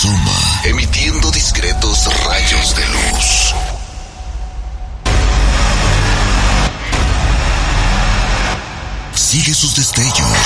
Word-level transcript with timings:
asoma, 0.00 0.62
emitiendo 0.64 1.30
discretos 1.30 2.08
rayos 2.24 2.74
de 2.74 2.88
luz. 2.88 3.54
Sigue 9.14 9.52
sus 9.52 9.76
destellos. 9.76 10.38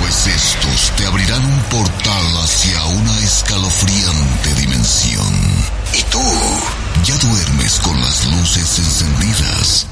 Pues 0.00 0.26
estos 0.26 0.92
te 0.96 1.06
abrirán 1.06 1.42
un 1.42 1.60
portal 1.62 2.26
hacia 2.44 2.84
una 2.84 3.18
escalofriante 3.20 4.54
dimensión. 4.60 5.34
Y 5.94 6.02
tú 6.10 6.22
ya 7.04 7.16
duermes 7.16 7.80
con 7.80 7.98
las 8.02 8.26
luces 8.26 8.78
encendidas. 8.78 9.86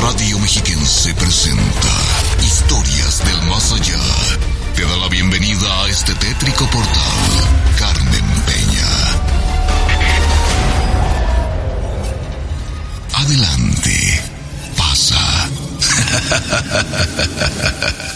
Radio 0.00 0.38
Mexiquense 0.38 1.12
presenta 1.14 2.27
Historias 2.60 3.24
del 3.24 3.40
Más 3.48 3.70
Allá. 3.72 4.00
Te 4.74 4.82
da 4.82 4.96
la 4.96 5.08
bienvenida 5.08 5.82
a 5.84 5.88
este 5.88 6.12
tétrico 6.16 6.66
portal, 6.66 6.92
Carmen 7.78 8.24
Peña. 8.46 8.88
Adelante, 13.14 14.22
pasa. 14.76 15.48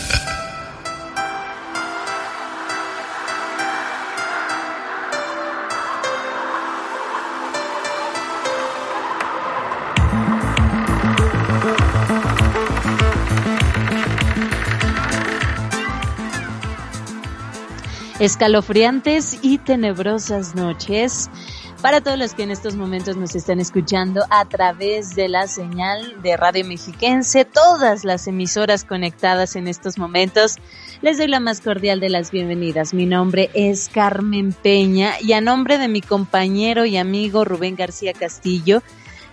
escalofriantes 18.22 19.36
y 19.42 19.58
tenebrosas 19.58 20.54
noches 20.54 21.28
para 21.82 22.00
todos 22.00 22.16
los 22.16 22.34
que 22.34 22.44
en 22.44 22.52
estos 22.52 22.76
momentos 22.76 23.16
nos 23.16 23.34
están 23.34 23.58
escuchando 23.58 24.22
a 24.30 24.44
través 24.44 25.16
de 25.16 25.28
la 25.28 25.48
señal 25.48 26.22
de 26.22 26.36
Radio 26.36 26.64
Mexiquense, 26.64 27.44
todas 27.44 28.04
las 28.04 28.28
emisoras 28.28 28.84
conectadas 28.84 29.56
en 29.56 29.66
estos 29.66 29.98
momentos. 29.98 30.58
Les 31.00 31.18
doy 31.18 31.26
la 31.26 31.40
más 31.40 31.60
cordial 31.60 31.98
de 31.98 32.10
las 32.10 32.30
bienvenidas. 32.30 32.94
Mi 32.94 33.06
nombre 33.06 33.50
es 33.54 33.88
Carmen 33.88 34.52
Peña 34.52 35.14
y 35.20 35.32
a 35.32 35.40
nombre 35.40 35.78
de 35.78 35.88
mi 35.88 36.00
compañero 36.00 36.84
y 36.84 36.98
amigo 36.98 37.44
Rubén 37.44 37.74
García 37.74 38.12
Castillo, 38.12 38.84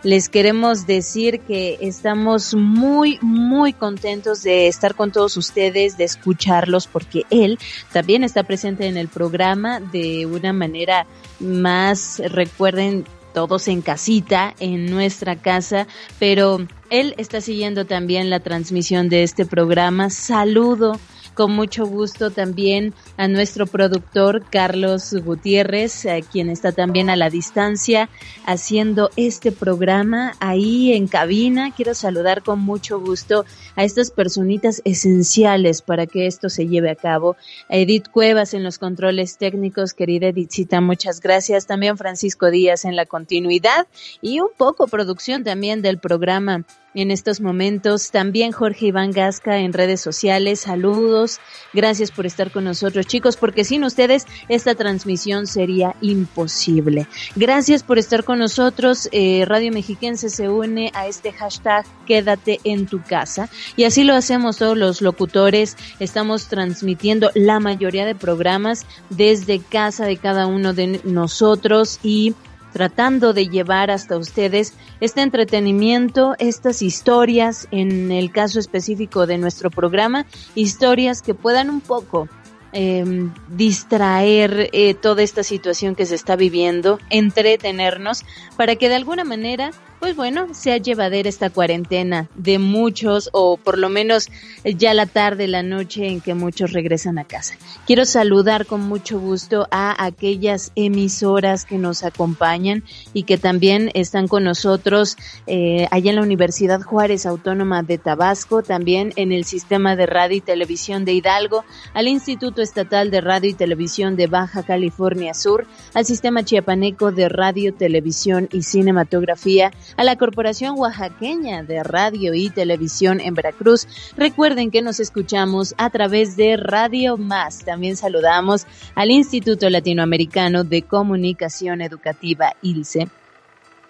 les 0.04 0.30
queremos 0.30 0.88
decir 0.88 1.42
que 1.42 1.78
estamos 1.82 2.54
muy, 2.54 3.20
muy 3.22 3.74
contentos 3.74 4.44
de 4.44 4.68
estar 4.68 4.96
con 4.96 5.12
todos 5.12 5.36
ustedes, 5.38 5.98
de 5.98 6.06
escucharlos, 6.06 6.88
porque 6.88 7.24
él 7.30 7.60
también 7.92 8.24
está 8.24 8.44
presente 8.44 8.88
en 8.88 8.98
el 8.98 9.08
programa 9.10 9.80
de 9.80 10.26
una 10.26 10.54
manera 10.54 11.06
más, 11.40 12.22
recuerden, 12.26 13.06
todos 13.34 13.68
en 13.68 13.82
casita, 13.82 14.56
en 14.60 14.88
nuestra 14.88 15.36
casa, 15.36 15.88
pero 16.18 16.66
él 16.90 17.14
está 17.18 17.42
siguiendo 17.42 17.86
también 17.86 18.30
la 18.30 18.40
transmisión 18.40 19.08
de 19.08 19.24
este 19.24 19.46
programa. 19.46 20.10
Saludo 20.10 21.00
con 21.40 21.54
mucho 21.54 21.86
gusto 21.86 22.32
también 22.32 22.94
a 23.16 23.30
nuestro 23.30 23.66
productor 23.66 24.44
Carlos 24.50 25.14
Gutiérrez, 25.24 26.06
quien 26.30 26.50
está 26.50 26.74
también 26.74 27.10
a 27.10 27.16
la 27.16 27.30
distancia 27.30 28.10
haciendo 28.46 29.10
este 29.16 29.54
programa 29.54 30.34
ahí 30.42 30.92
en 30.92 31.08
cabina. 31.08 31.74
Quiero 31.74 31.94
saludar 31.94 32.44
con 32.44 32.60
mucho 32.60 33.00
gusto 33.00 33.46
a 33.78 33.86
estas 33.86 34.12
personitas 34.12 34.82
esenciales 34.84 35.82
para 35.82 36.08
que 36.08 36.28
esto 36.28 36.50
se 36.50 36.68
lleve 36.68 36.90
a 36.90 36.96
cabo. 36.96 37.38
A 37.70 37.78
Edith 37.78 38.10
Cuevas 38.10 38.54
en 38.54 38.66
los 38.66 38.78
controles 38.78 39.38
técnicos, 39.38 39.94
querida 39.94 40.28
Edithcita, 40.28 40.82
muchas 40.82 41.22
gracias. 41.22 41.68
También 41.68 41.98
Francisco 41.98 42.52
Díaz 42.52 42.84
en 42.84 42.98
la 42.98 43.06
continuidad 43.06 43.88
y 44.22 44.42
un 44.42 44.50
poco 44.58 44.88
producción 44.88 45.46
también 45.46 45.82
del 45.82 46.00
programa 46.00 46.66
en 46.94 47.12
estos 47.12 47.42
momentos. 47.42 48.12
También 48.12 48.52
Jorge 48.52 48.88
Iván 48.88 49.12
Gasca 49.12 49.58
en 49.58 49.74
redes 49.74 50.02
sociales. 50.02 50.62
Saludos. 50.62 51.40
Gracias 51.74 52.12
por 52.12 52.26
estar 52.26 52.52
con 52.52 52.64
nosotros, 52.64 53.06
chicos, 53.08 53.38
porque 53.38 53.64
sin 53.64 53.84
ustedes 53.84 54.26
esta 54.48 54.76
transmisión 54.76 55.48
sería 55.48 55.96
imposible. 56.02 57.08
Gracias 57.36 57.84
por 57.84 57.98
estar 57.98 58.24
con 58.24 58.40
nosotros. 58.40 59.10
Eh, 59.12 59.46
Radio 59.46 59.72
Mexiquense 59.72 60.30
se 60.30 60.50
une 60.50 60.92
a 60.94 61.08
este 61.08 61.32
hashtag 61.32 61.86
Quédate 62.06 62.60
en 62.64 62.88
tu 62.88 63.02
casa. 63.02 63.50
Y 63.76 63.84
así 63.84 64.04
lo 64.04 64.16
hacemos 64.16 64.58
todos 64.58 64.78
los 64.78 65.02
locutores. 65.02 65.78
Estamos 66.00 66.48
transmitiendo 66.48 67.32
la 67.36 67.60
mayoría 67.60 68.06
de 68.06 68.16
programas 68.16 68.86
desde 69.10 69.60
casa 69.60 70.06
de 70.06 70.18
cada 70.18 70.48
uno 70.48 70.74
de 70.74 71.02
nosotros 71.04 72.00
y 72.04 72.34
tratando 72.74 73.34
de 73.34 73.48
llevar 73.48 73.92
hasta 73.92 74.18
ustedes 74.18 74.74
este 75.00 75.22
entretenimiento, 75.22 76.36
estas 76.40 76.82
historias, 76.82 77.68
en 77.72 78.12
el 78.12 78.32
caso 78.32 78.60
específico 78.60 79.26
de 79.28 79.38
nuestro 79.38 79.70
programa, 79.70 80.26
historias 80.56 81.22
que 81.22 81.34
puedan 81.34 81.70
un 81.70 81.82
poco 81.82 82.28
eh, 82.72 83.30
distraer 83.50 84.70
eh, 84.74 84.94
toda 84.94 85.24
esta 85.24 85.44
situación 85.44 85.96
que 85.96 86.06
se 86.06 86.16
está 86.16 86.36
viviendo, 86.36 87.00
entretenernos, 87.10 88.24
para 88.56 88.76
que 88.76 88.90
de 88.90 88.96
alguna 88.96 89.24
manera 89.24 89.72
pues 90.00 90.16
bueno, 90.16 90.54
sea 90.54 90.78
llevadera 90.78 91.30
esta 91.30 91.50
cuarentena 91.50 92.30
de 92.36 92.58
muchos 92.58 93.30
o 93.34 93.58
por 93.58 93.78
lo 93.78 93.90
menos 93.90 94.30
ya 94.64 94.94
la 94.94 95.06
tarde, 95.06 95.48
la 95.48 95.64
noche 95.64 96.08
en 96.08 96.22
que 96.22 96.34
muchos 96.34 96.72
regresan 96.72 97.20
a 97.20 97.26
casa. 97.26 97.56
Quiero 97.86 98.06
saludar 98.06 98.66
con 98.66 98.82
mucho 98.82 99.20
gusto 99.20 99.68
a 99.72 100.06
aquellas 100.06 100.72
emisoras 100.76 101.66
que 101.66 101.78
nos 101.78 102.04
acompañan 102.04 102.84
y 103.14 103.24
que 103.24 103.38
también 103.38 103.92
están 103.94 104.28
con 104.28 104.44
nosotros 104.44 105.18
eh, 105.48 105.88
allá 105.92 106.12
en 106.12 106.16
la 106.18 106.24
Universidad 106.24 106.82
Juárez 106.82 107.26
Autónoma 107.26 107.84
de 107.84 107.98
Tabasco, 107.98 108.64
también 108.64 109.14
en 109.16 109.32
el 109.32 109.44
Sistema 109.44 109.96
de 109.96 110.06
Radio 110.06 110.38
y 110.38 110.42
Televisión 110.42 111.04
de 111.06 111.14
Hidalgo, 111.14 111.66
al 111.94 112.08
Instituto 112.08 112.62
Estatal 112.62 113.12
de 113.12 113.22
Radio 113.22 113.50
y 113.50 113.54
Televisión 113.54 114.16
de 114.16 114.28
Baja 114.28 114.64
California 114.64 115.34
Sur, 115.34 115.66
al 115.94 116.06
Sistema 116.06 116.44
Chiapaneco 116.44 117.12
de 117.12 117.28
Radio, 117.28 117.74
Televisión 117.74 118.48
y 118.52 118.64
Cinematografía, 118.64 119.72
a 119.98 120.04
la 120.04 120.18
Corporación 120.18 120.78
Oaxaqueña 120.78 121.64
de 121.64 121.84
Radio 121.84 122.34
y 122.34 122.50
Televisión 122.50 123.20
en 123.20 123.34
Veracruz. 123.34 123.88
Recuerden 124.16 124.72
que 124.72 124.82
nos 124.82 125.00
escuchamos 125.00 125.76
a 125.78 125.90
través 125.90 126.36
de 126.36 126.58
Radio 126.58 127.18
Más. 127.18 127.60
También 127.60 127.96
saludamos 127.96 128.66
al 128.96 129.12
Instituto 129.12 129.70
Latinoamericano 129.70 130.64
de 130.64 130.82
Comunicación 130.84 131.82
Educativa, 131.82 132.54
ILCE 132.62 133.08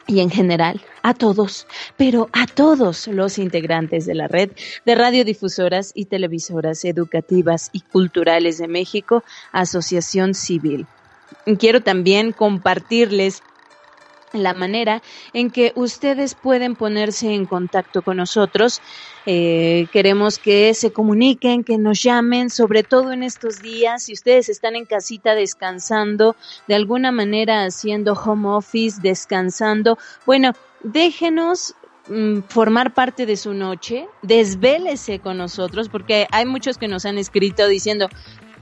y 0.10 0.22
en 0.22 0.32
general 0.32 0.82
a 1.04 1.14
todos, 1.14 1.68
pero 1.96 2.30
a 2.34 2.48
todos 2.48 3.08
los 3.08 3.38
integrantes 3.38 4.06
de 4.08 4.16
la 4.16 4.28
red 4.28 4.52
de 4.86 4.96
radiodifusoras 4.96 5.92
y 5.94 6.06
televisoras 6.06 6.84
educativas 6.84 7.70
y 7.74 7.82
culturales 7.82 8.58
de 8.58 8.68
México, 8.68 9.24
Asociación 9.52 10.34
Civil. 10.34 10.88
Quiero 11.60 11.82
también 11.82 12.32
compartirles 12.32 13.44
la 14.34 14.54
manera 14.54 15.02
en 15.34 15.52
que 15.52 15.74
ustedes 15.76 16.36
pueden 16.36 16.76
ponerse 16.76 17.34
en 17.34 17.46
contacto 17.46 18.02
con 18.02 18.18
nosotros. 18.18 18.82
Eh, 19.26 19.88
queremos 19.92 20.40
que 20.40 20.74
se 20.74 20.92
comuniquen, 20.92 21.64
que 21.64 21.78
nos 21.78 22.02
llamen, 22.02 22.50
sobre 22.50 22.84
todo 22.84 23.12
en 23.12 23.24
estos 23.24 23.62
días, 23.62 24.04
si 24.04 24.14
ustedes 24.14 24.50
están 24.50 24.76
en 24.76 24.86
casita 24.86 25.36
descansando, 25.36 26.36
de 26.68 26.76
alguna 26.76 27.12
manera 27.12 27.66
haciendo 27.66 28.14
home 28.14 28.50
office, 28.50 29.00
descansando, 29.02 29.98
bueno, 30.26 30.54
déjenos 30.82 31.76
mm, 32.08 32.40
formar 32.48 32.94
parte 32.94 33.26
de 33.26 33.38
su 33.38 33.54
noche, 33.54 34.08
desvélese 34.22 35.20
con 35.20 35.38
nosotros, 35.38 35.90
porque 35.90 36.28
hay 36.32 36.46
muchos 36.46 36.78
que 36.78 36.88
nos 36.88 37.06
han 37.06 37.18
escrito 37.18 37.68
diciendo, 37.68 38.10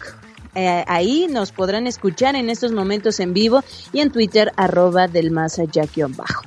eh, 0.55 0.85
ahí 0.89 1.29
nos 1.31 1.53
podrán 1.53 1.87
escuchar 1.87 2.35
en 2.35 2.51
estos 2.51 2.73
momentos 2.73 3.21
en 3.21 3.33
vivo 3.33 3.63
y 3.93 4.01
en 4.01 4.11
Twitter 4.11 4.53
arroba 4.57 5.07
del 5.07 5.31
más 5.31 5.61
allá 5.61 5.85
bajo. 6.09 6.43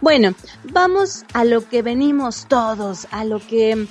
Bueno, 0.00 0.34
vamos 0.64 1.24
a 1.32 1.44
lo 1.44 1.68
que 1.68 1.82
venimos 1.82 2.46
todos, 2.48 3.06
a 3.12 3.24
lo 3.24 3.38
que 3.38 3.86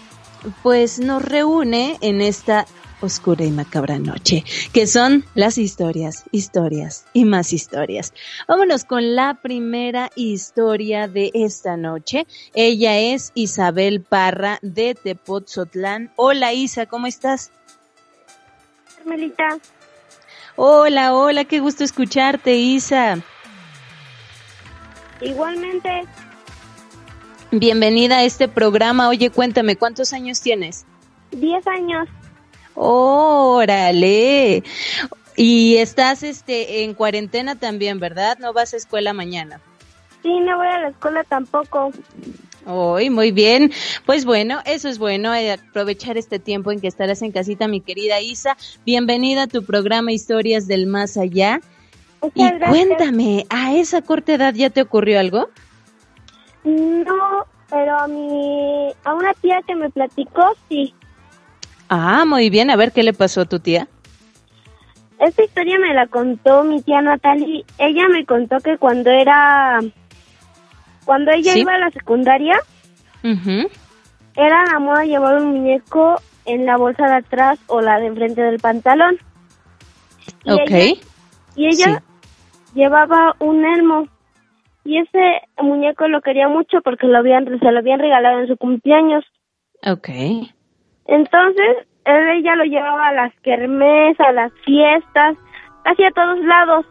pues 0.62 1.00
nos 1.00 1.24
reúne 1.24 1.98
en 2.02 2.20
esta 2.22 2.68
oscura 3.02 3.46
y 3.46 3.52
macabra 3.52 4.00
noche, 4.00 4.44
que 4.74 4.88
son 4.88 5.26
las 5.36 5.58
historias, 5.58 6.26
historias 6.32 7.06
y 7.14 7.26
más 7.26 7.54
historias. 7.54 8.14
Vámonos 8.48 8.84
con 8.86 9.16
la 9.16 9.36
primera 9.42 10.10
historia 10.16 11.08
de 11.08 11.32
esta 11.34 11.78
noche. 11.78 12.28
Ella 12.54 12.98
es 12.98 13.32
Isabel 13.36 14.02
Parra 14.02 14.60
de 14.62 14.96
Tepotzotlán. 14.96 16.12
Hola 16.16 16.54
Isa, 16.54 16.86
¿cómo 16.86 17.08
estás? 17.08 17.52
Carmelita. 18.98 19.60
Hola, 20.56 21.14
hola, 21.14 21.46
qué 21.46 21.60
gusto 21.60 21.84
escucharte, 21.84 22.56
Isa. 22.56 23.20
Igualmente. 25.22 26.04
Bienvenida 27.52 28.18
a 28.18 28.24
este 28.24 28.48
programa. 28.48 29.10
Oye, 29.10 29.30
cuéntame, 29.30 29.76
¿cuántos 29.76 30.14
años 30.14 30.42
tienes? 30.42 30.86
Diez 31.32 31.66
años. 31.68 32.08
Órale. 32.76 34.64
Y 35.38 35.78
estás 35.78 36.24
este 36.24 36.84
en 36.84 36.94
cuarentena 36.94 37.56
también, 37.56 38.00
¿verdad? 38.00 38.38
No 38.40 38.54
vas 38.54 38.74
a 38.74 38.78
escuela 38.78 39.14
mañana. 39.14 39.60
Sí, 40.22 40.40
no 40.40 40.58
voy 40.58 40.68
a 40.68 40.80
la 40.80 40.88
escuela 40.90 41.24
tampoco. 41.24 41.92
Hoy, 42.66 43.10
muy 43.10 43.32
bien. 43.32 43.72
Pues 44.06 44.26
bueno, 44.26 44.60
eso 44.66 44.90
es 44.90 44.98
bueno, 44.98 45.36
eh, 45.36 45.52
aprovechar 45.52 46.18
este 46.18 46.40
tiempo 46.40 46.72
en 46.72 46.80
que 46.80 46.88
estarás 46.88 47.22
en 47.22 47.32
casita, 47.32 47.68
mi 47.68 47.80
querida 47.80 48.22
Isa. 48.22 48.58
Bienvenida 48.86 49.44
a 49.44 49.48
tu 49.48 49.64
programa 49.64 50.12
Historias 50.12 50.68
del 50.68 50.88
Más 50.88 51.18
Allá. 51.18 51.62
y 52.34 52.52
cuéntame, 52.68 53.46
¿a 53.50 53.76
esa 53.76 54.02
corta 54.02 54.34
edad 54.34 54.54
ya 54.56 54.72
te 54.72 54.82
ocurrió 54.82 55.20
algo? 55.20 55.50
No, 56.64 57.46
pero 57.70 58.00
a 58.00 58.08
mi, 58.08 58.92
a 59.04 59.14
una 59.14 59.34
tía 59.36 59.62
que 59.68 59.76
me 59.76 59.92
platicó, 59.92 60.56
sí. 60.68 60.96
Ah, 61.90 62.26
muy 62.26 62.50
bien. 62.50 62.70
A 62.70 62.76
ver, 62.76 62.92
¿qué 62.92 63.04
le 63.04 63.14
pasó 63.14 63.42
a 63.42 63.46
tu 63.46 63.60
tía? 63.60 63.88
Esta 65.20 65.44
historia 65.44 65.80
me 65.80 65.94
la 65.94 66.08
contó 66.08 66.64
mi 66.64 66.82
tía 66.82 67.02
Natalie. 67.02 67.64
Ella 67.78 68.08
me 68.10 68.26
contó 68.26 68.58
que 68.60 68.78
cuando 68.78 69.10
era 69.10 69.80
cuando 71.06 71.32
ella 71.32 71.56
iba 71.56 71.74
a 71.74 71.80
la 71.80 71.92
secundaria, 71.92 72.60
era 74.36 74.66
la 74.66 74.80
moda 74.80 75.06
llevar 75.06 75.38
un 75.38 75.52
muñeco 75.52 76.20
en 76.46 76.66
la 76.66 76.78
bolsa 76.78 77.06
de 77.06 77.16
atrás 77.18 77.60
o 77.68 77.82
la 77.82 78.00
de 78.00 78.08
enfrente 78.08 78.42
del 78.42 78.60
pantalón. 78.60 79.18
Y 80.44 80.52
ok. 80.52 80.72
Ella, 80.72 80.96
y 81.56 81.68
ella 81.68 82.04
llevaba 82.74 83.36
un 83.40 83.64
elmo. 83.64 84.08
Y 84.84 85.00
ese 85.00 85.42
muñeco 85.62 86.08
lo 86.08 86.22
quería 86.22 86.48
mucho 86.48 86.82
porque 86.84 87.08
lo 87.08 87.18
habían, 87.18 87.46
se 87.60 87.72
lo 87.72 87.80
habían 87.80 88.00
regalado 88.00 88.40
en 88.40 88.48
su 88.48 88.58
cumpleaños. 88.58 89.24
Ok. 89.84 90.10
Entonces, 91.06 91.88
él, 92.06 92.28
ella 92.38 92.56
lo 92.56 92.64
llevaba 92.64 93.08
a 93.08 93.14
las 93.14 93.34
kermés, 93.42 94.20
a 94.20 94.32
las 94.32 94.52
fiestas, 94.66 95.38
casi 95.84 96.04
a 96.04 96.12
todos 96.12 96.40
lados. 96.40 96.86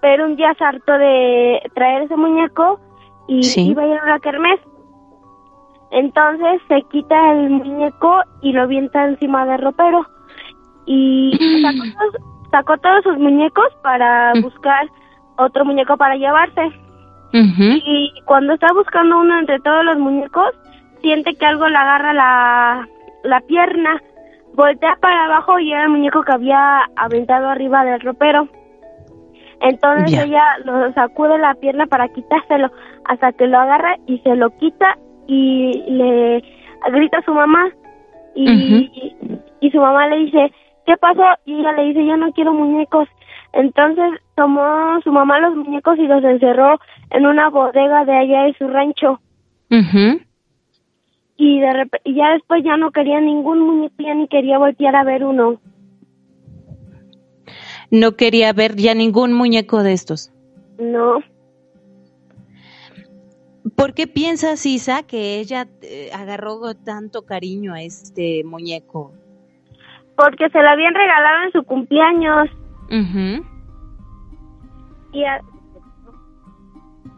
Pero 0.00 0.26
un 0.26 0.36
día 0.36 0.54
se 0.58 0.64
hartó 0.64 0.92
de 0.98 1.62
traer 1.74 2.02
ese 2.02 2.16
muñeco 2.16 2.80
y 3.28 3.40
iba 3.60 3.82
a 3.82 3.86
ir 3.86 3.98
a 3.98 4.04
una 4.04 4.20
kermés. 4.20 4.60
Entonces 5.90 6.60
se 6.68 6.82
quita 6.90 7.32
el 7.32 7.50
muñeco 7.50 8.20
y 8.42 8.52
lo 8.52 8.62
avienta 8.62 9.04
encima 9.04 9.46
del 9.46 9.62
ropero. 9.62 10.06
Y 10.86 11.38
sacó 12.50 12.76
todos, 12.78 13.02
sus 13.04 13.18
muñecos 13.18 13.66
para 13.82 14.32
buscar 14.42 14.86
otro 15.38 15.64
muñeco 15.64 15.96
para 15.96 16.16
llevarse. 16.16 16.72
Y 17.32 18.12
cuando 18.24 18.54
está 18.54 18.72
buscando 18.72 19.18
uno 19.18 19.38
entre 19.38 19.60
todos 19.60 19.84
los 19.84 19.98
muñecos, 19.98 20.54
siente 21.00 21.34
que 21.34 21.46
algo 21.46 21.68
le 21.68 21.76
agarra 21.76 22.12
la, 22.12 22.88
la 23.24 23.40
pierna, 23.40 24.02
voltea 24.54 24.96
para 25.00 25.26
abajo 25.26 25.58
y 25.58 25.72
era 25.72 25.84
el 25.84 25.90
muñeco 25.90 26.22
que 26.22 26.32
había 26.32 26.82
aventado 26.96 27.48
arriba 27.48 27.84
del 27.84 28.00
ropero. 28.00 28.48
Entonces 29.60 30.18
ella 30.24 30.42
lo 30.64 30.92
sacude 30.92 31.38
la 31.38 31.54
pierna 31.54 31.86
para 31.86 32.08
quitárselo 32.08 32.70
hasta 33.04 33.32
que 33.32 33.46
lo 33.46 33.58
agarra 33.58 33.96
y 34.06 34.18
se 34.18 34.36
lo 34.36 34.50
quita 34.58 34.98
y 35.26 35.82
le 35.88 36.42
grita 36.92 37.18
a 37.18 37.24
su 37.24 37.32
mamá 37.32 37.70
y, 38.34 38.90
y, 39.60 39.70
su 39.70 39.78
mamá 39.78 40.06
le 40.08 40.18
dice, 40.18 40.52
¿qué 40.84 40.96
pasó? 40.98 41.22
Y 41.46 41.58
ella 41.58 41.72
le 41.72 41.84
dice, 41.84 42.04
yo 42.04 42.18
no 42.18 42.32
quiero 42.32 42.52
muñecos. 42.52 43.08
Entonces 43.54 44.20
tomó 44.34 45.00
su 45.02 45.10
mamá 45.10 45.40
los 45.40 45.56
muñecos 45.56 45.98
y 45.98 46.06
los 46.06 46.22
encerró 46.22 46.78
en 47.10 47.24
una 47.24 47.48
bodega 47.48 48.04
de 48.04 48.14
allá 48.14 48.42
de 48.42 48.54
su 48.58 48.68
rancho. 48.68 49.20
Y, 51.36 51.60
de 51.60 51.88
y 52.04 52.14
ya 52.14 52.32
después 52.32 52.62
ya 52.64 52.76
no 52.76 52.90
quería 52.90 53.20
ningún 53.20 53.60
muñeco, 53.60 53.94
ya 53.98 54.14
ni 54.14 54.28
quería 54.28 54.58
voltear 54.58 54.96
a 54.96 55.04
ver 55.04 55.24
uno 55.24 55.58
no 57.90 58.16
quería 58.16 58.52
ver 58.52 58.76
ya 58.76 58.94
ningún 58.94 59.32
muñeco 59.32 59.82
de 59.82 59.92
estos. 59.92 60.32
No. 60.78 61.20
¿Por 63.76 63.94
qué 63.94 64.06
piensas, 64.06 64.64
Isa, 64.64 65.02
que 65.02 65.38
ella 65.40 65.66
eh, 65.82 66.10
agarró 66.14 66.74
tanto 66.74 67.26
cariño 67.26 67.74
a 67.74 67.82
este 67.82 68.42
muñeco? 68.44 69.12
Porque 70.16 70.48
se 70.50 70.62
lo 70.62 70.68
habían 70.68 70.94
regalado 70.94 71.44
en 71.44 71.52
su 71.52 71.62
cumpleaños. 71.64 72.48
y, 75.12 75.24
a, 75.24 75.40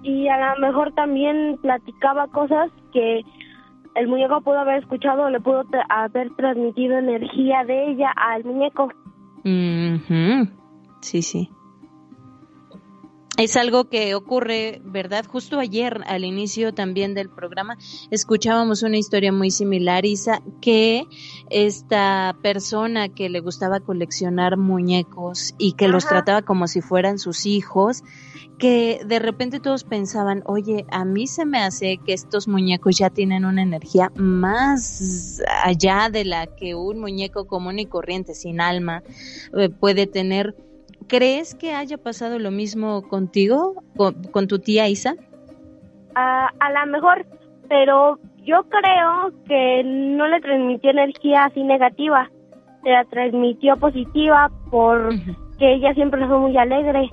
y 0.03 0.29
a 0.29 0.55
lo 0.55 0.61
mejor 0.67 0.93
también 0.95 1.59
platicaba 1.61 2.29
cosas 2.29 2.71
que 2.93 3.23
el 3.99 4.09
muñeco 4.09 4.41
pudo 4.41 4.59
haber 4.59 4.79
escuchado 4.79 5.29
le 5.31 5.41
pudo 5.41 5.65
haber 5.89 6.35
transmitido 6.37 6.99
energía 6.99 7.65
de 7.65 7.91
ella 7.91 8.11
al 8.17 8.45
muñeco. 8.45 8.93
Sí, 11.01 11.23
sí. 11.23 11.51
Es 13.39 13.57
algo 13.57 13.89
que 13.89 14.17
ocurre, 14.17 14.83
¿verdad? 14.85 15.25
Justo 15.25 15.61
ayer, 15.61 16.01
al 16.09 16.25
inicio 16.25 16.75
también 16.75 17.15
del 17.15 17.31
programa, 17.31 17.79
escuchábamos 18.11 18.83
una 18.83 18.99
historia 18.99 19.31
muy 19.31 19.53
similar, 19.53 20.05
Isa, 20.05 20.43
que 20.61 21.05
esta 21.49 22.37
persona 22.43 23.11
que 23.11 23.29
le 23.29 23.39
gustaba 23.39 23.79
coleccionar 23.79 24.57
muñecos 24.57 25.55
y 25.57 25.75
que 25.75 25.87
los 25.87 26.05
trataba 26.05 26.43
como 26.43 26.67
si 26.67 26.81
fueran 26.81 27.21
sus 27.21 27.47
hijos, 27.47 28.03
que 28.59 29.03
de 29.07 29.21
repente 29.21 29.61
todos 29.61 29.85
pensaban, 29.85 30.43
oye, 30.45 30.85
a 30.91 31.05
mí 31.05 31.29
se 31.29 31.47
me 31.47 31.61
hace 31.61 31.99
que 32.05 32.15
estos 32.15 32.49
muñecos 32.49 32.99
ya 32.99 33.09
tienen 33.09 33.45
una 33.45 33.63
energía 33.63 34.11
más 34.17 35.41
allá 35.63 36.09
de 36.11 36.25
la 36.25 36.49
que 36.57 36.75
un 36.75 36.99
muñeco 36.99 37.47
común 37.47 37.79
y 37.79 37.87
corriente 37.87 38.35
sin 38.35 38.61
alma 38.61 39.05
eh, 39.57 39.69
puede 39.69 40.09
tener 40.09 40.57
¿Crees 41.09 41.55
que 41.55 41.73
haya 41.73 41.99
pasado 41.99 42.39
lo 42.39 42.51
mismo 42.51 43.03
contigo, 43.09 43.83
con, 43.97 44.47
tu 44.47 44.59
tía 44.59 44.89
Isa? 44.89 45.15
a 46.15 46.73
lo 46.73 46.91
mejor, 46.91 47.25
pero 47.69 48.19
yo 48.45 48.65
creo 48.69 49.33
que 49.47 49.83
no 49.85 50.27
le 50.27 50.41
transmitió 50.41 50.91
energía 50.91 51.45
así 51.45 51.63
negativa, 51.63 52.29
se 52.83 52.91
la 52.91 53.05
transmitió 53.05 53.77
positiva 53.77 54.51
porque 54.71 55.17
ella 55.61 55.95
siempre 55.95 56.27
fue 56.27 56.39
muy 56.39 56.57
alegre. 56.57 57.11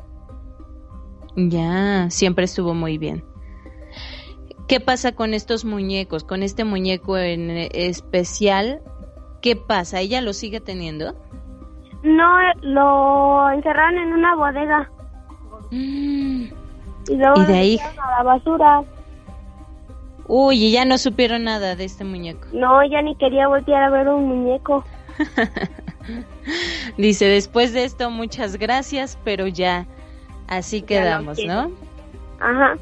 Ya, 1.36 2.10
siempre 2.10 2.46
estuvo 2.46 2.74
muy 2.74 2.98
bien. 2.98 3.24
¿Qué 4.68 4.80
pasa 4.80 5.14
con 5.14 5.34
estos 5.34 5.66
muñecos? 5.66 6.24
Con 6.24 6.42
este 6.42 6.64
muñeco 6.64 7.18
en 7.18 7.52
especial, 7.72 8.82
¿qué 9.42 9.56
pasa? 9.56 10.00
¿Ella 10.00 10.22
lo 10.22 10.34
sigue 10.34 10.60
teniendo? 10.60 11.16
No, 12.04 12.38
lo 12.62 13.52
encerraron 13.52 13.98
en 13.98 14.14
una 14.14 14.36
bodega. 14.36 14.90
Mm. 15.72 16.44
Y 17.08 17.16
luego 17.16 17.44
de 17.44 17.54
ahí 17.54 17.80
a 17.80 18.18
la 18.18 18.24
basura. 18.24 18.84
Uy, 20.28 20.66
y 20.66 20.72
ya 20.72 20.86
no 20.86 20.98
supieron 20.98 21.44
nada 21.44 21.76
de 21.76 21.86
este 21.86 22.04
muñeco. 22.04 22.48
No, 22.52 22.84
ya 22.84 23.02
ni 23.02 23.16
quería 23.16 23.48
voltear 23.48 23.84
a 23.84 23.90
ver 23.90 24.08
un 24.08 24.28
muñeco. 24.28 24.84
Dice, 26.98 27.26
después 27.26 27.74
de 27.74 27.84
esto, 27.84 28.10
muchas 28.10 28.58
gracias, 28.58 29.20
pero 29.24 29.48
ya 29.48 29.86
así 30.48 30.82
quedamos, 30.82 31.38
¿no? 31.46 31.72
Ajá. 32.40 32.76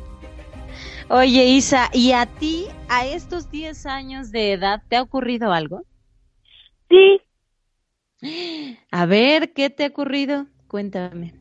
Oye, 1.09 1.45
Isa, 1.45 1.89
¿y 1.93 2.13
a 2.13 2.25
ti, 2.25 2.67
a 2.87 3.05
estos 3.05 3.51
10 3.51 3.85
años 3.85 4.31
de 4.31 4.53
edad, 4.53 4.81
te 4.87 4.95
ha 4.95 5.01
ocurrido 5.01 5.51
algo? 5.51 5.83
Sí, 6.89 7.21
a 8.91 9.05
ver, 9.05 9.53
¿qué 9.53 9.69
te 9.69 9.85
ha 9.85 9.87
ocurrido? 9.87 10.45
Cuéntame. 10.67 11.33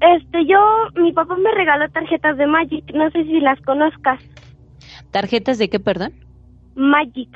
Este, 0.00 0.46
yo, 0.46 0.58
mi 1.00 1.12
papá 1.12 1.36
me 1.36 1.50
regaló 1.52 1.88
tarjetas 1.90 2.36
de 2.36 2.46
Magic, 2.46 2.84
no 2.94 3.10
sé 3.10 3.24
si 3.24 3.40
las 3.40 3.60
conozcas. 3.62 4.20
¿Tarjetas 5.10 5.58
de 5.58 5.68
qué, 5.68 5.80
perdón? 5.80 6.12
Magic. 6.74 7.30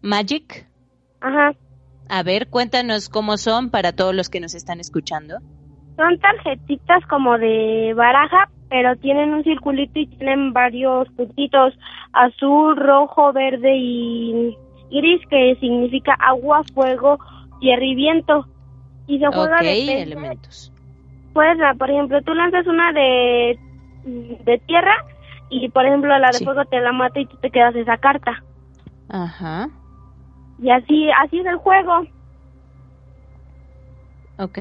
¿Magic? 0.00 0.66
Ajá. 1.20 1.52
A 2.08 2.22
ver, 2.22 2.48
cuéntanos 2.48 3.08
cómo 3.08 3.36
son 3.36 3.70
para 3.70 3.92
todos 3.92 4.14
los 4.14 4.30
que 4.30 4.40
nos 4.40 4.54
están 4.54 4.80
escuchando. 4.80 5.38
Son 5.96 6.18
tarjetitas 6.18 7.04
como 7.08 7.36
de 7.38 7.92
baraja, 7.94 8.48
pero 8.68 8.96
tienen 8.96 9.34
un 9.34 9.44
circulito 9.44 9.98
y 9.98 10.06
tienen 10.06 10.52
varios 10.52 11.08
puntitos 11.10 11.74
azul, 12.12 12.76
rojo, 12.76 13.32
verde 13.32 13.76
y 13.76 14.56
gris, 14.90 15.20
que 15.28 15.56
significa 15.60 16.14
agua, 16.14 16.62
fuego, 16.74 17.18
tierra 17.60 17.84
y 17.84 17.94
viento. 17.94 18.46
Y 19.06 19.18
se 19.18 19.26
juega 19.26 19.58
de 19.58 20.02
elementos. 20.02 20.72
Pues, 21.32 21.58
por 21.78 21.90
ejemplo, 21.90 22.22
tú 22.22 22.34
lanzas 22.34 22.66
una 22.66 22.92
de, 22.92 23.58
de 24.04 24.58
tierra 24.66 25.04
y, 25.50 25.68
por 25.68 25.86
ejemplo, 25.86 26.16
la 26.18 26.30
de 26.30 26.44
fuego 26.44 26.64
te 26.64 26.80
la 26.80 26.92
mata 26.92 27.20
y 27.20 27.26
tú 27.26 27.36
te 27.36 27.50
quedas 27.50 27.74
esa 27.76 27.98
carta. 27.98 28.42
Ajá. 29.08 29.68
Y 30.60 30.70
así, 30.70 31.10
así 31.10 31.38
es 31.38 31.46
el 31.46 31.56
juego. 31.56 32.06
Ok. 34.38 34.58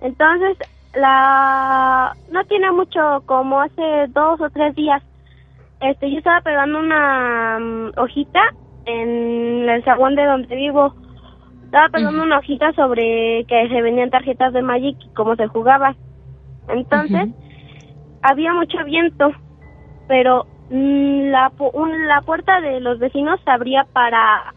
Entonces, 0.00 0.58
la 0.94 2.14
no 2.30 2.44
tiene 2.44 2.70
mucho, 2.72 3.22
como 3.26 3.60
hace 3.60 4.06
dos 4.08 4.40
o 4.40 4.50
tres 4.50 4.74
días, 4.74 5.02
este, 5.80 6.10
yo 6.10 6.18
estaba 6.18 6.40
pegando 6.40 6.78
una 6.78 7.58
mm, 7.58 7.98
hojita 7.98 8.40
en 8.86 9.68
el 9.68 9.84
salón 9.84 10.14
de 10.14 10.24
donde 10.24 10.54
vivo. 10.56 10.94
Estaba 11.64 11.88
pegando 11.88 12.22
una 12.22 12.38
hojita 12.38 12.72
sobre 12.72 13.44
que 13.48 13.68
se 13.68 13.82
venían 13.82 14.10
tarjetas 14.10 14.52
de 14.52 14.62
Magic 14.62 14.96
y 15.00 15.14
cómo 15.14 15.34
se 15.36 15.46
jugaba. 15.48 15.94
Entonces, 16.68 17.28
había 18.22 18.52
mucho 18.52 18.78
viento, 18.84 19.32
pero 20.08 20.46
mm, 20.70 21.30
la, 21.30 21.52
la 22.06 22.20
puerta 22.22 22.60
de 22.60 22.80
los 22.80 22.98
vecinos 22.98 23.40
se 23.44 23.50
abría 23.50 23.84
para 23.92 24.54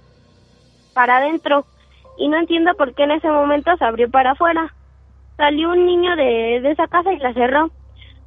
para 0.93 1.17
adentro 1.17 1.65
y 2.17 2.27
no 2.27 2.37
entiendo 2.37 2.73
por 2.75 2.93
qué 2.93 3.03
en 3.03 3.11
ese 3.11 3.29
momento 3.29 3.75
se 3.77 3.85
abrió 3.85 4.09
para 4.09 4.31
afuera. 4.31 4.73
Salió 5.37 5.69
un 5.69 5.85
niño 5.85 6.15
de, 6.17 6.57
esa 6.69 6.87
casa 6.87 7.13
y 7.13 7.19
la 7.19 7.33
cerró. 7.33 7.71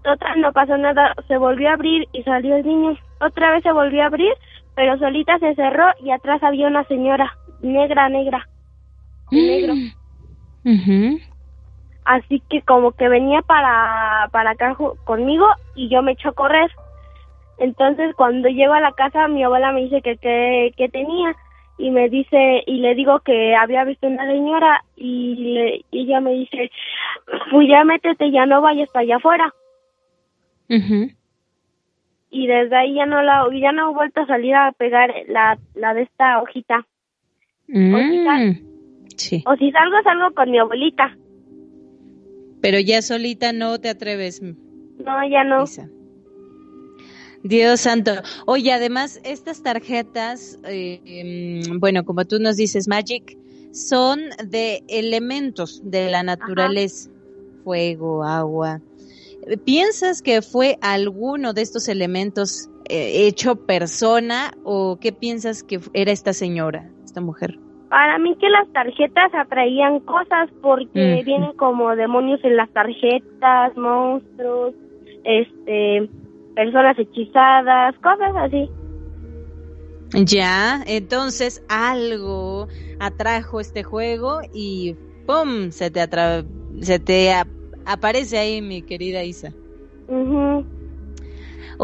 Total, 0.03 0.41
no 0.41 0.53
pasó 0.53 0.79
nada, 0.79 1.15
se 1.29 1.37
volvió 1.37 1.69
a 1.69 1.75
abrir 1.75 2.09
y 2.13 2.23
salió 2.23 2.57
el 2.57 2.67
niño. 2.67 2.97
Otra 3.21 3.53
vez 3.53 3.63
se 3.63 3.71
volvió 3.71 4.03
a 4.03 4.07
abrir, 4.07 4.33
pero 4.75 4.99
solita 4.99 5.39
se 5.39 5.55
cerró 5.55 5.87
y 6.03 6.11
atrás 6.11 6.43
había 6.43 6.67
una 6.67 6.85
señora, 6.85 7.37
negra, 7.61 8.09
negra, 8.09 8.49
negro. 9.31 9.75
Así 12.05 12.43
que 12.49 12.63
como 12.63 12.93
que 12.93 13.09
venía 13.09 13.43
para, 13.43 14.29
para 14.33 14.51
acá 14.51 14.77
conmigo 15.05 15.47
y 15.75 15.89
yo 15.89 16.03
me 16.03 16.13
echó 16.13 16.31
a 16.31 16.35
correr. 16.35 16.71
Entonces 17.59 18.15
cuando 18.17 18.49
llego 18.49 18.73
a 18.73 18.81
la 18.81 18.93
casa 18.93 19.29
mi 19.29 19.45
abuela 19.45 19.73
me 19.73 19.83
dice 19.83 20.03
que 20.03 20.73
qué 20.77 20.89
tenía 20.89 21.37
y 21.79 21.91
me 21.91 22.09
dice 22.09 22.63
y 22.67 22.79
le 22.79 22.95
digo 22.95 23.21
que 23.21 23.55
había 23.57 23.85
visto 23.85 24.07
una 24.07 24.27
señora 24.27 24.85
y, 24.97 25.85
ella 25.91 26.21
me 26.21 26.33
dice 26.33 26.71
pues 27.51 27.69
ya 27.69 27.85
métete 27.85 28.31
ya 28.31 28.47
no 28.47 28.61
vayas 28.61 28.89
para 28.91 29.03
allá 29.03 29.17
afuera 29.17 29.55
y 32.33 32.47
desde 32.47 32.75
ahí 32.75 32.95
ya 32.95 33.07
no 33.07 33.23
la 33.23 33.47
ya 33.53 33.71
no 33.73 33.91
he 33.91 33.95
vuelto 33.95 34.23
a 34.23 34.27
salir 34.27 34.55
a 34.55 34.73
pegar 34.73 35.13
la, 35.29 35.59
la 35.75 35.95
de 35.95 36.03
esta 36.03 36.41
hojita. 36.43 36.87
Mm, 37.69 37.95
o, 37.95 37.99
si 39.17 39.43
o 39.47 39.57
si 39.57 39.71
salgo 39.71 40.03
salgo 40.03 40.35
con 40.35 40.51
mi 40.51 40.59
abuelita. 40.59 41.17
Pero 42.63 42.81
ya 42.81 43.03
solita 43.03 43.53
no 43.53 43.79
te 43.79 43.91
atreves 43.91 44.41
no 44.43 45.29
ya 45.29 45.45
no. 45.45 45.65
Dios 47.43 47.81
santo. 47.81 48.13
Oye, 48.47 48.73
además, 48.73 49.21
estas 49.25 49.63
tarjetas, 49.63 50.59
eh, 50.65 51.01
em, 51.05 51.81
bueno, 51.81 52.05
como 52.05 52.25
tú 52.25 52.39
nos 52.39 52.57
dices, 52.57 52.87
Magic, 52.87 53.37
son 53.73 54.21
de 54.47 54.83
elementos 54.89 55.83
de 55.85 56.09
la 56.11 56.23
naturaleza, 56.23 57.11
fuego, 57.65 58.23
agua. 58.23 58.81
¿Piensas 59.65 60.23
que 60.23 60.43
fue 60.43 60.79
alguno 60.81 61.53
de 61.53 61.63
estos 61.63 61.89
elementos 61.89 62.69
eh, 62.89 63.27
hecho 63.27 63.57
persona 63.57 64.53
o 64.65 64.99
qué 65.01 65.13
piensas 65.13 65.63
que 65.63 65.81
era 65.95 66.13
esta 66.13 66.33
señora, 66.33 66.91
esta 67.05 67.21
mujer? 67.21 67.59
Para 67.89 68.19
mí 68.19 68.37
que 68.41 68.49
las 68.49 68.73
tarjetas 68.73 69.35
atraían 69.35 70.01
cosas 70.01 70.49
porque 70.63 71.23
vienen 71.27 71.53
como 71.57 71.95
demonios 71.95 72.41
en 72.43 72.57
las 72.57 72.71
tarjetas, 72.71 73.77
monstruos, 73.77 74.75
este, 75.25 76.09
personas 76.55 76.99
hechizadas, 76.99 77.95
cosas 77.97 78.35
así. 78.37 78.71
Ya, 80.25 80.83
entonces 80.87 81.65
algo 81.69 82.69
atrajo 83.01 83.61
este 83.61 83.83
juego 83.83 84.41
y 84.55 84.95
¡pum! 85.27 85.71
Se 85.71 85.91
te, 85.91 86.01
se 86.81 86.99
te 86.99 87.33
aparece 87.85 88.39
ahí 88.39 88.63
mi 88.63 88.83
querida 88.85 89.25
Isa. 89.25 89.57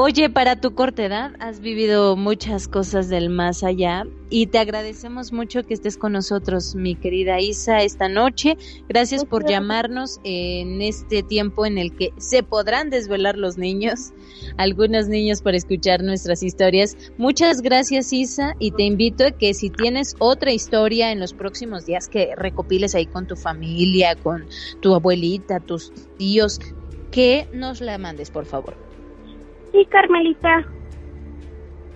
Oye, 0.00 0.30
para 0.30 0.54
tu 0.60 0.76
corta 0.76 1.04
edad 1.04 1.32
has 1.40 1.58
vivido 1.58 2.14
muchas 2.14 2.68
cosas 2.68 3.08
del 3.08 3.30
más 3.30 3.64
allá 3.64 4.06
y 4.30 4.46
te 4.46 4.60
agradecemos 4.60 5.32
mucho 5.32 5.64
que 5.64 5.74
estés 5.74 5.96
con 5.96 6.12
nosotros, 6.12 6.76
mi 6.76 6.94
querida 6.94 7.40
Isa, 7.40 7.82
esta 7.82 8.08
noche. 8.08 8.56
Gracias 8.88 9.24
por 9.24 9.44
llamarnos 9.44 10.20
en 10.22 10.82
este 10.82 11.24
tiempo 11.24 11.66
en 11.66 11.78
el 11.78 11.96
que 11.96 12.12
se 12.16 12.44
podrán 12.44 12.90
desvelar 12.90 13.36
los 13.36 13.58
niños, 13.58 14.12
algunos 14.56 15.08
niños 15.08 15.42
por 15.42 15.56
escuchar 15.56 16.04
nuestras 16.04 16.44
historias. 16.44 16.96
Muchas 17.16 17.60
gracias, 17.60 18.12
Isa, 18.12 18.54
y 18.60 18.70
te 18.70 18.84
invito 18.84 19.26
a 19.26 19.32
que 19.32 19.52
si 19.52 19.68
tienes 19.68 20.14
otra 20.20 20.52
historia 20.52 21.10
en 21.10 21.18
los 21.18 21.32
próximos 21.32 21.86
días 21.86 22.06
que 22.06 22.36
recopiles 22.36 22.94
ahí 22.94 23.06
con 23.06 23.26
tu 23.26 23.34
familia, 23.34 24.14
con 24.14 24.46
tu 24.80 24.94
abuelita, 24.94 25.58
tus 25.58 25.92
tíos, 26.16 26.60
que 27.10 27.48
nos 27.52 27.80
la 27.80 27.98
mandes, 27.98 28.30
por 28.30 28.46
favor. 28.46 28.87
Sí, 29.72 29.86
Carmelita. 29.86 30.64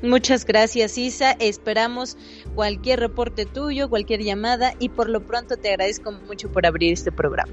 Muchas 0.02 0.44
gracias, 0.44 0.98
Isa. 0.98 1.32
Esperamos 1.38 2.16
cualquier 2.54 2.98
reporte 2.98 3.46
tuyo, 3.46 3.88
cualquier 3.88 4.20
llamada 4.20 4.72
y 4.80 4.88
por 4.88 5.08
lo 5.08 5.20
pronto 5.20 5.56
te 5.56 5.70
agradezco 5.70 6.10
mucho 6.10 6.50
por 6.50 6.66
abrir 6.66 6.92
este 6.92 7.12
programa. 7.12 7.52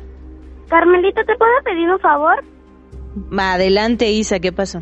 Carmelita, 0.68 1.24
¿te 1.24 1.36
puedo 1.36 1.52
pedir 1.64 1.90
un 1.90 2.00
favor? 2.00 2.44
Adelante, 3.38 4.10
Isa, 4.12 4.40
¿qué 4.40 4.52
pasó? 4.52 4.82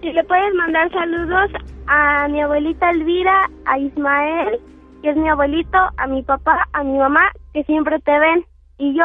Si 0.00 0.12
le 0.12 0.24
puedes 0.24 0.54
mandar 0.54 0.90
saludos 0.92 1.50
a 1.86 2.28
mi 2.28 2.40
abuelita 2.40 2.90
Elvira, 2.90 3.48
a 3.66 3.78
Ismael, 3.78 4.60
que 5.02 5.10
es 5.10 5.16
mi 5.16 5.28
abuelito, 5.28 5.78
a 5.96 6.06
mi 6.06 6.22
papá, 6.22 6.68
a 6.72 6.82
mi 6.82 6.98
mamá, 6.98 7.30
que 7.52 7.62
siempre 7.64 7.98
te 8.00 8.18
ven, 8.18 8.44
y 8.78 8.96
yo. 8.96 9.04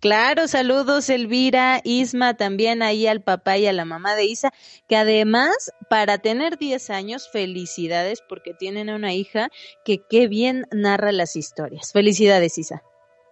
Claro, 0.00 0.46
saludos 0.46 1.10
Elvira, 1.10 1.80
Isma, 1.82 2.34
también 2.34 2.82
ahí 2.82 3.08
al 3.08 3.20
papá 3.20 3.58
y 3.58 3.66
a 3.66 3.72
la 3.72 3.84
mamá 3.84 4.14
de 4.14 4.26
Isa, 4.26 4.52
que 4.88 4.94
además 4.96 5.72
para 5.90 6.18
tener 6.18 6.56
10 6.56 6.90
años, 6.90 7.28
felicidades 7.32 8.22
porque 8.28 8.54
tienen 8.54 8.90
una 8.90 9.12
hija 9.12 9.48
que 9.84 9.98
qué 10.08 10.28
bien 10.28 10.66
narra 10.70 11.10
las 11.10 11.34
historias. 11.34 11.92
Felicidades 11.92 12.58
Isa. 12.58 12.82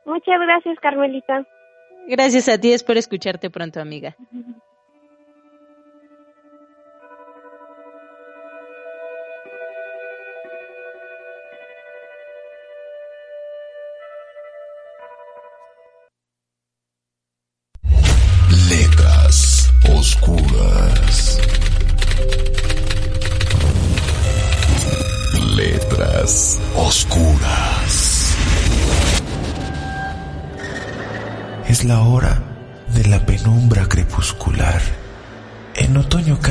Muchas 0.05 0.41
gracias 0.41 0.77
Carmelita. 0.81 1.47
Gracias 2.09 2.49
a 2.49 2.59
ti, 2.59 2.73
espero 2.73 2.99
escucharte 2.99 3.49
pronto 3.49 3.81
amiga. 3.81 4.17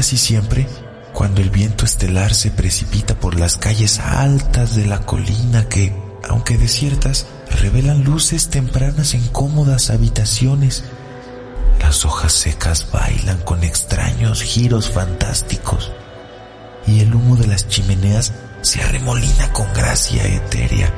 casi 0.06 0.18
siempre, 0.18 0.68
cuando 1.14 1.42
el 1.42 1.50
viento 1.50 1.84
estelar 1.84 2.36
se 2.36 2.52
precipita 2.52 3.20
por 3.20 3.40
las 3.40 3.58
calles 3.58 4.00
altas 4.00 4.76
de 4.76 4.86
la 4.86 5.00
colina 5.00 5.68
que, 5.68 5.96
aunque 6.30 6.60
desiertas, 6.60 7.26
revelan 7.50 8.04
luces 8.04 8.50
tempranas 8.52 9.16
en 9.16 9.28
cómodas 9.30 9.90
habitaciones 9.90 10.84
las 11.80 12.06
hojas 12.06 12.34
secas 12.34 12.86
bailan 12.92 13.40
con 13.40 13.64
extraños 13.64 14.44
giros 14.44 14.92
fantásticos 14.92 15.92
y 16.86 17.00
el 17.00 17.16
humo 17.16 17.36
de 17.36 17.48
las 17.48 17.68
chimeneas 17.68 18.32
se 18.62 18.84
arremolina 18.84 19.52
con 19.54 19.66
gracia 19.74 20.24
etérea, 20.28 20.94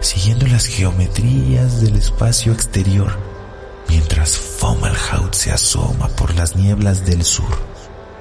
siguiendo 0.00 0.48
las 0.48 0.66
geometrías 0.66 1.80
del 1.82 1.94
espacio 1.94 2.52
exterior, 2.52 3.16
mientras 3.88 4.36
Fomalhaut 4.36 5.34
se 5.34 5.52
asoma 5.52 6.08
por 6.08 6.34
las 6.34 6.56
nieblas 6.56 7.06
del 7.06 7.22
sur. 7.22 7.69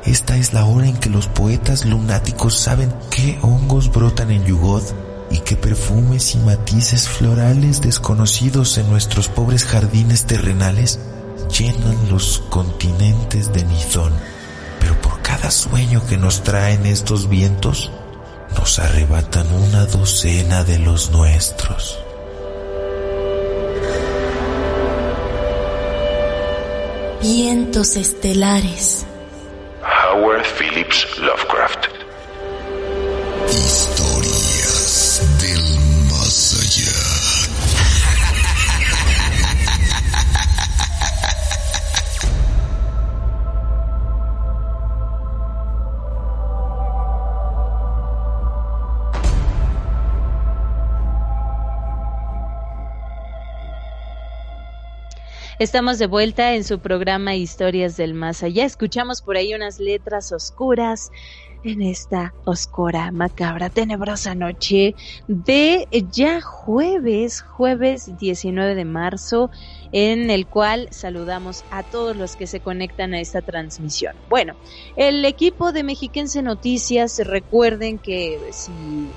Esta 0.05 0.37
es 0.37 0.53
la 0.53 0.65
hora 0.65 0.87
en 0.87 0.97
que 0.97 1.09
los 1.09 1.27
poetas 1.27 1.85
lunáticos 1.85 2.57
saben 2.57 2.93
qué 3.09 3.37
hongos 3.41 3.91
brotan 3.91 4.31
en 4.31 4.45
Yugod 4.45 4.83
y 5.29 5.39
qué 5.39 5.55
perfumes 5.55 6.35
y 6.35 6.37
matices 6.39 7.07
florales 7.07 7.81
desconocidos 7.81 8.77
en 8.77 8.89
nuestros 8.89 9.27
pobres 9.27 9.65
jardines 9.65 10.25
terrenales 10.25 10.99
llenan 11.57 12.09
los 12.09 12.43
continentes 12.49 13.51
de 13.53 13.63
Nizón. 13.63 14.13
Pero 14.79 14.99
por 15.01 15.21
cada 15.21 15.51
sueño 15.51 16.05
que 16.07 16.17
nos 16.17 16.43
traen 16.43 16.85
estos 16.85 17.27
vientos, 17.27 17.91
nos 18.57 18.79
arrebatan 18.79 19.51
una 19.53 19.85
docena 19.85 20.63
de 20.63 20.79
los 20.79 21.11
nuestros. 21.11 21.99
Vientos 27.21 27.97
estelares. 27.97 29.05
Phillips 30.43 31.17
Lovecraft. 31.17 31.87
Estamos 55.59 55.99
de 55.99 56.07
vuelta 56.07 56.55
en 56.55 56.63
su 56.63 56.79
programa 56.79 57.35
Historias 57.35 57.97
del 57.97 58.13
Más 58.13 58.43
Allá. 58.43 58.63
Escuchamos 58.63 59.21
por 59.21 59.35
ahí 59.35 59.53
unas 59.53 59.77
letras 59.77 60.31
oscuras 60.31 61.11
en 61.65 61.81
esta 61.81 62.33
oscura, 62.45 63.11
macabra, 63.11 63.69
tenebrosa 63.69 64.35
noche 64.35 64.95
de 65.27 65.85
ya 66.13 66.39
jueves, 66.39 67.41
jueves 67.41 68.17
19 68.17 68.73
de 68.73 68.85
marzo 68.85 69.51
en 69.91 70.29
el 70.29 70.47
cual 70.47 70.87
saludamos 70.91 71.63
a 71.71 71.83
todos 71.83 72.15
los 72.15 72.35
que 72.35 72.47
se 72.47 72.59
conectan 72.59 73.13
a 73.13 73.19
esta 73.19 73.41
transmisión. 73.41 74.15
Bueno, 74.29 74.55
el 74.95 75.25
equipo 75.25 75.71
de 75.71 75.83
Mexiquense 75.83 76.41
Noticias, 76.41 77.19
recuerden 77.23 77.97
que 77.97 78.39
si 78.51 78.71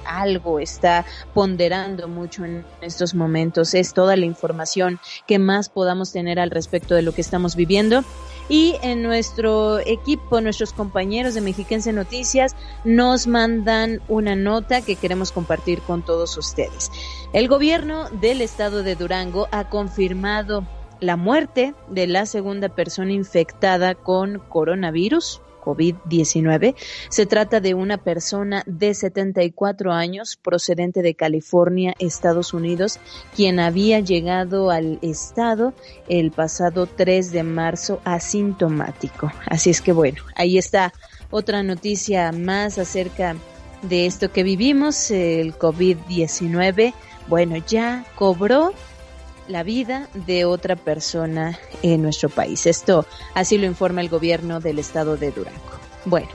algo 0.05 0.59
está 0.59 1.05
ponderando 1.35 2.09
mucho 2.09 2.45
en 2.45 2.65
estos 2.81 3.15
momentos 3.15 3.75
es 3.75 3.93
toda 3.93 4.17
la 4.17 4.27
información 4.27 5.01
que 5.27 5.39
más 5.39 5.69
podamos 5.69 6.13
tener 6.13 6.39
al 6.39 6.51
respecto 6.51 6.95
de 6.95 7.03
lo 7.03 7.13
que 7.13 7.21
estamos 7.21 7.57
viviendo. 7.57 8.05
Y 8.49 8.77
en 8.83 9.03
nuestro 9.03 9.79
equipo, 9.79 10.41
nuestros 10.41 10.73
compañeros 10.73 11.35
de 11.35 11.41
Mexiquense 11.41 11.93
Noticias 11.93 12.55
nos 12.85 13.27
mandan 13.27 14.03
una 14.09 14.35
nota 14.35 14.83
que 14.83 14.97
queremos 14.97 15.33
compartir 15.33 15.81
con 15.81 16.05
todos 16.05 16.37
ustedes. 16.37 16.91
El 17.33 17.49
gobierno 17.49 18.11
del 18.11 18.43
estado 18.43 18.83
de 18.83 18.95
Durango 18.95 19.49
ha 19.53 19.71
confirmado 19.71 20.67
la 21.01 21.17
muerte 21.17 21.75
de 21.89 22.07
la 22.07 22.27
segunda 22.27 22.69
persona 22.69 23.13
infectada 23.13 23.95
con 23.95 24.39
coronavirus. 24.39 25.41
COVID-19. 25.65 26.75
Se 27.09 27.25
trata 27.25 27.61
de 27.61 27.75
una 27.75 27.97
persona 27.97 28.65
de 28.67 28.95
74 28.95 29.93
años 29.93 30.37
procedente 30.37 31.03
de 31.03 31.15
California, 31.15 31.95
Estados 32.01 32.53
Unidos, 32.53 32.99
quien 33.37 33.61
había 33.61 34.01
llegado 34.01 34.71
al 34.71 34.99
estado 35.03 35.73
el 36.09 36.33
pasado 36.33 36.87
3 36.87 37.31
de 37.31 37.45
marzo 37.45 38.01
asintomático. 38.03 39.31
Así 39.47 39.71
es 39.71 39.81
que 39.81 39.93
bueno, 39.93 40.21
ahí 40.35 40.59
está 40.59 40.93
otra 41.31 41.63
noticia 41.63 42.33
más 42.33 42.79
acerca 42.79 43.37
de 43.83 44.07
esto 44.07 44.33
que 44.33 44.43
vivimos, 44.43 45.13
el 45.13 45.57
COVID-19 45.57 46.93
bueno, 47.29 47.57
ya 47.57 48.05
cobró 48.15 48.73
la 49.49 49.63
vida 49.63 50.09
de 50.27 50.45
otra 50.45 50.77
persona 50.77 51.59
en 51.83 52.03
nuestro 52.03 52.29
país. 52.29 52.67
Esto 52.67 53.07
así 53.35 53.59
lo 53.59 53.67
informa 53.67 54.01
el 54.01 54.09
gobierno 54.09 54.61
del 54.61 54.79
estado 54.79 55.17
de 55.17 55.31
Durango. 55.31 55.61
Bueno, 56.05 56.29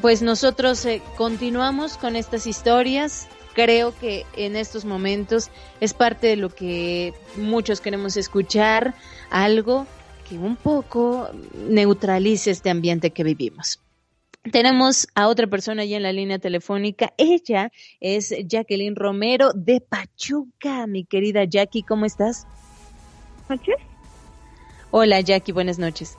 pues 0.00 0.22
nosotros 0.22 0.84
eh, 0.84 1.02
continuamos 1.16 1.96
con 1.96 2.16
estas 2.16 2.46
historias. 2.46 3.28
Creo 3.54 3.96
que 3.96 4.26
en 4.36 4.56
estos 4.56 4.84
momentos 4.84 5.50
es 5.80 5.92
parte 5.92 6.28
de 6.28 6.36
lo 6.36 6.50
que 6.50 7.12
muchos 7.36 7.80
queremos 7.80 8.16
escuchar, 8.16 8.94
algo 9.30 9.86
que 10.28 10.38
un 10.38 10.56
poco 10.56 11.28
neutralice 11.68 12.50
este 12.50 12.70
ambiente 12.70 13.10
que 13.10 13.24
vivimos. 13.24 13.80
Tenemos 14.42 15.06
a 15.14 15.28
otra 15.28 15.46
persona 15.46 15.82
allí 15.82 15.94
en 15.94 16.02
la 16.02 16.12
línea 16.12 16.38
telefónica. 16.38 17.12
Ella 17.18 17.70
es 18.00 18.34
Jacqueline 18.46 18.96
Romero 18.96 19.50
de 19.54 19.82
Pachuca. 19.82 20.86
Mi 20.86 21.04
querida 21.04 21.44
Jackie, 21.44 21.82
¿cómo 21.82 22.06
estás? 22.06 22.46
Noches. 23.50 23.76
Hola 24.90 25.20
Jackie, 25.20 25.52
buenas 25.52 25.78
noches. 25.78 26.16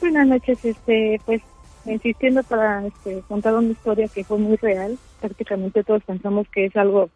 Buenas 0.00 0.26
noches, 0.26 0.62
este, 0.64 1.18
pues 1.24 1.40
insistiendo 1.86 2.42
para 2.42 2.86
este, 2.86 3.22
contar 3.26 3.54
una 3.54 3.72
historia 3.72 4.06
que 4.08 4.22
fue 4.22 4.36
muy 4.36 4.56
real. 4.56 4.98
Prácticamente 5.20 5.82
todos 5.82 6.04
pensamos 6.04 6.46
que 6.52 6.66
es 6.66 6.76
algo, 6.76 7.08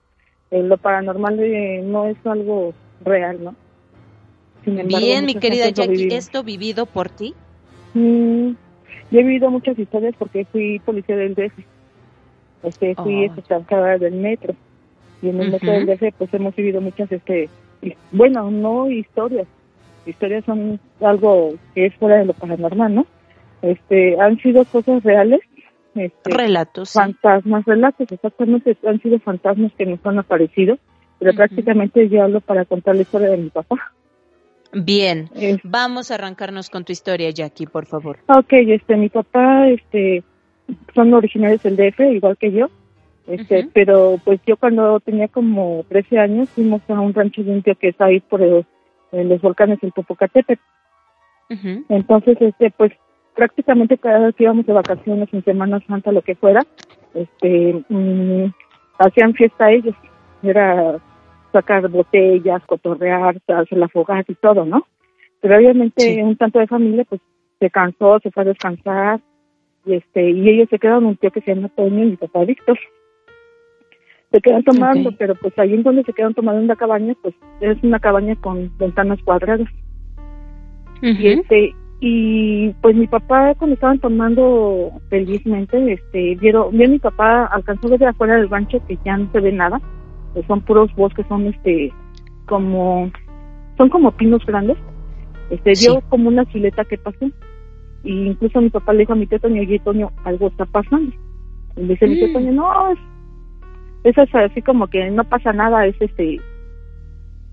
eh, 0.51 0.63
lo 0.63 0.79
paranormal 0.79 1.39
eh, 1.41 1.83
no 1.85 2.07
es 2.07 2.17
algo 2.25 2.73
real, 3.05 3.45
¿no? 3.45 3.55
Bien, 4.65 5.27
mi 5.27 5.35
querida 5.35 5.69
Jackie, 5.69 6.09
¿esto 6.15 6.43
vivido 6.43 6.87
por 6.87 7.11
ti? 7.11 7.35
Mm, 7.93 8.53
yo 9.15 9.21
he 9.21 9.23
vivido 9.23 9.49
muchas 9.49 9.79
historias 9.79 10.13
porque 10.19 10.45
fui 10.47 10.81
policía 10.81 11.17
del 11.17 11.37
DF. 11.37 11.57
Este, 12.65 12.97
fui 12.97 13.29
oh. 13.29 13.99
del 14.01 14.15
metro. 14.15 14.57
Y 15.23 15.29
en 15.29 15.41
el 15.41 15.53
metro 15.53 15.71
del 15.71 15.87
DF 15.87 16.17
pues 16.19 16.35
hemos 16.35 16.57
vivido 16.57 16.81
muchas, 16.81 17.13
este, 17.13 17.49
bueno, 18.11 18.51
no 18.51 18.91
historias. 18.91 19.47
Historias 20.05 20.45
son 20.45 20.81
algo 21.01 21.55
que 21.77 21.87
es 21.87 21.95
fuera 21.95 22.17
de 22.17 22.25
lo 22.25 22.33
paranormal, 22.33 22.93
¿no? 22.93 23.07
Este, 23.63 24.21
han 24.21 24.37
sido 24.39 24.65
cosas 24.65 25.05
reales. 25.05 25.41
Este, 25.95 26.31
relatos. 26.31 26.93
Fantasmas, 26.93 27.65
relatos, 27.67 28.11
exactamente. 28.11 28.77
Han 28.85 29.01
sido 29.01 29.21
fantasmas 29.21 29.71
que 29.79 29.87
nos 29.87 30.05
han 30.05 30.19
aparecido. 30.19 30.77
Pero 31.21 31.35
prácticamente 31.35 32.09
yo 32.09 32.25
hablo 32.25 32.41
para 32.41 32.65
contar 32.65 32.97
la 32.97 33.03
historia 33.03 33.31
de 33.31 33.37
mi 33.37 33.51
papá. 33.51 33.93
Bien, 34.75 35.31
vamos 35.63 36.11
a 36.11 36.15
arrancarnos 36.15 36.71
con 36.71 36.85
tu 36.85 36.93
historia, 36.93 37.31
Jackie, 37.31 37.67
por 37.67 37.87
favor. 37.87 38.19
Ok, 38.29 38.53
este, 38.53 38.97
mi 38.97 39.09
papá, 39.09 39.69
este, 39.69 40.23
son 40.95 41.15
originarios 41.15 41.63
del 41.63 41.77
DF, 41.77 42.01
igual 42.13 42.37
que 42.37 42.53
yo, 42.53 42.69
este, 43.27 43.69
pero 43.73 44.19
pues 44.25 44.41
yo 44.47 44.57
cuando 44.57 45.01
tenía 45.01 45.29
como 45.29 45.85
13 45.89 46.19
años 46.19 46.51
fuimos 46.51 46.83
a 46.89 47.01
un 47.01 47.15
rancho 47.15 47.43
tío 47.43 47.75
que 47.77 47.89
está 47.89 48.07
ahí 48.07 48.21
por 48.21 48.41
los 48.41 49.41
volcanes 49.41 49.81
del 49.81 49.93
Popocatépetl. 49.93 50.61
Entonces, 51.89 52.37
este, 52.41 52.71
pues 52.71 52.93
prácticamente 53.35 53.99
cada 53.99 54.19
vez 54.27 54.35
que 54.35 54.45
íbamos 54.45 54.67
de 54.67 54.73
vacaciones 54.73 55.29
en 55.33 55.45
Semana 55.45 55.81
Santa, 55.87 56.13
lo 56.13 56.23
que 56.23 56.35
fuera, 56.35 56.63
este, 57.15 57.85
mm, 57.89 58.47
hacían 58.99 59.35
fiesta 59.35 59.71
ellos. 59.71 59.95
Era 60.43 61.01
sacar 61.55 61.89
botellas, 61.89 62.63
cotorrear, 62.67 63.37
hacer 63.47 63.79
la 63.79 63.89
fogata 63.89 64.31
y 64.31 64.35
todo, 64.35 64.65
¿no? 64.65 64.87
Pero 65.41 65.57
obviamente 65.57 66.23
un 66.23 66.37
tanto 66.37 66.59
de 66.59 66.67
familia 66.67 67.05
pues 67.09 67.21
se 67.61 67.71
cansó, 67.71 68.19
se 68.21 68.31
fue 68.31 68.43
a 68.43 68.47
descansar 68.47 69.21
y 69.87 69.95
este 69.95 70.31
y 70.31 70.49
ellos 70.49 70.69
se 70.69 70.79
quedaron 70.79 71.07
un 71.07 71.17
tío 71.17 71.31
que 71.31 71.41
se 71.43 71.55
llama 71.55 71.69
Toño 71.69 72.03
y 72.03 72.11
mi 72.11 72.17
papá 72.17 72.45
Víctor. 72.45 72.79
Se 74.33 74.41
quedan 74.41 74.65
tomando, 74.65 75.13
pero 75.17 75.37
pues 75.37 75.57
ahí 75.59 75.75
en 75.75 75.85
donde 75.85 76.03
se 76.03 76.13
quedan 76.13 76.35
tomando 76.35 76.61
en 76.61 76.67
la 76.67 76.75
cabaña, 76.75 77.15
pues 77.23 77.37
es 77.61 77.81
una 77.85 78.01
cabaña 78.01 78.35
con 78.41 78.77
ventanas 78.79 79.23
cuadradas. 79.23 79.69
Y 81.03 81.29
este 81.29 81.73
y 82.01 82.71
pues 82.83 82.97
mi 82.97 83.07
papá 83.07 83.55
cuando 83.55 83.75
estaban 83.75 84.01
tomando 84.01 84.91
felizmente, 85.09 85.93
este 85.93 86.35
vieron, 86.35 86.77
vio 86.77 86.89
mi 86.89 86.99
papá 86.99 87.47
alcanzó 87.47 87.89
desde 87.89 88.07
afuera 88.07 88.35
del 88.37 88.51
rancho 88.51 88.85
que 88.89 88.99
ya 89.05 89.17
no 89.17 89.31
se 89.31 89.41
ve 89.41 89.53
nada 89.53 89.81
son 90.47 90.61
puros 90.63 90.95
bosques, 90.95 91.27
son 91.29 91.47
este 91.47 91.93
como 92.47 93.11
son 93.77 93.89
como 93.89 94.13
pinos 94.13 94.45
grandes. 94.47 94.77
Este 95.51 95.73
dio 95.73 96.01
como 96.09 96.29
una 96.29 96.45
chileta 96.47 96.85
que 96.85 96.99
pasó. 96.99 97.27
Y 98.03 98.27
incluso 98.29 98.61
mi 98.61 98.71
papá 98.71 98.93
le 98.93 99.01
dijo 99.01 99.13
a 99.13 99.17
mi 99.17 99.27
tío 99.27 99.41
Toño, 99.41 99.63
oye 99.63 99.79
Toño, 99.79 100.11
algo 100.25 100.49
está 100.49 100.67
pasando. 100.67 101.15
Y 101.77 101.83
le 101.83 101.89
dice 101.89 102.07
mi 102.07 102.17
tío 102.17 102.29
mm. 102.29 102.33
Toño, 102.33 102.53
no, 102.53 102.91
es, 102.93 102.99
es 104.05 104.35
así 104.35 104.63
como 104.63 104.87
que 104.89 105.11
no 105.11 105.25
pasa 105.25 105.53
nada, 105.53 105.87
es 105.87 105.97
este, 106.01 106.41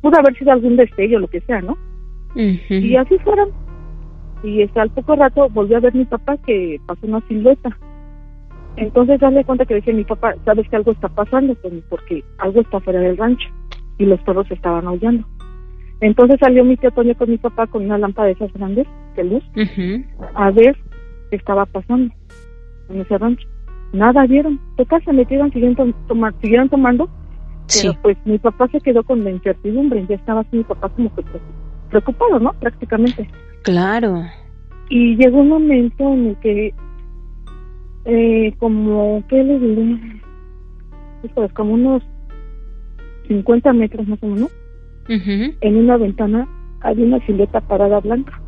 pudo 0.01 0.19
haber 0.19 0.37
sido 0.37 0.51
algún 0.51 0.75
destello, 0.75 1.19
lo 1.19 1.27
que 1.27 1.41
sea, 1.41 1.61
¿no? 1.61 1.77
Y 2.35 2.95
así 2.95 3.17
fueron. 3.19 3.49
Y 4.43 4.61
este, 4.61 4.79
al 4.79 4.89
poco 4.89 5.15
rato 5.15 5.49
volvió 5.49 5.77
a 5.77 5.81
ver 5.81 5.93
mi 5.93 6.05
papá 6.05 6.37
que 6.37 6.79
pasó 6.85 7.05
una 7.05 7.21
silueta. 7.27 7.77
Entonces, 8.77 9.19
dale 9.19 9.43
cuenta 9.43 9.65
que 9.65 9.75
decía 9.75 9.93
mi 9.93 10.03
papá, 10.05 10.33
sabes 10.45 10.67
que 10.69 10.75
algo 10.75 10.91
está 10.91 11.09
pasando, 11.09 11.55
porque 11.89 12.23
algo 12.37 12.61
está 12.61 12.79
fuera 12.79 12.99
del 12.99 13.17
rancho. 13.17 13.47
y 13.97 14.05
los 14.05 14.19
perros 14.21 14.49
estaban 14.49 14.87
aullando. 14.87 15.27
Entonces 15.99 16.39
salió 16.39 16.65
mi 16.65 16.75
tío 16.77 16.89
Toño 16.91 17.15
con 17.15 17.29
mi 17.29 17.37
papá 17.37 17.67
con 17.67 17.85
una 17.85 17.99
lámpara 17.99 18.27
de 18.27 18.33
esas 18.33 18.51
grandes 18.53 18.87
de 19.15 19.23
luz 19.23 19.43
a 20.33 20.49
ver 20.49 20.75
qué 21.29 21.35
estaba 21.35 21.67
pasando 21.67 22.11
en 22.89 23.01
ese 23.01 23.17
rancho. 23.17 23.47
Nada 23.93 24.25
vieron. 24.25 24.59
Total, 24.77 25.03
se 25.03 25.13
metieron, 25.13 25.51
siguieron, 25.51 25.93
siguieron 26.41 26.69
tomando. 26.69 27.07
Pero 27.73 27.93
pues 28.01 28.17
mi 28.25 28.39
papá 28.39 28.67
se 28.69 28.81
quedó 28.81 29.03
con 29.03 29.23
la 29.23 29.29
incertidumbre. 29.31 30.05
Ya 30.09 30.15
estaba 30.15 30.41
así 30.41 30.57
mi 30.57 30.63
papá 30.63 30.89
como 30.89 31.13
que 31.13 31.23
preocupado, 31.89 32.39
¿no? 32.39 32.53
Prácticamente. 32.53 33.29
Claro. 33.61 34.23
Y 34.89 35.15
llegó 35.17 35.39
un 35.39 35.49
momento 35.49 36.11
en 36.13 36.27
el 36.29 36.35
que, 36.37 36.73
eh, 38.05 38.53
como, 38.59 39.23
¿qué 39.27 39.43
le 39.43 39.59
diré? 39.59 40.21
Pues 41.33 41.53
como 41.53 41.73
unos 41.73 42.03
50 43.27 43.73
metros 43.73 44.07
más 44.07 44.21
o 44.23 44.27
menos, 44.27 44.51
en 45.07 45.75
una 45.75 45.97
ventana 45.97 46.47
había 46.81 47.05
una 47.05 47.25
silueta 47.25 47.61
parada 47.61 47.99
blanca. 47.99 48.41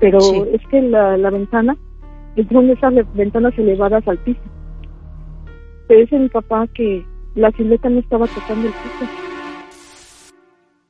Pero 0.00 0.18
es 0.18 0.60
que 0.70 0.80
la, 0.80 1.16
la 1.16 1.30
ventana 1.30 1.76
son 2.50 2.70
esas 2.70 2.94
ventanas 3.14 3.56
elevadas 3.58 4.06
al 4.06 4.18
piso. 4.18 4.40
Pero 5.88 6.00
dice 6.00 6.18
mi 6.18 6.28
papá 6.28 6.66
que 6.68 7.04
la 7.34 7.50
silueta 7.52 7.88
no 7.88 8.00
estaba 8.00 8.26
tocando 8.26 8.68
el 8.68 8.72
piso. 8.72 9.12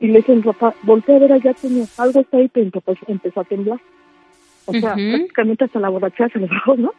Y 0.00 0.08
le 0.08 0.18
dice 0.18 0.36
mi 0.36 0.42
papá, 0.42 0.74
voltea 0.82 1.16
a 1.16 1.18
ver 1.20 1.32
allá, 1.32 1.54
tenía 1.54 1.84
algo 1.96 2.20
está 2.20 2.36
ahí, 2.36 2.48
pero 2.48 2.80
pues 2.80 2.98
empezó 3.06 3.40
a 3.40 3.44
temblar. 3.44 3.80
O 4.68 4.72
sea, 4.72 4.94
prácticamente 4.94 5.64
hasta 5.64 5.80
la 5.80 5.88
borrachera 5.88 6.28
se 6.28 6.38
le 6.38 6.46
bajó, 6.50 6.76
¿no? 6.76 6.92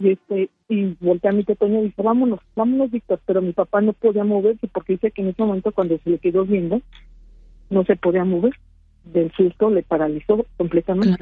Y 0.00 0.10
este, 0.10 0.50
y 0.68 0.96
voltea 1.00 1.30
a 1.30 1.34
mi 1.34 1.44
Toño 1.44 1.80
y 1.80 1.84
dice, 1.84 2.02
vámonos, 2.02 2.40
vámonos, 2.56 2.90
Víctor. 2.90 3.20
Pero 3.26 3.42
mi 3.42 3.52
papá 3.52 3.80
no 3.80 3.92
podía 3.92 4.24
moverse 4.24 4.66
porque 4.68 4.94
dice 4.94 5.10
que 5.10 5.22
en 5.22 5.28
ese 5.28 5.42
momento 5.42 5.72
cuando 5.72 5.98
se 5.98 6.10
le 6.10 6.18
quedó 6.18 6.44
viendo, 6.44 6.80
no 7.68 7.84
se 7.84 7.96
podía 7.96 8.24
mover. 8.24 8.54
Del 9.04 9.32
susto 9.32 9.70
le 9.70 9.82
paralizó 9.82 10.44
completamente. 10.56 11.16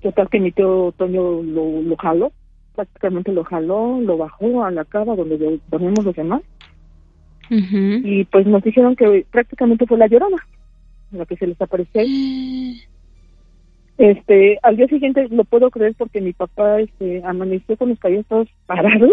Total 0.00 0.28
que 0.28 0.40
mi 0.40 0.52
tío 0.52 0.92
Toño 0.96 1.42
lo, 1.42 1.82
lo 1.82 1.96
jaló, 1.96 2.32
prácticamente 2.74 3.32
lo 3.32 3.44
jaló, 3.44 4.00
lo 4.00 4.16
bajó 4.16 4.64
a 4.64 4.70
la 4.70 4.84
cava 4.84 5.14
donde 5.16 5.60
dormimos 5.68 6.04
los 6.04 6.16
demás. 6.16 6.42
Y 7.50 8.24
pues 8.24 8.46
nos 8.46 8.62
dijeron 8.62 8.96
que 8.96 9.26
prácticamente 9.30 9.86
fue 9.86 9.98
la 9.98 10.06
llorona, 10.06 10.38
la 11.10 11.26
que 11.26 11.36
se 11.36 11.46
les 11.46 11.60
apareció 11.60 12.00
ahí. 12.00 12.80
Este, 13.98 14.58
al 14.62 14.76
día 14.76 14.88
siguiente 14.88 15.28
lo 15.30 15.44
puedo 15.44 15.70
creer 15.70 15.94
porque 15.96 16.20
mi 16.20 16.32
papá 16.32 16.80
este, 16.80 17.22
amaneció 17.24 17.76
con 17.76 17.90
los 17.90 17.98
cabellos 17.98 18.26
todos 18.26 18.48
parados. 18.66 19.12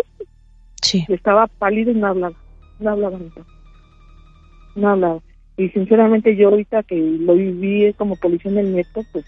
Sí. 0.82 1.06
estaba 1.10 1.48
pálido 1.48 1.92
y 1.92 1.96
no 1.96 2.08
hablaba. 2.08 2.36
No 2.80 2.92
hablaba, 2.92 3.20
no 4.76 4.90
hablaba. 4.90 5.20
Y 5.58 5.70
sinceramente 5.70 6.36
yo 6.38 6.50
ahorita 6.50 6.84
que 6.84 6.96
lo 6.96 7.36
viví 7.36 7.94
como 7.94 8.16
policía 8.16 8.52
en 8.52 8.60
el 8.60 8.68
metro, 8.68 9.02
pues 9.12 9.26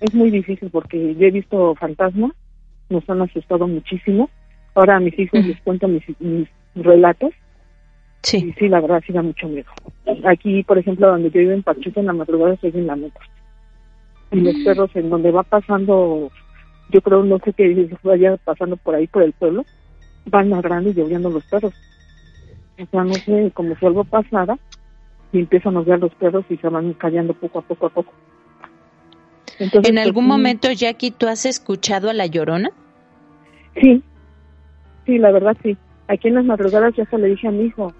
es 0.00 0.14
muy 0.14 0.30
difícil 0.30 0.68
porque 0.70 1.14
yo 1.14 1.26
he 1.26 1.30
visto 1.30 1.74
fantasmas, 1.76 2.32
nos 2.90 3.08
han 3.08 3.22
asustado 3.22 3.66
muchísimo. 3.66 4.28
Ahora 4.74 4.96
a 4.96 5.00
mis 5.00 5.18
hijos 5.18 5.44
les 5.44 5.60
cuento 5.62 5.88
mis, 5.88 6.04
relatos. 6.74 7.32
Sí. 8.22 8.36
Y 8.48 8.52
sí, 8.52 8.68
la 8.68 8.80
verdad 8.80 9.02
sí 9.06 9.14
da 9.14 9.22
mucho 9.22 9.48
miedo. 9.48 9.70
Aquí, 10.24 10.62
por 10.62 10.78
ejemplo, 10.78 11.08
donde 11.08 11.30
yo 11.30 11.40
vivo 11.40 11.52
en 11.52 11.62
Pachuca, 11.62 12.00
en 12.00 12.06
la 12.06 12.12
madrugada 12.12 12.54
estoy 12.54 12.72
en 12.74 12.86
la 12.86 12.96
meta. 12.96 13.20
Y 14.32 14.40
los 14.40 14.54
perros 14.64 14.90
en 14.94 15.10
donde 15.10 15.30
va 15.30 15.42
pasando, 15.42 16.30
yo 16.90 17.00
creo, 17.00 17.24
no 17.24 17.38
sé 17.38 17.52
qué 17.52 17.88
vaya 18.02 18.36
pasando 18.38 18.76
por 18.76 18.94
ahí, 18.94 19.06
por 19.06 19.22
el 19.22 19.32
pueblo, 19.32 19.64
van 20.26 20.50
ladrando 20.50 20.90
y 20.90 20.94
lloviendo 20.94 21.30
los 21.30 21.44
perros. 21.44 21.72
O 22.80 22.86
sea, 22.86 23.04
no 23.04 23.14
sé, 23.14 23.50
como 23.54 23.76
si 23.76 23.86
algo 23.86 24.04
pasara, 24.04 24.58
y 25.32 25.40
empiezan 25.40 25.76
a 25.76 25.80
ver 25.80 26.00
los 26.00 26.14
perros 26.14 26.44
y 26.48 26.56
se 26.56 26.68
van 26.68 26.92
callando 26.94 27.34
poco 27.34 27.58
a 27.58 27.62
poco 27.62 27.86
a 27.86 27.90
poco. 27.90 28.12
¿En 29.58 29.70
pues, 29.70 29.96
algún 29.98 30.26
momento, 30.26 30.72
Jackie, 30.72 31.10
tú 31.10 31.26
has 31.28 31.44
escuchado 31.44 32.08
a 32.08 32.14
La 32.14 32.26
Llorona? 32.26 32.70
Sí, 33.80 34.02
sí, 35.04 35.18
la 35.18 35.30
verdad 35.30 35.56
sí. 35.62 35.76
Aquí 36.08 36.28
en 36.28 36.34
las 36.34 36.44
madrugadas 36.44 36.94
ya 36.96 37.04
se 37.06 37.18
le 37.18 37.28
dije 37.28 37.46
a 37.46 37.50
mi 37.50 37.64
hijo, 37.64 37.92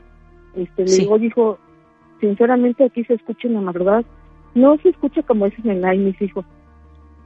este, 0.57 0.85
le 0.85 0.97
digo, 0.97 1.19
dijo, 1.19 1.59
sinceramente 2.21 2.85
aquí 2.85 3.05
se 3.05 3.15
escucha 3.15 3.47
en 3.47 3.55
la 3.55 3.61
madrugada, 3.61 4.03
no 4.55 4.77
se 4.79 4.91
escucha 4.91 5.23
como 5.23 5.47
dicen 5.47 5.71
en 5.71 5.81
la 5.83 5.95
mis 5.95 6.21
hijos, 6.21 6.45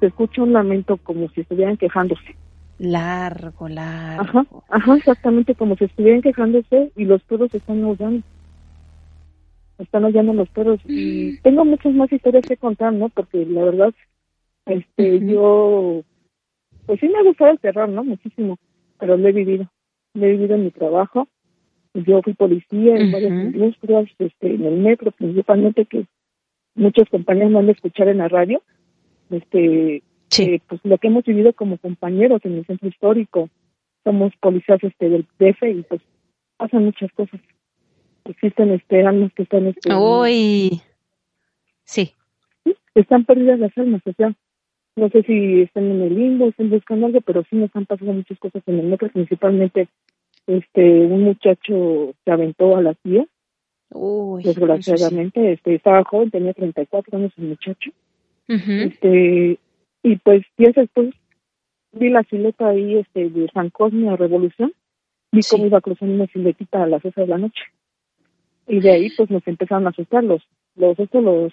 se 0.00 0.06
escucha 0.06 0.42
un 0.42 0.52
lamento 0.52 0.96
como 0.98 1.28
si 1.30 1.42
estuvieran 1.42 1.76
quejándose. 1.76 2.36
Largo, 2.78 3.68
largo. 3.68 4.22
Ajá, 4.22 4.46
ajá, 4.70 4.96
exactamente 4.96 5.54
como 5.54 5.76
si 5.76 5.84
estuvieran 5.84 6.22
quejándose 6.22 6.92
y 6.96 7.04
los 7.04 7.22
perros 7.22 7.54
están 7.54 7.84
oyendo 7.84 8.24
están 9.78 10.04
oyendo 10.04 10.32
los 10.32 10.48
perros 10.50 10.80
y 10.86 11.32
mm. 11.32 11.42
tengo 11.42 11.64
muchas 11.64 11.92
más 11.94 12.12
historias 12.12 12.44
que 12.46 12.56
contar, 12.56 12.92
¿no? 12.92 13.08
Porque 13.08 13.44
la 13.44 13.64
verdad 13.64 13.92
este, 14.66 15.20
yo, 15.20 16.02
pues 16.86 17.00
sí 17.00 17.08
me 17.08 17.18
ha 17.18 17.22
gustado 17.22 17.50
el 17.50 17.58
terror, 17.58 17.88
¿no? 17.88 18.04
Muchísimo, 18.04 18.58
pero 18.98 19.16
lo 19.16 19.28
he 19.28 19.32
vivido. 19.32 19.70
Lo 20.14 20.26
he 20.26 20.32
vivido 20.32 20.54
en 20.54 20.64
mi 20.64 20.70
trabajo. 20.70 21.28
Yo 21.94 22.22
fui 22.22 22.34
policía 22.34 22.96
en 22.96 23.12
varias 23.12 23.30
industrias, 23.30 24.06
este, 24.18 24.54
en 24.54 24.64
el 24.64 24.78
metro 24.78 25.12
principalmente, 25.12 25.84
que 25.84 26.06
muchos 26.74 27.08
compañeros 27.08 27.50
no 27.50 27.58
han 27.60 27.66
de 27.66 27.72
escuchar 27.72 28.08
en 28.08 28.18
la 28.18 28.28
radio. 28.28 28.62
Este, 29.30 30.02
eh, 30.38 30.60
pues 30.68 30.80
lo 30.84 30.98
que 30.98 31.08
hemos 31.08 31.24
vivido 31.24 31.52
como 31.52 31.78
compañeros 31.78 32.40
en 32.44 32.58
el 32.58 32.66
centro 32.66 32.88
histórico. 32.88 33.48
Somos 34.04 34.32
policías 34.40 34.82
este, 34.82 35.08
del 35.08 35.26
DF 35.38 35.62
y 35.62 35.82
pues 35.82 36.02
pasan 36.56 36.84
muchas 36.84 37.10
cosas. 37.12 37.40
Existen 38.24 38.72
este, 38.72 39.06
almas 39.06 39.32
que 39.34 39.44
están... 39.44 39.66
Este, 39.66 39.94
Uy, 39.94 40.80
sí. 41.84 42.12
Están 42.94 43.24
perdidas 43.24 43.58
las 43.58 43.76
almas, 43.76 44.02
o 44.06 44.12
sea, 44.12 44.34
no 44.96 45.08
sé 45.08 45.22
si 45.22 45.62
están 45.62 45.90
en 45.90 46.02
el 46.02 46.14
limbo, 46.14 46.48
están 46.48 46.70
buscando 46.70 47.06
algo, 47.06 47.20
pero 47.22 47.42
sí 47.50 47.56
nos 47.56 47.74
han 47.74 47.86
pasado 47.86 48.12
muchas 48.12 48.38
cosas 48.38 48.62
en 48.66 48.78
el 48.78 48.86
metro, 48.86 49.08
principalmente 49.10 49.88
este 50.46 50.82
un 51.06 51.24
muchacho 51.24 52.14
se 52.24 52.30
aventó 52.30 52.76
a 52.76 52.82
la 52.82 52.94
tía, 52.94 53.26
desgraciadamente, 54.42 55.52
este 55.52 55.74
estaba 55.74 56.04
joven, 56.04 56.30
tenía 56.30 56.52
34 56.52 57.18
años 57.18 57.32
el 57.36 57.44
muchacho, 57.48 57.90
este 58.48 59.58
y 60.02 60.16
pues 60.16 60.44
días 60.58 60.74
después 60.74 61.14
vi 61.92 62.10
la 62.10 62.22
silueta 62.24 62.68
ahí 62.68 62.96
este 62.96 63.30
de 63.30 63.48
San 63.54 63.70
Cosme 63.70 64.10
a 64.10 64.16
Revolución, 64.16 64.72
vi 65.32 65.40
cómo 65.48 65.66
iba 65.66 65.80
cruzando 65.80 66.14
una 66.14 66.26
siluetita 66.26 66.82
a 66.82 66.86
las 66.86 67.02
12 67.02 67.20
de 67.20 67.26
la 67.26 67.38
noche 67.38 67.62
y 68.66 68.80
de 68.80 68.90
ahí 68.90 69.10
pues 69.16 69.30
nos 69.30 69.46
empezaron 69.46 69.86
a 69.86 69.90
asustar 69.90 70.24
los 70.24 70.42
los 70.76 70.98
estos 70.98 71.22
los 71.22 71.52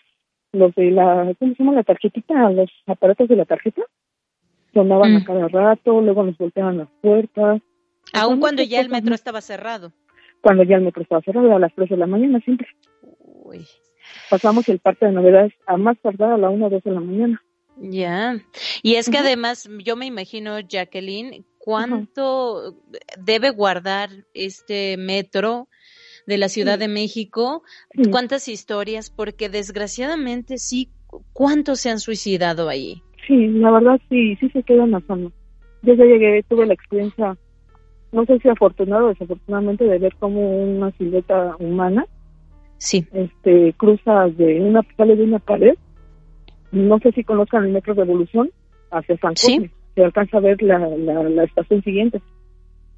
los 0.54 0.76
de 0.76 0.92
la, 0.92 1.34
¿cómo 1.40 1.56
se 1.56 1.64
llama? 1.64 1.76
La 1.76 1.84
tarjetita, 1.84 2.50
los 2.50 2.70
aparatos 2.88 3.28
de 3.30 3.36
la 3.36 3.46
tarjeta, 3.46 3.82
sonaban 4.74 5.16
a 5.16 5.20
mm. 5.20 5.24
cada 5.24 5.48
rato, 5.48 6.02
luego 6.02 6.24
nos 6.24 6.38
volteaban 6.38 6.78
las 6.78 6.90
puertas. 7.02 7.62
Aún 8.14 8.40
cuando 8.40 8.64
ya 8.64 8.82
el 8.82 8.90
metro 8.90 9.16
estaba 9.16 9.42
cerrado. 9.42 9.94
Cuando 10.42 10.64
ya 10.64 10.76
el 10.76 10.84
metro 10.84 11.04
estaba 11.04 11.22
cerrado, 11.22 11.56
a 11.56 11.60
las 11.60 11.74
3 11.76 11.90
de 11.90 11.98
la 11.98 12.08
mañana 12.08 12.40
siempre. 12.42 12.68
Uy. 13.22 13.66
Pasamos 14.30 14.68
el 14.70 14.80
parte 14.80 15.06
de 15.06 15.12
novedades 15.12 15.54
a 15.68 15.78
más 15.78 15.98
tardar 16.00 16.34
a 16.34 16.38
la 16.38 16.50
1 16.50 16.66
o 16.66 16.70
2 16.70 16.84
de 16.84 16.92
la 16.92 17.00
mañana. 17.00 17.42
Ya. 17.78 18.40
Y 18.84 18.96
es 18.96 19.10
que 19.10 19.18
además, 19.18 19.70
yo 19.84 19.96
me 19.96 20.06
imagino, 20.06 20.60
Jacqueline, 20.60 21.46
cuánto 21.58 22.76
debe 23.18 23.52
guardar 23.52 24.10
este 24.34 24.98
metro 24.98 25.68
de 26.28 26.38
la 26.38 26.50
Ciudad 26.50 26.78
de 26.78 26.88
México, 26.88 27.64
cuántas 28.12 28.48
historias, 28.48 29.10
porque 29.10 29.50
desgraciadamente 29.50 30.58
sí, 30.58 30.90
¿cuántos 31.34 31.80
se 31.80 31.90
han 31.90 32.00
suicidado 32.00 32.70
ahí? 32.70 33.02
Sí, 33.28 33.48
la 33.48 33.72
verdad 33.72 34.00
sí, 34.10 34.36
sí 34.38 34.50
se 34.50 34.64
quedan 34.64 34.92
la 34.92 35.02
zona. 35.02 35.32
Yo 35.84 35.94
ya 35.94 36.06
llegué, 36.06 36.44
tuve 36.44 36.66
la 36.66 36.74
experiencia, 36.74 37.38
no 38.12 38.26
sé 38.26 38.40
si 38.40 38.50
afortunado 38.50 39.06
o 39.06 39.10
desafortunadamente, 39.10 39.86
de 39.86 40.00
ver 40.00 40.16
como 40.16 40.64
una 40.64 40.92
silueta 40.92 41.56
humana 41.60 42.06
sí. 42.78 43.08
este 43.14 43.74
cruza 43.78 44.28
de 44.28 44.62
una, 44.62 44.82
sale 44.98 45.16
de 45.16 45.24
una 45.24 45.40
pared, 45.40 45.76
no 46.72 47.00
sé 47.00 47.12
si 47.12 47.24
conozcan 47.24 47.66
el 47.66 47.72
Metro 47.72 47.94
Revolución, 47.94 48.52
hacia 48.92 49.18
San 49.18 49.32
José, 49.32 49.72
se 49.96 50.04
alcanza 50.04 50.38
a 50.38 50.42
ver 50.42 50.62
la, 50.62 50.80
la, 50.80 51.44
estación 51.44 51.84
siguiente, 51.84 52.22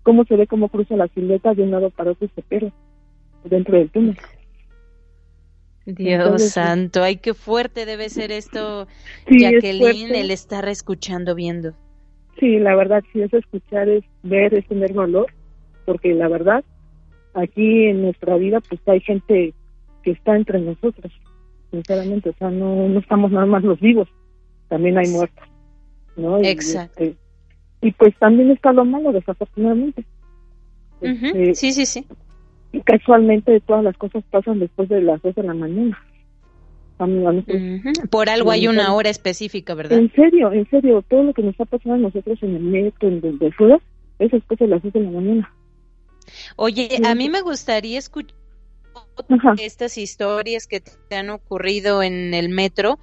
cómo 0.03 0.25
se 0.25 0.35
ve 0.35 0.47
cómo 0.47 0.69
cruza 0.69 0.95
la 0.95 1.07
silueta 1.09 1.53
de 1.53 1.63
un 1.63 1.71
lado 1.71 1.89
para 1.91 2.11
otro 2.11 2.25
y 2.25 2.31
se 2.33 2.41
pierde 2.41 2.71
dentro 3.43 3.77
del 3.77 3.89
túnel. 3.89 4.17
Dios 5.85 6.41
santo, 6.51 7.03
ay, 7.03 7.17
qué 7.17 7.33
fuerte 7.33 7.85
debe 7.85 8.09
ser 8.09 8.31
esto, 8.31 8.87
Jacqueline, 9.27 10.15
el 10.15 10.31
estar 10.31 10.67
escuchando, 10.69 11.35
viendo. 11.35 11.73
Sí, 12.39 12.59
la 12.59 12.75
verdad, 12.75 13.03
sí, 13.11 13.21
es 13.21 13.33
escuchar, 13.33 13.87
es 13.89 14.03
ver, 14.23 14.53
es 14.53 14.67
tener 14.67 14.93
valor, 14.93 15.27
porque 15.85 16.13
la 16.13 16.27
verdad, 16.27 16.63
aquí 17.33 17.85
en 17.85 18.03
nuestra 18.03 18.35
vida, 18.37 18.59
pues 18.61 18.81
hay 18.87 18.99
gente 19.01 19.53
que 20.03 20.11
está 20.11 20.35
entre 20.35 20.59
nosotros, 20.59 21.11
sinceramente, 21.71 22.29
o 22.29 22.33
sea, 22.33 22.49
no, 22.49 22.89
no 22.89 22.99
estamos 22.99 23.31
nada 23.31 23.45
más 23.45 23.63
los 23.63 23.79
vivos, 23.79 24.09
también 24.67 24.97
hay 24.97 25.09
muertos, 25.09 25.47
¿no? 26.17 26.39
Exacto. 26.39 27.03
Este, 27.03 27.17
y, 27.81 27.91
pues 27.91 28.17
también 28.17 28.51
está 28.51 28.71
lo 28.71 28.85
malo, 28.85 29.11
desafortunadamente. 29.11 30.05
Este, 31.01 31.53
sí, 31.55 31.73
sí, 31.73 31.85
sí 31.85 32.05
casualmente 32.81 33.59
todas 33.61 33.83
las 33.83 33.95
cosas 33.97 34.23
pasan 34.31 34.59
después 34.59 34.89
de 34.89 35.01
las 35.01 35.21
dos 35.21 35.35
de 35.35 35.43
la 35.43 35.53
mañana. 35.53 35.97
Por 38.09 38.29
algo 38.29 38.51
hay 38.51 38.67
una 38.67 38.93
hora 38.93 39.09
específica, 39.09 39.73
¿verdad? 39.73 39.97
En 39.97 40.11
serio, 40.13 40.51
en 40.51 40.69
serio, 40.69 41.03
todo 41.09 41.23
lo 41.23 41.33
que 41.33 41.41
nos 41.41 41.51
está 41.51 41.65
pasando 41.65 41.95
a 41.95 41.97
nosotros 41.97 42.37
en 42.41 42.55
el 42.55 42.63
metro, 42.63 43.07
en 43.07 43.21
donde 43.21 43.51
fuera, 43.51 43.79
es 44.19 44.31
después 44.31 44.59
de 44.59 44.67
las 44.67 44.81
dos 44.83 44.93
de 44.93 45.01
la 45.01 45.11
mañana. 45.11 45.53
Oye, 46.55 46.89
a 47.05 47.15
mí 47.15 47.29
me 47.29 47.41
gustaría 47.41 47.99
escuchar 47.99 48.35
estas 49.59 49.97
historias 49.97 50.67
que 50.67 50.81
te 50.81 51.15
han 51.15 51.29
ocurrido 51.29 52.03
en 52.03 52.33
el 52.33 52.49
metro 52.49 52.99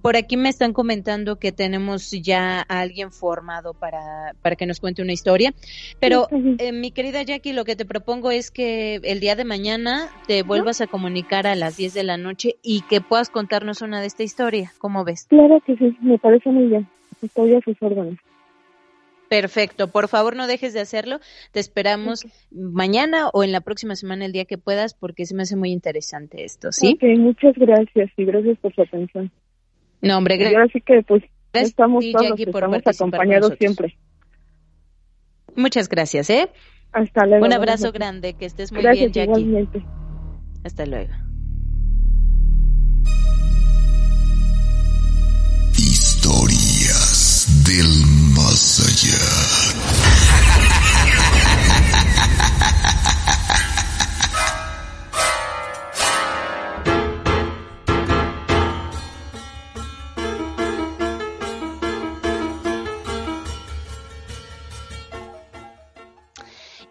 por 0.00 0.16
aquí 0.16 0.36
me 0.36 0.48
están 0.48 0.72
comentando 0.72 1.36
que 1.36 1.52
tenemos 1.52 2.10
ya 2.10 2.60
a 2.60 2.80
alguien 2.80 3.10
formado 3.12 3.74
para, 3.74 4.34
para 4.42 4.56
que 4.56 4.66
nos 4.66 4.80
cuente 4.80 5.02
una 5.02 5.12
historia. 5.12 5.52
Pero, 6.00 6.28
eh, 6.30 6.72
mi 6.72 6.90
querida 6.90 7.22
Jackie, 7.22 7.52
lo 7.52 7.64
que 7.64 7.76
te 7.76 7.84
propongo 7.84 8.30
es 8.30 8.50
que 8.50 8.96
el 9.02 9.20
día 9.20 9.34
de 9.34 9.44
mañana 9.44 10.08
te 10.26 10.42
vuelvas 10.42 10.80
a 10.80 10.86
comunicar 10.86 11.46
a 11.46 11.54
las 11.54 11.76
10 11.76 11.94
de 11.94 12.04
la 12.04 12.16
noche 12.16 12.56
y 12.62 12.82
que 12.82 13.00
puedas 13.00 13.30
contarnos 13.30 13.82
una 13.82 14.00
de 14.00 14.06
esta 14.06 14.22
historia. 14.22 14.72
¿Cómo 14.78 15.04
ves? 15.04 15.26
Claro 15.28 15.60
que 15.66 15.76
sí, 15.76 15.96
me 16.00 16.18
parece 16.18 16.50
muy 16.50 16.66
bien. 16.66 16.86
Estoy 17.22 17.54
a 17.54 17.60
sus 17.60 17.76
órdenes. 17.80 18.18
Perfecto, 19.28 19.88
por 19.88 20.06
favor 20.08 20.36
no 20.36 20.46
dejes 20.46 20.72
de 20.72 20.80
hacerlo. 20.80 21.18
Te 21.52 21.60
esperamos 21.60 22.26
mañana 22.52 23.28
o 23.32 23.42
en 23.42 23.52
la 23.52 23.60
próxima 23.60 23.96
semana 23.96 24.24
el 24.24 24.32
día 24.32 24.44
que 24.44 24.58
puedas 24.58 24.94
porque 24.94 25.26
se 25.26 25.34
me 25.34 25.42
hace 25.42 25.56
muy 25.56 25.72
interesante 25.72 26.44
esto, 26.44 26.70
¿sí? 26.70 26.94
Ok, 26.94 27.18
muchas 27.18 27.54
gracias 27.56 28.10
y 28.16 28.24
gracias 28.24 28.58
por 28.58 28.72
su 28.74 28.82
atención. 28.82 29.32
No, 30.06 30.18
hombre, 30.18 30.36
gracias. 30.36 30.58
ahora 30.58 30.72
sí 30.72 30.80
que 30.80 31.02
pues 31.02 31.22
estamos 31.52 32.04
todos, 32.12 32.38
estamos 32.38 32.82
acompañados 32.86 33.54
siempre. 33.58 33.96
Muchas 35.54 35.88
gracias, 35.88 36.30
¿eh? 36.30 36.50
Hasta 36.92 37.26
luego. 37.26 37.44
Un 37.44 37.52
abrazo 37.52 37.92
grande, 37.92 38.34
que 38.34 38.46
estés 38.46 38.72
muy 38.72 38.82
bien, 38.82 39.12
Jackie. 39.12 39.40
Igualmente. 39.40 39.84
Hasta 40.64 40.86
luego. 40.86 41.12
Historias 45.78 47.46
del 47.64 48.06
más 48.34 48.80
allá. 48.80 49.65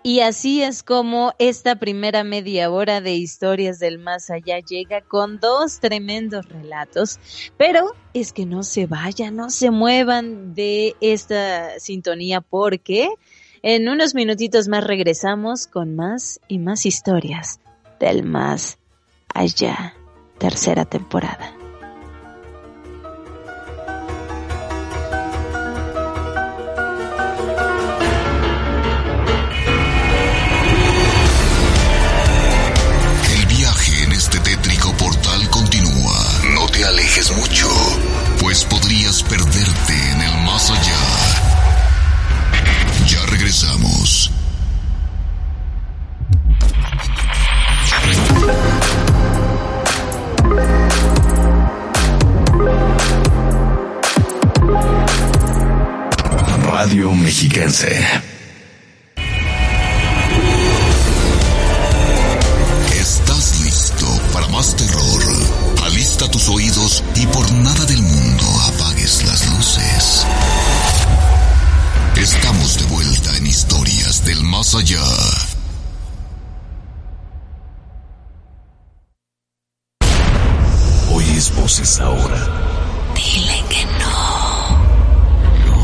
Y 0.06 0.20
así 0.20 0.62
es 0.62 0.84
como 0.84 1.34
esta 1.40 1.78
primera 1.78 2.24
media 2.24 2.70
hora 2.70 3.02
de 3.02 3.16
historias 3.16 3.80
del 3.80 3.98
más 3.98 4.30
allá 4.30 4.60
llega 4.60 5.02
con 5.02 5.40
dos 5.40 5.80
tremendos 5.80 6.48
relatos. 6.48 7.20
Pero 7.58 7.96
es 8.14 8.32
que 8.32 8.46
no 8.46 8.62
se 8.62 8.86
vayan, 8.86 9.36
no 9.36 9.50
se 9.50 9.72
muevan 9.72 10.54
de 10.54 10.96
esta 11.02 11.80
sintonía 11.80 12.42
porque 12.42 13.10
en 13.64 13.90
unos 13.90 14.14
minutitos 14.14 14.68
más 14.68 14.84
regresamos 14.84 15.66
con 15.66 15.96
más 15.96 16.40
y 16.48 16.60
más 16.60 16.86
historias 16.86 17.60
del 18.00 18.22
más 18.22 18.78
allá, 19.34 19.96
tercera 20.38 20.86
temporada. 20.86 21.55
Mucho, 37.36 37.70
pues 38.40 38.64
podrías 38.66 39.24
perderte 39.24 40.12
en 40.12 40.22
el 40.22 40.38
más 40.44 40.70
allá. 40.70 40.98
Ya 43.08 43.26
regresamos. 43.28 44.32
Radio 56.72 57.12
Mexiquense. 57.14 58.35
Más 74.66 74.76
allá. 74.76 75.04
Oyes 81.14 81.56
voces 81.56 82.00
ahora. 82.00 82.42
Dile 83.14 83.64
que 83.70 83.86
no. 84.00 84.18
No. 85.66 85.78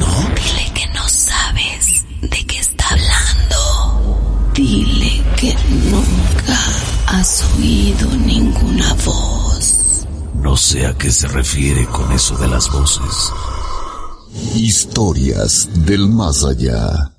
No. 0.00 0.12
Dile 0.34 0.72
que 0.74 0.86
no 0.94 1.08
sabes 1.08 2.04
de 2.22 2.46
qué 2.46 2.58
está 2.58 2.86
hablando. 2.90 4.52
Dile 4.54 5.22
que 5.36 5.54
nunca 5.90 6.58
has 7.06 7.44
oído 7.56 8.08
ninguna 8.16 8.94
voz. 9.04 10.06
No 10.34 10.56
sé 10.56 10.86
a 10.86 10.94
qué 10.94 11.12
se 11.12 11.28
refiere 11.28 11.86
con 11.86 12.10
eso 12.12 12.36
de 12.36 12.48
las 12.48 12.68
voces. 12.70 13.32
Historias 14.56 15.68
del 15.86 16.08
más 16.08 16.42
allá. 16.44 17.13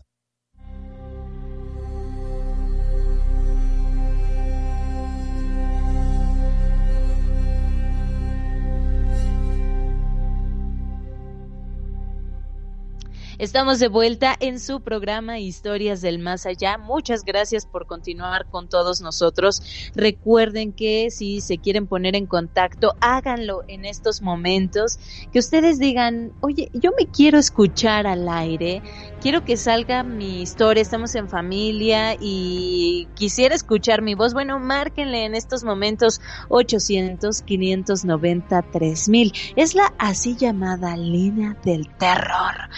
Estamos 13.37 13.79
de 13.79 13.89
vuelta 13.89 14.33
en 14.39 14.61
su 14.61 14.79
programa 14.79 15.39
Historias 15.39 15.99
del 15.99 16.19
Más 16.19 16.45
Allá. 16.45 16.77
Muchas 16.77 17.25
gracias 17.25 17.65
por 17.65 17.85
continuar 17.85 18.45
con 18.49 18.69
todos 18.69 19.01
nosotros. 19.01 19.91
Recuerden 19.93 20.71
que 20.71 21.11
si 21.11 21.41
se 21.41 21.57
quieren 21.57 21.85
poner 21.85 22.15
en 22.15 22.27
contacto, 22.27 22.95
háganlo 23.01 23.63
en 23.67 23.83
estos 23.83 24.21
momentos. 24.21 24.99
Que 25.33 25.39
ustedes 25.39 25.79
digan, 25.79 26.31
oye, 26.39 26.69
yo 26.71 26.91
me 26.97 27.07
quiero 27.07 27.37
escuchar 27.37 28.07
al 28.07 28.29
aire, 28.29 28.81
quiero 29.19 29.43
que 29.43 29.57
salga 29.57 30.03
mi 30.03 30.41
historia, 30.41 30.81
estamos 30.81 31.13
en 31.15 31.27
familia 31.27 32.15
y 32.17 33.09
quisiera 33.15 33.53
escuchar 33.53 34.01
mi 34.01 34.15
voz. 34.15 34.33
Bueno, 34.33 34.59
márquenle 34.59 35.25
en 35.25 35.35
estos 35.35 35.65
momentos 35.65 36.21
800 36.47 37.41
590 37.41 38.61
3000. 38.61 39.33
Es 39.57 39.75
la 39.75 39.93
así 39.97 40.37
llamada 40.37 40.95
línea 40.95 41.57
del 41.65 41.89
terror. 41.97 42.69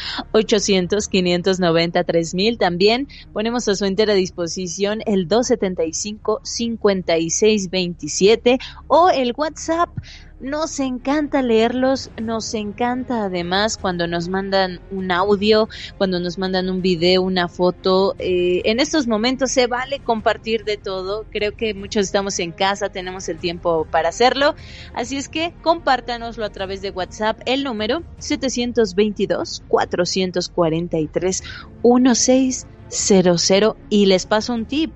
800 0.48 1.10
590 1.10 2.04
3000. 2.04 2.58
También 2.58 3.08
ponemos 3.34 3.68
a 3.68 3.76
su 3.76 3.86
entera 3.86 4.14
disposición 4.14 5.02
el 5.06 5.28
275 5.28 6.40
5627 6.44 8.60
o 8.88 9.10
el 9.10 9.34
WhatsApp 9.36 9.90
nos 10.40 10.80
encanta 10.80 11.42
leerlos, 11.42 12.12
nos 12.22 12.54
encanta 12.54 13.24
además 13.24 13.78
cuando 13.78 14.06
nos 14.08 14.30
mandan 14.30 14.80
un 14.92 15.12
audio, 15.12 15.68
cuando 15.98 16.20
nos 16.20 16.38
mandan 16.38 16.70
un 16.70 16.82
video, 16.82 17.24
una 17.24 17.48
foto. 17.48 18.16
Eh, 18.20 18.62
en 18.66 18.80
estos 18.80 19.08
momentos 19.08 19.52
se 19.52 19.66
vale 19.68 20.00
compartir 20.00 20.64
de 20.64 20.78
todo. 20.78 21.26
Creo 21.32 21.56
que 21.56 21.74
muchos 21.74 22.06
estamos 22.06 22.38
en 22.40 22.52
casa, 22.52 22.90
tenemos 22.90 23.28
el 23.30 23.40
tiempo 23.40 23.88
para 23.90 24.10
hacerlo. 24.10 24.54
Así 24.94 25.18
es 25.18 25.28
que 25.28 25.56
compártanoslo 25.64 26.46
a 26.46 26.52
través 26.52 26.82
de 26.82 26.92
WhatsApp. 26.92 27.42
El 27.46 27.64
número 27.64 28.04
722 28.20 29.64
443 29.68 31.44
1600 31.84 33.76
y 33.90 34.06
les 34.06 34.26
paso 34.26 34.54
un 34.54 34.66
tip 34.66 34.92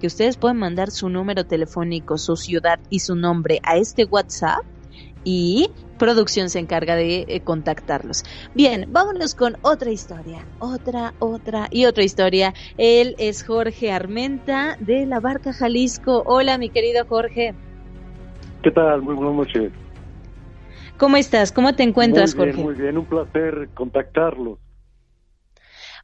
que 0.00 0.06
ustedes 0.06 0.36
pueden 0.36 0.58
mandar 0.58 0.90
su 0.90 1.08
número 1.08 1.44
telefónico, 1.46 2.16
su 2.18 2.36
ciudad 2.36 2.78
y 2.90 3.00
su 3.00 3.16
nombre 3.16 3.60
a 3.64 3.76
este 3.76 4.04
WhatsApp 4.04 4.64
y 5.24 5.70
producción 5.98 6.50
se 6.50 6.58
encarga 6.58 6.96
de 6.96 7.24
eh, 7.28 7.40
contactarlos. 7.40 8.24
Bien, 8.54 8.86
vámonos 8.88 9.34
con 9.34 9.56
otra 9.62 9.90
historia, 9.90 10.44
otra, 10.58 11.14
otra 11.18 11.68
y 11.70 11.86
otra 11.86 12.04
historia. 12.04 12.54
Él 12.76 13.14
es 13.18 13.44
Jorge 13.44 13.90
Armenta 13.90 14.76
de 14.80 15.06
la 15.06 15.20
Barca 15.20 15.52
Jalisco. 15.52 16.22
Hola, 16.26 16.58
mi 16.58 16.68
querido 16.68 17.04
Jorge. 17.06 17.54
¿Qué 18.62 18.70
tal? 18.70 19.02
Muy 19.02 19.14
buenas 19.14 19.34
noches. 19.34 19.72
¿Cómo 20.96 21.16
estás? 21.16 21.52
¿Cómo 21.52 21.74
te 21.74 21.82
encuentras, 21.82 22.36
muy 22.36 22.44
bien, 22.44 22.56
Jorge? 22.56 22.64
Muy 22.64 22.82
bien, 22.82 22.98
un 22.98 23.06
placer 23.06 23.70
contactarlos. 23.74 24.58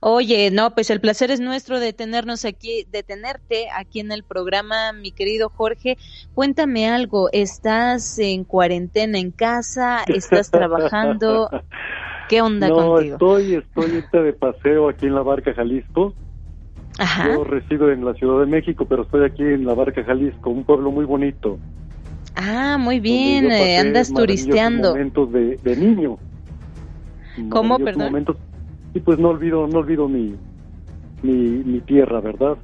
Oye, 0.03 0.51
no, 0.51 0.71
pues 0.75 0.89
el 0.89 0.99
placer 0.99 1.31
es 1.31 1.41
nuestro 1.41 1.79
de 1.79 1.93
tenernos 1.93 2.47
aquí, 2.47 2.87
de 2.91 3.03
tenerte 3.03 3.67
aquí 3.77 4.01
en 4.01 4.11
el 4.13 4.25
programa, 4.25 4.95
mi 4.95 5.13
querido 5.13 5.51
Jorge. 5.51 5.99
Cuéntame 6.33 6.89
algo, 6.89 7.29
¿estás 7.33 8.19
en 8.19 8.45
cuarentena 8.45 9.19
en 9.19 9.31
casa? 9.31 10.03
¿Estás 10.07 10.51
trabajando? 10.51 11.51
¿Qué 12.31 12.41
onda 12.41 12.69
no, 12.69 12.77
contigo? 12.77 13.15
estoy, 13.15 13.55
estoy 13.57 14.23
de 14.23 14.33
paseo 14.33 14.89
aquí 14.89 15.05
en 15.05 15.15
la 15.15 15.23
Barca 15.23 15.53
Jalisco. 15.53 16.15
Ajá. 16.99 17.35
Yo 17.35 17.45
resido 17.45 17.91
en 17.91 18.03
la 18.03 18.15
Ciudad 18.15 18.41
de 18.41 18.47
México, 18.47 18.87
pero 18.89 19.03
estoy 19.03 19.27
aquí 19.27 19.43
en 19.43 19.67
la 19.67 19.75
Barca 19.75 20.03
Jalisco, 20.03 20.49
un 20.49 20.65
pueblo 20.65 20.91
muy 20.91 21.05
bonito. 21.05 21.59
Ah, 22.37 22.79
muy 22.79 23.01
bien, 23.01 23.51
eh, 23.51 23.77
andas 23.77 24.15
turisteando. 24.15 24.91
momentos 24.91 25.31
de, 25.31 25.57
de 25.57 25.77
niño. 25.77 26.19
¿Cómo, 27.51 27.79
perdón? 27.79 28.07
Momentos 28.07 28.37
y 28.95 29.01
pues 29.01 29.19
no 29.19 29.29
olvido, 29.29 29.67
no 29.67 29.81
olvido 29.81 30.09
mi, 30.09 30.37
mi, 31.23 31.81
tierra, 31.81 32.21
¿verdad? 32.21 32.59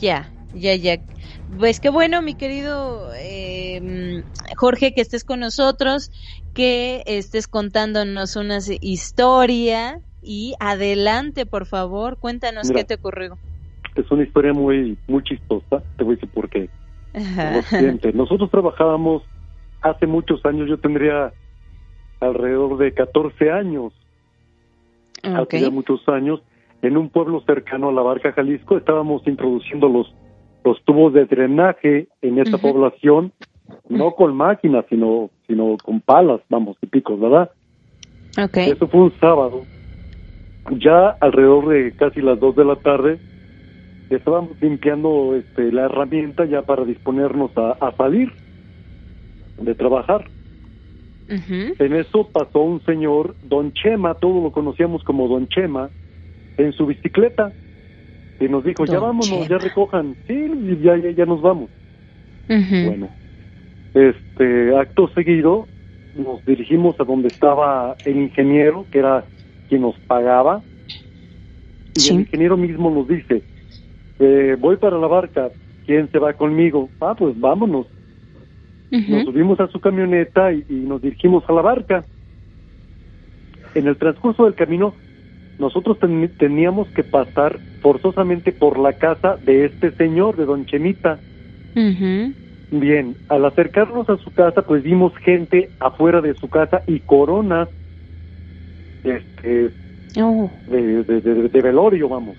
Ya, 0.00 0.30
ya, 0.54 0.74
ya. 0.76 0.98
Pues 1.58 1.80
qué 1.80 1.90
bueno, 1.90 2.22
mi 2.22 2.34
querido 2.34 3.12
eh, 3.14 4.22
Jorge, 4.56 4.94
que 4.94 5.00
estés 5.00 5.24
con 5.24 5.40
nosotros, 5.40 6.10
que 6.54 7.02
estés 7.06 7.48
contándonos 7.48 8.36
una 8.36 8.58
historia 8.80 9.98
y 10.22 10.54
adelante, 10.60 11.44
por 11.44 11.66
favor, 11.66 12.18
cuéntanos 12.18 12.70
qué 12.70 12.84
te 12.84 12.94
ocurrió. 12.94 13.38
Es 13.96 14.10
una 14.10 14.22
historia 14.22 14.52
muy, 14.52 14.96
muy 15.08 15.22
chistosa, 15.24 15.82
te 15.96 16.04
voy 16.04 16.14
a 16.14 16.16
decir 16.16 16.30
por 16.30 16.48
qué. 16.48 16.70
Nosotros 18.14 18.50
trabajábamos 18.50 19.22
hace 19.82 20.06
muchos 20.06 20.44
años, 20.46 20.68
yo 20.68 20.78
tendría 20.78 21.32
alrededor 22.20 22.78
de 22.78 22.92
14 22.92 23.50
años 23.50 23.92
hace 25.22 25.70
muchos 25.70 26.06
años, 26.08 26.40
en 26.82 26.96
un 26.96 27.10
pueblo 27.10 27.42
cercano 27.46 27.88
a 27.88 27.92
la 27.92 28.02
Barca 28.02 28.32
Jalisco, 28.32 28.76
estábamos 28.76 29.26
introduciendo 29.26 29.88
los, 29.88 30.12
los 30.64 30.82
tubos 30.84 31.12
de 31.12 31.26
drenaje 31.26 32.08
en 32.22 32.38
esta 32.38 32.58
población, 32.58 33.32
no 33.88 34.12
con 34.12 34.34
máquinas, 34.34 34.84
sino, 34.88 35.30
sino 35.46 35.76
con 35.82 36.00
palas, 36.00 36.40
vamos, 36.48 36.76
y 36.82 36.86
picos, 36.86 37.20
¿verdad? 37.20 37.50
Okay. 38.42 38.70
Eso 38.70 38.86
fue 38.88 39.02
un 39.02 39.12
sábado. 39.20 39.62
Ya 40.78 41.16
alrededor 41.20 41.68
de 41.68 41.92
casi 41.96 42.20
las 42.20 42.38
dos 42.38 42.54
de 42.56 42.64
la 42.64 42.76
tarde, 42.76 43.18
estábamos 44.08 44.60
limpiando 44.60 45.34
este, 45.34 45.72
la 45.72 45.84
herramienta 45.86 46.44
ya 46.44 46.62
para 46.62 46.84
disponernos 46.84 47.50
a, 47.56 47.72
a 47.72 47.92
salir 47.96 48.32
de 49.60 49.74
trabajar. 49.74 50.24
En 51.30 51.94
eso 51.94 52.28
pasó 52.32 52.60
un 52.60 52.84
señor, 52.84 53.36
Don 53.44 53.72
Chema, 53.72 54.14
todos 54.14 54.42
lo 54.42 54.50
conocíamos 54.50 55.04
como 55.04 55.28
Don 55.28 55.46
Chema, 55.48 55.88
en 56.56 56.72
su 56.72 56.86
bicicleta. 56.86 57.52
Y 58.40 58.48
nos 58.48 58.64
dijo, 58.64 58.84
ya 58.84 58.98
vámonos, 58.98 59.48
ya 59.48 59.58
recojan. 59.58 60.16
Sí, 60.26 60.50
ya, 60.82 60.96
ya, 60.96 61.10
ya 61.10 61.26
nos 61.26 61.40
vamos. 61.40 61.70
Bueno, 62.48 63.08
este 63.94 64.76
acto 64.76 65.08
seguido 65.14 65.66
nos 66.16 66.44
dirigimos 66.44 66.98
a 66.98 67.04
donde 67.04 67.28
estaba 67.28 67.96
el 68.04 68.16
ingeniero, 68.16 68.86
que 68.90 68.98
era 68.98 69.24
quien 69.68 69.82
nos 69.82 69.96
pagaba. 70.00 70.62
Y 71.94 72.08
el 72.10 72.20
ingeniero 72.20 72.56
mismo 72.56 72.90
nos 72.90 73.06
dice, 73.06 73.42
eh, 74.18 74.56
voy 74.58 74.76
para 74.76 74.98
la 74.98 75.06
barca, 75.06 75.50
¿quién 75.86 76.10
se 76.10 76.18
va 76.18 76.32
conmigo? 76.32 76.88
Ah, 77.00 77.14
pues 77.16 77.38
vámonos. 77.38 77.86
Nos 78.90 79.24
subimos 79.24 79.60
a 79.60 79.68
su 79.68 79.80
camioneta 79.80 80.52
y, 80.52 80.64
nos 80.68 81.00
dirigimos 81.00 81.44
a 81.48 81.52
la 81.52 81.62
barca. 81.62 82.04
En 83.74 83.86
el 83.86 83.96
transcurso 83.96 84.44
del 84.44 84.54
camino, 84.54 84.94
nosotros 85.58 85.98
teníamos 86.38 86.88
que 86.88 87.04
pasar 87.04 87.58
forzosamente 87.82 88.50
por 88.52 88.78
la 88.78 88.94
casa 88.94 89.36
de 89.36 89.66
este 89.66 89.92
señor, 89.92 90.36
de 90.36 90.44
don 90.44 90.66
Chemita. 90.66 91.20
Bien, 92.72 93.16
al 93.28 93.44
acercarnos 93.44 94.08
a 94.08 94.16
su 94.16 94.32
casa, 94.32 94.62
pues 94.62 94.82
vimos 94.82 95.16
gente 95.18 95.70
afuera 95.78 96.20
de 96.20 96.34
su 96.34 96.48
casa 96.48 96.82
y 96.86 97.00
coronas 97.00 97.68
este, 99.04 99.70
oh. 100.20 100.50
de, 100.68 101.02
de, 101.02 101.62
velorio, 101.62 102.08
vamos. 102.08 102.36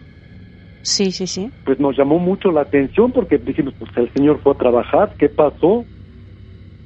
Sí, 0.84 1.12
sí, 1.12 1.28
sí. 1.28 1.52
Pues 1.66 1.80
nos 1.80 1.98
llamó 1.98 2.20
mucho 2.20 2.52
la 2.52 2.62
atención 2.62 3.12
porque 3.12 3.38
dijimos, 3.38 3.74
pues 3.78 3.92
el 3.98 4.12
señor 4.14 4.40
fue 4.42 4.54
a 4.54 4.58
trabajar, 4.58 5.14
¿qué 5.18 5.30
pasó? 5.30 5.86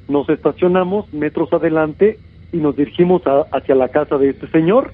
Nos 0.08 0.28
estacionamos 0.28 1.12
metros 1.12 1.52
adelante 1.52 2.18
y 2.52 2.58
nos 2.58 2.76
dirigimos 2.76 3.22
hacia 3.52 3.74
la 3.74 3.88
casa 3.88 4.16
de 4.18 4.30
este 4.30 4.48
señor. 4.48 4.92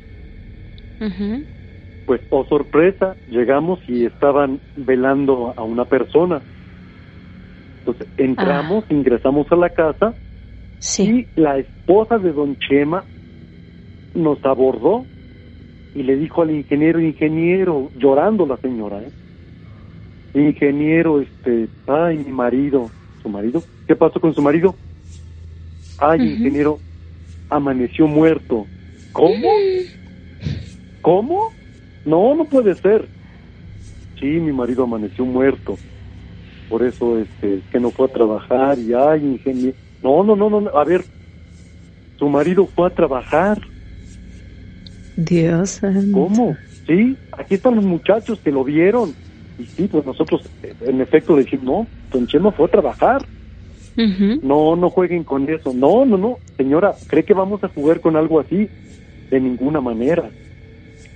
Pues, 2.07 2.21
oh 2.31 2.45
sorpresa, 2.47 3.17
llegamos 3.29 3.79
y 3.89 4.05
estaban 4.05 4.61
velando 4.77 5.55
a 5.57 5.63
una 5.63 5.85
persona. 5.85 6.41
Entonces, 7.81 8.07
entramos, 8.17 8.85
ah. 8.89 8.95
ingresamos 8.95 9.51
a 9.51 9.57
la 9.57 9.71
casa 9.71 10.15
y 10.99 11.27
la 11.37 11.59
esposa 11.59 12.19
de 12.19 12.33
don 12.33 12.57
Chema 12.59 13.05
nos 14.15 14.45
abordó 14.45 15.05
y 15.95 16.03
le 16.03 16.17
dijo 16.17 16.43
al 16.43 16.51
ingeniero, 16.51 17.01
ingeniero, 17.01 17.91
llorando 17.97 18.47
la 18.47 18.57
señora, 18.57 19.01
¿eh? 19.03 19.11
Ingeniero, 20.35 21.21
este, 21.21 21.69
ay, 21.87 22.19
mi 22.19 22.33
marido, 22.33 22.91
su 23.23 23.29
marido, 23.29 23.63
¿qué 23.87 23.95
pasó 23.95 24.19
con 24.19 24.35
su 24.35 24.41
marido? 24.41 24.75
Ay, 25.99 26.21
ingeniero, 26.21 26.79
amaneció 27.49 28.07
muerto. 28.07 28.67
¿Cómo? 29.13 29.49
¿Cómo? 31.01 31.51
No, 32.05 32.35
no 32.35 32.45
puede 32.45 32.75
ser. 32.75 33.09
Sí, 34.19 34.27
mi 34.27 34.53
marido 34.53 34.85
amaneció 34.85 35.25
muerto. 35.25 35.77
Por 36.69 36.83
eso 36.83 37.19
este 37.19 37.61
que 37.71 37.81
no 37.81 37.91
fue 37.91 38.07
a 38.07 38.13
trabajar 38.13 38.79
y 38.79 38.95
ay, 38.95 39.25
ingeniero. 39.25 39.77
No, 40.03 40.25
no, 40.25 40.35
no, 40.37 40.49
no, 40.49 40.71
a 40.71 40.85
ver. 40.85 41.05
Tu 42.17 42.29
marido 42.29 42.67
fue 42.67 42.87
a 42.87 42.91
trabajar. 42.91 43.61
Dios. 45.17 45.81
¿Cómo? 46.13 46.57
Sí, 46.87 47.17
aquí 47.33 47.55
están 47.55 47.77
los 47.77 47.85
muchachos 47.85 48.39
que 48.41 48.51
lo 48.51 48.65
vieron. 48.65 49.15
Y 49.59 49.65
sí, 49.67 49.89
pues 49.91 50.05
nosotros 50.07 50.43
en 50.81 51.01
efecto 51.01 51.37
le 51.37 51.45
dijimos, 51.45 51.65
no, 51.65 51.87
Don 52.13 52.27
Chema 52.27 52.53
fue 52.53 52.67
a 52.67 52.71
trabajar. 52.71 53.25
No, 53.97 54.77
no 54.77 54.91
jueguen 54.91 55.25
con 55.25 55.49
eso. 55.49 55.73
No, 55.75 56.05
no, 56.05 56.17
no. 56.17 56.39
Señora, 56.57 56.95
¿cree 57.09 57.25
que 57.25 57.35
vamos 57.35 57.63
a 57.65 57.69
jugar 57.69 58.01
con 58.01 58.17
algo 58.17 58.41
así? 58.41 58.69
De 59.31 59.41
ninguna 59.41 59.81
manera. 59.81 60.31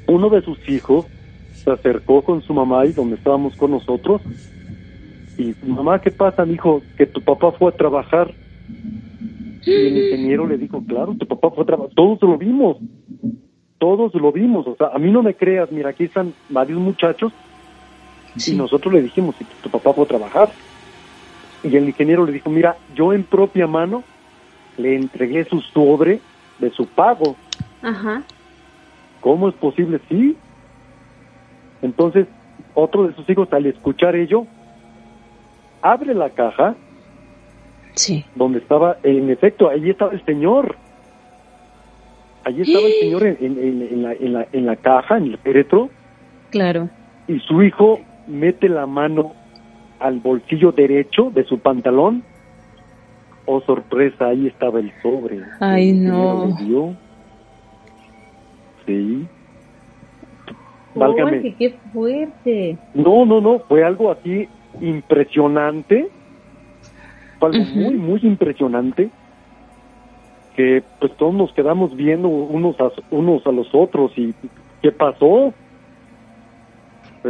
Uno 0.06 0.28
de 0.28 0.42
sus 0.42 0.68
hijos 0.68 1.06
se 1.54 1.70
acercó 1.70 2.22
con 2.22 2.42
su 2.42 2.54
mamá 2.54 2.86
y 2.86 2.92
donde 2.92 3.16
estábamos 3.16 3.56
con 3.56 3.72
nosotros. 3.72 4.22
Y, 5.38 5.54
mamá, 5.66 6.00
¿qué 6.00 6.10
pasa, 6.10 6.46
hijo? 6.46 6.82
Que 6.96 7.06
tu 7.06 7.20
papá 7.20 7.52
fue 7.52 7.70
a 7.70 7.76
trabajar. 7.76 8.32
Y 9.64 9.72
el 9.72 9.96
ingeniero 9.96 10.46
le 10.46 10.58
dijo, 10.58 10.82
claro, 10.86 11.14
tu 11.14 11.26
papá 11.26 11.50
fue 11.50 11.64
a 11.64 11.66
trabajar. 11.66 11.94
Todos 11.94 12.22
lo 12.22 12.38
vimos. 12.38 12.76
Todos 13.78 14.14
lo 14.14 14.32
vimos. 14.32 14.66
O 14.66 14.76
sea, 14.76 14.88
a 14.94 14.98
mí 14.98 15.10
no 15.10 15.22
me 15.22 15.34
creas. 15.34 15.72
Mira, 15.72 15.90
aquí 15.90 16.04
están 16.04 16.32
varios 16.48 16.78
muchachos. 16.78 17.32
Y 18.46 18.52
nosotros 18.52 18.92
le 18.92 19.02
dijimos, 19.02 19.34
tu 19.62 19.70
papá 19.70 19.92
fue 19.92 20.04
a 20.04 20.08
trabajar. 20.08 20.50
Y 21.62 21.76
el 21.76 21.86
ingeniero 21.86 22.24
le 22.24 22.32
dijo, 22.32 22.50
mira, 22.50 22.76
yo 22.94 23.12
en 23.12 23.24
propia 23.24 23.66
mano 23.66 24.04
le 24.76 24.94
entregué 24.94 25.44
su 25.44 25.60
sobre 25.60 26.20
de 26.58 26.70
su 26.70 26.86
pago. 26.86 27.36
Ajá. 27.82 28.22
¿Cómo 29.20 29.48
es 29.48 29.54
posible? 29.54 30.00
Sí. 30.08 30.36
Entonces, 31.82 32.26
otro 32.74 33.06
de 33.06 33.14
sus 33.14 33.28
hijos, 33.28 33.52
al 33.52 33.66
escuchar 33.66 34.14
ello, 34.16 34.46
abre 35.82 36.14
la 36.14 36.30
caja. 36.30 36.74
Sí. 37.94 38.24
Donde 38.34 38.58
estaba, 38.58 38.98
en 39.02 39.30
efecto, 39.30 39.68
allí 39.68 39.90
estaba 39.90 40.12
el 40.12 40.24
señor. 40.24 40.76
Allí 42.44 42.62
estaba 42.62 42.86
el 42.86 42.92
señor 43.00 43.26
en, 43.26 44.02
la, 44.02 44.12
en, 44.12 44.32
la, 44.32 44.46
en 44.52 44.66
la 44.66 44.76
caja, 44.76 45.16
en 45.16 45.24
el 45.24 45.38
féretro. 45.38 45.90
Claro. 46.50 46.88
Y 47.26 47.40
su 47.40 47.62
hijo 47.62 48.00
mete 48.26 48.68
la 48.68 48.86
mano 48.86 49.32
al 50.00 50.20
bolsillo 50.20 50.72
derecho 50.72 51.30
de 51.30 51.44
su 51.44 51.58
pantalón. 51.58 52.22
Oh, 53.46 53.60
sorpresa, 53.60 54.26
ahí 54.26 54.46
estaba 54.48 54.80
el 54.80 54.92
sobre. 55.02 55.40
Ay, 55.60 55.92
no. 55.92 56.96
Sí. 58.84 59.26
Válgame. 60.94 61.54
qué 61.56 61.76
fuerte. 61.92 62.78
No, 62.94 63.24
no, 63.26 63.40
no, 63.40 63.60
fue 63.60 63.84
algo 63.84 64.10
así 64.10 64.48
impresionante. 64.80 66.08
Fue 67.38 67.50
algo 67.50 67.64
muy, 67.74 67.94
muy 67.94 68.20
impresionante. 68.22 69.10
Que 70.56 70.82
pues 71.00 71.12
todos 71.16 71.34
nos 71.34 71.52
quedamos 71.52 71.94
viendo 71.94 72.28
unos 72.28 72.80
a, 72.80 72.90
unos 73.10 73.46
a 73.46 73.52
los 73.52 73.68
otros 73.74 74.10
y 74.16 74.34
¿qué 74.82 74.90
pasó? 74.90 75.52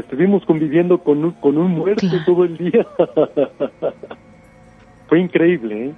Estuvimos 0.01 0.45
conviviendo 0.45 0.99
con 0.99 1.25
un, 1.25 1.33
con 1.33 1.59
un 1.59 1.73
muerto 1.73 2.07
todo 2.25 2.45
el 2.45 2.57
día. 2.57 2.87
Fue 5.09 5.21
increíble, 5.21 5.87
¿eh? 5.87 5.95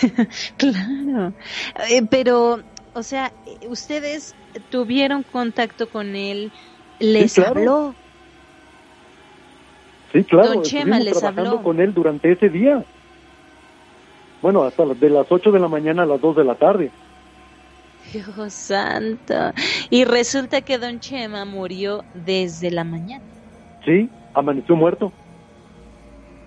claro. 0.56 1.32
Eh, 1.90 2.02
pero 2.10 2.60
o 2.94 3.02
sea, 3.02 3.32
ustedes 3.68 4.34
tuvieron 4.70 5.24
contacto 5.24 5.88
con 5.88 6.14
él, 6.14 6.52
les 7.00 7.38
habló. 7.38 7.94
Sí, 10.12 10.22
claro. 10.22 10.54
Don 10.54 10.62
Chema 10.62 11.00
les 11.00 11.18
trabajando 11.18 11.62
con 11.62 11.80
él 11.80 11.92
durante 11.92 12.30
ese 12.30 12.48
día. 12.48 12.84
Bueno, 14.40 14.62
hasta 14.62 14.86
de 14.86 15.10
las 15.10 15.30
8 15.30 15.50
de 15.50 15.58
la 15.58 15.68
mañana 15.68 16.04
a 16.04 16.06
las 16.06 16.20
2 16.20 16.36
de 16.36 16.44
la 16.44 16.54
tarde. 16.54 16.92
Dios 18.12 18.52
santo. 18.52 19.52
Y 19.90 20.04
resulta 20.04 20.60
que 20.60 20.78
Don 20.78 21.00
Chema 21.00 21.44
murió 21.44 22.04
desde 22.14 22.70
la 22.70 22.84
mañana. 22.84 23.24
Sí, 23.84 24.08
amaneció 24.34 24.76
muerto. 24.76 25.12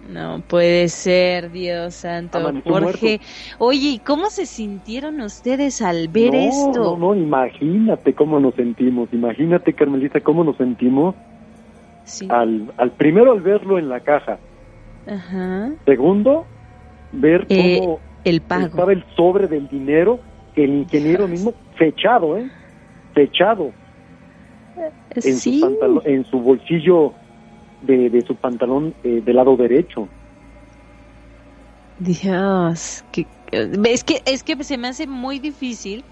No 0.09 0.41
puede 0.47 0.87
ser, 0.87 1.51
Dios 1.51 1.95
santo. 1.95 2.39
Jorge, 2.65 3.19
oye, 3.57 3.89
¿y 3.89 3.99
cómo 3.99 4.29
se 4.29 4.45
sintieron 4.45 5.19
ustedes 5.19 5.81
al 5.81 6.07
ver 6.07 6.33
esto? 6.33 6.97
No, 6.97 7.13
no, 7.13 7.15
imagínate 7.15 8.13
cómo 8.13 8.39
nos 8.39 8.55
sentimos. 8.55 9.09
Imagínate, 9.11 9.73
Carmelita, 9.73 10.21
cómo 10.21 10.45
nos 10.45 10.55
sentimos. 10.55 11.13
Sí. 12.05 12.25
Al, 12.29 12.71
al 12.77 12.91
primero 12.91 13.33
al 13.33 13.41
verlo 13.41 13.77
en 13.77 13.89
la 13.89 13.99
caja. 13.99 14.39
Ajá. 15.07 15.71
Segundo, 15.85 16.45
ver 17.11 17.45
eh, 17.49 17.79
cómo 17.79 17.99
el 18.23 18.41
pago. 18.41 18.67
estaba 18.67 18.93
el 18.93 19.03
sobre 19.17 19.47
del 19.47 19.67
dinero 19.67 20.21
el 20.63 20.73
ingeniero 20.73 21.27
mismo 21.27 21.53
fechado, 21.75 22.37
¿eh? 22.37 22.49
Fechado. 23.13 23.71
En, 25.11 25.37
sí. 25.37 25.59
su, 25.59 26.01
en 26.05 26.25
su 26.25 26.39
bolsillo 26.39 27.13
de, 27.81 28.09
de 28.09 28.21
su 28.21 28.35
pantalón 28.35 28.93
eh, 29.03 29.21
del 29.23 29.35
lado 29.35 29.55
derecho. 29.55 30.07
Dios, 31.99 33.03
que, 33.11 33.25
es 33.51 34.03
que 34.03 34.21
es 34.25 34.43
que 34.43 34.63
se 34.63 34.77
me 34.77 34.87
hace 34.87 35.07
muy 35.07 35.39
difícil 35.39 36.03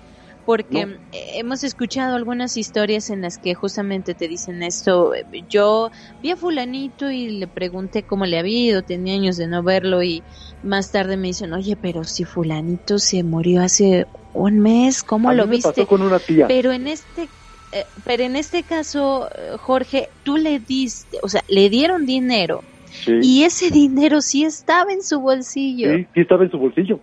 porque 0.46 0.98
hemos 1.12 1.64
escuchado 1.64 2.16
algunas 2.16 2.56
historias 2.56 3.10
en 3.10 3.22
las 3.22 3.40
que 3.40 3.56
justamente 3.56 4.14
te 4.14 4.28
dicen 4.28 4.62
esto. 4.62 5.12
Yo 5.50 5.90
vi 6.22 6.32
a 6.32 6.36
fulanito 6.36 7.10
y 7.10 7.30
le 7.30 7.48
pregunté 7.48 8.04
cómo 8.04 8.26
le 8.26 8.38
había 8.38 8.60
ido, 8.60 8.84
tenía 8.84 9.16
años 9.16 9.38
de 9.38 9.48
no 9.48 9.64
verlo 9.64 10.04
y 10.04 10.22
más 10.64 10.92
tarde 10.92 11.18
me 11.18 11.28
dicen, 11.28 11.54
oye, 11.54 11.76
pero 11.76 12.04
si 12.04 12.26
fulanito 12.26 13.00
se 13.00 13.24
murió 13.24 13.64
hace 13.64 14.06
un 14.36 14.60
mes, 14.60 15.04
¿cómo 15.04 15.34
lo 15.34 15.48
viste? 15.48 15.86
con 15.86 16.02
una 16.02 16.20
tía. 16.20 16.48
Pero 16.48 16.72
en 16.72 16.88
este 16.88 17.28
eh, 17.72 17.84
pero 18.06 18.24
en 18.24 18.36
este 18.36 18.64
caso, 18.64 19.28
Jorge, 19.60 20.10
tú 20.24 20.38
le 20.38 20.60
diste, 20.60 21.18
o 21.24 21.28
sea, 21.28 21.44
le 21.50 21.70
dieron 21.70 22.06
dinero 22.06 22.62
y 23.08 23.44
ese 23.44 23.72
dinero 23.72 24.22
sí 24.22 24.46
estaba 24.46 24.92
en 24.92 25.02
su 25.02 25.20
bolsillo. 25.20 25.94
Sí, 25.94 26.08
sí 26.14 26.22
estaba 26.22 26.44
en 26.44 26.52
su 26.52 26.58
bolsillo. 26.58 27.00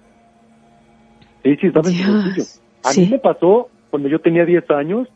Sí, 1.42 1.56
sí 1.60 1.66
estaba 1.66 1.88
en 1.90 1.96
su 1.96 2.12
bolsillo. 2.12 2.44
A 2.84 2.92
mí 2.92 3.08
me 3.10 3.18
pasó 3.18 3.68
cuando 3.90 4.08
yo 4.08 4.20
tenía 4.20 4.44
10 4.44 4.70
años, 4.70 5.08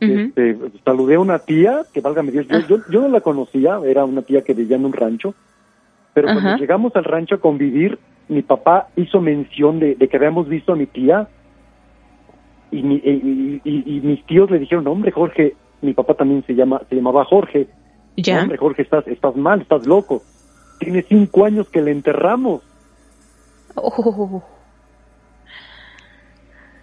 este, 0.00 0.56
saludé 0.84 1.16
a 1.16 1.20
una 1.20 1.40
tía, 1.40 1.82
que 1.92 2.00
válgame 2.00 2.30
Dios, 2.32 2.46
yo, 2.48 2.78
yo, 2.90 3.00
no 3.00 3.08
la 3.08 3.20
conocía, 3.20 3.78
era 3.84 4.04
una 4.04 4.22
tía 4.22 4.42
que 4.42 4.54
vivía 4.54 4.76
en 4.76 4.84
un 4.84 4.92
rancho, 4.92 5.34
pero 6.14 6.28
cuando 6.28 6.56
llegamos 6.56 6.94
al 6.96 7.04
rancho 7.04 7.34
a 7.34 7.40
convivir, 7.40 7.98
mi 8.28 8.42
papá 8.42 8.88
hizo 8.96 9.20
mención 9.20 9.78
de, 9.78 9.94
de 9.94 10.08
que 10.08 10.16
habíamos 10.16 10.48
visto 10.48 10.72
a 10.72 10.76
mi 10.76 10.86
tía 10.86 11.28
y, 12.70 13.60
y, 13.64 14.00
mis 14.02 14.24
tíos 14.26 14.50
le 14.50 14.58
dijeron, 14.58 14.86
hombre, 14.86 15.10
Jorge, 15.10 15.54
mi 15.80 15.94
papá 15.94 16.14
también 16.14 16.44
se 16.46 16.54
llama 16.54 16.82
se 16.88 16.96
llamaba 16.96 17.24
Jorge. 17.24 17.68
¿Ya? 18.16 18.42
Hombre, 18.42 18.58
Jorge, 18.58 18.82
estás, 18.82 19.06
estás 19.06 19.36
mal, 19.36 19.62
estás 19.62 19.86
loco. 19.86 20.22
Tiene 20.80 21.04
cinco 21.08 21.44
años 21.44 21.68
que 21.68 21.80
le 21.80 21.92
enterramos. 21.92 22.62
Oh. 23.74 24.42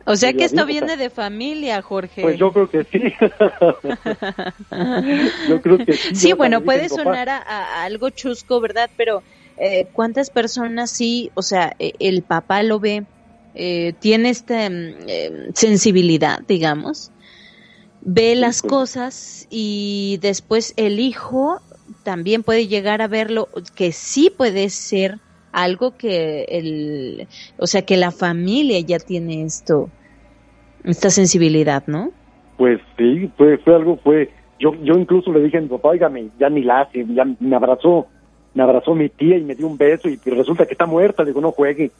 O 0.08 0.16
sea 0.16 0.34
que 0.34 0.46
esto 0.46 0.68
viene 0.68 0.98
de 0.98 1.10
familia, 1.10 1.82
Jorge. 1.82 2.22
Pues 2.22 2.38
yo 2.38 2.54
creo 2.54 2.70
que 2.70 2.84
sí. 2.84 3.02
yo 5.50 5.62
creo 5.62 5.80
que 5.80 5.94
sí. 5.94 6.16
Sí, 6.16 6.34
bueno, 6.34 6.62
puede 6.62 6.90
sonar 6.90 7.28
a, 7.30 7.84
algo 7.84 8.12
chusco, 8.12 8.62
¿verdad? 8.62 8.92
Pero 8.98 9.24
eh, 9.58 9.88
¿cuántas 9.94 10.30
personas 10.30 10.92
sí, 10.92 11.32
o 11.34 11.42
sea, 11.42 11.76
e, 11.80 11.94
el 12.00 12.22
papá 12.22 12.62
lo 12.62 12.80
ve 12.80 13.06
eh, 13.56 13.94
tiene 14.00 14.30
esta 14.30 14.70
mm, 14.70 14.94
eh, 15.08 15.50
sensibilidad, 15.54 16.40
digamos, 16.48 17.12
ve 18.02 18.36
las 18.36 18.62
cosas 18.62 19.48
y 19.50 20.20
después 20.22 20.74
el 20.78 21.00
hijo 21.00 21.60
también 22.04 22.44
puede 22.44 22.68
llegar 22.68 23.02
a 23.02 23.08
verlo, 23.08 23.48
que 23.76 23.92
sí 23.92 24.30
puede 24.36 24.70
ser 24.70 25.20
algo 25.52 25.96
que 25.98 26.44
el, 26.50 27.28
o 27.58 27.66
sea, 27.66 27.84
que 27.84 27.96
la 27.96 28.12
familia 28.12 28.80
ya 28.82 29.00
tiene 29.00 29.44
esto, 29.44 29.90
esta 30.84 31.10
sensibilidad, 31.10 31.84
¿no? 31.88 32.12
Pues 32.58 32.80
sí, 32.98 33.32
fue, 33.38 33.58
fue 33.60 33.76
algo, 33.76 33.98
fue, 34.04 34.32
yo, 34.60 34.76
yo 34.84 34.96
incluso 34.96 35.32
le 35.32 35.42
dije 35.42 35.58
a 35.58 35.62
mi 35.62 35.68
papá, 35.68 35.90
oígame, 35.90 36.30
ya 36.38 36.50
ni 36.50 36.62
la 36.62 36.82
hace, 36.82 37.06
ya 37.08 37.26
me 37.40 37.56
abrazó, 37.56 38.08
me 38.54 38.64
abrazó 38.64 38.94
mi 38.96 39.08
tía 39.10 39.38
y 39.38 39.44
me 39.44 39.56
dio 39.56 39.66
un 39.66 39.78
beso 39.78 40.10
y, 40.10 40.20
y 40.24 40.30
resulta 40.30 40.66
que 40.66 40.74
está 40.74 40.86
muerta, 40.86 41.24
digo, 41.24 41.40
no 41.40 41.52
juegue. 41.52 41.92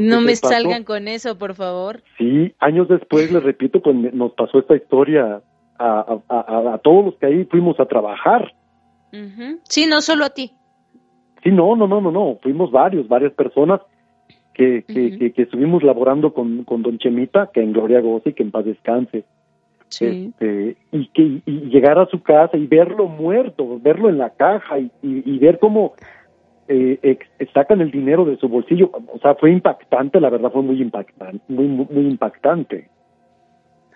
No, 0.00 0.20
me 0.20 0.36
salgan 0.36 0.84
con 0.84 1.08
eso, 1.08 1.38
por 1.38 1.54
favor. 1.54 2.02
Sí, 2.18 2.54
años 2.60 2.88
después, 2.88 3.30
les 3.30 3.42
repito, 3.42 3.80
pues 3.80 3.96
nos 4.14 4.32
pasó 4.32 4.58
esta 4.58 4.76
historia 4.76 5.42
a, 5.78 6.18
a, 6.28 6.78
todos 6.82 7.06
los 7.06 7.14
que 7.16 7.26
ahí 7.26 7.44
fuimos 7.44 7.78
a 7.80 7.86
trabajar. 7.86 8.54
Sí, 9.68 9.86
no 9.86 10.00
solo 10.00 10.24
a 10.24 10.30
ti. 10.30 10.52
Sí, 11.42 11.50
no, 11.50 11.76
no, 11.76 11.86
no, 11.86 12.00
no, 12.00 12.10
no, 12.10 12.38
fuimos 12.42 12.70
varios, 12.70 13.08
varias 13.08 13.32
personas 13.32 13.80
que, 14.52 14.84
que, 14.86 15.32
que, 15.32 15.42
estuvimos 15.42 15.82
laborando 15.82 16.32
con, 16.32 16.64
con 16.64 16.82
Don 16.82 16.98
Chemita, 16.98 17.50
que 17.52 17.62
en 17.62 17.72
Gloria 17.72 18.00
goce 18.00 18.30
y 18.30 18.32
que 18.32 18.42
en 18.42 18.50
paz 18.50 18.64
descanse. 18.64 19.24
Sí. 19.88 20.32
Este, 20.32 20.76
y 20.90 21.08
que 21.08 21.40
y 21.46 21.60
llegar 21.70 21.98
a 21.98 22.06
su 22.06 22.22
casa 22.22 22.56
y 22.56 22.66
verlo 22.66 23.06
muerto, 23.06 23.78
verlo 23.80 24.08
en 24.08 24.18
la 24.18 24.30
caja 24.30 24.78
y, 24.80 24.90
y 25.02 25.38
ver 25.38 25.58
cómo 25.60 25.94
eh, 26.68 27.18
sacan 27.52 27.80
el 27.80 27.90
dinero 27.90 28.24
de 28.24 28.36
su 28.36 28.48
bolsillo. 28.48 28.90
O 29.12 29.18
sea, 29.18 29.34
fue 29.34 29.52
impactante, 29.52 30.20
la 30.20 30.30
verdad 30.30 30.50
fue 30.52 30.62
muy 30.62 30.80
impactante, 30.80 31.40
muy, 31.48 31.66
muy, 31.66 32.06
impactante. 32.06 32.88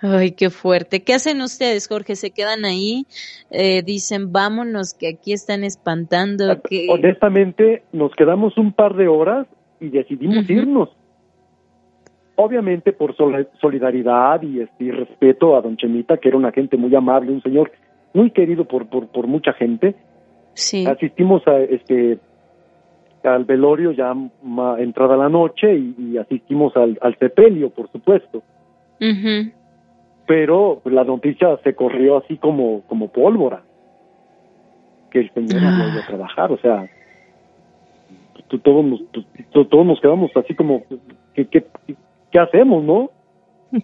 Ay, 0.03 0.33
qué 0.33 0.49
fuerte. 0.49 1.03
¿Qué 1.03 1.13
hacen 1.15 1.43
ustedes, 1.43 1.87
Jorge? 1.87 2.17
¿Se 2.17 2.31
quedan 2.31 2.65
ahí? 2.65 3.05
Eh, 3.51 3.83
dicen, 3.83 4.33
vámonos, 4.33 4.95
que 4.95 5.09
aquí 5.09 5.33
están 5.33 5.63
espantando. 5.63 6.51
Ah, 6.51 6.61
que... 6.63 6.87
Honestamente, 6.89 7.83
nos 7.93 8.15
quedamos 8.15 8.57
un 8.57 8.73
par 8.73 8.97
de 8.97 9.09
horas 9.09 9.47
y 9.79 9.91
decidimos 9.91 10.49
irnos. 10.49 10.89
Obviamente 12.37 12.93
por 12.93 13.15
solidaridad 13.61 14.41
y, 14.41 14.61
este, 14.61 14.85
y 14.85 14.91
respeto 14.91 15.57
a 15.57 15.61
don 15.61 15.77
Chemita, 15.77 16.17
que 16.17 16.29
era 16.29 16.39
una 16.39 16.53
gente 16.53 16.79
muy 16.79 16.95
amable, 16.95 17.33
un 17.33 17.43
señor 17.43 17.71
muy 18.15 18.31
querido 18.31 18.65
por, 18.65 18.89
por, 18.89 19.09
por 19.09 19.27
mucha 19.27 19.53
gente. 19.53 19.95
Sí. 20.55 20.87
Asistimos 20.87 21.47
a, 21.47 21.59
este, 21.59 22.19
al 23.25 23.45
velorio 23.45 23.93
ya 23.93 24.15
entrada 24.79 25.17
la 25.17 25.29
noche 25.29 25.75
y, 25.75 26.17
asistimos 26.17 26.77
al, 26.77 26.99
al, 27.01 27.17
sepelio, 27.19 27.71
por 27.71 27.91
supuesto. 27.91 28.43
Pero 30.27 30.81
la 30.85 31.05
noticia 31.05 31.59
se 31.65 31.75
corrió 31.75 32.19
así 32.19 32.37
como, 32.37 32.83
como 32.83 33.09
pólvora, 33.09 33.63
que 35.11 35.21
el 35.21 35.31
señor 35.33 35.63
no 35.63 35.89
ido 35.89 36.03
a 36.03 36.07
trabajar, 36.07 36.53
o 36.53 36.59
sea, 36.59 36.89
todos 38.63 38.85
nos, 38.85 39.01
todos 39.53 39.87
nos 39.87 40.01
quedamos 40.01 40.31
así 40.37 40.55
como, 40.55 40.83
¿qué, 41.35 41.47
qué, 41.47 41.65
qué 42.31 42.39
hacemos, 42.39 42.85
no? 42.85 43.11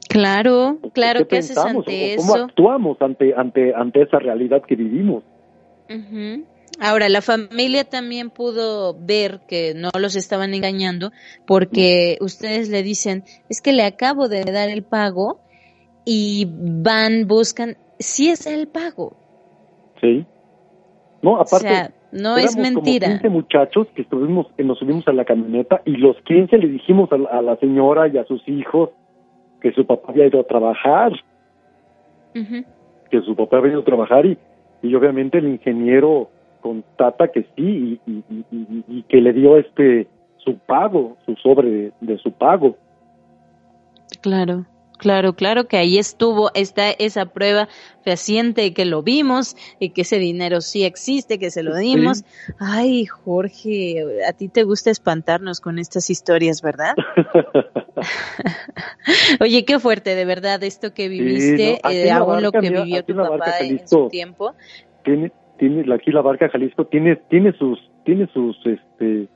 Claro, 0.09 0.79
claro, 0.93 1.29
¿qué, 1.29 1.39
haces 1.39 1.57
ante 1.57 2.15
eso? 2.15 2.27
¿Cómo 2.27 2.45
actuamos 2.45 3.01
ante, 3.01 3.35
ante, 3.35 3.73
ante 3.75 4.03
esa 4.03 4.19
realidad 4.19 4.63
que 4.63 4.75
vivimos? 4.75 5.23
Ahora, 6.81 7.09
la 7.09 7.23
familia 7.23 7.85
también 7.85 8.31
pudo 8.31 8.95
ver 8.99 9.41
que 9.49 9.73
no 9.75 9.91
los 9.99 10.15
estaban 10.15 10.53
engañando 10.53 11.11
porque 11.47 12.19
ustedes 12.21 12.69
le 12.69 12.83
dicen, 12.83 13.25
es 13.49 13.63
que 13.63 13.73
le 13.73 13.85
acabo 13.85 14.29
de 14.29 14.45
dar 14.45 14.69
el 14.69 14.83
pago 14.83 15.41
y 16.05 16.47
van, 16.51 17.27
buscan, 17.27 17.77
si 17.99 18.29
es 18.29 18.47
el 18.47 18.69
pago. 18.69 19.17
Sí. 20.01 20.27
No, 21.23 21.37
aparte, 21.37 21.67
o 21.67 21.71
sea, 21.71 21.91
no 22.13 22.37
es 22.37 22.57
mentira. 22.57 23.09
Como 23.09 23.21
15 23.21 23.29
muchachos 23.31 23.87
que 23.95 24.03
estuvimos, 24.03 24.47
que 24.57 24.63
nos 24.63 24.79
subimos 24.79 25.09
a 25.09 25.13
la 25.13 25.25
camioneta 25.25 25.81
y 25.85 25.97
los 25.97 26.17
15 26.23 26.59
le 26.59 26.69
dijimos 26.69 27.11
a, 27.11 27.43
la 27.43 27.57
señora 27.57 28.07
y 28.09 28.19
a 28.19 28.25
sus 28.25 28.47
hijos 28.49 28.91
que 29.61 29.73
su 29.73 29.87
papá 29.87 30.13
había 30.13 30.27
ido 30.27 30.41
a 30.41 30.45
trabajar. 30.45 31.13
Que 32.33 33.23
su 33.23 33.35
papá 33.35 33.59
había 33.59 33.73
ido 33.73 33.81
a 33.81 33.85
trabajar 33.85 34.27
y, 34.27 34.39
y 34.83 34.95
obviamente 34.95 35.39
el 35.39 35.49
ingeniero 35.49 36.29
constata 36.67 37.29
que 37.29 37.47
sí 37.55 38.01
y, 38.07 39.03
que 39.05 39.21
le 39.21 39.33
dio 39.33 39.57
este 39.57 40.09
su 40.39 40.59
pago, 40.59 41.17
su 41.25 41.37
sobre 41.37 41.93
de, 42.01 42.19
su 42.19 42.33
pago. 42.33 42.77
Claro. 44.21 44.67
Claro, 44.99 45.35
claro 45.35 45.69
que 45.69 45.77
ahí 45.77 45.99
estuvo, 45.99 46.51
está 46.55 46.89
esa 46.91 47.27
prueba 47.27 47.69
fehaciente 48.03 48.73
que 48.73 48.87
lo 48.87 49.03
vimos 49.03 49.55
y 49.79 49.91
que 49.91 50.01
ese 50.01 50.19
dinero 50.19 50.63
sí 50.63 50.85
existe, 50.85 51.39
que 51.39 51.51
se 51.51 51.63
lo 51.63 51.77
dimos. 51.77 52.25
Ay, 52.59 53.05
Jorge, 53.05 54.03
a 54.27 54.33
ti 54.33 54.49
te 54.49 54.63
gusta 54.63 54.91
espantarnos 54.91 55.61
con 55.61 55.79
estas 55.79 56.09
historias, 56.09 56.63
¿verdad? 56.63 56.95
Oye, 59.41 59.67
qué 59.67 59.79
fuerte, 59.79 60.15
de 60.15 60.25
verdad, 60.25 60.63
esto 60.65 60.95
que 60.95 61.09
viviste, 61.09 61.79
eh, 61.91 62.11
aún 62.11 62.43
lo 62.43 62.51
que 62.51 62.71
vivió 62.71 63.05
tu 63.05 63.15
papá 63.15 63.59
en 63.61 63.87
su 63.87 64.09
tiempo. 64.09 64.55
Tiene, 65.05 65.31
tiene, 65.59 65.93
aquí 65.95 66.11
la 66.11 66.23
barca 66.23 66.49
Jalisco 66.49 66.87
tiene, 66.87 67.17
tiene 67.29 67.53
sus, 67.53 67.79
tiene 68.05 68.29
sus, 68.33 68.57
este, 68.67 69.29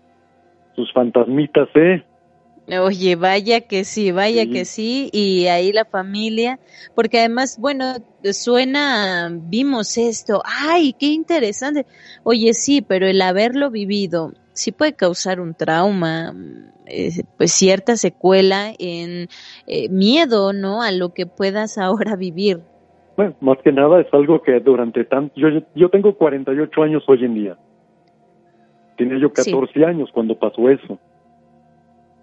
sus 0.75 0.93
fantasmitas, 0.93 1.69
¿eh? 1.75 2.05
Oye, 2.79 3.17
vaya 3.17 3.63
que 3.63 3.85
sí, 3.85 4.13
vaya 4.13 4.47
que 4.47 4.65
sí, 4.65 5.11
y 5.13 5.47
ahí 5.47 5.73
la 5.73 5.85
familia, 5.85 6.61
porque 6.95 7.19
además, 7.19 7.59
bueno, 7.59 7.97
suena, 8.33 9.29
vimos 9.33 9.99
esto, 9.99 10.41
ay, 10.45 10.93
qué 10.93 11.07
interesante. 11.07 11.85
Oye, 12.23 12.55
sí, 12.55 12.81
pero 12.81 13.09
el 13.09 13.21
haberlo 13.23 13.71
vivido 13.71 14.35
sí 14.53 14.71
puede 14.71 14.93
causar 14.93 15.41
un 15.41 15.55
trauma, 15.55 16.35
eh, 16.87 17.25
pues 17.37 17.53
cierta 17.53 17.97
secuela 17.97 18.73
en 18.79 19.29
eh, 19.67 19.89
miedo, 19.89 20.53
¿no? 20.53 20.83
A 20.83 20.93
lo 20.93 21.13
que 21.13 21.27
puedas 21.27 21.79
ahora 21.79 22.15
vivir. 22.15 22.61
Bueno, 23.21 23.35
más 23.43 23.59
que 23.59 23.71
nada 23.71 24.01
es 24.01 24.07
algo 24.15 24.41
que 24.41 24.61
durante 24.61 25.05
tanto, 25.05 25.39
yo, 25.39 25.49
yo 25.75 25.91
tengo 25.91 26.15
48 26.15 26.83
años 26.83 27.05
hoy 27.07 27.23
en 27.23 27.35
día. 27.35 27.59
Tenía 28.97 29.19
yo 29.19 29.31
14 29.31 29.85
años 29.85 30.09
cuando 30.11 30.39
pasó 30.39 30.71
eso 30.71 30.99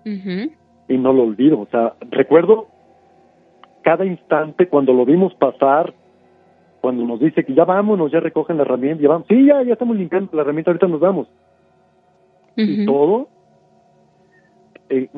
y 0.03 0.97
no 0.97 1.13
lo 1.13 1.21
olvido. 1.21 1.59
O 1.59 1.67
sea, 1.67 1.93
recuerdo 2.09 2.65
cada 3.83 4.05
instante 4.05 4.69
cuando 4.69 4.91
lo 4.91 5.05
vimos 5.05 5.35
pasar, 5.35 5.93
cuando 6.81 7.03
nos 7.05 7.19
dice 7.19 7.45
que 7.45 7.53
ya 7.53 7.63
vámonos, 7.63 8.11
ya 8.11 8.19
recogen 8.19 8.57
la 8.57 8.63
herramienta, 8.63 9.03
ya 9.03 9.09
vamos, 9.09 9.27
sí, 9.29 9.45
ya, 9.45 9.61
ya 9.61 9.73
estamos 9.73 9.97
limpiando 9.97 10.31
la 10.33 10.41
herramienta, 10.41 10.71
ahorita 10.71 10.87
nos 10.87 10.99
vamos. 10.99 11.27
Y 12.55 12.87
todo, 12.87 13.27
eh, 14.89 15.09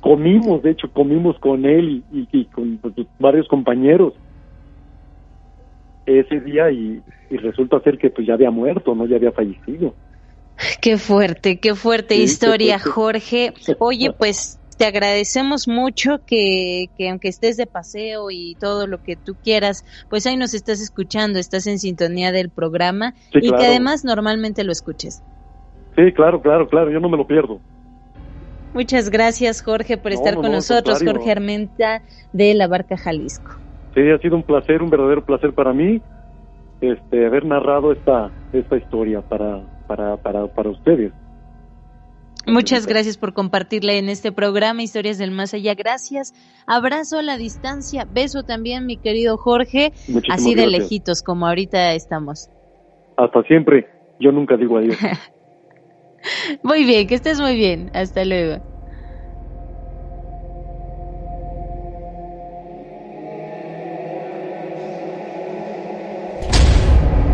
comimos, 0.00 0.62
de 0.62 0.70
hecho, 0.70 0.90
comimos 0.90 1.38
con 1.40 1.66
él 1.66 2.02
y, 2.10 2.46
con 2.46 2.78
pues, 2.78 2.94
varios 3.18 3.46
compañeros 3.48 4.14
ese 6.06 6.40
día 6.40 6.70
y, 6.70 7.02
y 7.30 7.36
resulta 7.36 7.80
ser 7.80 7.98
que 7.98 8.10
pues 8.10 8.26
ya 8.26 8.34
había 8.34 8.50
muerto, 8.50 8.94
no 8.94 9.06
ya 9.06 9.16
había 9.16 9.32
fallecido. 9.32 9.94
Qué 10.80 10.96
fuerte, 10.96 11.58
qué 11.58 11.74
fuerte 11.74 12.16
historia, 12.16 12.78
Jorge. 12.78 13.52
Oye, 13.78 14.12
pues 14.12 14.58
te 14.78 14.84
agradecemos 14.84 15.68
mucho 15.68 16.20
que, 16.26 16.86
que, 16.96 17.10
aunque 17.10 17.28
estés 17.28 17.56
de 17.56 17.66
paseo 17.66 18.30
y 18.30 18.56
todo 18.60 18.86
lo 18.86 19.02
que 19.02 19.16
tú 19.16 19.34
quieras, 19.42 19.84
pues 20.08 20.26
ahí 20.26 20.36
nos 20.36 20.54
estás 20.54 20.80
escuchando, 20.80 21.38
estás 21.38 21.66
en 21.66 21.78
sintonía 21.78 22.32
del 22.32 22.50
programa 22.50 23.14
y 23.32 23.50
que 23.50 23.66
además 23.66 24.04
normalmente 24.04 24.64
lo 24.64 24.72
escuches. 24.72 25.22
Sí, 25.96 26.12
claro, 26.12 26.42
claro, 26.42 26.68
claro, 26.68 26.90
yo 26.90 27.00
no 27.00 27.08
me 27.08 27.16
lo 27.16 27.26
pierdo. 27.26 27.60
Muchas 28.74 29.08
gracias, 29.08 29.62
Jorge, 29.62 29.96
por 29.96 30.12
estar 30.12 30.34
con 30.34 30.52
nosotros, 30.52 31.02
Jorge 31.02 31.30
Armenta 31.30 32.02
de 32.34 32.52
la 32.52 32.66
Barca 32.66 32.98
Jalisco. 32.98 33.65
Sí, 33.96 34.02
ha 34.10 34.18
sido 34.18 34.36
un 34.36 34.42
placer, 34.42 34.82
un 34.82 34.90
verdadero 34.90 35.24
placer 35.24 35.54
para 35.54 35.72
mí 35.72 36.02
este 36.82 37.24
haber 37.24 37.46
narrado 37.46 37.92
esta 37.92 38.30
esta 38.52 38.76
historia 38.76 39.22
para 39.22 39.62
para, 39.86 40.18
para, 40.18 40.46
para 40.48 40.68
ustedes. 40.68 41.12
Muchas 42.46 42.86
gracias 42.86 43.16
por 43.16 43.32
compartirla 43.32 43.94
en 43.94 44.08
este 44.10 44.32
programa 44.32 44.82
Historias 44.82 45.16
del 45.18 45.30
Más 45.30 45.54
Allá. 45.54 45.74
Gracias. 45.74 46.32
Abrazo 46.66 47.18
a 47.18 47.22
la 47.22 47.38
distancia. 47.38 48.06
Beso 48.08 48.42
también, 48.44 48.86
mi 48.86 48.98
querido 48.98 49.36
Jorge. 49.38 49.92
así 50.30 50.54
de 50.54 50.66
lejitos 50.66 51.22
como 51.22 51.46
ahorita 51.46 51.94
estamos. 51.94 52.50
Hasta 53.16 53.42
siempre. 53.44 53.88
Yo 54.20 54.30
nunca 54.30 54.56
digo 54.56 54.76
adiós. 54.76 54.96
muy 56.62 56.84
bien, 56.84 57.06
que 57.08 57.16
estés 57.16 57.40
muy 57.40 57.56
bien. 57.56 57.90
Hasta 57.94 58.24
luego. 58.24 58.75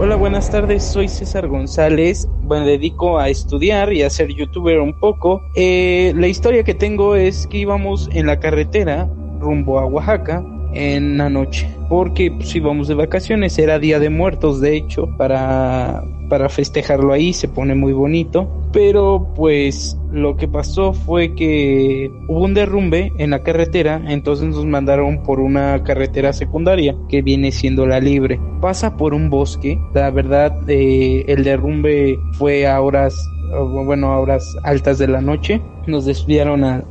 Hola, 0.04 0.16
buenas 0.16 0.50
tardes, 0.50 0.82
soy 0.82 1.06
César 1.06 1.46
González. 1.46 2.26
Bueno, 2.40 2.66
dedico 2.66 3.20
a 3.20 3.28
estudiar 3.28 3.92
y 3.92 4.02
a 4.02 4.10
ser 4.10 4.34
youtuber 4.34 4.80
un 4.80 4.98
poco. 4.98 5.40
Eh, 5.54 6.12
la 6.16 6.26
historia 6.26 6.64
que 6.64 6.74
tengo 6.74 7.14
es 7.14 7.46
que 7.46 7.58
íbamos 7.58 8.10
en 8.12 8.26
la 8.26 8.40
carretera 8.40 9.08
rumbo 9.38 9.78
a 9.78 9.86
Oaxaca 9.86 10.44
en 10.74 11.18
la 11.18 11.28
noche. 11.28 11.68
Porque 11.88 12.30
pues 12.30 12.54
íbamos 12.54 12.88
de 12.88 12.94
vacaciones 12.94 13.58
era 13.58 13.78
día 13.78 13.98
de 13.98 14.10
muertos 14.10 14.60
de 14.60 14.76
hecho 14.76 15.08
para 15.16 16.04
para 16.28 16.48
festejarlo 16.48 17.12
ahí 17.12 17.34
se 17.34 17.48
pone 17.48 17.74
muy 17.74 17.92
bonito. 17.92 18.48
Pero 18.72 19.34
pues 19.34 19.98
lo 20.10 20.36
que 20.36 20.48
pasó 20.48 20.94
fue 20.94 21.34
que 21.34 22.10
hubo 22.26 22.44
un 22.44 22.54
derrumbe 22.54 23.12
en 23.18 23.30
la 23.30 23.42
carretera 23.42 24.02
entonces 24.08 24.48
nos 24.48 24.64
mandaron 24.64 25.22
por 25.24 25.40
una 25.40 25.82
carretera 25.82 26.32
secundaria 26.32 26.96
que 27.10 27.20
viene 27.20 27.52
siendo 27.52 27.86
la 27.86 28.00
libre. 28.00 28.40
Pasa 28.62 28.96
por 28.96 29.12
un 29.12 29.28
bosque 29.28 29.78
la 29.92 30.10
verdad 30.10 30.54
eh, 30.68 31.24
el 31.28 31.44
derrumbe 31.44 32.18
fue 32.32 32.66
a 32.66 32.80
horas 32.80 33.14
bueno, 33.60 34.12
a 34.12 34.18
horas 34.18 34.56
altas 34.62 34.98
de 34.98 35.08
la 35.08 35.20
noche. 35.20 35.60
Nos 35.86 36.04
desviaron 36.04 36.62
a, 36.64 36.84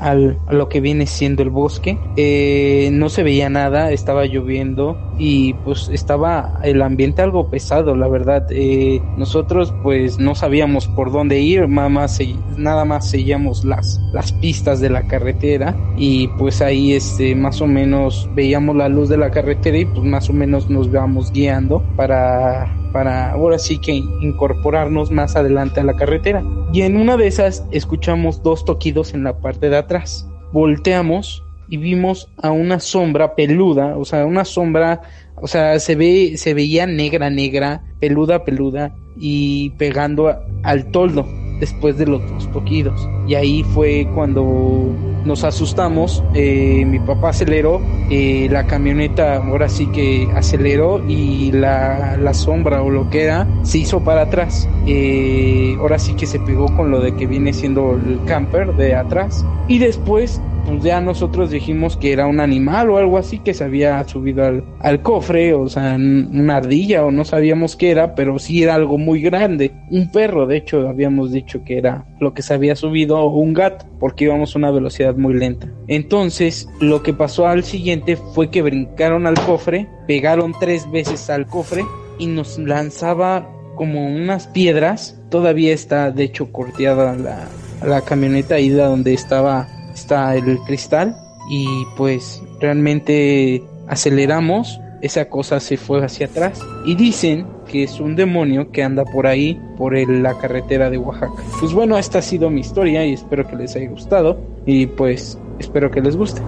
lo 0.50 0.68
que 0.68 0.82
viene 0.82 1.06
siendo 1.06 1.44
el 1.44 1.50
bosque. 1.50 1.98
Eh, 2.18 2.90
no 2.92 3.10
se 3.10 3.24
veía 3.24 3.50
nada, 3.50 3.92
estaba 3.92 4.26
lloviendo 4.26 4.98
y 5.18 5.54
pues 5.54 5.90
estaba 5.90 6.60
el 6.64 6.82
ambiente 6.82 7.22
algo 7.22 7.50
pesado, 7.50 7.96
la 7.96 8.08
verdad. 8.08 8.48
Eh, 8.50 9.02
nosotros 9.18 9.74
pues 9.82 10.20
no 10.20 10.36
sabíamos 10.36 10.88
por 10.88 11.12
dónde 11.12 11.40
ir, 11.40 11.70
nada 11.70 11.90
más, 11.90 12.20
nada 12.58 12.84
más 12.84 13.10
seguíamos 13.10 13.64
las, 13.64 14.02
las 14.12 14.34
pistas 14.34 14.82
de 14.82 14.90
la 14.90 15.04
carretera 15.04 15.76
y 15.98 16.28
pues 16.40 16.62
ahí 16.62 16.94
este, 16.94 17.34
más 17.36 17.62
o 17.62 17.68
menos 17.68 18.30
veíamos 18.36 18.76
la 18.76 18.90
luz 18.90 19.08
de 19.08 19.18
la 19.18 19.32
carretera 19.32 19.78
y 19.78 19.86
pues 19.86 20.04
más 20.04 20.30
o 20.30 20.34
menos 20.34 20.70
nos 20.70 20.88
íbamos 20.88 21.32
guiando 21.32 21.82
para 21.96 22.81
para 22.92 23.32
ahora 23.32 23.58
sí 23.60 23.78
que 23.78 23.94
incorporarnos 23.94 25.12
más 25.12 25.36
adelante 25.36 25.80
a 25.80 25.84
la 25.84 25.96
carretera. 25.96 26.44
Y 26.74 26.82
en 26.82 26.98
una 26.98 27.18
de 27.18 27.28
esas 27.28 27.66
escuchamos 27.72 28.44
dos 28.44 28.66
toquidos 28.66 29.14
en 29.14 29.24
la 29.24 29.40
parte 29.40 29.70
de 29.70 29.78
atrás. 29.78 30.28
Volteamos 30.52 31.44
y 31.70 31.78
vimos 31.78 32.30
a 32.42 32.52
una 32.52 32.80
sombra 32.80 33.36
peluda, 33.36 33.98
o 33.98 34.04
sea, 34.04 34.26
una 34.26 34.44
sombra, 34.44 35.02
o 35.38 35.48
sea, 35.48 35.80
se 35.80 35.96
ve, 35.96 36.34
se 36.36 36.54
veía 36.54 36.86
negra, 36.86 37.30
negra, 37.30 37.84
peluda, 38.00 38.44
peluda 38.44 38.94
y 39.18 39.70
pegando 39.72 40.36
al 40.64 40.92
toldo 40.92 41.26
después 41.62 41.98
de 41.98 42.08
los 42.08 42.28
dos 42.30 42.52
toquidos. 42.52 43.08
Y 43.28 43.36
ahí 43.36 43.64
fue 43.64 44.10
cuando 44.14 44.94
nos 45.24 45.44
asustamos, 45.44 46.24
eh, 46.34 46.84
mi 46.86 47.00
papá 47.00 47.30
aceleró, 47.30 47.80
eh, 48.10 48.48
la 48.52 48.66
camioneta 48.66 49.36
ahora 49.36 49.70
sí 49.70 49.86
que 49.88 50.28
aceleró 50.36 51.02
y 51.08 51.52
la, 51.52 52.18
la, 52.18 52.34
sombra 52.34 52.82
o 52.82 52.90
lo 52.90 53.10
que 53.12 53.26
era 53.26 53.48
se 53.62 53.78
hizo 53.78 54.04
para 54.04 54.24
atrás. 54.24 54.68
Eh, 54.88 55.76
ahora 55.80 56.00
sí 56.00 56.16
que 56.16 56.26
se 56.26 56.40
pegó 56.40 56.66
con 56.76 56.90
lo 56.90 57.00
de 57.00 57.14
que 57.14 57.28
viene 57.28 57.54
siendo 57.54 57.94
el 57.94 58.20
camper 58.26 58.76
de 58.76 58.96
atrás. 58.96 59.46
Y 59.68 59.78
después 59.78 60.42
pues 60.66 60.84
ya 60.84 61.02
nosotros 61.02 61.52
dijimos 61.52 61.98
que 61.98 62.12
era 62.12 62.28
un 62.28 62.40
animal 62.40 62.90
o 62.90 62.98
algo 62.98 63.18
así 63.18 63.40
que 63.40 63.54
se 63.54 63.64
había 63.64 64.04
subido 64.08 64.46
al, 64.46 64.64
al, 64.80 65.02
cofre, 65.02 65.54
o 65.54 65.68
sea, 65.68 65.96
una 65.96 66.58
ardilla 66.58 67.06
o 67.06 67.12
no 67.12 67.26
sabíamos 67.26 67.76
qué 67.76 67.92
era, 67.92 68.16
pero 68.16 68.40
sí 68.40 68.64
era 68.64 68.76
algo 68.76 68.98
muy 68.98 69.22
grande. 69.22 69.72
Un 69.90 70.12
perro, 70.12 70.48
de 70.48 70.58
hecho, 70.58 70.88
habíamos 70.88 71.32
dicho 71.32 71.64
que 71.64 71.78
era 71.78 72.06
lo 72.20 72.34
que 72.34 72.42
se 72.42 72.54
había 72.54 72.76
subido, 72.76 73.26
un 73.28 73.54
gato, 73.54 73.86
porque 74.00 74.26
íbamos 74.26 74.56
a 74.56 74.60
una 74.60 74.72
velocidad 74.72 75.16
muy 75.16 75.34
lenta. 75.34 75.68
Entonces, 75.88 76.68
lo 76.80 77.04
que 77.04 77.14
pasó 77.14 77.48
al 77.48 77.64
siguiente 77.64 78.16
fue 78.16 78.50
que 78.50 78.62
brincaron 78.62 79.28
al 79.28 79.40
cofre, 79.46 79.88
pegaron 80.08 80.54
tres 80.60 80.90
veces 80.92 81.30
al 81.30 81.48
cofre 81.48 81.84
y 82.20 82.28
nos 82.28 82.58
lanzaba 82.60 83.50
como 83.76 84.08
unas 84.08 84.48
piedras. 84.48 85.20
Todavía 85.30 85.74
está, 85.74 86.12
de 86.12 86.24
hecho, 86.24 86.52
corteada 86.52 87.16
la, 87.16 87.48
la 87.86 88.02
camioneta 88.02 88.56
ahí 88.56 88.70
de 88.70 88.84
donde 88.84 89.14
estaba 89.14 89.68
está 90.02 90.36
el 90.36 90.60
cristal 90.60 91.16
y 91.50 91.68
pues 91.96 92.42
realmente 92.60 93.64
aceleramos, 93.88 94.80
esa 95.02 95.30
cosa 95.30 95.60
se 95.60 95.78
fue 95.78 96.04
hacia 96.04 96.28
atrás 96.28 96.62
y 96.86 96.96
dicen 96.96 97.48
que 97.68 97.84
es 97.84 98.00
un 98.00 98.16
demonio 98.16 98.72
que 98.72 98.84
anda 98.84 99.04
por 99.06 99.28
ahí, 99.28 99.60
por 99.78 99.98
la 99.98 100.38
carretera 100.38 100.90
de 100.90 100.98
Oaxaca. 100.98 101.44
Pues 101.60 101.74
bueno, 101.74 101.98
esta 101.98 102.20
ha 102.20 102.22
sido 102.22 102.50
mi 102.50 102.62
historia 102.62 103.06
y 103.06 103.14
espero 103.14 103.48
que 103.48 103.56
les 103.56 103.76
haya 103.76 103.90
gustado 103.90 104.40
y 104.66 104.86
pues 104.86 105.38
espero 105.60 105.90
que 105.90 106.02
les 106.02 106.16
guste. 106.16 106.42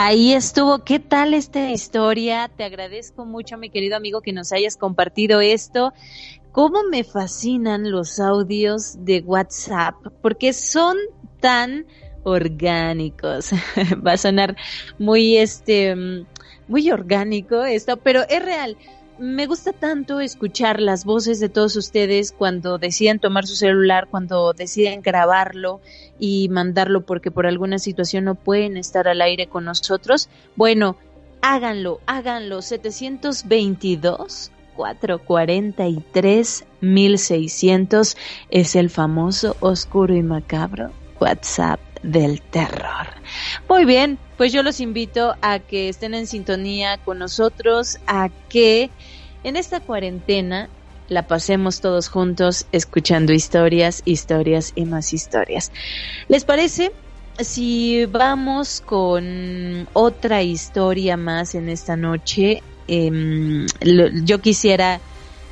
Ahí 0.00 0.32
estuvo. 0.32 0.84
¿Qué 0.84 1.00
tal 1.00 1.34
esta 1.34 1.72
historia? 1.72 2.48
Te 2.56 2.62
agradezco 2.62 3.24
mucho, 3.24 3.58
mi 3.58 3.68
querido 3.68 3.96
amigo, 3.96 4.20
que 4.20 4.32
nos 4.32 4.52
hayas 4.52 4.76
compartido 4.76 5.40
esto. 5.40 5.92
¿Cómo 6.52 6.84
me 6.88 7.02
fascinan 7.02 7.90
los 7.90 8.20
audios 8.20 9.04
de 9.04 9.24
WhatsApp? 9.26 9.96
Porque 10.22 10.52
son 10.52 10.96
tan 11.40 11.84
orgánicos. 12.22 13.50
Va 14.06 14.12
a 14.12 14.16
sonar 14.18 14.56
muy 15.00 15.36
este 15.36 15.96
muy 16.68 16.90
orgánico 16.92 17.64
esto, 17.64 17.96
pero 17.96 18.22
es 18.28 18.44
real 18.44 18.76
me 19.18 19.46
gusta 19.46 19.72
tanto 19.72 20.20
escuchar 20.20 20.80
las 20.80 21.04
voces 21.04 21.40
de 21.40 21.48
todos 21.48 21.76
ustedes 21.76 22.32
cuando 22.32 22.78
deciden 22.78 23.18
tomar 23.18 23.46
su 23.46 23.56
celular, 23.56 24.08
cuando 24.10 24.52
deciden 24.52 25.02
grabarlo 25.02 25.80
y 26.18 26.48
mandarlo 26.48 27.04
porque 27.04 27.30
por 27.30 27.46
alguna 27.46 27.78
situación 27.78 28.24
no 28.24 28.34
pueden 28.34 28.76
estar 28.76 29.08
al 29.08 29.20
aire 29.20 29.48
con 29.48 29.64
nosotros. 29.64 30.28
Bueno, 30.56 30.96
háganlo, 31.42 32.00
háganlo. 32.06 32.62
722 32.62 34.52
443 34.76 36.64
1600 36.80 38.16
es 38.50 38.76
el 38.76 38.90
famoso 38.90 39.56
oscuro 39.60 40.14
y 40.14 40.22
macabro 40.22 40.92
WhatsApp 41.20 41.80
del 42.02 42.40
terror. 42.42 43.08
Muy 43.68 43.84
bien, 43.84 44.18
pues 44.38 44.52
yo 44.52 44.62
los 44.62 44.78
invito 44.80 45.34
a 45.42 45.58
que 45.58 45.88
estén 45.88 46.14
en 46.14 46.28
sintonía 46.28 46.96
con 47.04 47.18
nosotros, 47.18 47.98
a 48.06 48.30
que 48.48 48.88
en 49.42 49.56
esta 49.56 49.80
cuarentena 49.80 50.70
la 51.08 51.26
pasemos 51.26 51.80
todos 51.80 52.08
juntos 52.08 52.64
escuchando 52.70 53.32
historias, 53.32 54.00
historias 54.04 54.72
y 54.76 54.84
más 54.84 55.12
historias. 55.12 55.72
¿Les 56.28 56.44
parece? 56.44 56.92
Si 57.40 58.06
vamos 58.06 58.80
con 58.80 59.88
otra 59.92 60.42
historia 60.42 61.16
más 61.16 61.56
en 61.56 61.68
esta 61.68 61.96
noche, 61.96 62.62
em, 62.86 63.66
yo 64.24 64.40
quisiera 64.40 65.00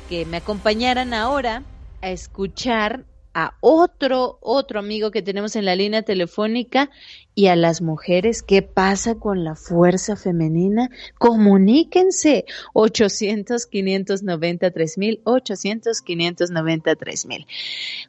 que 0.07 0.25
me 0.25 0.37
acompañaran 0.37 1.13
ahora 1.13 1.63
a 2.01 2.09
escuchar 2.09 3.03
a 3.37 3.53
otro, 3.61 4.39
otro 4.41 4.79
amigo 4.79 5.11
que 5.11 5.21
tenemos 5.21 5.55
en 5.55 5.65
la 5.65 5.75
línea 5.75 6.01
telefónica 6.01 6.89
y 7.35 7.49
a 7.49 7.55
las 7.55 7.83
mujeres, 7.83 8.41
¿qué 8.41 8.63
pasa 8.63 9.19
con 9.19 9.43
la 9.43 9.53
fuerza 9.53 10.15
femenina? 10.15 10.89
Comuníquense 11.19 12.45
800 12.73 13.67
590 13.67 14.71
3000 14.71 15.21
800 15.23 16.01
590 16.01 16.95
3000. 16.95 17.45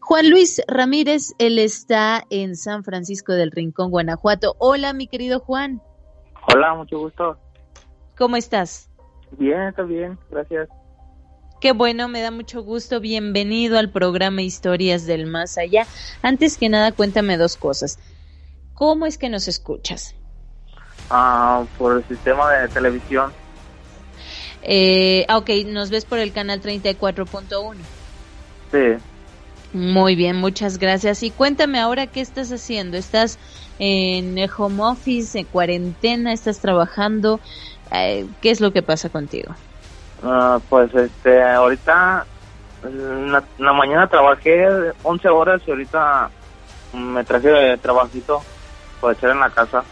Juan 0.00 0.30
Luis 0.30 0.62
Ramírez, 0.66 1.34
él 1.38 1.58
está 1.58 2.24
en 2.30 2.56
San 2.56 2.82
Francisco 2.82 3.34
del 3.34 3.50
Rincón, 3.50 3.90
Guanajuato. 3.90 4.56
Hola, 4.58 4.94
mi 4.94 5.08
querido 5.08 5.40
Juan. 5.40 5.82
Hola, 6.54 6.74
mucho 6.74 7.00
gusto. 7.00 7.36
¿Cómo 8.16 8.36
estás? 8.36 8.88
Bien, 9.32 9.60
está 9.64 9.82
bien, 9.82 10.18
gracias. 10.30 10.70
Qué 11.60 11.72
bueno, 11.72 12.06
me 12.06 12.20
da 12.20 12.30
mucho 12.30 12.62
gusto. 12.62 13.00
Bienvenido 13.00 13.78
al 13.78 13.90
programa 13.90 14.42
Historias 14.42 15.06
del 15.06 15.26
Más 15.26 15.58
Allá. 15.58 15.88
Antes 16.22 16.56
que 16.56 16.68
nada, 16.68 16.92
cuéntame 16.92 17.36
dos 17.36 17.56
cosas. 17.56 17.98
¿Cómo 18.74 19.06
es 19.06 19.18
que 19.18 19.28
nos 19.28 19.48
escuchas? 19.48 20.14
Ah, 21.10 21.64
por 21.76 21.96
el 21.96 22.04
sistema 22.04 22.52
de 22.52 22.68
televisión. 22.68 23.32
Eh, 24.62 25.26
ok, 25.34 25.50
nos 25.66 25.90
ves 25.90 26.04
por 26.04 26.20
el 26.20 26.32
canal 26.32 26.62
34.1. 26.62 27.74
Sí. 28.70 29.02
Muy 29.72 30.14
bien, 30.14 30.36
muchas 30.36 30.78
gracias. 30.78 31.24
Y 31.24 31.30
cuéntame 31.32 31.80
ahora 31.80 32.06
qué 32.06 32.20
estás 32.20 32.52
haciendo. 32.52 32.96
¿Estás 32.96 33.36
en 33.80 34.38
el 34.38 34.48
home 34.56 34.80
office, 34.84 35.36
en 35.36 35.46
cuarentena? 35.46 36.32
¿Estás 36.32 36.60
trabajando? 36.60 37.40
Eh, 37.90 38.28
¿Qué 38.40 38.50
es 38.50 38.60
lo 38.60 38.72
que 38.72 38.82
pasa 38.82 39.08
contigo? 39.08 39.56
Ah, 40.22 40.58
pues 40.68 40.94
este, 40.94 41.42
ahorita 41.42 42.26
en 42.84 43.32
la, 43.32 43.72
mañana 43.72 44.06
trabajé 44.08 44.66
11 45.02 45.28
horas 45.28 45.62
y 45.66 45.70
ahorita 45.70 46.30
me 46.92 47.24
traje 47.24 47.48
de 47.48 47.76
trabajito 47.78 48.40
para 49.00 49.14
echar 49.14 49.30
en 49.30 49.40
la 49.40 49.50
casa. 49.50 49.84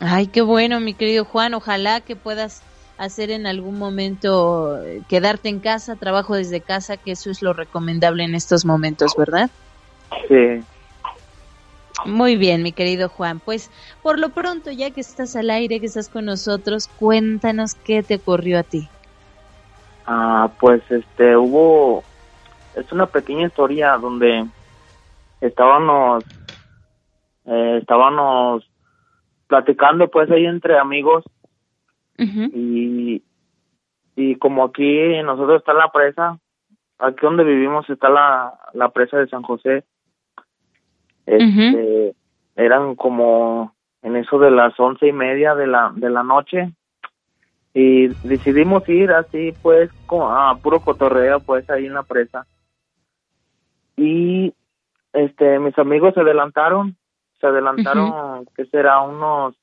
Ay, 0.00 0.26
qué 0.26 0.42
bueno, 0.42 0.80
mi 0.80 0.94
querido 0.94 1.24
Juan. 1.24 1.54
Ojalá 1.54 2.00
que 2.00 2.16
puedas 2.16 2.62
hacer 2.98 3.30
en 3.30 3.46
algún 3.46 3.78
momento 3.78 4.82
eh, 4.82 5.02
quedarte 5.08 5.48
en 5.48 5.60
casa, 5.60 5.96
trabajo 5.96 6.34
desde 6.34 6.60
casa, 6.60 6.96
que 6.96 7.12
eso 7.12 7.30
es 7.30 7.42
lo 7.42 7.52
recomendable 7.52 8.24
en 8.24 8.34
estos 8.34 8.64
momentos, 8.64 9.14
¿verdad? 9.16 9.50
Sí. 10.28 10.62
Muy 12.04 12.36
bien, 12.36 12.62
mi 12.62 12.72
querido 12.72 13.08
Juan. 13.08 13.40
Pues 13.40 13.70
por 14.02 14.18
lo 14.18 14.30
pronto, 14.30 14.70
ya 14.70 14.90
que 14.90 15.00
estás 15.00 15.36
al 15.36 15.50
aire, 15.50 15.80
que 15.80 15.86
estás 15.86 16.08
con 16.08 16.24
nosotros, 16.24 16.88
cuéntanos 16.98 17.74
qué 17.74 18.02
te 18.02 18.16
ocurrió 18.16 18.58
a 18.58 18.62
ti. 18.62 18.88
Ah, 20.06 20.50
pues 20.60 20.82
este 20.90 21.36
hubo 21.36 22.04
es 22.76 22.90
una 22.92 23.06
pequeña 23.06 23.46
historia 23.46 23.96
donde 23.96 24.46
estábamos 25.40 26.24
eh, 27.46 27.78
estábamos 27.80 28.68
platicando 29.46 30.08
pues 30.08 30.30
ahí 30.30 30.46
entre 30.46 30.78
amigos. 30.78 31.24
Y 32.16 33.22
y 34.16 34.36
como 34.36 34.64
aquí 34.64 35.22
nosotros 35.22 35.58
está 35.58 35.72
la 35.72 35.90
presa 35.90 36.38
aquí 36.98 37.18
donde 37.22 37.44
vivimos 37.44 37.88
está 37.90 38.08
la, 38.08 38.54
la 38.72 38.90
presa 38.90 39.18
de 39.18 39.28
San 39.28 39.42
José. 39.42 39.84
Este 41.26 42.14
eran 42.56 42.94
como 42.94 43.74
en 44.02 44.16
eso 44.16 44.38
de 44.38 44.50
las 44.50 44.78
once 44.78 45.06
y 45.06 45.12
media 45.12 45.54
de 45.54 45.66
la 45.66 45.92
de 45.94 46.10
la 46.10 46.22
noche 46.22 46.72
y 47.74 48.06
decidimos 48.26 48.88
ir 48.88 49.10
así 49.10 49.52
pues 49.60 49.90
a 50.08 50.56
puro 50.62 50.78
cotorreo 50.78 51.40
pues 51.40 51.68
ahí 51.68 51.86
en 51.86 51.94
la 51.94 52.04
presa. 52.04 52.46
Y 53.96 54.54
este 55.12 55.58
mis 55.58 55.76
amigos 55.76 56.14
se 56.14 56.20
adelantaron 56.20 56.96
se 57.40 57.48
adelantaron 57.48 58.46
que 58.56 58.64
será 58.66 59.00
unos 59.00 59.56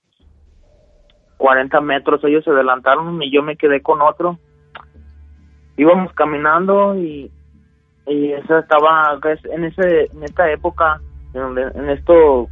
40 1.37 1.79
metros 1.81 2.23
ellos 2.25 2.43
se 2.43 2.51
adelantaron 2.51 3.23
y 3.23 3.31
yo 3.31 3.41
me 3.41 3.55
quedé 3.55 3.81
con 3.81 4.01
otro. 4.01 4.37
Íbamos 5.77 6.11
caminando 6.13 6.97
y 6.97 7.31
y 8.07 8.33
esa 8.33 8.59
estaba 8.59 9.17
en 9.23 9.63
ese 9.63 10.07
en 10.13 10.23
esta 10.23 10.51
época 10.51 10.99
en, 11.33 11.57
en 11.57 11.89
esto 11.89 12.49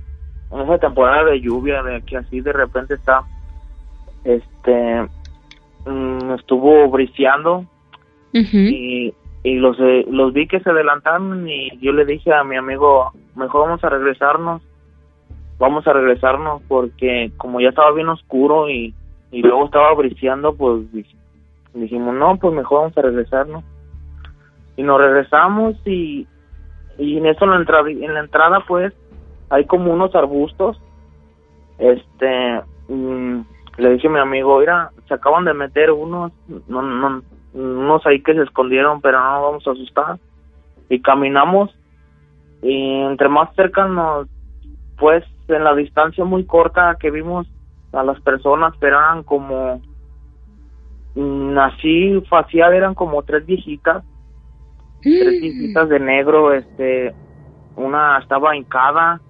en 0.52 0.62
esa 0.62 0.78
temporada 0.78 1.26
de 1.26 1.42
lluvia 1.42 1.84
de 1.84 2.02
que 2.04 2.16
así 2.16 2.40
de 2.40 2.54
repente 2.54 2.94
está 2.94 3.24
este 4.24 5.10
Mm, 5.86 6.34
estuvo 6.34 6.90
briseando 6.90 7.66
y, 8.34 9.14
y 9.44 9.56
los, 9.56 9.80
eh, 9.80 10.06
los 10.10 10.34
vi 10.34 10.48
que 10.48 10.60
se 10.60 10.70
adelantaron 10.70 11.48
y 11.48 11.78
yo 11.80 11.94
le 11.94 12.06
dije 12.06 12.34
a 12.34 12.44
mi 12.44 12.58
amigo, 12.58 13.12
mejor 13.36 13.68
vamos 13.68 13.84
a 13.84 13.90
regresarnos, 13.90 14.62
vamos 15.58 15.88
a 15.88 15.94
regresarnos 15.94 16.62
porque 16.68 17.32
como 17.38 17.62
ya 17.62 17.70
estaba 17.70 17.92
bien 17.94 18.10
oscuro 18.10 18.70
y, 18.70 18.94
y 19.32 19.42
luego 19.42 19.66
estaba 19.66 19.94
briseando, 19.96 20.54
pues 20.54 20.84
dijimos, 21.74 22.14
no, 22.14 22.38
pues 22.38 22.54
mejor 22.54 22.82
vamos 22.82 22.98
a 22.98 23.02
regresarnos. 23.02 23.64
Y 24.76 24.84
nos 24.84 25.00
regresamos 25.00 25.76
y, 25.86 26.28
y 26.98 27.18
en 27.18 27.26
eso 27.26 27.46
en 27.46 27.52
la, 27.52 27.58
entrada, 27.58 27.90
en 27.90 28.14
la 28.14 28.20
entrada 28.20 28.64
pues 28.68 28.94
hay 29.50 29.66
como 29.66 29.94
unos 29.94 30.14
arbustos, 30.14 30.80
este... 31.78 32.62
Mm, 32.90 33.42
le 33.80 33.92
dije 33.92 34.08
a 34.08 34.12
mi 34.12 34.20
amigo, 34.20 34.60
mira, 34.60 34.92
se 35.08 35.14
acaban 35.14 35.46
de 35.46 35.54
meter 35.54 35.92
unos, 35.92 36.32
no, 36.68 36.82
no, 36.82 37.22
unos 37.54 38.06
ahí 38.06 38.22
que 38.22 38.34
se 38.34 38.44
escondieron, 38.44 39.02
pero 39.02 39.20
no 39.20 39.44
vamos 39.44 39.68
a 39.68 39.72
asustar. 39.72 40.20
Y 40.90 41.02
caminamos 41.02 41.74
y 42.62 43.02
entre 43.04 43.30
más 43.30 43.54
cerca 43.56 43.88
nos, 43.88 44.28
pues 44.98 45.24
en 45.48 45.64
la 45.64 45.74
distancia 45.76 46.26
muy 46.26 46.46
corta 46.46 46.98
que 47.00 47.10
vimos 47.10 47.48
a 47.94 48.04
las 48.04 48.20
personas, 48.22 48.74
pero 48.80 48.98
eran 48.98 49.24
como, 49.24 49.82
mm, 51.16 51.58
así 51.58 52.22
facial, 52.30 52.74
eran 52.74 52.96
como 52.96 53.24
tres 53.24 53.46
viejitas, 53.46 54.04
tres 55.02 55.42
viejitas 55.42 55.88
de 55.88 56.00
negro, 56.00 56.54
este, 56.54 57.16
una 57.78 58.20
estaba 58.20 58.56
hincada, 58.58 59.22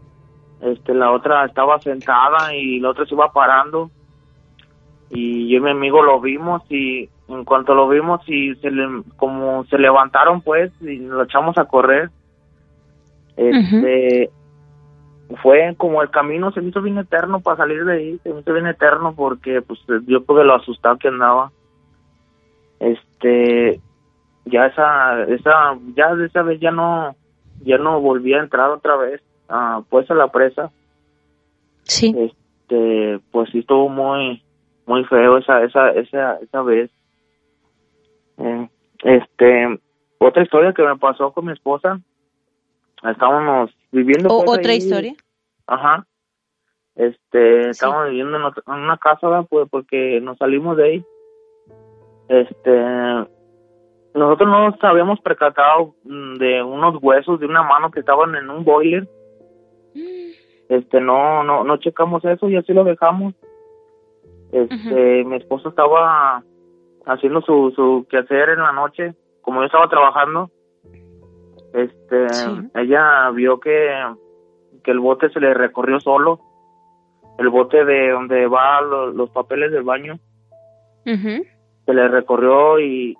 este, 0.61 0.93
la 0.95 1.11
otra 1.11 1.45
estaba 1.45 1.79
sentada 1.79 2.53
y 2.53 2.79
la 2.79 2.89
otra 2.89 3.05
se 3.05 3.13
iba 3.13 3.31
parando 3.31 3.91
y 5.09 5.49
yo 5.49 5.57
y 5.57 5.61
mi 5.61 5.71
amigo 5.71 6.01
lo 6.03 6.19
vimos 6.21 6.61
y 6.69 7.09
en 7.27 7.45
cuanto 7.45 7.73
lo 7.73 7.87
vimos 7.87 8.21
y 8.27 8.55
se 8.55 8.71
le, 8.71 9.03
como 9.17 9.65
se 9.65 9.77
levantaron 9.77 10.41
pues 10.41 10.71
y 10.81 10.97
lo 10.97 11.23
echamos 11.23 11.57
a 11.57 11.65
correr 11.65 12.09
este 13.37 14.29
fue 15.41 15.75
como 15.77 16.01
el 16.01 16.09
camino 16.09 16.51
se 16.51 16.61
me 16.61 16.69
hizo 16.69 16.81
bien 16.81 16.97
eterno 16.97 17.39
para 17.39 17.57
salir 17.57 17.85
de 17.85 17.93
ahí 17.93 18.19
se 18.23 18.33
me 18.33 18.41
hizo 18.41 18.53
bien 18.53 18.67
eterno 18.67 19.13
porque 19.15 19.61
pues 19.61 19.79
yo 20.07 20.23
pude 20.23 20.43
lo 20.43 20.55
asustado 20.55 20.97
que 20.97 21.07
andaba. 21.07 21.51
Este 22.79 23.79
ya 24.45 24.65
esa 24.65 25.23
esa 25.23 25.77
ya 25.95 26.15
de 26.15 26.25
esa 26.25 26.41
vez 26.41 26.59
ya 26.59 26.71
no 26.71 27.15
ya 27.61 27.77
no 27.77 28.01
volví 28.01 28.33
a 28.33 28.39
entrar 28.39 28.71
otra 28.71 28.95
vez 28.95 29.21
ah, 29.49 29.81
pues 29.89 30.09
a 30.09 30.15
la 30.15 30.29
presa. 30.29 30.71
Sí. 31.83 32.15
Este, 32.17 33.19
pues 33.31 33.49
sí 33.51 33.59
estuvo 33.59 33.89
muy, 33.89 34.43
muy 34.89 35.05
feo 35.05 35.37
esa, 35.37 35.63
esa, 35.63 35.91
esa, 35.91 36.39
esa 36.41 36.61
vez. 36.63 36.89
Eh, 38.39 38.69
este, 39.03 39.79
otra 40.17 40.41
historia 40.41 40.73
que 40.73 40.81
me 40.81 40.97
pasó 40.97 41.31
con 41.31 41.45
mi 41.45 41.53
esposa, 41.53 41.99
estábamos 43.03 43.69
viviendo. 43.91 44.29
¿O, 44.29 44.43
pues, 44.43 44.59
¿Otra 44.59 44.73
historia? 44.73 45.13
Ajá. 45.67 46.07
Este, 46.95 47.69
estábamos 47.69 48.09
viviendo 48.09 48.37
en, 48.37 48.73
una 48.73 48.97
casa, 48.97 49.43
pues, 49.43 49.69
porque 49.69 50.19
nos 50.21 50.39
salimos 50.39 50.75
de 50.75 50.83
ahí. 50.83 51.05
Este, 52.27 52.83
nosotros 54.15 54.49
no 54.49 54.69
nos 54.71 54.83
habíamos 54.83 55.19
percatado 55.21 55.93
mm, 56.03 56.37
de 56.37 56.63
unos 56.63 56.97
huesos 56.99 57.39
de 57.39 57.45
una 57.45 57.61
mano 57.61 57.91
que 57.91 57.99
estaban 57.99 58.33
en 58.35 58.49
un 58.49 58.63
boiler. 58.63 59.07
Mm. 59.93 60.31
Este, 60.69 60.99
no, 60.99 61.43
no, 61.43 61.63
no 61.63 61.77
checamos 61.77 62.25
eso 62.25 62.49
y 62.49 62.55
así 62.55 62.73
lo 62.73 62.83
dejamos. 62.83 63.35
Este, 64.51 65.23
mi 65.25 65.35
esposa 65.35 65.69
estaba 65.69 66.43
haciendo 67.05 67.41
su, 67.41 67.71
su 67.75 68.07
quehacer 68.09 68.49
en 68.49 68.59
la 68.59 68.71
noche, 68.71 69.13
como 69.41 69.61
yo 69.61 69.65
estaba 69.65 69.89
trabajando. 69.89 70.49
Este, 71.73 72.27
ella 72.75 73.29
vio 73.31 73.59
que, 73.59 73.89
que 74.83 74.91
el 74.91 74.99
bote 74.99 75.29
se 75.29 75.39
le 75.39 75.53
recorrió 75.53 75.99
solo, 75.99 76.39
el 77.37 77.49
bote 77.49 77.85
de 77.85 78.09
donde 78.09 78.47
va 78.47 78.81
los 78.81 79.29
papeles 79.29 79.71
del 79.71 79.83
baño. 79.83 80.19
Se 81.85 81.93
le 81.93 82.07
recorrió 82.07 82.79
y, 82.79 83.15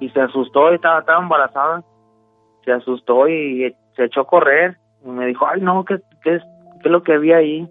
y 0.00 0.08
se 0.10 0.20
asustó 0.20 0.72
y 0.72 0.76
estaba, 0.76 1.00
estaba 1.00 1.22
embarazada. 1.22 1.84
Se 2.64 2.72
asustó 2.72 3.28
y 3.28 3.74
se 3.96 4.04
echó 4.04 4.22
a 4.22 4.26
correr 4.26 4.76
y 5.04 5.08
me 5.08 5.26
dijo, 5.26 5.46
ay 5.46 5.60
no, 5.60 5.84
¿qué, 5.84 5.98
qué, 6.22 6.38
qué 6.82 6.88
es 6.88 6.90
lo 6.90 7.02
que 7.02 7.14
había 7.14 7.36
ahí? 7.38 7.68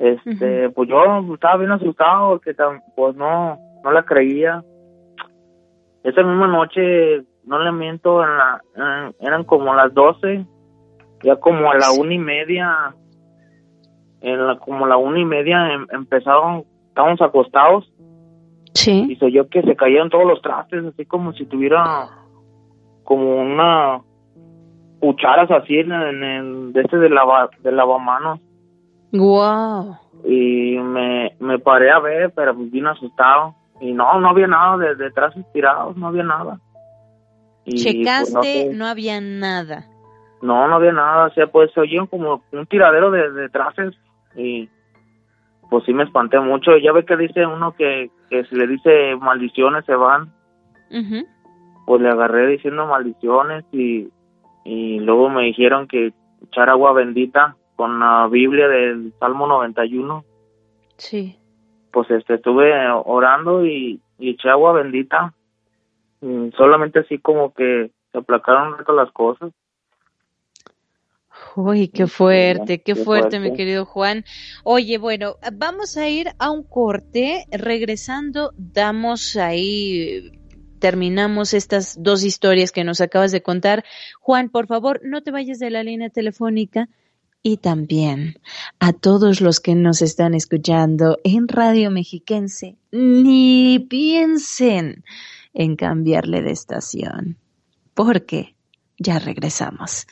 Este, 0.00 0.70
pues 0.70 0.88
yo 0.88 0.98
estaba 1.34 1.58
bien 1.58 1.70
asustado 1.70 2.30
porque 2.30 2.54
pues 2.96 3.14
no, 3.14 3.56
no 3.84 3.92
la 3.92 4.02
creía. 4.02 4.64
Esa 6.02 6.22
misma 6.22 6.48
noche, 6.48 7.22
no 7.44 7.58
le 7.58 7.70
miento, 7.70 8.24
en 8.24 8.36
la, 8.36 9.12
eran 9.20 9.44
como 9.44 9.74
las 9.74 9.94
doce, 9.94 10.44
ya 11.22 11.36
como 11.36 11.70
a 11.70 11.76
la 11.76 11.92
una 11.92 12.14
y 12.14 12.18
media, 12.18 12.94
en 14.22 14.46
la, 14.46 14.58
como 14.58 14.86
a 14.86 14.88
la 14.88 14.96
una 14.96 15.20
y 15.20 15.24
media 15.24 15.72
em, 15.72 15.86
empezaron, 15.92 16.64
estábamos 16.88 17.20
acostados 17.20 17.92
Sí. 18.74 19.06
Y 19.08 19.16
se 19.16 19.30
yo 19.32 19.48
que 19.48 19.62
se 19.62 19.76
caían 19.76 20.10
todos 20.10 20.24
los 20.24 20.40
trastes, 20.42 20.84
así 20.84 21.04
como 21.04 21.32
si 21.32 21.44
tuviera 21.46 22.08
como 23.04 23.40
una 23.40 24.00
cucharas 25.00 25.50
así 25.50 25.78
en, 25.78 25.92
el 25.92 26.72
de 26.72 26.82
este 26.82 26.98
de 26.98 27.08
lava, 27.08 27.50
de 27.62 27.72
lavamanos. 27.72 28.40
Wow. 29.12 29.96
Y 30.24 30.78
me, 30.78 31.34
me 31.40 31.58
paré 31.58 31.90
a 31.90 31.98
ver, 31.98 32.32
pero 32.34 32.54
bien 32.54 32.86
asustado. 32.86 33.54
Y 33.80 33.92
no, 33.92 34.20
no 34.20 34.28
había 34.28 34.46
nada 34.46 34.76
de, 34.76 34.94
detrás 34.94 35.34
tirados, 35.52 35.96
no 35.96 36.08
había 36.08 36.22
nada. 36.22 36.60
Y, 37.64 37.72
pues, 37.72 37.84
Checaste, 37.84 38.70
no, 38.74 38.86
había 38.86 39.20
nada. 39.20 39.86
No, 40.42 40.68
no 40.68 40.76
había 40.76 40.92
nada, 40.92 41.26
o 41.26 41.30
sea, 41.30 41.46
pues 41.46 41.70
se 41.72 41.80
oían 41.80 42.06
como 42.06 42.42
un 42.52 42.66
tiradero 42.66 43.10
de, 43.10 43.30
de 43.30 43.50
y 44.36 44.68
pues 45.68 45.84
sí 45.84 45.92
me 45.92 46.04
espanté 46.04 46.40
mucho. 46.40 46.76
Ya 46.78 46.92
ve 46.92 47.04
que 47.04 47.16
dice 47.16 47.46
uno 47.46 47.74
que, 47.76 48.10
que 48.28 48.44
si 48.44 48.54
le 48.54 48.66
dice 48.66 49.16
maldiciones 49.16 49.84
se 49.84 49.94
van. 49.94 50.32
Pues 51.86 52.02
le 52.02 52.08
agarré 52.08 52.46
diciendo 52.48 52.86
maldiciones 52.86 53.64
y, 53.72 54.08
y 54.64 55.00
luego 55.00 55.28
me 55.28 55.44
dijeron 55.44 55.86
que 55.86 56.12
echar 56.42 56.68
agua 56.68 56.92
bendita 56.92 57.56
con 57.80 57.98
la 57.98 58.28
Biblia 58.30 58.68
del 58.68 59.14
Salmo 59.18 59.46
91. 59.46 60.22
Sí. 60.98 61.38
Pues 61.90 62.10
este, 62.10 62.34
estuve 62.34 62.70
orando 63.06 63.64
y, 63.64 64.02
y 64.18 64.30
eché 64.32 64.50
agua 64.50 64.74
bendita. 64.74 65.32
solamente 66.58 66.98
así 66.98 67.16
como 67.20 67.54
que 67.54 67.90
se 68.12 68.18
aplacaron 68.18 68.74
un 68.86 68.96
las 68.96 69.10
cosas. 69.12 69.50
Uy, 71.56 71.88
qué 71.88 72.06
fuerte, 72.06 72.82
qué, 72.82 72.94
fuerte, 72.94 73.40
mi 73.40 73.54
querido 73.54 73.86
Juan. 73.86 74.24
Oye, 74.62 74.98
bueno, 74.98 75.36
vamos 75.54 75.96
a 75.96 76.06
ir 76.06 76.26
a 76.38 76.50
un 76.50 76.64
corte. 76.64 77.46
Regresando, 77.50 78.52
damos 78.58 79.36
ahí, 79.36 80.32
terminamos 80.80 81.54
estas 81.54 81.96
dos 82.02 82.24
historias 82.24 82.72
que 82.72 82.84
nos 82.84 83.00
acabas 83.00 83.32
de 83.32 83.42
contar. 83.42 83.84
Juan, 84.20 84.50
por 84.50 84.66
favor, 84.66 85.00
no 85.02 85.22
te 85.22 85.30
vayas 85.30 85.58
de 85.58 85.70
la 85.70 85.82
línea 85.82 86.10
telefónica. 86.10 86.90
Y 87.42 87.56
también 87.56 88.34
a 88.78 88.92
todos 88.92 89.40
los 89.40 89.60
que 89.60 89.74
nos 89.74 90.02
están 90.02 90.34
escuchando 90.34 91.18
en 91.24 91.48
Radio 91.48 91.90
Mexiquense, 91.90 92.76
ni 92.92 93.78
piensen 93.78 95.04
en 95.54 95.76
cambiarle 95.76 96.42
de 96.42 96.52
estación, 96.52 97.38
porque 97.94 98.54
ya 98.98 99.18
regresamos. 99.18 100.06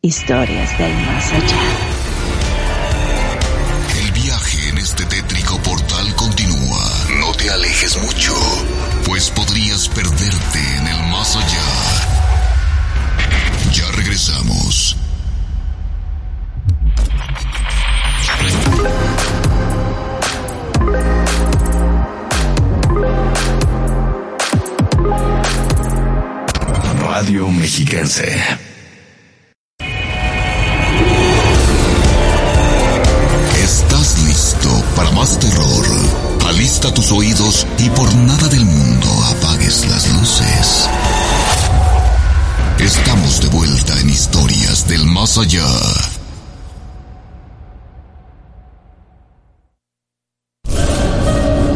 Historias 0.00 0.76
del 0.78 0.92
más 0.92 1.32
allá. 1.32 2.01
Radio 27.92 28.06
Mexiquense 28.06 28.58
para 34.96 35.10
más 35.12 35.38
terror. 35.38 35.86
Alista 36.48 36.92
tus 36.92 37.12
oídos 37.12 37.66
y 37.78 37.88
por 37.90 38.14
nada 38.14 38.48
del 38.48 38.64
mundo 38.64 39.06
apagues 39.30 39.88
las 39.88 40.12
luces. 40.12 40.88
Estamos 42.78 43.40
de 43.40 43.48
vuelta 43.48 44.00
en 44.00 44.10
historias 44.10 44.86
del 44.88 45.04
más 45.06 45.38
allá. 45.38 45.66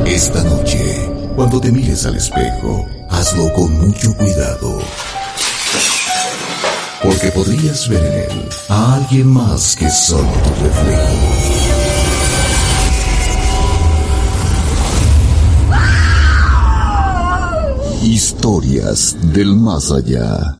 Esta 0.07 0.43
noche, 0.45 1.11
cuando 1.37 1.61
te 1.61 1.71
mires 1.71 2.07
al 2.07 2.17
espejo, 2.17 2.87
hazlo 3.11 3.53
con 3.55 3.87
mucho 3.87 4.15
cuidado. 4.17 4.79
Porque 7.07 7.31
podrías 7.31 7.89
ver 7.89 8.05
en 8.05 8.13
él 8.15 8.49
a 8.69 8.97
alguien 8.97 9.29
más 9.29 9.77
que 9.77 9.89
solo 9.89 10.29
tu 10.29 10.65
reflejo. 10.65 11.03
Historias 18.03 19.17
del 19.33 19.55
más 19.55 19.93
allá. 19.93 20.59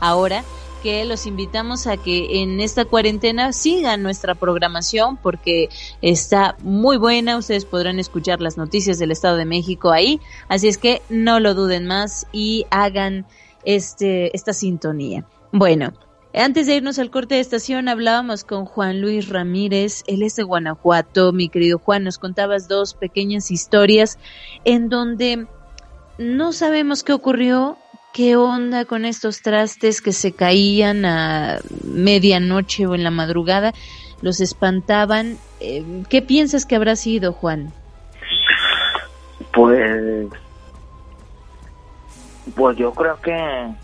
Ahora 0.00 0.42
que 0.82 1.04
los 1.04 1.26
invitamos 1.26 1.86
a 1.86 1.98
que 1.98 2.42
en 2.42 2.60
esta 2.60 2.86
cuarentena 2.86 3.52
sigan 3.52 4.02
nuestra 4.02 4.34
programación 4.34 5.18
porque 5.18 5.68
está 6.00 6.56
muy 6.62 6.96
buena, 6.96 7.36
ustedes 7.36 7.66
podrán 7.66 7.98
escuchar 7.98 8.40
las 8.40 8.56
noticias 8.56 8.98
del 8.98 9.10
Estado 9.10 9.36
de 9.36 9.44
México 9.44 9.90
ahí, 9.90 10.18
así 10.48 10.68
es 10.68 10.78
que 10.78 11.02
no 11.10 11.40
lo 11.40 11.54
duden 11.54 11.86
más 11.86 12.26
y 12.32 12.66
hagan 12.70 13.26
este 13.64 14.34
esta 14.34 14.52
sintonía. 14.54 15.26
Bueno, 15.52 15.92
Antes 16.36 16.66
de 16.66 16.74
irnos 16.74 16.98
al 16.98 17.10
corte 17.10 17.36
de 17.36 17.40
estación 17.40 17.88
hablábamos 17.88 18.42
con 18.42 18.64
Juan 18.64 19.00
Luis 19.00 19.28
Ramírez, 19.28 20.02
él 20.08 20.24
es 20.24 20.34
de 20.34 20.42
Guanajuato, 20.42 21.32
mi 21.32 21.48
querido 21.48 21.78
Juan, 21.78 22.02
nos 22.02 22.18
contabas 22.18 22.66
dos 22.66 22.94
pequeñas 22.94 23.52
historias 23.52 24.18
en 24.64 24.88
donde 24.88 25.46
no 26.18 26.52
sabemos 26.52 27.04
qué 27.04 27.12
ocurrió, 27.12 27.78
qué 28.12 28.34
onda 28.34 28.84
con 28.84 29.04
estos 29.04 29.42
trastes 29.42 30.00
que 30.00 30.12
se 30.12 30.32
caían 30.32 31.04
a 31.04 31.60
medianoche 31.84 32.88
o 32.88 32.96
en 32.96 33.04
la 33.04 33.12
madrugada, 33.12 33.72
los 34.20 34.40
espantaban. 34.40 35.38
Eh, 35.60 35.84
¿Qué 36.08 36.20
piensas 36.20 36.66
que 36.66 36.74
habrá 36.74 36.96
sido, 36.96 37.32
Juan? 37.32 37.72
Pues, 39.52 40.26
pues 42.56 42.76
yo 42.76 42.92
creo 42.92 43.20
que 43.20 43.83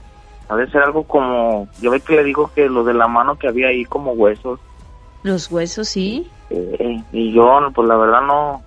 ha 0.51 0.57
de 0.57 0.68
ser 0.68 0.82
algo 0.82 1.05
como, 1.05 1.68
yo 1.80 1.92
ve 1.92 2.01
que 2.01 2.16
le 2.16 2.24
digo 2.24 2.51
que 2.53 2.68
lo 2.68 2.82
de 2.82 2.92
la 2.92 3.07
mano 3.07 3.36
que 3.36 3.46
había 3.46 3.68
ahí 3.68 3.84
como 3.84 4.12
huesos. 4.12 4.59
Los 5.22 5.48
huesos, 5.48 5.88
sí. 5.88 6.28
Eh, 6.51 7.01
y 7.12 7.32
yo, 7.32 7.61
pues 7.72 7.86
la 7.86 7.96
verdad 7.96 8.22
no, 8.22 8.61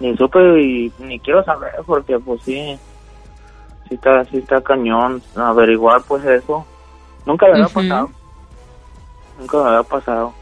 ni 0.00 0.16
supe 0.16 0.38
y 0.62 0.90
ni 1.00 1.20
quiero 1.20 1.44
saber 1.44 1.72
porque 1.84 2.18
pues 2.18 2.40
sí, 2.44 2.78
sí 3.88 3.94
está, 3.94 4.24
sí 4.24 4.38
está 4.38 4.62
cañón 4.62 5.22
averiguar 5.36 6.02
pues 6.08 6.24
eso. 6.24 6.64
Nunca 7.26 7.46
me 7.46 7.52
había 7.52 7.68
pasado. 7.68 8.10
Nunca 9.38 9.58
me 9.58 9.68
había 9.68 9.82
pasado. 9.82 10.32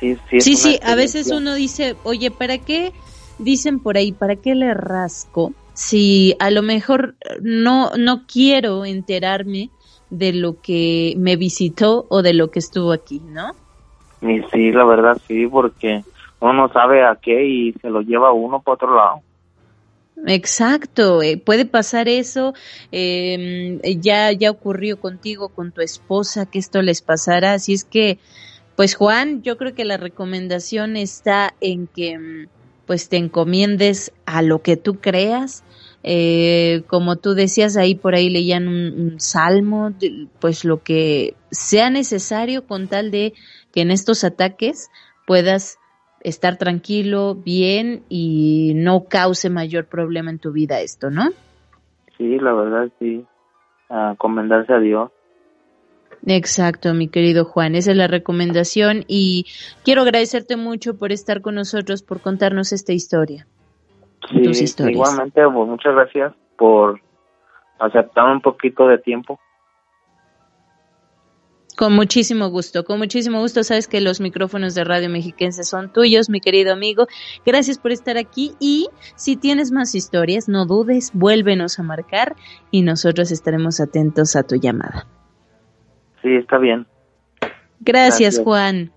Sí, 0.00 0.16
sí, 0.28 0.40
sí, 0.40 0.56
sí 0.56 0.80
a 0.82 0.96
veces 0.96 1.30
uno 1.30 1.54
dice, 1.54 1.96
oye, 2.02 2.32
¿para 2.32 2.58
qué? 2.58 2.92
Dicen 3.38 3.78
por 3.78 3.96
ahí, 3.96 4.10
¿para 4.10 4.34
qué 4.34 4.56
le 4.56 4.74
rasco? 4.74 5.52
Si 5.76 6.34
a 6.40 6.50
lo 6.50 6.62
mejor 6.62 7.16
no, 7.42 7.90
no 7.98 8.26
quiero 8.26 8.86
enterarme 8.86 9.68
de 10.08 10.32
lo 10.32 10.60
que 10.62 11.14
me 11.18 11.36
visitó 11.36 12.06
o 12.08 12.22
de 12.22 12.32
lo 12.32 12.50
que 12.50 12.60
estuvo 12.60 12.92
aquí, 12.92 13.20
¿no? 13.20 13.50
Y 14.22 14.40
sí, 14.50 14.72
la 14.72 14.84
verdad 14.84 15.20
sí, 15.28 15.46
porque 15.46 16.02
uno 16.40 16.72
sabe 16.72 17.04
a 17.04 17.18
qué 17.20 17.44
y 17.44 17.72
se 17.74 17.90
lo 17.90 18.00
lleva 18.00 18.32
uno 18.32 18.62
para 18.62 18.74
otro 18.74 18.96
lado. 18.96 19.20
Exacto, 20.26 21.20
eh, 21.20 21.36
puede 21.36 21.66
pasar 21.66 22.08
eso. 22.08 22.54
Em, 22.90 23.78
ya 24.00 24.32
ya 24.32 24.50
ocurrió 24.50 24.98
contigo, 24.98 25.50
con 25.50 25.72
tu 25.72 25.82
esposa, 25.82 26.46
que 26.46 26.58
esto 26.58 26.80
les 26.80 27.02
pasara. 27.02 27.52
Así 27.52 27.74
es 27.74 27.84
que, 27.84 28.18
pues 28.76 28.94
Juan, 28.94 29.42
yo 29.42 29.58
creo 29.58 29.74
que 29.74 29.84
la 29.84 29.98
recomendación 29.98 30.96
está 30.96 31.52
en 31.60 31.86
que 31.86 32.18
mm, 32.18 32.46
pues 32.86 33.08
te 33.08 33.16
encomiendes 33.16 34.12
a 34.26 34.42
lo 34.42 34.62
que 34.62 34.76
tú 34.76 35.00
creas. 35.00 35.64
Eh, 36.02 36.84
como 36.86 37.16
tú 37.16 37.34
decías, 37.34 37.76
ahí 37.76 37.96
por 37.96 38.14
ahí 38.14 38.30
leían 38.30 38.68
un, 38.68 39.18
salmo, 39.18 39.92
pues 40.40 40.64
lo 40.64 40.82
que 40.82 41.34
sea 41.50 41.90
necesario 41.90 42.64
con 42.64 42.86
tal 42.86 43.10
de 43.10 43.32
que 43.72 43.80
en 43.80 43.90
estos 43.90 44.22
ataques 44.22 44.88
puedas 45.26 45.78
estar 46.20 46.58
tranquilo, 46.58 47.34
bien 47.34 48.02
y 48.08 48.72
no 48.76 49.04
cause 49.04 49.50
mayor 49.50 49.86
problema 49.86 50.30
en 50.30 50.38
tu 50.38 50.52
vida 50.52 50.80
esto, 50.80 51.10
¿no? 51.10 51.30
Sí, 52.16 52.38
la 52.38 52.52
verdad 52.52 52.88
sí, 52.98 53.24
a 53.88 54.14
comendarse 54.16 54.72
a 54.72 54.78
Dios. 54.78 55.10
Exacto, 56.28 56.92
mi 56.92 57.06
querido 57.06 57.44
Juan, 57.44 57.76
esa 57.76 57.92
es 57.92 57.96
la 57.96 58.08
recomendación 58.08 59.04
y 59.06 59.46
quiero 59.84 60.02
agradecerte 60.02 60.56
mucho 60.56 60.98
por 60.98 61.12
estar 61.12 61.40
con 61.40 61.54
nosotros, 61.54 62.02
por 62.02 62.20
contarnos 62.20 62.72
esta 62.72 62.92
historia. 62.92 63.46
Sí, 64.28 64.42
tus 64.42 64.60
historias. 64.60 64.96
igualmente, 64.96 65.40
pues, 65.44 65.68
muchas 65.68 65.94
gracias 65.94 66.34
por 66.58 67.00
aceptar 67.78 68.24
un 68.24 68.40
poquito 68.40 68.88
de 68.88 68.98
tiempo. 68.98 69.38
Con 71.76 71.94
muchísimo 71.94 72.48
gusto, 72.48 72.84
con 72.84 72.98
muchísimo 72.98 73.38
gusto. 73.38 73.62
Sabes 73.62 73.86
que 73.86 74.00
los 74.00 74.20
micrófonos 74.20 74.74
de 74.74 74.82
Radio 74.82 75.10
Mexiquense 75.10 75.62
son 75.62 75.92
tuyos, 75.92 76.28
mi 76.28 76.40
querido 76.40 76.72
amigo. 76.72 77.06
Gracias 77.44 77.78
por 77.78 77.92
estar 77.92 78.16
aquí 78.16 78.54
y 78.58 78.88
si 79.14 79.36
tienes 79.36 79.70
más 79.70 79.94
historias, 79.94 80.48
no 80.48 80.66
dudes, 80.66 81.10
vuélvenos 81.12 81.78
a 81.78 81.84
marcar 81.84 82.34
y 82.72 82.82
nosotros 82.82 83.30
estaremos 83.30 83.78
atentos 83.78 84.34
a 84.34 84.42
tu 84.42 84.56
llamada. 84.56 85.06
Sí, 86.26 86.34
está 86.34 86.58
bien. 86.58 86.84
Gracias, 87.78 88.40
Juan. 88.42 88.90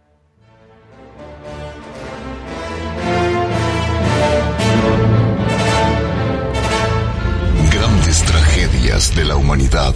Grandes 7.72 8.24
tragedias 8.26 9.16
de 9.16 9.26
la 9.26 9.36
humanidad 9.36 9.94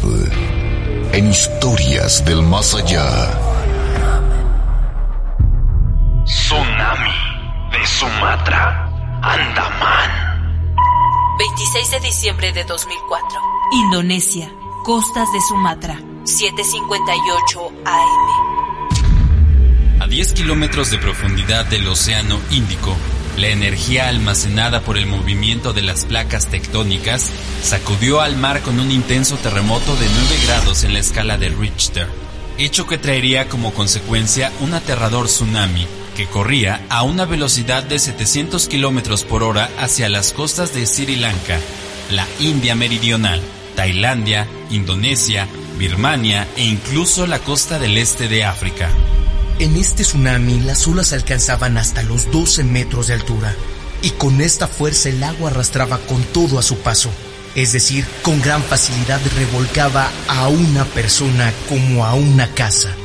en 1.14 1.28
historias 1.30 2.24
del 2.24 2.44
más 2.44 2.76
allá. 2.76 3.04
Tsunami 6.26 7.16
de 7.72 7.88
Sumatra, 7.88 8.92
Andaman. 9.24 10.12
26 11.40 11.92
de 11.94 12.00
diciembre 12.02 12.54
de 12.54 12.64
2004. 12.64 13.40
Indonesia, 13.88 14.54
costas 14.84 15.34
de 15.34 15.42
Sumatra. 15.42 16.13
7.58 16.26 17.72
AM. 17.86 18.30
A 20.02 20.08
10 20.08 20.32
kilómetros 20.32 20.90
de 20.90 20.98
profundidad 20.98 21.66
del 21.66 21.86
Océano 21.86 22.40
Índico, 22.50 22.96
la 23.38 23.50
energía 23.50 24.08
almacenada 24.08 24.80
por 24.80 24.98
el 24.98 25.06
movimiento 25.06 25.74
de 25.74 25.82
las 25.82 26.06
placas 26.06 26.48
tectónicas 26.48 27.30
sacudió 27.62 28.22
al 28.22 28.38
mar 28.38 28.62
con 28.62 28.80
un 28.80 28.90
intenso 28.90 29.36
terremoto 29.36 29.98
de 29.98 30.08
9 30.08 30.40
grados 30.46 30.86
en 30.86 30.94
la 30.94 31.00
escala 31.00 31.38
de 31.38 31.50
Richter, 31.50 32.08
hecho 32.58 32.88
que 32.88 32.98
traería 32.98 33.50
como 33.50 33.74
consecuencia 33.74 34.50
un 34.62 34.74
aterrador 34.74 35.26
tsunami 35.26 35.86
que 36.16 36.28
corría 36.28 36.86
a 36.88 37.04
una 37.04 37.26
velocidad 37.26 37.84
de 37.84 38.00
700 38.00 38.70
kilómetros 38.70 39.26
por 39.26 39.44
hora 39.44 39.70
hacia 39.78 40.08
las 40.08 40.32
costas 40.32 40.74
de 40.74 40.86
Sri 40.86 41.18
Lanka, 41.18 41.60
la 42.12 42.26
India 42.40 42.76
Meridional, 42.76 43.42
Tailandia, 43.76 44.48
Indonesia, 44.70 45.50
Birmania 45.78 46.48
e 46.56 46.64
incluso 46.64 47.28
la 47.28 47.40
costa 47.40 47.80
del 47.80 47.98
este 47.98 48.28
de 48.28 48.46
África. 48.46 48.90
En 49.60 49.76
este 49.76 50.04
tsunami 50.04 50.62
las 50.62 50.88
olas 50.88 51.14
alcanzaban 51.14 51.78
hasta 51.78 52.04
los 52.04 52.32
12 52.32 52.64
metros 52.64 53.08
de 53.08 53.14
altura 53.14 53.56
y 54.02 54.12
con 54.12 54.42
esta 54.42 54.68
fuerza 54.68 55.10
el 55.10 55.24
agua 55.24 55.50
arrastraba 55.50 55.98
con 56.00 56.22
todo 56.24 56.60
a 56.60 56.64
su 56.64 56.78
paso. 56.80 57.10
Es 57.56 57.72
decir, 57.72 58.06
con 58.24 58.42
gran 58.42 58.64
facilidad 58.64 59.22
revolcaba 59.38 60.10
a 60.28 60.48
una 60.48 60.86
persona 60.86 61.54
como 61.70 62.06
a 62.06 62.14
una 62.14 62.48
casa. 62.48 62.96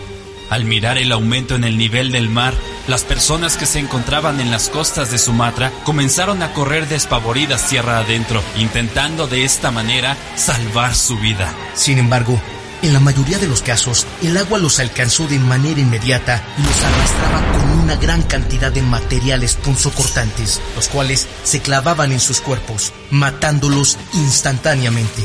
Al 0.50 0.64
mirar 0.64 0.96
el 0.96 1.12
aumento 1.12 1.54
en 1.54 1.64
el 1.64 1.76
nivel 1.76 2.10
del 2.10 2.30
mar, 2.30 2.54
las 2.86 3.04
personas 3.04 3.58
que 3.58 3.66
se 3.66 3.78
encontraban 3.78 4.40
en 4.40 4.50
las 4.50 4.70
costas 4.70 5.10
de 5.10 5.18
Sumatra 5.18 5.70
comenzaron 5.84 6.42
a 6.42 6.54
correr 6.54 6.88
despavoridas 6.88 7.68
tierra 7.68 7.98
adentro, 7.98 8.42
intentando 8.56 9.26
de 9.26 9.44
esta 9.44 9.70
manera 9.70 10.16
salvar 10.36 10.94
su 10.94 11.18
vida. 11.18 11.54
Sin 11.74 11.98
embargo, 11.98 12.40
en 12.82 12.92
la 12.92 13.00
mayoría 13.00 13.38
de 13.38 13.48
los 13.48 13.62
casos, 13.62 14.06
el 14.22 14.36
agua 14.36 14.58
los 14.58 14.78
alcanzó 14.78 15.26
de 15.26 15.38
manera 15.38 15.80
inmediata 15.80 16.42
y 16.56 16.62
los 16.62 16.82
arrastraba 16.82 17.52
con 17.52 17.70
una 17.80 17.96
gran 17.96 18.22
cantidad 18.22 18.70
de 18.70 18.82
materiales 18.82 19.56
punzocortantes, 19.56 20.60
los 20.76 20.88
cuales 20.88 21.26
se 21.42 21.60
clavaban 21.60 22.12
en 22.12 22.20
sus 22.20 22.40
cuerpos, 22.40 22.92
matándolos 23.10 23.98
instantáneamente. 24.14 25.22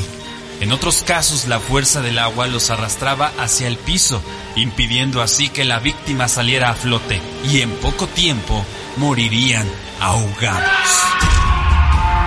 En 0.60 0.72
otros 0.72 1.02
casos, 1.02 1.46
la 1.46 1.60
fuerza 1.60 2.00
del 2.00 2.18
agua 2.18 2.46
los 2.46 2.70
arrastraba 2.70 3.32
hacia 3.38 3.68
el 3.68 3.76
piso, 3.76 4.22
impidiendo 4.56 5.20
así 5.20 5.48
que 5.48 5.64
la 5.64 5.78
víctima 5.78 6.28
saliera 6.28 6.70
a 6.70 6.74
flote, 6.74 7.20
y 7.50 7.60
en 7.60 7.70
poco 7.70 8.06
tiempo 8.06 8.64
morirían 8.96 9.66
ahogados. 10.00 11.33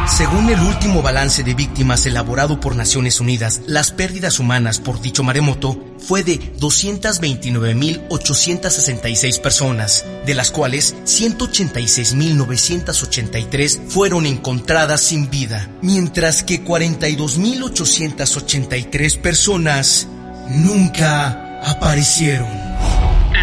Según 0.07 0.49
el 0.49 0.59
último 0.61 1.01
balance 1.01 1.43
de 1.43 1.53
víctimas 1.53 2.05
elaborado 2.05 2.57
por 2.59 2.75
Naciones 2.75 3.19
Unidas, 3.19 3.61
las 3.67 3.91
pérdidas 3.91 4.39
humanas 4.39 4.79
por 4.79 5.01
dicho 5.01 5.21
maremoto 5.21 5.77
fue 5.99 6.23
de 6.23 6.39
229.866 6.57 9.41
personas, 9.41 10.05
de 10.25 10.33
las 10.33 10.49
cuales 10.49 10.95
186.983 11.03 13.89
fueron 13.89 14.25
encontradas 14.25 15.01
sin 15.01 15.29
vida, 15.29 15.69
mientras 15.81 16.41
que 16.41 16.63
42.883 16.63 19.21
personas 19.21 20.07
nunca 20.49 21.59
aparecieron. 21.63 22.47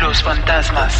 Los 0.00 0.22
fantasmas 0.22 0.94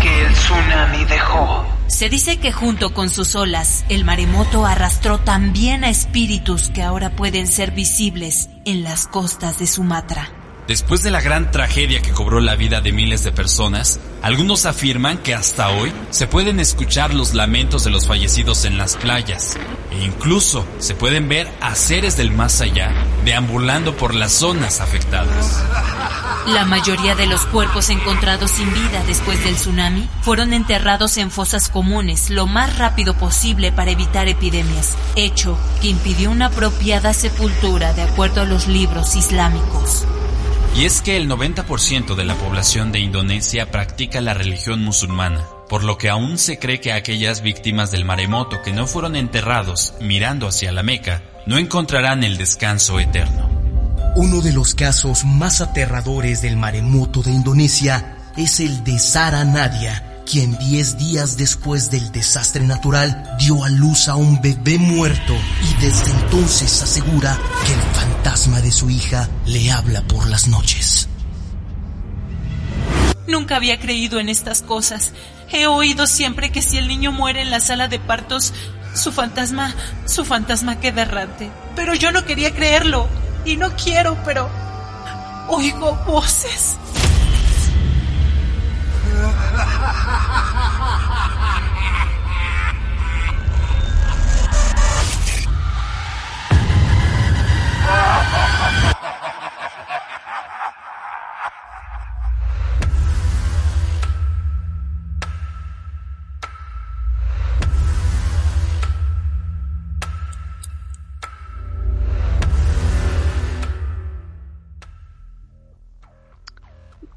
que 0.00 0.26
el 0.26 0.32
tsunami 0.34 1.04
dejó. 1.06 1.75
Se 1.88 2.08
dice 2.08 2.38
que 2.38 2.52
junto 2.52 2.92
con 2.92 3.10
sus 3.10 3.36
olas, 3.36 3.84
el 3.88 4.04
maremoto 4.04 4.66
arrastró 4.66 5.18
también 5.18 5.84
a 5.84 5.88
espíritus 5.88 6.68
que 6.68 6.82
ahora 6.82 7.14
pueden 7.14 7.46
ser 7.46 7.70
visibles 7.70 8.48
en 8.64 8.82
las 8.82 9.06
costas 9.06 9.58
de 9.60 9.66
Sumatra. 9.66 10.28
Después 10.66 11.04
de 11.04 11.12
la 11.12 11.20
gran 11.20 11.52
tragedia 11.52 12.02
que 12.02 12.10
cobró 12.10 12.40
la 12.40 12.56
vida 12.56 12.80
de 12.80 12.90
miles 12.90 13.22
de 13.22 13.30
personas, 13.30 14.00
algunos 14.20 14.66
afirman 14.66 15.18
que 15.18 15.32
hasta 15.32 15.68
hoy 15.70 15.92
se 16.10 16.26
pueden 16.26 16.58
escuchar 16.58 17.14
los 17.14 17.34
lamentos 17.34 17.84
de 17.84 17.90
los 17.90 18.08
fallecidos 18.08 18.64
en 18.64 18.76
las 18.76 18.96
playas 18.96 19.56
e 19.92 20.04
incluso 20.04 20.66
se 20.80 20.96
pueden 20.96 21.28
ver 21.28 21.48
a 21.60 21.76
seres 21.76 22.16
del 22.16 22.32
más 22.32 22.60
allá 22.60 22.92
deambulando 23.24 23.96
por 23.96 24.12
las 24.12 24.32
zonas 24.32 24.80
afectadas. 24.80 25.62
La 26.46 26.64
mayoría 26.64 27.14
de 27.14 27.26
los 27.26 27.44
cuerpos 27.46 27.90
encontrados 27.90 28.52
sin 28.52 28.72
vida 28.72 29.02
después 29.06 29.42
del 29.42 29.56
tsunami 29.56 30.08
fueron 30.22 30.52
enterrados 30.52 31.16
en 31.16 31.30
fosas 31.30 31.68
comunes 31.68 32.30
lo 32.30 32.46
más 32.46 32.78
rápido 32.78 33.14
posible 33.14 33.72
para 33.72 33.90
evitar 33.90 34.28
epidemias, 34.28 34.96
hecho 35.16 35.58
que 35.80 35.88
impidió 35.88 36.30
una 36.30 36.46
apropiada 36.46 37.12
sepultura 37.12 37.92
de 37.94 38.02
acuerdo 38.02 38.42
a 38.42 38.44
los 38.44 38.68
libros 38.68 39.16
islámicos. 39.16 40.06
Y 40.76 40.84
es 40.84 41.00
que 41.00 41.16
el 41.16 41.28
90% 41.28 42.14
de 42.14 42.24
la 42.24 42.34
población 42.34 42.92
de 42.92 43.00
Indonesia 43.00 43.70
practica 43.70 44.20
la 44.20 44.34
religión 44.34 44.84
musulmana, 44.84 45.42
por 45.68 45.82
lo 45.82 45.96
que 45.96 46.10
aún 46.10 46.38
se 46.38 46.58
cree 46.58 46.80
que 46.80 46.92
aquellas 46.92 47.40
víctimas 47.40 47.90
del 47.90 48.04
maremoto 48.04 48.62
que 48.62 48.72
no 48.72 48.86
fueron 48.86 49.16
enterrados 49.16 49.94
mirando 50.00 50.46
hacia 50.46 50.72
la 50.72 50.82
Meca 50.82 51.22
no 51.46 51.58
encontrarán 51.58 52.24
el 52.24 52.36
descanso 52.36 53.00
eterno. 53.00 53.65
Uno 54.16 54.40
de 54.40 54.50
los 54.50 54.74
casos 54.74 55.26
más 55.26 55.60
aterradores 55.60 56.40
del 56.40 56.56
maremoto 56.56 57.22
de 57.22 57.32
Indonesia 57.32 58.16
es 58.34 58.60
el 58.60 58.82
de 58.82 58.98
Sara 58.98 59.44
Nadia, 59.44 60.22
quien 60.24 60.56
10 60.56 60.96
días 60.96 61.36
después 61.36 61.90
del 61.90 62.10
desastre 62.12 62.64
natural 62.64 63.36
dio 63.38 63.62
a 63.62 63.68
luz 63.68 64.08
a 64.08 64.16
un 64.16 64.40
bebé 64.40 64.78
muerto 64.78 65.34
y 65.62 65.82
desde 65.82 66.12
entonces 66.12 66.82
asegura 66.82 67.38
que 67.66 67.74
el 67.74 67.80
fantasma 67.94 68.62
de 68.62 68.72
su 68.72 68.88
hija 68.88 69.28
le 69.44 69.70
habla 69.70 70.00
por 70.00 70.26
las 70.30 70.48
noches. 70.48 71.10
Nunca 73.28 73.56
había 73.56 73.78
creído 73.78 74.18
en 74.18 74.30
estas 74.30 74.62
cosas. 74.62 75.12
He 75.52 75.66
oído 75.66 76.06
siempre 76.06 76.50
que 76.50 76.62
si 76.62 76.78
el 76.78 76.88
niño 76.88 77.12
muere 77.12 77.42
en 77.42 77.50
la 77.50 77.60
sala 77.60 77.86
de 77.86 77.98
partos, 77.98 78.54
su 78.94 79.12
fantasma, 79.12 79.74
su 80.06 80.24
fantasma 80.24 80.80
queda 80.80 81.02
errante. 81.02 81.50
Pero 81.74 81.92
yo 81.92 82.12
no 82.12 82.24
quería 82.24 82.54
creerlo 82.54 83.10
y 83.46 83.56
no 83.56 83.70
quiero, 83.76 84.16
pero 84.24 84.48
oigo 85.48 85.94
voces. 86.04 86.76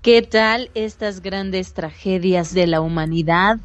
¿Qué 0.01 0.21
tal 0.21 0.71
estas 0.75 1.21
grandes 1.21 1.73
tragedias 1.73 2.53
de 2.53 2.67
la 2.67 2.79
humanidad? 2.79 3.57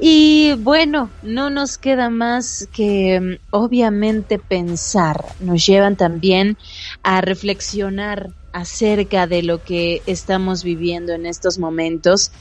Y 0.00 0.54
bueno, 0.54 1.08
no 1.22 1.50
nos 1.50 1.78
queda 1.78 2.10
más 2.10 2.68
que 2.72 3.20
mm, 3.20 3.34
obviamente 3.50 4.40
pensar, 4.40 5.24
nos 5.38 5.64
llevan 5.64 5.94
también 5.94 6.58
a 7.04 7.20
reflexionar 7.20 8.30
acerca 8.52 9.28
de 9.28 9.44
lo 9.44 9.62
que 9.62 10.02
estamos 10.06 10.64
viviendo 10.64 11.12
en 11.12 11.26
estos 11.26 11.60
momentos 11.60 12.32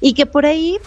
y 0.00 0.14
que 0.14 0.26
por 0.26 0.46
ahí 0.46 0.78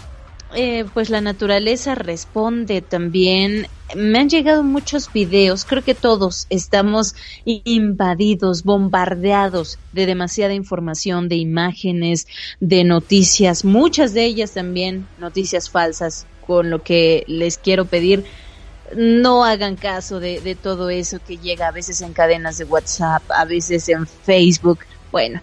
eh, 0.54 0.86
pues 0.94 1.10
la 1.10 1.22
naturaleza 1.22 1.96
responde 1.96 2.82
también. 2.82 3.68
Me 3.96 4.20
han 4.20 4.30
llegado 4.30 4.64
muchos 4.64 5.12
videos, 5.12 5.66
creo 5.66 5.84
que 5.84 5.96
todos 5.96 6.48
estamos 6.50 7.14
invadidos, 7.44 8.64
bombardeados 8.64 9.80
de 9.92 10.06
demasiada 10.06 10.54
información, 10.54 11.28
de 11.28 11.36
imágenes, 11.36 12.28
de 12.60 12.84
noticias, 12.86 13.66
muchas 13.66 14.14
de 14.14 14.26
ellas 14.26 14.54
también 14.54 15.08
noticias 15.18 15.70
falsas, 15.70 16.26
con 16.46 16.70
lo 16.70 16.84
que 16.84 17.24
les 17.28 17.58
quiero 17.58 17.86
pedir, 17.86 18.26
no 18.96 19.44
hagan 19.44 19.76
caso 19.76 20.20
de, 20.20 20.42
de 20.42 20.56
todo 20.56 20.90
eso 20.90 21.20
que 21.26 21.38
llega 21.38 21.68
a 21.68 21.72
veces 21.72 22.02
en 22.02 22.14
cadenas 22.14 22.58
de 22.58 22.66
WhatsApp, 22.66 23.24
a 23.30 23.46
veces 23.46 23.88
en 23.90 24.08
Facebook. 24.08 24.80
Bueno, 25.12 25.42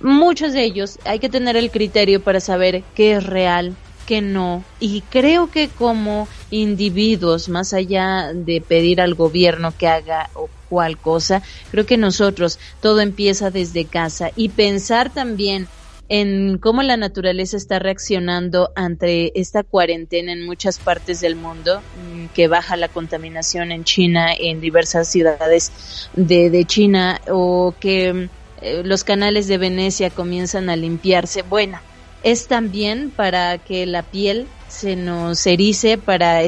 muchos 0.00 0.52
de 0.52 0.64
ellos 0.64 0.98
hay 1.04 1.18
que 1.20 1.28
tener 1.28 1.56
el 1.56 1.70
criterio 1.70 2.22
para 2.22 2.40
saber 2.40 2.84
qué 2.94 3.12
es 3.14 3.24
real, 3.24 3.76
que 4.04 4.20
no. 4.20 4.64
Y 4.78 5.02
creo 5.02 5.50
que 5.50 5.68
como 5.68 6.28
individuos, 6.50 7.48
más 7.48 7.72
allá 7.72 8.32
de 8.34 8.60
pedir 8.60 9.00
al 9.00 9.14
gobierno 9.14 9.72
que 9.76 9.88
haga 9.88 10.30
o 10.34 10.48
cual 10.68 10.98
cosa, 10.98 11.42
creo 11.70 11.86
que 11.86 11.96
nosotros 11.96 12.58
todo 12.80 13.00
empieza 13.00 13.50
desde 13.50 13.88
casa 13.88 14.30
y 14.34 14.50
pensar 14.50 15.12
también 15.12 15.68
en 16.08 16.58
cómo 16.58 16.82
la 16.82 16.96
naturaleza 16.96 17.56
está 17.56 17.78
reaccionando 17.78 18.70
ante 18.76 19.38
esta 19.40 19.62
cuarentena 19.62 20.32
en 20.32 20.44
muchas 20.44 20.78
partes 20.78 21.20
del 21.20 21.36
mundo, 21.36 21.86
mm, 21.94 22.26
que 22.34 22.48
baja 22.48 22.76
la 22.76 22.88
contaminación 22.88 23.72
en 23.72 23.84
China, 23.84 24.32
en 24.38 24.60
diversas 24.60 25.10
ciudades 25.10 26.10
de, 26.12 26.50
de 26.50 26.64
China, 26.66 27.20
o 27.30 27.76
que 27.80 28.30
eh, 28.56 28.82
los 28.84 29.04
canales 29.04 29.48
de 29.48 29.58
Venecia 29.58 30.10
comienzan 30.10 30.68
a 30.68 30.76
limpiarse. 30.76 31.42
Bueno, 31.42 31.80
es 32.24 32.48
también 32.48 33.10
para 33.10 33.58
que 33.58 33.86
la 33.86 34.02
piel 34.02 34.48
se 34.66 34.96
nos 34.96 35.46
erice, 35.46 35.98
para, 35.98 36.40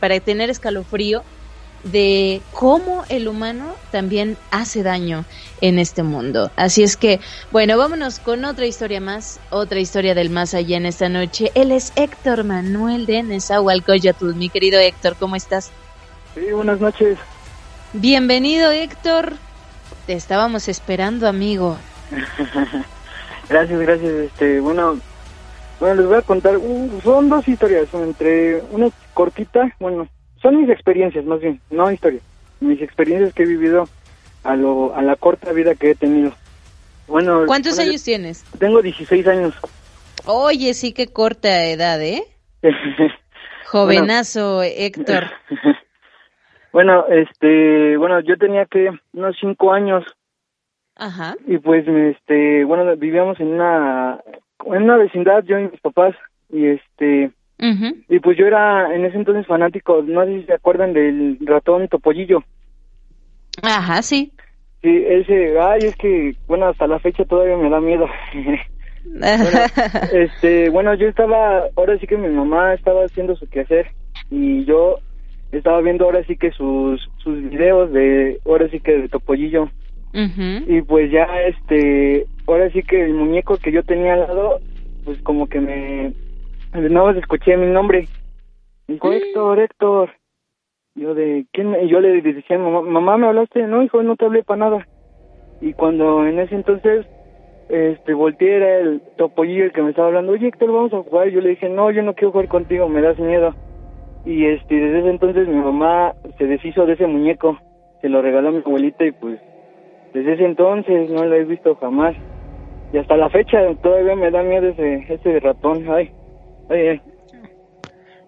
para 0.00 0.20
tener 0.20 0.50
escalofrío 0.50 1.22
de 1.84 2.42
cómo 2.52 3.04
el 3.08 3.26
humano 3.28 3.74
también 3.90 4.36
hace 4.50 4.82
daño 4.82 5.24
en 5.60 5.78
este 5.78 6.02
mundo. 6.02 6.50
Así 6.56 6.82
es 6.82 6.96
que, 6.96 7.20
bueno, 7.52 7.78
vámonos 7.78 8.18
con 8.18 8.44
otra 8.44 8.66
historia 8.66 9.00
más, 9.00 9.40
otra 9.50 9.78
historia 9.78 10.14
del 10.14 10.30
más 10.30 10.52
allá 10.52 10.76
en 10.76 10.84
esta 10.84 11.08
noche. 11.08 11.52
Él 11.54 11.72
es 11.72 11.92
Héctor 11.96 12.44
Manuel 12.44 13.06
de 13.06 13.22
Nezahualcóyotl. 13.22 14.34
Mi 14.34 14.50
querido 14.50 14.78
Héctor, 14.78 15.16
¿cómo 15.18 15.36
estás? 15.36 15.70
Sí, 16.34 16.52
buenas 16.52 16.80
noches. 16.80 17.18
Bienvenido, 17.92 18.70
Héctor. 18.72 19.34
Te 20.06 20.14
estábamos 20.14 20.68
esperando, 20.68 21.28
amigo. 21.28 21.78
gracias, 23.48 23.80
gracias. 23.80 24.12
Este, 24.12 24.60
bueno, 24.60 24.98
bueno, 25.80 25.94
les 25.96 26.06
voy 26.06 26.18
a 26.18 26.22
contar, 26.22 26.58
uh, 26.58 27.00
son 27.02 27.28
dos 27.30 27.48
historias, 27.48 27.92
entre 27.94 28.62
una 28.70 28.88
cortita, 29.14 29.74
bueno, 29.80 30.08
son 30.42 30.60
mis 30.60 30.68
experiencias 30.68 31.24
más 31.24 31.40
bien, 31.40 31.60
no 31.70 31.90
historias, 31.90 32.22
mis 32.60 32.80
experiencias 32.82 33.32
que 33.32 33.44
he 33.44 33.46
vivido 33.46 33.88
a, 34.44 34.56
lo, 34.56 34.94
a 34.94 35.02
la 35.02 35.16
corta 35.16 35.52
vida 35.52 35.74
que 35.74 35.90
he 35.90 35.94
tenido. 35.94 36.32
Bueno, 37.08 37.44
¿Cuántos 37.46 37.78
años 37.78 38.04
tienes? 38.04 38.44
Tengo 38.58 38.82
16 38.82 39.26
años. 39.26 39.54
Oye, 40.26 40.74
sí 40.74 40.92
que 40.92 41.08
corta 41.08 41.64
edad, 41.64 42.00
¿eh? 42.02 42.22
Jovenazo, 43.66 44.62
Héctor. 44.62 45.24
bueno, 46.72 47.06
este, 47.08 47.96
bueno, 47.96 48.20
yo 48.20 48.36
tenía 48.36 48.66
que 48.66 48.90
unos 49.12 49.36
cinco 49.40 49.72
años. 49.72 50.04
Ajá. 50.94 51.34
Y 51.46 51.58
pues, 51.58 51.86
este, 51.88 52.64
bueno, 52.64 52.96
vivíamos 52.96 53.40
en 53.40 53.48
una 53.48 54.20
en 54.66 54.82
una 54.82 54.96
vecindad 54.96 55.44
yo 55.44 55.58
y 55.58 55.68
mis 55.68 55.80
papás 55.80 56.14
y 56.50 56.66
este 56.66 57.30
y 58.08 58.20
pues 58.20 58.38
yo 58.38 58.46
era 58.46 58.94
en 58.94 59.04
ese 59.04 59.18
entonces 59.18 59.46
fanático 59.46 60.02
no 60.02 60.24
sé 60.24 60.40
si 60.40 60.46
se 60.46 60.54
acuerdan 60.54 60.94
del 60.94 61.38
ratón 61.42 61.88
topollillo. 61.88 62.42
Ajá 63.62 64.00
sí. 64.02 64.32
Sí 64.82 65.04
ese 65.06 65.58
ay 65.60 65.80
es 65.82 65.96
que 65.96 66.34
bueno 66.46 66.66
hasta 66.66 66.86
la 66.86 66.98
fecha 66.98 67.24
todavía 67.24 67.56
me 67.56 67.70
da 67.70 67.80
miedo. 67.80 68.06
Este 70.12 70.68
bueno 70.68 70.94
yo 70.94 71.08
estaba 71.08 71.64
ahora 71.74 71.98
sí 71.98 72.06
que 72.06 72.18
mi 72.18 72.28
mamá 72.28 72.74
estaba 72.74 73.04
haciendo 73.04 73.34
su 73.34 73.48
quehacer 73.48 73.86
y 74.30 74.64
yo 74.66 74.98
estaba 75.52 75.80
viendo 75.80 76.04
ahora 76.04 76.22
sí 76.24 76.36
que 76.36 76.50
sus 76.52 77.00
sus 77.18 77.42
videos 77.50 77.92
de 77.92 78.38
ahora 78.44 78.68
sí 78.68 78.78
que 78.80 78.98
de 78.98 79.08
topollillo 79.08 79.70
y 80.12 80.82
pues 80.82 81.10
ya, 81.12 81.26
este, 81.46 82.26
ahora 82.46 82.70
sí 82.70 82.82
que 82.82 83.04
el 83.04 83.14
muñeco 83.14 83.56
que 83.58 83.70
yo 83.70 83.82
tenía 83.84 84.14
al 84.14 84.20
lado, 84.20 84.60
pues 85.04 85.20
como 85.22 85.46
que 85.46 85.60
me, 85.60 86.12
no 86.72 87.10
escuché 87.10 87.56
mi 87.56 87.66
nombre. 87.66 88.08
Dijo, 88.88 89.08
mm. 89.08 89.12
Héctor, 89.12 89.60
Héctor. 89.60 90.10
Yo 90.96 91.14
de, 91.14 91.46
¿quién? 91.52 91.76
Y 91.82 91.88
yo 91.88 92.00
le 92.00 92.20
decía, 92.20 92.58
mamá, 92.58 92.82
mamá, 92.82 93.16
¿me 93.16 93.28
hablaste? 93.28 93.62
No, 93.66 93.82
hijo, 93.82 94.02
no 94.02 94.16
te 94.16 94.24
hablé 94.24 94.42
para 94.42 94.58
nada. 94.58 94.86
Y 95.60 95.72
cuando 95.74 96.26
en 96.26 96.40
ese 96.40 96.56
entonces, 96.56 97.06
este, 97.68 98.12
volteé, 98.12 98.56
era 98.56 98.78
el 98.78 99.00
topollillo 99.16 99.64
el 99.64 99.72
que 99.72 99.82
me 99.82 99.90
estaba 99.90 100.08
hablando, 100.08 100.32
oye, 100.32 100.48
Héctor, 100.48 100.72
vamos 100.72 100.92
a 100.92 101.02
jugar. 101.02 101.28
Y 101.28 101.32
yo 101.32 101.40
le 101.40 101.50
dije, 101.50 101.68
no, 101.68 101.90
yo 101.92 102.02
no 102.02 102.14
quiero 102.14 102.32
jugar 102.32 102.48
contigo, 102.48 102.88
me 102.88 103.00
das 103.00 103.18
miedo. 103.18 103.54
Y 104.26 104.46
este, 104.46 104.74
desde 104.74 104.98
ese 105.00 105.10
entonces 105.10 105.48
mi 105.48 105.56
mamá 105.56 106.14
se 106.36 106.46
deshizo 106.46 106.84
de 106.84 106.94
ese 106.94 107.06
muñeco, 107.06 107.58
se 108.00 108.08
lo 108.08 108.20
regaló 108.20 108.48
a 108.48 108.52
mi 108.52 108.58
abuelita 108.58 109.04
y 109.04 109.12
pues 109.12 109.40
desde 110.12 110.34
ese 110.34 110.44
entonces 110.44 111.10
no 111.10 111.24
lo 111.24 111.34
he 111.34 111.44
visto 111.44 111.74
jamás. 111.76 112.16
Y 112.92 112.98
hasta 112.98 113.16
la 113.16 113.30
fecha 113.30 113.58
todavía 113.82 114.16
me 114.16 114.30
da 114.30 114.42
miedo 114.42 114.68
ese, 114.68 115.06
ese 115.08 115.40
ratón. 115.40 115.88
Ay, 115.88 116.10
ay, 116.68 117.00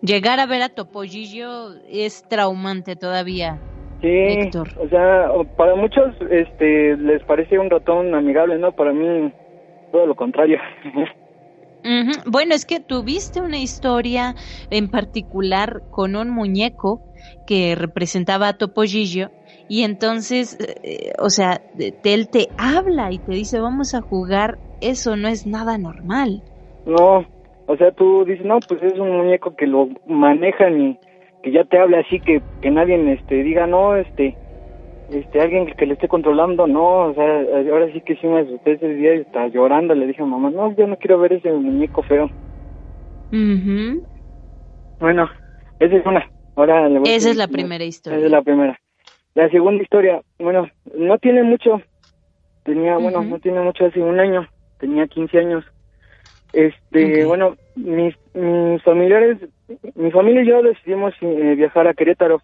Llegar 0.03 0.41
a 0.41 0.47
ver 0.47 0.63
a 0.63 0.69
Topollillo 0.69 1.75
es 1.89 2.23
traumante 2.29 2.97
todavía. 2.97 3.61
Sí, 4.01 4.51
o 4.81 4.89
sea, 4.89 5.31
para 5.57 5.77
muchos 5.77 6.13
este 6.29 6.97
les 6.97 7.23
parece 7.23 7.57
un 7.57 7.71
ratón 7.71 8.13
amigable, 8.13 8.59
¿no? 8.59 8.73
Para 8.73 8.93
mí 8.93 9.33
todo 9.93 10.07
lo 10.07 10.17
contrario. 10.17 10.59
Bueno, 12.27 12.55
es 12.55 12.65
que 12.65 12.81
tuviste 12.81 13.41
una 13.41 13.59
historia 13.59 14.35
en 14.71 14.89
particular 14.89 15.83
con 15.91 16.17
un 16.17 16.31
muñeco 16.31 17.01
que 17.47 17.75
representaba 17.75 18.49
a 18.49 18.59
Topollillo 18.59 19.31
y 19.69 19.83
entonces, 19.83 20.59
eh, 20.83 21.13
o 21.19 21.31
sea, 21.31 21.61
él 22.05 22.29
te 22.31 22.49
habla 22.59 23.13
y 23.13 23.19
te 23.19 23.33
dice 23.33 23.61
vamos 23.61 23.95
a 23.95 24.01
jugar, 24.01 24.59
eso 24.81 25.17
no 25.17 25.29
es 25.29 25.47
nada 25.47 25.79
normal. 25.79 26.43
No, 26.85 27.25
o 27.67 27.77
sea, 27.77 27.93
tú 27.93 28.25
dices, 28.25 28.45
no, 28.45 28.59
pues 28.69 28.83
es 28.83 28.99
un 28.99 29.17
muñeco 29.17 29.55
que 29.57 29.67
lo 29.67 29.89
manejan 30.07 30.81
y 30.81 30.99
que 31.43 31.53
ya 31.53 31.65
te 31.65 31.79
habla 31.79 32.01
así, 32.01 32.21
que, 32.21 32.43
que 32.61 32.71
nadie 32.71 33.13
este, 33.13 33.43
diga, 33.43 33.67
no, 33.67 33.97
este, 33.97 34.37
este, 35.11 35.41
alguien 35.41 35.67
que 35.67 35.87
le 35.87 35.95
esté 35.95 36.09
controlando, 36.09 36.67
no, 36.67 37.11
o 37.11 37.15
sea, 37.15 37.41
ahora 37.71 37.93
sí 37.93 38.01
que 38.01 38.17
sí 38.17 38.27
me 38.27 38.41
asusté 38.41 38.73
ese 38.73 38.89
día 38.89 39.15
y 39.15 39.21
está 39.21 39.47
llorando, 39.49 39.95
le 39.95 40.07
dije 40.07 40.23
a 40.23 40.27
mamá, 40.27 40.51
no, 40.51 40.75
yo 40.77 40.87
no 40.87 40.97
quiero 40.97 41.19
ver 41.19 41.35
ese 41.35 41.53
muñeco 41.53 42.03
feo. 42.03 42.31
Bueno, 45.01 45.29
esa 45.81 45.97
es 45.97 46.07
una. 46.07 46.31
Ahora 46.55 46.89
esa 47.05 47.31
es 47.31 47.37
la 47.37 47.49
primera 47.49 47.85
historia. 47.85 48.19
Esa 48.19 48.27
es 48.27 48.33
la 48.33 48.43
primera. 48.43 48.79
La 49.35 49.49
segunda 49.49 49.83
historia, 49.83 50.21
bueno, 50.39 50.69
no 50.95 51.19
tiene 51.19 51.43
mucho, 51.43 51.81
tenía, 52.65 52.99
bueno, 52.99 53.23
no 53.23 53.39
tiene 53.39 53.61
mucho, 53.61 53.87
hace 53.87 54.01
un 54.01 54.21
año, 54.21 54.47
tenía 54.79 55.07
15 55.07 55.39
años. 55.39 55.65
Este, 56.53 57.25
bueno, 57.25 57.57
mis, 57.77 58.15
mis 58.35 58.83
familiares, 58.83 59.39
mi 59.95 60.11
familia 60.11 60.43
y 60.43 60.49
yo 60.49 60.63
decidimos 60.63 61.15
eh, 61.23 61.55
viajar 61.57 61.89
a 61.89 61.95
Querétaro 61.95 62.43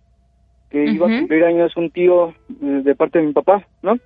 que 0.71 0.85
iba 0.85 1.07
a 1.07 1.19
cumplir 1.19 1.45
años 1.45 1.77
un 1.77 1.91
tío 1.91 2.29
eh, 2.29 2.83
de 2.85 2.95
parte 2.95 3.19
de 3.19 3.27
mi 3.27 3.33
papá, 3.33 3.67
¿no? 3.83 3.99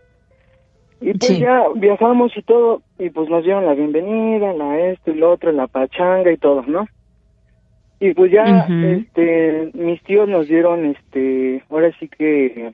Y 1.00 1.14
pues 1.14 1.36
ya 1.38 1.64
viajamos 1.74 2.36
y 2.36 2.42
todo, 2.42 2.82
y 2.98 3.10
pues 3.10 3.28
nos 3.28 3.42
dieron 3.42 3.66
la 3.66 3.74
bienvenida, 3.74 4.52
la 4.52 4.78
esto 4.78 5.10
y 5.10 5.14
lo 5.14 5.32
otro, 5.32 5.50
la 5.50 5.66
pachanga 5.66 6.30
y 6.30 6.36
todo, 6.36 6.62
¿no? 6.62 6.86
Y 7.98 8.14
pues 8.14 8.30
ya, 8.30 8.66
este, 8.68 9.70
mis 9.74 10.02
tíos 10.04 10.28
nos 10.28 10.46
dieron, 10.46 10.86
este, 10.86 11.62
ahora 11.70 11.90
sí 11.98 12.08
que, 12.08 12.72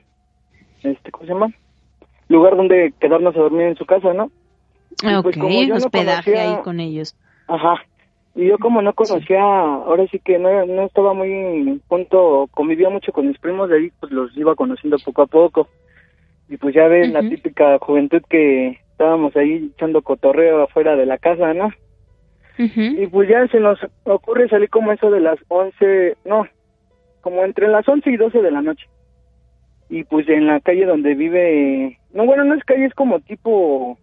este, 0.83 1.11
¿cómo 1.11 1.25
se 1.25 1.33
llama? 1.33 1.53
Lugar 2.27 2.55
donde 2.55 2.93
quedarnos 2.99 3.35
a 3.35 3.39
dormir 3.39 3.67
en 3.67 3.75
su 3.75 3.85
casa, 3.85 4.13
¿no? 4.13 4.31
Y 5.01 5.21
pues 5.23 5.37
como 5.37 5.63
yo 5.63 5.75
hospedaje 5.75 6.37
ahí 6.37 6.57
con 6.63 6.79
ellos. 6.79 7.15
Ajá, 7.47 7.83
y 8.39 8.47
yo 8.47 8.57
como 8.57 8.81
no 8.81 8.93
conocía, 8.93 9.41
ahora 9.41 10.07
sí 10.07 10.17
que 10.19 10.39
no, 10.39 10.65
no 10.65 10.85
estaba 10.85 11.13
muy 11.13 11.81
punto, 11.89 12.47
convivía 12.51 12.89
mucho 12.89 13.11
con 13.11 13.27
mis 13.27 13.37
primos 13.37 13.69
de 13.69 13.75
ahí, 13.75 13.91
pues 13.99 14.13
los 14.13 14.35
iba 14.37 14.55
conociendo 14.55 14.95
poco 15.03 15.23
a 15.23 15.27
poco. 15.27 15.67
Y 16.47 16.55
pues 16.55 16.73
ya 16.73 16.87
ves 16.87 17.11
la 17.11 17.19
típica 17.19 17.77
juventud 17.79 18.21
que 18.29 18.79
estábamos 18.91 19.35
ahí 19.35 19.69
echando 19.75 20.01
cotorreo 20.01 20.63
afuera 20.63 20.95
de 20.95 21.05
la 21.05 21.17
casa, 21.17 21.53
¿no? 21.53 21.69
Y 22.57 23.07
pues 23.07 23.27
ya 23.27 23.45
se 23.49 23.59
nos 23.59 23.77
ocurre 24.05 24.47
salir 24.47 24.69
como 24.69 24.93
eso 24.93 25.11
de 25.11 25.19
las 25.19 25.37
11, 25.49 26.15
no, 26.23 26.47
como 27.19 27.43
entre 27.43 27.67
las 27.67 27.85
11 27.89 28.09
y 28.09 28.15
12 28.15 28.41
de 28.41 28.51
la 28.51 28.61
noche. 28.61 28.87
Y 29.89 30.05
pues 30.05 30.29
en 30.29 30.47
la 30.47 30.61
calle 30.61 30.85
donde 30.85 31.13
vive, 31.13 31.99
no, 32.13 32.25
bueno, 32.25 32.45
no 32.45 32.55
es 32.55 32.63
calle, 32.63 32.85
es 32.85 32.93
como 32.93 33.19
tipo 33.19 33.97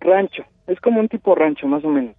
rancho, 0.00 0.44
es 0.66 0.78
como 0.80 1.00
un 1.00 1.08
tipo 1.08 1.34
rancho 1.34 1.66
más 1.66 1.82
o 1.84 1.88
menos 1.88 2.16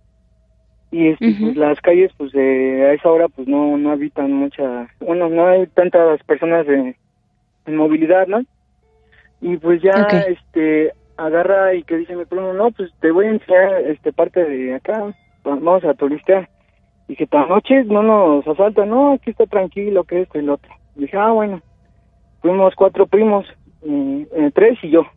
y 0.93 1.07
este, 1.07 1.35
pues 1.39 1.57
las 1.57 1.81
calles 1.81 2.11
pues 2.17 2.33
a 2.35 2.93
esa 2.93 3.09
hora 3.09 3.27
pues 3.27 3.47
no 3.47 3.77
no 3.77 3.91
habitan 3.91 4.31
mucha 4.31 4.87
bueno 4.99 5.27
no 5.27 5.47
hay 5.47 5.65
tantas 5.67 6.21
personas 6.23 6.67
de, 6.67 6.95
en 7.65 7.75
movilidad 7.75 8.27
no 8.27 8.43
y 9.41 9.57
pues 9.57 9.81
ya 9.81 10.07
este 10.27 10.93
agarra 11.17 11.73
y 11.73 11.83
que 11.83 11.97
dice 11.97 12.15
mi 12.15 12.25
primo 12.25 12.53
no 12.53 12.69
pues 12.71 12.91
te 13.01 13.09
voy 13.09 13.25
a 13.25 13.31
enseñar 13.31 13.81
este 13.87 14.13
parte 14.13 14.45
de 14.45 14.75
acá 14.75 15.13
vamos 15.43 15.83
a 15.83 15.95
turistear 15.95 16.47
y 17.07 17.15
que 17.15 17.23
esta 17.23 17.45
noche 17.47 17.83
no 17.85 18.03
nos 18.03 18.47
asaltan 18.47 18.89
no 18.89 19.13
aquí 19.13 19.31
está 19.31 19.47
tranquilo 19.47 20.03
que 20.03 20.21
esto 20.21 20.37
y 20.37 20.43
lo 20.43 20.53
otro 20.53 20.71
y 20.95 21.01
dije 21.01 21.17
ah 21.17 21.31
bueno 21.31 21.59
fuimos 22.41 22.75
cuatro 22.75 23.07
primos 23.07 23.47
eh, 23.81 24.51
tres 24.53 24.77
y 24.83 24.91
yo 24.91 25.07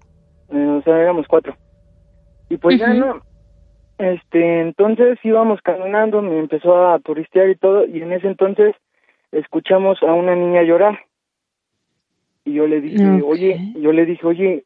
eh, 0.52 0.66
o 0.66 0.82
sea 0.82 0.98
éramos 0.98 1.26
cuatro. 1.28 1.54
Y 2.48 2.56
pues 2.56 2.78
ya 2.78 2.94
no 2.94 3.22
este, 3.98 4.60
entonces 4.60 5.18
íbamos 5.22 5.60
caminando, 5.62 6.20
me 6.20 6.38
empezó 6.38 6.88
a 6.88 6.98
turistear 6.98 7.48
y 7.48 7.56
todo, 7.56 7.86
y 7.86 8.02
en 8.02 8.12
ese 8.12 8.26
entonces 8.28 8.74
escuchamos 9.32 10.02
a 10.02 10.12
una 10.12 10.34
niña 10.34 10.62
llorar. 10.62 11.00
Y 12.44 12.54
yo 12.54 12.66
le 12.66 12.80
dije, 12.80 13.04
oye, 13.24 13.72
yo 13.74 13.92
le 13.92 14.06
dije, 14.06 14.24
oye, 14.26 14.64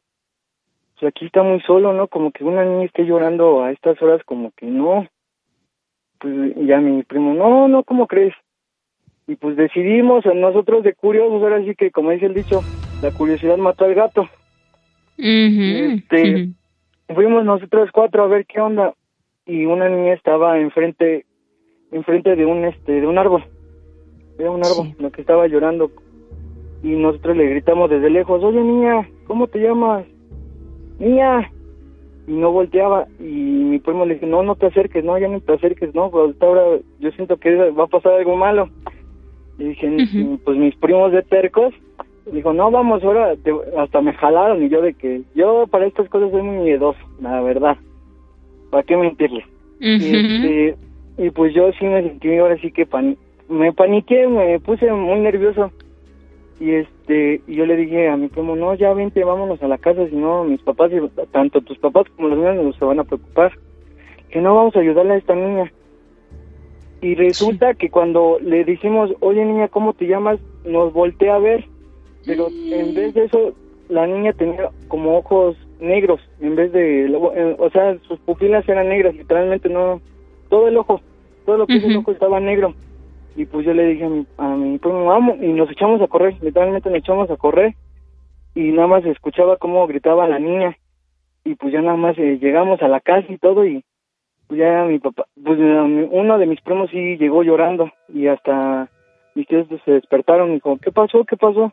pues 0.99 1.09
aquí 1.09 1.25
está 1.25 1.41
muy 1.43 1.61
solo, 1.61 1.93
¿no? 1.93 2.07
Como 2.07 2.31
que 2.31 2.43
una 2.43 2.63
niña 2.63 2.85
esté 2.85 3.05
llorando 3.05 3.63
a 3.63 3.71
estas 3.71 3.99
horas, 4.01 4.21
como 4.25 4.51
que 4.51 4.67
no. 4.67 5.07
Pues 6.19 6.33
ya 6.67 6.79
mi 6.79 7.01
primo, 7.03 7.33
no, 7.33 7.67
no, 7.67 7.83
¿cómo 7.83 8.05
crees? 8.05 8.35
Y 9.27 9.35
pues 9.35 9.55
decidimos, 9.55 10.25
nosotros 10.25 10.83
de 10.83 10.93
curiosos, 10.93 11.41
ahora 11.41 11.63
sí 11.63 11.73
que 11.73 11.89
como 11.89 12.11
dice 12.11 12.27
el 12.27 12.33
dicho, 12.33 12.61
la 13.01 13.11
curiosidad 13.11 13.57
mató 13.57 13.85
al 13.85 13.95
gato. 13.95 14.29
este, 15.17 16.49
fuimos 17.15 17.45
nosotros 17.45 17.89
cuatro 17.91 18.23
a 18.23 18.27
ver 18.27 18.45
qué 18.45 18.59
onda 18.59 18.93
y 19.45 19.65
una 19.65 19.89
niña 19.89 20.13
estaba 20.13 20.59
enfrente 20.59 21.25
enfrente 21.91 22.35
de 22.35 22.45
un 22.45 22.65
este 22.65 23.01
de 23.01 23.07
un 23.07 23.17
árbol 23.17 23.43
era 24.41 24.51
un 24.51 24.65
árbol 24.65 24.95
lo 24.99 25.11
que 25.11 25.21
estaba 25.21 25.47
llorando. 25.47 25.91
Y 26.83 26.95
nosotros 26.95 27.37
le 27.37 27.47
gritamos 27.47 27.89
desde 27.89 28.09
lejos 28.09 28.43
oye 28.43 28.59
niña 28.59 29.07
cómo 29.27 29.47
te 29.47 29.59
llamas 29.59 30.05
niña 30.99 31.51
y 32.27 32.31
no 32.33 32.51
volteaba. 32.51 33.07
Y 33.19 33.23
mi 33.23 33.79
primo 33.79 34.05
le 34.05 34.15
dijo 34.15 34.25
no 34.25 34.41
no 34.41 34.55
te 34.55 34.67
acerques 34.67 35.03
no 35.03 35.17
ya 35.17 35.27
no 35.27 35.39
te 35.41 35.53
acerques 35.53 35.93
no 35.93 36.09
pues 36.09 36.35
ahora 36.41 36.79
yo 36.99 37.11
siento 37.11 37.37
que 37.37 37.71
va 37.71 37.83
a 37.83 37.87
pasar 37.87 38.13
algo 38.13 38.35
malo 38.35 38.69
y 39.59 39.65
dije 39.65 40.39
pues 40.43 40.57
mis 40.57 40.75
primos 40.77 41.11
de 41.11 41.21
tercos 41.21 41.73
dijo 42.31 42.51
no 42.51 42.71
vamos 42.71 43.03
ahora 43.03 43.35
hasta 43.77 44.01
me 44.01 44.13
jalaron 44.13 44.63
y 44.63 44.69
yo 44.69 44.81
de 44.81 44.95
que 44.95 45.21
yo 45.35 45.67
para 45.67 45.85
estas 45.85 46.09
cosas 46.09 46.31
soy 46.31 46.41
muy 46.41 46.57
miedoso 46.63 46.99
la 47.19 47.41
verdad 47.41 47.77
¿para 48.71 48.83
qué 48.83 48.97
mentirle? 48.97 49.45
Este, 49.79 50.75
y 51.17 51.29
pues 51.29 51.53
yo 51.53 51.71
sí 51.73 51.85
me 51.85 52.01
sentí 52.01 52.35
ahora 52.37 52.57
sí 52.57 52.71
que 52.71 52.87
me 53.49 53.73
paniqué, 53.73 54.27
me 54.27 54.59
puse 54.59 54.91
muy 54.91 55.19
nervioso. 55.19 55.71
Y 56.59 56.71
este, 56.71 57.41
y 57.47 57.55
yo 57.55 57.65
le 57.65 57.75
dije 57.75 58.07
a 58.07 58.17
mi 58.17 58.27
primo, 58.27 58.55
no, 58.55 58.73
ya 58.75 58.93
vente, 58.93 59.23
vámonos 59.23 59.61
a 59.61 59.67
la 59.67 59.77
casa, 59.77 60.07
si 60.07 60.15
no 60.15 60.43
mis 60.43 60.61
papás, 60.61 60.91
tanto 61.31 61.61
tus 61.61 61.77
papás 61.79 62.05
como 62.15 62.29
los 62.29 62.37
míos 62.37 62.75
se 62.77 62.85
van 62.85 62.99
a 62.99 63.03
preocupar. 63.03 63.51
Que 64.29 64.39
no 64.41 64.55
vamos 64.55 64.75
a 64.75 64.79
ayudarle 64.79 65.13
a 65.13 65.17
esta 65.17 65.35
niña. 65.35 65.71
Y 67.01 67.15
resulta 67.15 67.73
que 67.73 67.89
cuando 67.89 68.37
le 68.41 68.63
dijimos, 68.63 69.11
oye 69.19 69.43
niña, 69.43 69.67
¿cómo 69.67 69.93
te 69.93 70.05
llamas? 70.05 70.39
Nos 70.63 70.93
voltea 70.93 71.35
a 71.35 71.39
ver, 71.39 71.65
pero 72.25 72.47
en 72.49 72.93
vez 72.93 73.15
de 73.15 73.25
eso, 73.25 73.53
la 73.89 74.05
niña 74.05 74.33
tenía 74.33 74.69
como 74.87 75.17
ojos 75.17 75.57
negros 75.81 76.21
en 76.39 76.55
vez 76.55 76.71
de, 76.71 77.05
eh, 77.07 77.55
o 77.57 77.69
sea, 77.71 77.97
sus 78.07 78.19
pupilas 78.19 78.67
eran 78.69 78.89
negras, 78.89 79.15
literalmente 79.15 79.67
no, 79.69 79.99
todo 80.49 80.67
el 80.67 80.77
ojo, 80.77 81.01
todo 81.45 81.57
lo 81.57 81.67
que 81.67 81.77
es 81.77 81.83
el 81.83 81.97
ojo 81.97 82.11
estaba 82.11 82.39
negro. 82.39 82.73
Y 83.35 83.45
pues 83.45 83.65
yo 83.65 83.73
le 83.73 83.85
dije 83.87 84.05
a 84.05 84.09
mi, 84.09 84.25
a 84.37 84.47
mi 84.49 84.77
primo, 84.77 85.05
vamos, 85.05 85.37
y 85.41 85.47
nos 85.47 85.69
echamos 85.71 86.01
a 86.01 86.07
correr, 86.07 86.35
literalmente 86.41 86.89
nos 86.89 86.99
echamos 86.99 87.29
a 87.29 87.37
correr. 87.37 87.75
Y 88.53 88.71
nada 88.71 88.87
más 88.87 89.05
escuchaba 89.05 89.55
cómo 89.57 89.87
gritaba 89.87 90.27
la 90.27 90.37
niña. 90.37 90.77
Y 91.45 91.55
pues 91.55 91.71
ya 91.71 91.81
nada 91.81 91.95
más 91.95 92.17
eh, 92.17 92.37
llegamos 92.41 92.81
a 92.81 92.87
la 92.87 92.99
casa 92.99 93.27
y 93.29 93.37
todo 93.37 93.65
y 93.65 93.83
pues 94.47 94.59
ya 94.59 94.83
mi 94.83 94.99
papá, 94.99 95.25
pues 95.41 95.57
uno 95.57 96.37
de 96.37 96.45
mis 96.45 96.59
primos 96.59 96.89
sí 96.91 97.15
llegó 97.17 97.41
llorando 97.41 97.89
y 98.09 98.27
hasta 98.27 98.89
mis 99.33 99.47
tíos 99.47 99.65
pues, 99.69 99.81
se 99.85 99.91
despertaron 99.91 100.53
y 100.53 100.59
como, 100.59 100.77
¿qué 100.77 100.91
pasó? 100.91 101.23
¿Qué 101.23 101.37
pasó? 101.37 101.71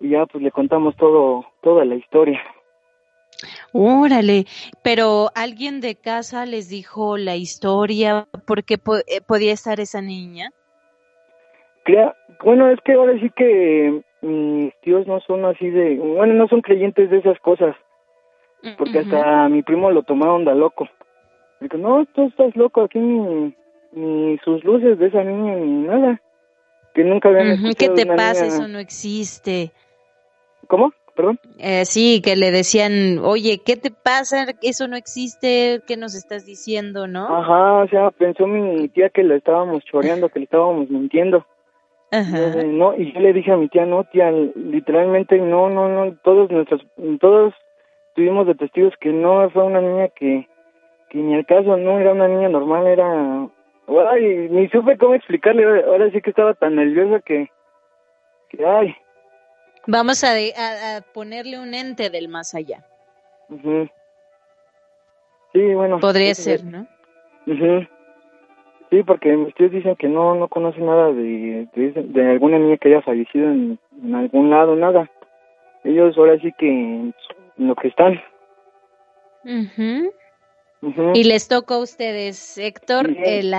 Y 0.00 0.10
ya 0.10 0.26
pues 0.26 0.42
le 0.42 0.50
contamos 0.50 0.96
todo, 0.96 1.46
toda 1.62 1.84
la 1.84 1.94
historia. 1.94 2.40
Órale, 3.72 4.46
pero 4.82 5.30
alguien 5.34 5.80
de 5.80 5.94
casa 5.94 6.46
les 6.46 6.68
dijo 6.68 7.16
la 7.16 7.36
historia, 7.36 8.26
¿por 8.46 8.64
qué 8.64 8.74
eh, 8.74 9.20
podía 9.26 9.52
estar 9.52 9.80
esa 9.80 10.00
niña? 10.00 10.50
bueno, 12.44 12.70
es 12.70 12.78
que 12.84 12.92
ahora 12.92 13.18
sí 13.20 13.30
que 13.34 14.02
mis 14.22 14.72
tíos 14.82 15.06
no 15.06 15.20
son 15.20 15.44
así 15.44 15.68
de, 15.70 15.96
bueno, 15.96 16.34
no 16.34 16.48
son 16.48 16.60
creyentes 16.60 17.10
de 17.10 17.18
esas 17.18 17.38
cosas, 17.40 17.74
porque 18.78 19.00
hasta 19.00 19.48
mi 19.48 19.62
primo 19.62 19.90
lo 19.90 20.02
tomaron 20.02 20.44
de 20.44 20.54
loco. 20.54 20.88
Dijo, 21.60 21.76
no, 21.76 22.06
tú 22.06 22.26
estás 22.28 22.54
loco, 22.56 22.82
aquí 22.82 22.98
ni, 22.98 23.54
ni 23.92 24.38
sus 24.38 24.62
luces 24.64 24.98
de 24.98 25.06
esa 25.06 25.24
niña 25.24 25.56
ni 25.56 25.86
nada. 25.86 26.20
Que 26.94 27.04
nunca 27.04 27.28
habían 27.28 27.74
¿Qué 27.74 27.88
te 27.88 28.06
pasa? 28.06 28.46
Eso 28.46 28.66
no 28.66 28.78
existe. 28.78 29.72
¿Cómo? 30.66 30.92
¿Perdón? 31.20 31.38
Eh, 31.58 31.84
sí, 31.84 32.22
que 32.24 32.34
le 32.34 32.50
decían, 32.50 33.18
oye, 33.22 33.60
¿qué 33.62 33.76
te 33.76 33.90
pasa? 33.90 34.46
Eso 34.62 34.88
no 34.88 34.96
existe, 34.96 35.82
¿qué 35.86 35.98
nos 35.98 36.14
estás 36.14 36.46
diciendo, 36.46 37.06
no? 37.06 37.26
Ajá, 37.26 37.82
o 37.82 37.88
sea, 37.88 38.10
pensó 38.10 38.46
mi 38.46 38.88
tía 38.88 39.10
que 39.10 39.22
le 39.22 39.36
estábamos 39.36 39.84
choreando, 39.84 40.30
que 40.30 40.38
le 40.38 40.44
estábamos 40.46 40.88
mintiendo. 40.88 41.44
Ajá. 42.10 42.64
no, 42.64 42.96
y 42.96 43.12
yo 43.12 43.20
le 43.20 43.34
dije 43.34 43.52
a 43.52 43.58
mi 43.58 43.68
tía, 43.68 43.84
no, 43.84 44.04
tía, 44.04 44.30
literalmente 44.30 45.36
no, 45.36 45.68
no, 45.68 45.90
no, 45.90 46.16
todos 46.24 46.50
nuestros, 46.50 46.80
todos 47.20 47.52
tuvimos 48.14 48.46
de 48.46 48.54
testigos 48.54 48.94
que 48.98 49.10
no 49.10 49.50
fue 49.50 49.62
una 49.62 49.82
niña 49.82 50.08
que, 50.08 50.48
que 51.10 51.18
ni 51.18 51.34
el 51.34 51.44
caso 51.44 51.76
no 51.76 51.98
era 51.98 52.12
una 52.12 52.28
niña 52.28 52.48
normal, 52.48 52.86
era... 52.86 53.46
Ay, 54.10 54.48
ni 54.50 54.68
supe 54.70 54.96
cómo 54.96 55.14
explicarle, 55.14 55.84
ahora 55.84 56.10
sí 56.12 56.22
que 56.22 56.30
estaba 56.30 56.54
tan 56.54 56.76
nerviosa 56.76 57.20
que... 57.20 57.50
que 58.48 58.64
ay. 58.64 58.96
Vamos 59.90 60.22
a, 60.22 60.34
a, 60.34 61.00
ponerle 61.12 61.58
un 61.58 61.74
ente 61.74 62.10
del 62.10 62.28
más 62.28 62.54
allá. 62.54 62.84
Sí, 65.52 65.74
bueno. 65.74 65.98
Podría 65.98 66.34
ser, 66.34 66.64
¿no? 66.64 66.86
Sí, 68.90 69.02
porque 69.04 69.36
mis 69.36 69.54
tíos 69.54 69.72
dicen 69.72 69.96
que 69.96 70.08
no 70.08 70.34
no 70.34 70.48
conocen 70.48 70.86
nada 70.86 71.12
de, 71.12 71.68
de, 71.74 72.30
alguna 72.30 72.58
niña 72.58 72.76
que 72.76 72.88
haya 72.88 73.02
fallecido 73.02 73.48
en, 73.50 73.78
algún 74.14 74.50
lado, 74.50 74.76
nada. 74.76 75.10
Ellos 75.82 76.16
ahora 76.16 76.38
sí 76.40 76.52
que 76.56 76.68
en 76.68 77.14
lo 77.56 77.74
que 77.74 77.88
están. 77.88 78.20
Y 81.14 81.24
les 81.24 81.48
toca 81.48 81.74
a 81.74 81.78
ustedes, 81.78 82.58
Héctor, 82.58 83.10
el, 83.24 83.54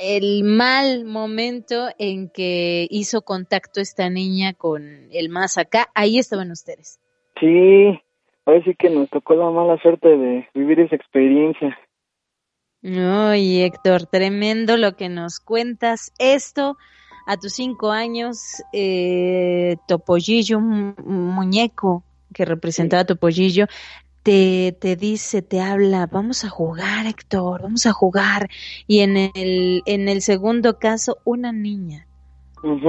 el 0.00 0.44
mal 0.44 1.04
momento 1.04 1.88
en 1.98 2.28
que 2.28 2.86
hizo 2.90 3.22
contacto 3.22 3.80
esta 3.80 4.10
niña 4.10 4.52
con 4.54 5.08
el 5.12 5.28
más 5.28 5.58
acá, 5.58 5.88
ahí 5.94 6.18
estaban 6.18 6.50
ustedes. 6.50 7.00
Sí, 7.40 8.00
ahora 8.44 8.62
sí 8.64 8.74
que 8.78 8.90
nos 8.90 9.08
tocó 9.10 9.34
la 9.34 9.50
mala 9.50 9.80
suerte 9.80 10.08
de 10.08 10.48
vivir 10.54 10.80
esa 10.80 10.96
experiencia. 10.96 11.78
Ay, 12.82 13.62
Héctor, 13.62 14.06
tremendo 14.06 14.76
lo 14.76 14.96
que 14.96 15.08
nos 15.08 15.40
cuentas. 15.40 16.12
Esto 16.18 16.76
a 17.26 17.36
tus 17.36 17.54
cinco 17.54 17.90
años, 17.90 18.62
eh, 18.72 19.76
Topollillo, 19.88 20.58
un 20.58 20.94
muñeco 21.34 22.04
que 22.32 22.44
representaba 22.44 23.02
a 23.02 23.06
Topollillo, 23.06 23.66
te, 24.26 24.76
te 24.80 24.96
dice, 24.96 25.40
te 25.40 25.60
habla, 25.60 26.08
vamos 26.08 26.44
a 26.44 26.48
jugar, 26.48 27.06
Héctor, 27.06 27.62
vamos 27.62 27.86
a 27.86 27.92
jugar. 27.92 28.48
Y 28.88 28.98
en 28.98 29.16
el, 29.16 29.84
en 29.86 30.08
el 30.08 30.20
segundo 30.20 30.80
caso, 30.80 31.18
una 31.24 31.52
niña 31.52 32.08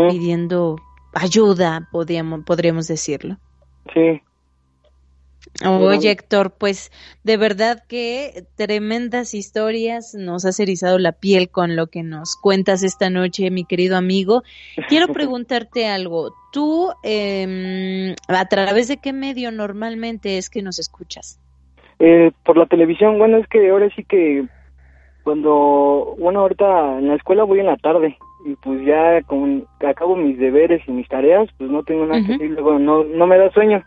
pidiendo 0.09 0.77
ayuda, 1.14 1.88
podríamos, 1.91 2.43
podríamos 2.43 2.88
decirlo. 2.88 3.38
Sí. 3.93 4.19
Oye, 5.65 6.11
Héctor, 6.11 6.53
pues 6.57 6.91
de 7.24 7.38
verdad 7.38 7.84
que 7.88 8.44
tremendas 8.56 9.34
historias, 9.34 10.14
nos 10.14 10.45
has 10.45 10.60
erizado 10.60 10.99
la 10.99 11.14
piel 11.14 11.49
con 11.49 11.76
lo 11.76 11.88
que 11.88 12.03
nos 12.03 12.36
cuentas 12.36 12.84
esta 12.84 13.10
noche, 13.10 13.49
mi 13.49 13.65
querido 13.65 13.98
amigo. 13.98 14.44
Quiero 14.88 15.07
preguntarte 15.14 15.88
algo, 15.88 16.34
tú, 16.52 16.90
eh, 17.03 18.15
¿a 18.28 18.45
través 18.45 18.88
de 18.88 18.98
qué 18.98 19.14
medio 19.14 19.52
normalmente 19.52 20.38
es 20.38 20.49
que 20.49 20.61
nos 20.61 20.80
escuchas? 20.80 21.40
Eh, 21.99 22.32
por 22.45 22.57
la 22.57 22.68
televisión, 22.68 23.18
bueno, 23.18 23.38
es 23.38 23.48
que 23.48 23.69
ahora 23.69 23.90
sí 23.95 24.03
que 24.03 24.45
cuando, 25.24 26.15
bueno, 26.19 26.41
ahorita 26.41 26.99
en 26.99 27.07
la 27.07 27.15
escuela 27.15 27.44
voy 27.44 27.60
en 27.60 27.65
la 27.65 27.78
tarde 27.78 28.18
y 28.45 28.56
pues 28.56 28.86
ya 28.86 29.22
con, 29.24 29.65
acabo 29.86 30.15
mis 30.15 30.38
deberes 30.38 30.82
y 30.88 30.91
mis 30.91 31.07
tareas, 31.10 31.49
pues 31.57 31.69
no 31.72 31.84
tengo 31.84 32.06
nada 32.06 32.26
que 32.26 32.36
hacer, 32.36 32.52
luego 32.52 32.78
no, 32.78 33.03
no 33.03 33.26
me 33.26 33.38
da 33.38 33.52
sueño 33.52 33.84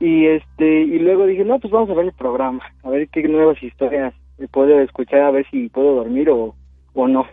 y 0.00 0.26
este 0.26 0.82
y 0.82 0.98
luego 0.98 1.26
dije 1.26 1.44
no 1.44 1.60
pues 1.60 1.70
vamos 1.70 1.90
a 1.90 1.94
ver 1.94 2.06
el 2.06 2.12
programa 2.12 2.64
a 2.82 2.90
ver 2.90 3.08
qué 3.10 3.22
nuevas 3.28 3.62
historias 3.62 4.14
puedo 4.50 4.80
escuchar 4.80 5.20
a 5.20 5.30
ver 5.30 5.46
si 5.50 5.68
puedo 5.68 5.94
dormir 5.94 6.30
o, 6.30 6.56
o 6.94 7.06
no 7.06 7.26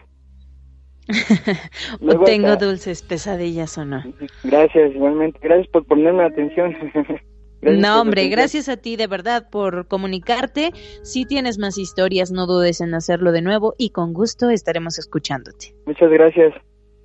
o 2.02 2.24
tengo 2.26 2.58
dulces 2.58 3.02
pesadillas 3.02 3.78
o 3.78 3.86
no 3.86 4.04
gracias 4.44 4.94
igualmente 4.94 5.40
gracias 5.42 5.68
por 5.70 5.86
ponerme 5.86 6.24
atención 6.24 6.76
no, 7.62 8.02
hombre, 8.02 8.28
gracias 8.28 8.70
a 8.70 8.78
ti 8.78 8.98
de 8.98 9.08
verdad 9.08 9.50
por 9.50 9.88
comunicarte. 9.88 10.72
Si 11.04 11.26
tienes 11.26 11.58
más 11.58 11.78
historias, 11.78 12.32
no 12.32 12.46
dudes 12.46 12.82
en 12.82 12.94
hacerlo 12.94 13.32
de 13.32 13.42
nuevo 13.42 13.74
y 13.78 13.90
con 13.90 14.14
gusto 14.14 14.50
estaremos 14.50 15.00
escuchándote. 15.00 15.74
Muchas 15.86 16.12
gracias. 16.12 16.54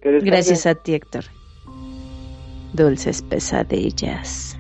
Gracias 0.03 0.67
a 0.67 0.75
ti, 0.75 0.95
Héctor. 0.95 1.25
Dulces 2.75 3.23
pesadillas. 3.23 4.59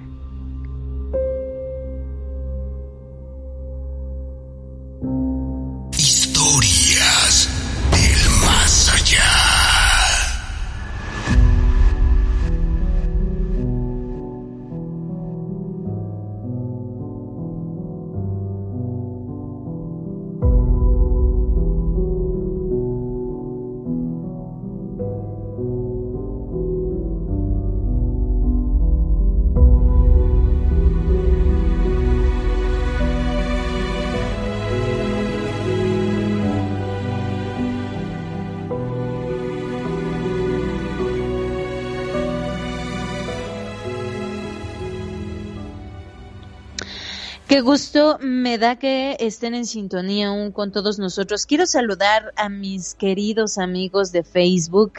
Gusto 47.63 48.19
me 48.21 48.59
da 48.59 48.77
que 48.77 49.17
estén 49.21 49.55
en 49.55 49.67
sintonía 49.67 50.29
aún 50.29 50.53
con 50.53 50.73
todos 50.73 50.99
nosotros. 50.99 51.47
Quiero 51.47 51.67
saludar 51.67 52.33
a 52.37 52.49
mis 52.49 52.95
queridos 52.95 53.59
amigos 53.59 54.13
de 54.13 54.23
Facebook, 54.23 54.93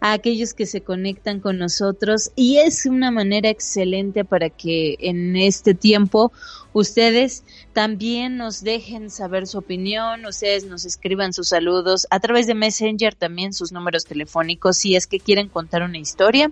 a 0.00 0.12
aquellos 0.12 0.54
que 0.54 0.66
se 0.66 0.82
conectan 0.82 1.40
con 1.40 1.58
nosotros 1.58 2.30
y 2.36 2.58
es 2.58 2.86
una 2.86 3.10
manera 3.10 3.48
excelente 3.48 4.24
para 4.24 4.50
que 4.50 4.96
en 5.00 5.36
este 5.36 5.74
tiempo 5.74 6.32
ustedes 6.72 7.44
también 7.72 8.36
nos 8.36 8.62
dejen 8.62 9.10
saber 9.10 9.46
su 9.46 9.58
opinión, 9.58 10.24
ustedes 10.26 10.64
nos 10.64 10.84
escriban 10.84 11.32
sus 11.32 11.48
saludos 11.48 12.06
a 12.10 12.20
través 12.20 12.46
de 12.46 12.54
Messenger 12.54 13.14
también 13.14 13.52
sus 13.52 13.72
números 13.72 14.04
telefónicos 14.04 14.76
si 14.76 14.96
es 14.96 15.06
que 15.06 15.20
quieren 15.20 15.48
contar 15.48 15.82
una 15.82 15.98
historia 15.98 16.50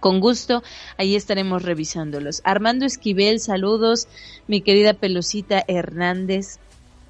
con 0.00 0.20
gusto, 0.20 0.62
ahí 0.96 1.14
estaremos 1.14 1.62
revisándolos. 1.62 2.40
Armando 2.44 2.86
Esquivel, 2.86 3.38
saludos. 3.38 4.08
Mi 4.48 4.62
querida 4.62 4.94
Pelucita 4.94 5.62
Hernández, 5.68 6.58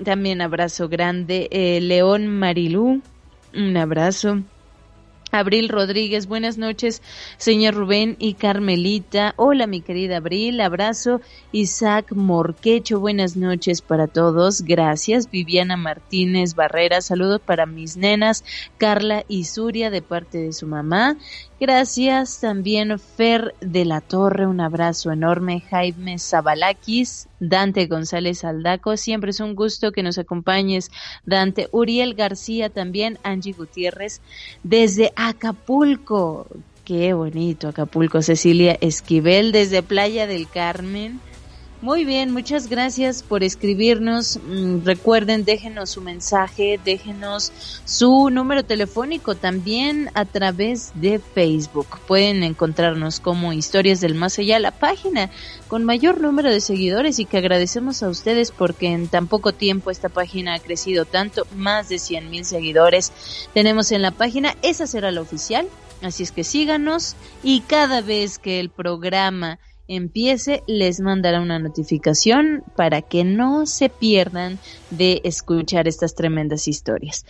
también 0.04 0.42
abrazo 0.42 0.88
grande. 0.88 1.48
Eh, 1.50 1.80
León 1.80 2.26
Marilú, 2.26 3.00
un 3.54 3.76
abrazo. 3.76 4.42
Abril 5.32 5.68
Rodríguez, 5.68 6.26
buenas 6.26 6.58
noches, 6.58 7.02
señor 7.36 7.74
Rubén 7.74 8.16
y 8.18 8.34
Carmelita. 8.34 9.34
Hola, 9.36 9.68
mi 9.68 9.80
querida 9.80 10.16
Abril, 10.16 10.60
abrazo. 10.60 11.20
Isaac 11.52 12.12
Morquecho, 12.12 12.98
buenas 12.98 13.36
noches 13.36 13.80
para 13.80 14.08
todos. 14.08 14.62
Gracias. 14.62 15.30
Viviana 15.30 15.76
Martínez 15.76 16.54
Barrera, 16.54 17.00
saludos 17.00 17.40
para 17.40 17.64
mis 17.64 17.96
nenas, 17.96 18.44
Carla 18.76 19.24
y 19.28 19.44
Suria, 19.44 19.90
de 19.90 20.02
parte 20.02 20.38
de 20.38 20.52
su 20.52 20.66
mamá. 20.66 21.16
Gracias 21.60 22.40
también 22.40 22.98
Fer 22.98 23.54
de 23.60 23.84
la 23.84 24.00
Torre, 24.00 24.46
un 24.46 24.60
abrazo 24.60 25.12
enorme. 25.12 25.62
Jaime 25.70 26.18
Zabalakis, 26.18 27.28
Dante 27.40 27.86
González 27.86 28.44
Aldaco, 28.44 28.96
siempre 28.96 29.30
es 29.30 29.40
un 29.40 29.54
gusto 29.54 29.92
que 29.92 30.02
nos 30.02 30.18
acompañes. 30.18 30.90
Dante 31.24 31.68
Uriel 31.72 32.14
García 32.14 32.68
también, 32.68 33.18
Angie 33.22 33.52
Gutiérrez, 33.52 34.20
desde 34.62 35.12
Acapulco. 35.16 36.46
Qué 36.84 37.12
bonito 37.14 37.68
Acapulco. 37.68 38.22
Cecilia 38.22 38.76
Esquivel 38.80 39.52
desde 39.52 39.82
Playa 39.82 40.26
del 40.26 40.48
Carmen. 40.48 41.20
Muy 41.82 42.04
bien, 42.04 42.30
muchas 42.30 42.68
gracias 42.68 43.22
por 43.22 43.42
escribirnos. 43.42 44.38
Mm, 44.46 44.84
recuerden, 44.84 45.46
déjenos 45.46 45.88
su 45.88 46.02
mensaje, 46.02 46.78
déjenos 46.84 47.52
su 47.86 48.28
número 48.28 48.62
telefónico 48.62 49.34
también 49.34 50.10
a 50.12 50.26
través 50.26 50.92
de 50.96 51.18
Facebook. 51.18 51.86
Pueden 52.06 52.42
encontrarnos 52.42 53.18
como 53.18 53.54
Historias 53.54 54.02
del 54.02 54.14
Más 54.14 54.38
Allá, 54.38 54.58
la 54.58 54.72
página 54.72 55.30
con 55.68 55.84
mayor 55.84 56.20
número 56.20 56.50
de 56.50 56.60
seguidores 56.60 57.18
y 57.18 57.24
que 57.24 57.38
agradecemos 57.38 58.02
a 58.02 58.10
ustedes 58.10 58.50
porque 58.50 58.88
en 58.88 59.08
tan 59.08 59.26
poco 59.26 59.54
tiempo 59.54 59.90
esta 59.90 60.10
página 60.10 60.52
ha 60.52 60.58
crecido 60.58 61.06
tanto, 61.06 61.46
más 61.56 61.88
de 61.88 61.98
100 61.98 62.28
mil 62.28 62.44
seguidores 62.44 63.10
tenemos 63.54 63.90
en 63.90 64.02
la 64.02 64.10
página. 64.10 64.54
Esa 64.60 64.86
será 64.86 65.10
la 65.12 65.22
oficial, 65.22 65.66
así 66.02 66.24
es 66.24 66.30
que 66.30 66.44
síganos 66.44 67.16
y 67.42 67.62
cada 67.62 68.02
vez 68.02 68.38
que 68.38 68.60
el 68.60 68.68
programa 68.68 69.58
empiece, 69.90 70.62
les 70.68 71.00
mandará 71.00 71.40
una 71.40 71.58
notificación 71.58 72.62
para 72.76 73.02
que 73.02 73.24
no 73.24 73.66
se 73.66 73.88
pierdan 73.88 74.58
de 74.90 75.20
escuchar 75.24 75.88
estas 75.88 76.14
tremendas 76.14 76.68
historias. 76.68 77.26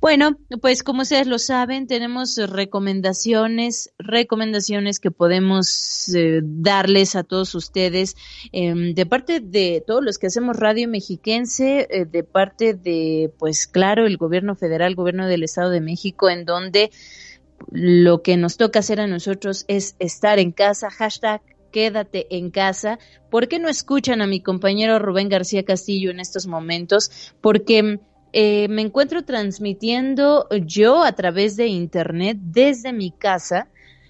Bueno, 0.00 0.38
pues 0.62 0.84
como 0.84 1.02
ustedes 1.02 1.26
lo 1.26 1.40
saben, 1.40 1.88
tenemos 1.88 2.36
recomendaciones, 2.36 3.92
recomendaciones 3.98 5.00
que 5.00 5.10
podemos 5.10 6.08
eh, 6.14 6.40
darles 6.42 7.16
a 7.16 7.24
todos 7.24 7.54
ustedes 7.56 8.16
em, 8.52 8.94
de 8.94 9.06
parte 9.06 9.40
de 9.40 9.82
todos 9.84 10.04
los 10.04 10.18
que 10.18 10.28
hacemos 10.28 10.56
radio 10.56 10.88
mexiquense, 10.88 11.88
eh, 11.90 12.04
de 12.04 12.22
parte 12.22 12.74
de, 12.74 13.32
pues 13.38 13.66
claro, 13.66 14.06
el 14.06 14.18
gobierno 14.18 14.54
federal, 14.54 14.94
gobierno 14.94 15.26
del 15.26 15.42
Estado 15.42 15.70
de 15.70 15.80
México, 15.80 16.30
en 16.30 16.44
donde 16.44 16.92
lo 17.70 18.22
que 18.22 18.36
nos 18.36 18.56
toca 18.56 18.80
hacer 18.80 19.00
a 19.00 19.06
nosotros 19.06 19.64
es 19.66 19.96
estar 19.98 20.38
en 20.38 20.52
casa, 20.52 20.90
hashtag 20.90 21.42
quédate 21.74 22.28
en 22.36 22.52
casa. 22.52 23.00
¿Por 23.30 23.48
qué 23.48 23.58
no 23.58 23.68
escuchan 23.68 24.22
a 24.22 24.28
mi 24.28 24.38
compañero 24.40 25.00
Rubén 25.00 25.28
García 25.28 25.64
Castillo 25.64 26.12
en 26.12 26.20
estos 26.20 26.46
momentos? 26.46 27.32
Porque 27.40 27.98
eh, 28.32 28.68
me 28.68 28.82
encuentro 28.82 29.24
transmitiendo 29.24 30.46
yo 30.64 31.02
a 31.02 31.12
través 31.12 31.56
de 31.56 31.66
internet 31.66 32.38
desde 32.40 32.92
mi 32.92 33.10
casa. 33.10 33.66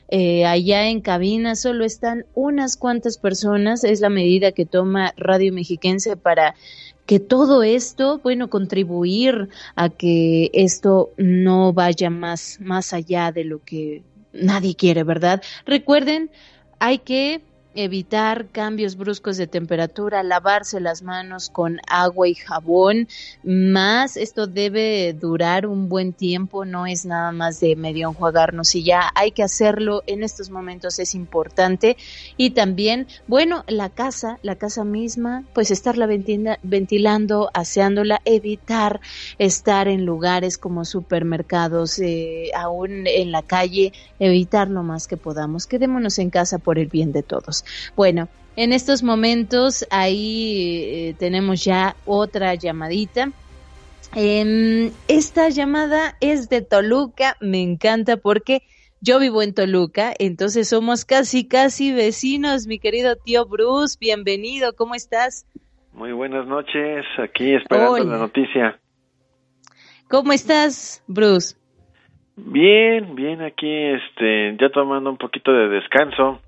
Eh, 0.08 0.44
allá 0.44 0.88
en 0.88 1.00
cabina 1.00 1.56
solo 1.56 1.86
están 1.86 2.26
unas 2.34 2.76
cuantas 2.76 3.16
personas, 3.16 3.82
es 3.82 4.02
la 4.02 4.10
medida 4.10 4.52
que 4.52 4.66
toma 4.66 5.14
Radio 5.16 5.50
Mexiquense 5.50 6.18
para 6.18 6.54
que 7.06 7.18
todo 7.18 7.62
esto, 7.62 8.20
bueno, 8.22 8.50
contribuir 8.50 9.48
a 9.74 9.88
que 9.88 10.50
esto 10.52 11.12
no 11.16 11.72
vaya 11.72 12.10
más, 12.10 12.58
más 12.60 12.92
allá 12.92 13.32
de 13.32 13.44
lo 13.44 13.64
que 13.64 14.02
nadie 14.34 14.74
quiere, 14.74 15.02
¿verdad? 15.02 15.42
Recuerden, 15.64 16.30
hay 16.78 16.98
que 16.98 17.40
evitar 17.74 18.48
cambios 18.48 18.96
bruscos 18.96 19.36
de 19.36 19.46
temperatura, 19.46 20.22
lavarse 20.22 20.80
las 20.80 21.02
manos 21.02 21.50
con 21.50 21.80
agua 21.88 22.28
y 22.28 22.34
jabón, 22.34 23.08
más 23.42 24.16
esto 24.16 24.46
debe 24.46 25.12
durar 25.12 25.66
un 25.66 25.88
buen 25.88 26.12
tiempo, 26.12 26.64
no 26.64 26.86
es 26.86 27.04
nada 27.04 27.32
más 27.32 27.60
de 27.60 27.76
medio 27.76 28.08
enjuagarnos 28.08 28.74
y 28.74 28.84
ya 28.84 29.10
hay 29.14 29.32
que 29.32 29.42
hacerlo 29.42 30.02
en 30.06 30.22
estos 30.22 30.50
momentos 30.50 30.98
es 30.98 31.14
importante 31.14 31.96
y 32.36 32.50
también, 32.50 33.06
bueno, 33.26 33.64
la 33.68 33.90
casa, 33.90 34.38
la 34.42 34.56
casa 34.56 34.84
misma, 34.84 35.44
pues 35.54 35.70
estarla 35.70 36.06
ventilando, 36.06 37.50
aseándola, 37.54 38.20
evitar 38.24 39.00
estar 39.38 39.88
en 39.88 40.04
lugares 40.04 40.58
como 40.58 40.84
supermercados, 40.84 41.98
eh, 41.98 42.50
aún 42.56 43.06
en 43.06 43.32
la 43.32 43.42
calle, 43.42 43.92
evitar 44.18 44.68
lo 44.68 44.82
más 44.82 45.06
que 45.06 45.16
podamos. 45.16 45.66
Quedémonos 45.66 46.18
en 46.18 46.30
casa 46.30 46.58
por 46.58 46.78
el 46.78 46.88
bien 46.88 47.12
de 47.12 47.22
todos. 47.22 47.63
Bueno, 47.96 48.28
en 48.56 48.72
estos 48.72 49.02
momentos 49.02 49.86
ahí 49.90 50.82
eh, 50.84 51.14
tenemos 51.18 51.64
ya 51.64 51.96
otra 52.04 52.54
llamadita. 52.54 53.30
Em, 54.14 54.92
esta 55.08 55.48
llamada 55.48 56.16
es 56.20 56.48
de 56.48 56.62
Toluca, 56.62 57.36
me 57.40 57.60
encanta 57.62 58.16
porque 58.16 58.62
yo 59.00 59.18
vivo 59.18 59.42
en 59.42 59.54
Toluca, 59.54 60.14
entonces 60.18 60.68
somos 60.68 61.04
casi, 61.04 61.48
casi 61.48 61.92
vecinos, 61.92 62.66
mi 62.68 62.78
querido 62.78 63.16
tío 63.16 63.44
Bruce, 63.44 63.98
bienvenido, 64.00 64.74
¿cómo 64.76 64.94
estás? 64.94 65.46
Muy 65.92 66.12
buenas 66.12 66.46
noches, 66.46 67.04
aquí 67.18 67.54
esperando 67.54 68.04
la 68.04 68.18
noticia. 68.18 68.78
¿Cómo 70.08 70.32
estás, 70.32 71.02
Bruce? 71.08 71.56
Bien, 72.36 73.14
bien, 73.14 73.42
aquí, 73.42 73.70
este, 73.70 74.56
ya 74.60 74.70
tomando 74.70 75.10
un 75.10 75.18
poquito 75.18 75.52
de 75.52 75.68
descanso. 75.68 76.40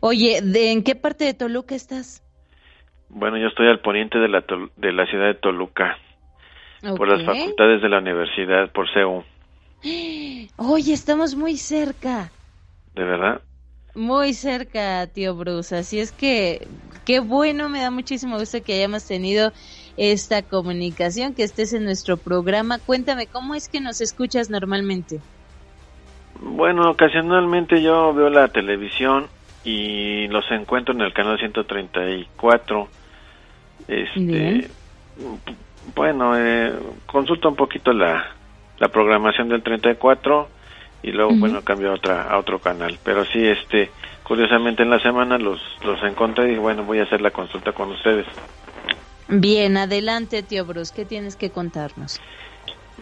Oye, 0.00 0.40
¿de, 0.42 0.72
¿en 0.72 0.82
qué 0.82 0.94
parte 0.94 1.24
de 1.24 1.34
Toluca 1.34 1.74
estás? 1.74 2.22
Bueno, 3.08 3.36
yo 3.36 3.48
estoy 3.48 3.68
al 3.68 3.80
poniente 3.80 4.18
de 4.18 4.28
la, 4.28 4.44
de 4.76 4.92
la 4.92 5.06
ciudad 5.06 5.26
de 5.26 5.34
Toluca, 5.34 5.98
por 6.96 7.08
las 7.08 7.24
facultades 7.24 7.82
de 7.82 7.88
la 7.88 7.98
universidad, 7.98 8.70
por 8.72 8.88
CEU. 8.92 9.24
Oye, 10.56 10.92
estamos 10.92 11.34
muy 11.34 11.56
cerca. 11.56 12.30
¿De 12.94 13.04
verdad? 13.04 13.42
Muy 13.94 14.32
cerca, 14.32 15.06
tío 15.08 15.34
Bruce. 15.34 15.76
Así 15.76 16.00
es 16.00 16.12
que, 16.12 16.66
qué 17.04 17.20
bueno, 17.20 17.68
me 17.68 17.80
da 17.80 17.90
muchísimo 17.90 18.38
gusto 18.38 18.62
que 18.62 18.74
hayamos 18.74 19.06
tenido 19.06 19.52
esta 19.98 20.42
comunicación, 20.42 21.34
que 21.34 21.42
estés 21.42 21.74
en 21.74 21.84
nuestro 21.84 22.16
programa. 22.16 22.78
Cuéntame, 22.78 23.26
¿cómo 23.26 23.54
es 23.54 23.68
que 23.68 23.80
nos 23.80 24.00
escuchas 24.00 24.48
normalmente? 24.48 25.20
Bueno, 26.40 26.90
ocasionalmente 26.90 27.82
yo 27.82 28.14
veo 28.14 28.30
la 28.30 28.48
televisión 28.48 29.28
y 29.64 30.28
los 30.28 30.50
encuentro 30.50 30.94
en 30.94 31.02
el 31.02 31.12
canal 31.12 31.38
134. 31.38 32.88
Este, 33.88 34.68
bueno, 35.94 36.36
eh, 36.36 36.72
consulta 37.06 37.48
un 37.48 37.56
poquito 37.56 37.92
la, 37.92 38.26
la 38.78 38.88
programación 38.88 39.48
del 39.48 39.62
34 39.62 40.48
y 41.02 41.10
luego, 41.10 41.32
bueno, 41.34 41.62
cambio 41.62 41.90
a, 41.90 41.94
otra, 41.94 42.22
a 42.22 42.38
otro 42.38 42.60
canal. 42.60 42.98
Pero 43.04 43.24
sí, 43.24 43.44
este, 43.46 43.90
curiosamente 44.22 44.82
en 44.82 44.90
la 44.90 45.00
semana 45.00 45.38
los, 45.38 45.60
los 45.84 46.02
encontré 46.04 46.52
y 46.52 46.56
bueno, 46.56 46.84
voy 46.84 47.00
a 47.00 47.04
hacer 47.04 47.20
la 47.20 47.30
consulta 47.30 47.72
con 47.72 47.90
ustedes. 47.90 48.26
Bien, 49.28 49.76
adelante, 49.76 50.42
tío 50.42 50.64
Bruce, 50.64 50.92
¿qué 50.94 51.04
tienes 51.04 51.36
que 51.36 51.50
contarnos? 51.50 52.20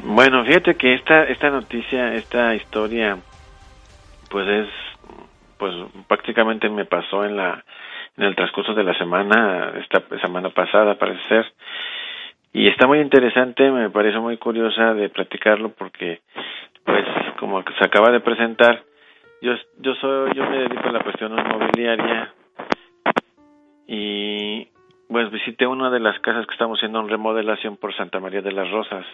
Bueno, 0.02 0.44
fíjate 0.44 0.76
que 0.76 0.94
esta, 0.94 1.24
esta 1.24 1.50
noticia, 1.50 2.14
esta 2.14 2.54
historia, 2.54 3.18
pues 4.30 4.48
es 4.48 4.68
pues 5.60 5.74
prácticamente 6.08 6.68
me 6.70 6.86
pasó 6.86 7.24
en 7.24 7.36
la 7.36 7.62
en 8.16 8.24
el 8.24 8.34
transcurso 8.34 8.74
de 8.74 8.82
la 8.82 8.96
semana, 8.98 9.72
esta 9.78 10.02
semana 10.20 10.50
pasada 10.50 10.98
parece 10.98 11.22
ser, 11.28 11.52
y 12.52 12.66
está 12.66 12.86
muy 12.86 12.98
interesante, 12.98 13.70
me 13.70 13.90
parece 13.90 14.18
muy 14.18 14.36
curiosa 14.36 14.94
de 14.94 15.08
platicarlo 15.08 15.70
porque, 15.70 16.20
pues, 16.84 17.04
como 17.38 17.62
se 17.62 17.84
acaba 17.84 18.10
de 18.10 18.20
presentar, 18.20 18.82
yo 19.40 19.52
yo 19.78 19.94
soy 19.94 20.32
yo 20.34 20.48
me 20.50 20.58
dedico 20.58 20.88
a 20.88 20.92
la 20.92 21.02
cuestión 21.04 21.38
inmobiliaria 21.38 22.32
y 23.86 24.68
pues 25.08 25.30
visité 25.30 25.66
una 25.66 25.90
de 25.90 26.00
las 26.00 26.18
casas 26.20 26.46
que 26.46 26.52
estamos 26.52 26.78
haciendo 26.78 27.00
en 27.00 27.08
remodelación 27.08 27.76
por 27.76 27.94
Santa 27.94 28.20
María 28.20 28.42
de 28.42 28.52
las 28.52 28.70
Rosas. 28.70 29.04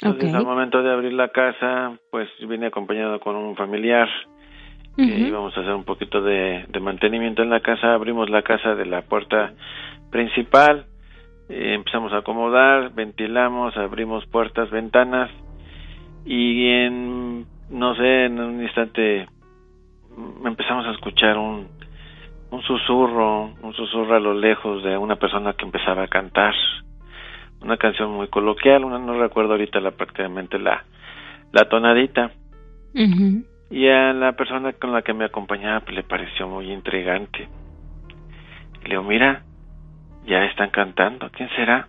Entonces, 0.00 0.34
al 0.34 0.44
momento 0.44 0.82
de 0.82 0.92
abrir 0.92 1.12
la 1.12 1.28
casa, 1.28 1.96
pues 2.10 2.28
vine 2.40 2.66
acompañado 2.66 3.20
con 3.20 3.36
un 3.36 3.56
familiar 3.56 4.08
que 4.96 5.02
íbamos 5.02 5.56
a 5.56 5.60
hacer 5.60 5.74
un 5.74 5.84
poquito 5.84 6.20
de, 6.22 6.66
mantenimiento 6.80 7.42
en 7.42 7.50
la 7.50 7.60
casa, 7.60 7.94
abrimos 7.94 8.30
la 8.30 8.42
casa 8.42 8.74
de 8.74 8.86
la 8.86 9.02
puerta 9.02 9.52
principal, 10.10 10.86
eh, 11.48 11.74
empezamos 11.74 12.12
a 12.12 12.18
acomodar, 12.18 12.94
ventilamos, 12.94 13.76
abrimos 13.76 14.24
puertas, 14.26 14.70
ventanas 14.70 15.30
y 16.24 16.68
en, 16.68 17.46
no 17.70 17.94
sé, 17.96 18.26
en 18.26 18.38
un 18.38 18.62
instante 18.62 19.26
empezamos 20.44 20.86
a 20.86 20.92
escuchar 20.92 21.38
un, 21.38 21.66
un 22.50 22.62
susurro, 22.62 23.52
un 23.62 23.74
susurro 23.74 24.14
a 24.14 24.20
lo 24.20 24.34
lejos 24.34 24.82
de 24.84 24.96
una 24.96 25.16
persona 25.16 25.54
que 25.54 25.64
empezaba 25.64 26.04
a 26.04 26.08
cantar, 26.08 26.54
una 27.60 27.76
canción 27.76 28.12
muy 28.12 28.28
coloquial, 28.28 28.84
una, 28.84 28.98
no 28.98 29.18
recuerdo 29.18 29.52
ahorita 29.52 29.80
la 29.80 29.90
prácticamente 29.90 30.58
la, 30.58 30.84
la 31.52 31.68
tonadita. 31.68 32.30
Y 33.70 33.88
a 33.88 34.12
la 34.12 34.32
persona 34.32 34.72
con 34.74 34.92
la 34.92 35.02
que 35.02 35.14
me 35.14 35.24
acompañaba 35.24 35.80
pues, 35.80 35.96
le 35.96 36.02
pareció 36.02 36.48
muy 36.48 36.70
intrigante. 36.70 37.48
le 38.82 38.90
digo, 38.90 39.02
mira, 39.02 39.42
ya 40.26 40.44
están 40.44 40.70
cantando, 40.70 41.30
¿quién 41.30 41.48
será? 41.50 41.88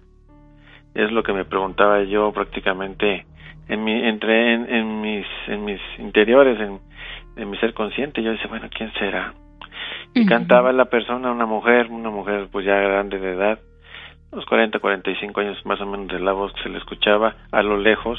Es 0.93 1.11
lo 1.11 1.23
que 1.23 1.33
me 1.33 1.45
preguntaba 1.45 2.03
yo 2.03 2.31
prácticamente 2.31 3.25
en 3.67 3.83
mi, 3.83 3.91
entre 4.07 4.53
en, 4.53 5.01
mis, 5.01 5.25
en 5.47 5.65
mis 5.65 5.81
interiores, 5.97 6.59
en, 6.59 6.79
en, 7.35 7.49
mi 7.49 7.57
ser 7.57 7.73
consciente. 7.73 8.23
Yo 8.23 8.31
decía, 8.31 8.47
bueno, 8.47 8.67
¿quién 8.73 8.91
será? 8.93 9.33
Y 10.13 10.25
cantaba 10.25 10.71
la 10.71 10.85
persona, 10.85 11.31
una 11.31 11.45
mujer, 11.45 11.87
una 11.91 12.09
mujer 12.09 12.47
pues 12.49 12.65
ya 12.65 12.75
grande 12.75 13.19
de 13.19 13.33
edad, 13.33 13.59
unos 14.31 14.45
40, 14.45 14.79
45 14.79 15.41
años 15.41 15.65
más 15.65 15.81
o 15.81 15.85
menos 15.85 16.07
de 16.07 16.19
la 16.19 16.31
voz 16.31 16.53
que 16.53 16.63
se 16.63 16.69
le 16.69 16.77
escuchaba 16.77 17.35
a 17.51 17.61
lo 17.61 17.77
lejos 17.77 18.17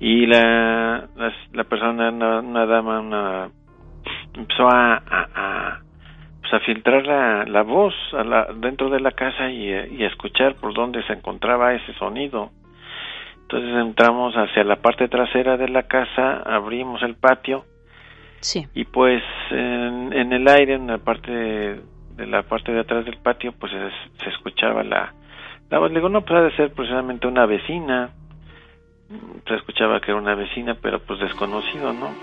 y 0.00 0.26
la, 0.26 1.08
la, 1.52 1.64
persona, 1.64 2.10
una, 2.10 2.66
dama, 2.66 3.00
una, 3.00 3.50
empezó 4.34 4.68
a, 4.68 5.02
a, 5.06 5.80
pues 6.40 6.52
a 6.52 6.60
filtrar 6.60 7.04
la, 7.04 7.44
la 7.44 7.62
voz 7.62 7.94
a 8.12 8.22
la, 8.22 8.46
dentro 8.54 8.90
de 8.90 9.00
la 9.00 9.10
casa 9.10 9.50
y, 9.50 9.68
y, 9.68 10.04
a 10.04 10.06
escuchar 10.06 10.54
por 10.54 10.72
dónde 10.72 11.02
se 11.04 11.14
encontraba 11.14 11.74
ese 11.74 11.92
sonido. 11.94 12.50
Entonces 13.42 13.74
entramos 13.74 14.34
hacia 14.34 14.62
la 14.62 14.76
parte 14.76 15.08
trasera 15.08 15.56
de 15.56 15.68
la 15.68 15.84
casa, 15.84 16.42
abrimos 16.44 17.02
el 17.02 17.16
patio 17.16 17.64
sí. 18.40 18.66
y 18.74 18.84
pues 18.84 19.22
en, 19.50 20.12
en 20.12 20.32
el 20.32 20.46
aire, 20.46 20.74
en 20.74 20.86
la 20.86 20.98
parte 20.98 21.32
de, 21.32 22.26
la 22.26 22.42
parte 22.42 22.72
de 22.72 22.80
atrás 22.80 23.04
del 23.04 23.16
patio, 23.16 23.52
pues 23.58 23.72
se, 23.72 24.22
se 24.22 24.30
escuchaba 24.30 24.84
la, 24.84 25.12
la 25.70 25.78
voz. 25.78 25.90
Le 25.90 25.96
digo, 25.96 26.08
no, 26.08 26.24
puede 26.24 26.54
ser 26.56 26.72
precisamente 26.72 27.26
una 27.26 27.46
vecina 27.46 28.10
se 29.46 29.54
escuchaba 29.54 30.00
que 30.00 30.10
era 30.10 30.20
una 30.20 30.34
vecina, 30.34 30.74
pero 30.74 31.00
pues 31.00 31.20
desconocido, 31.20 31.92
¿no? 31.92 32.14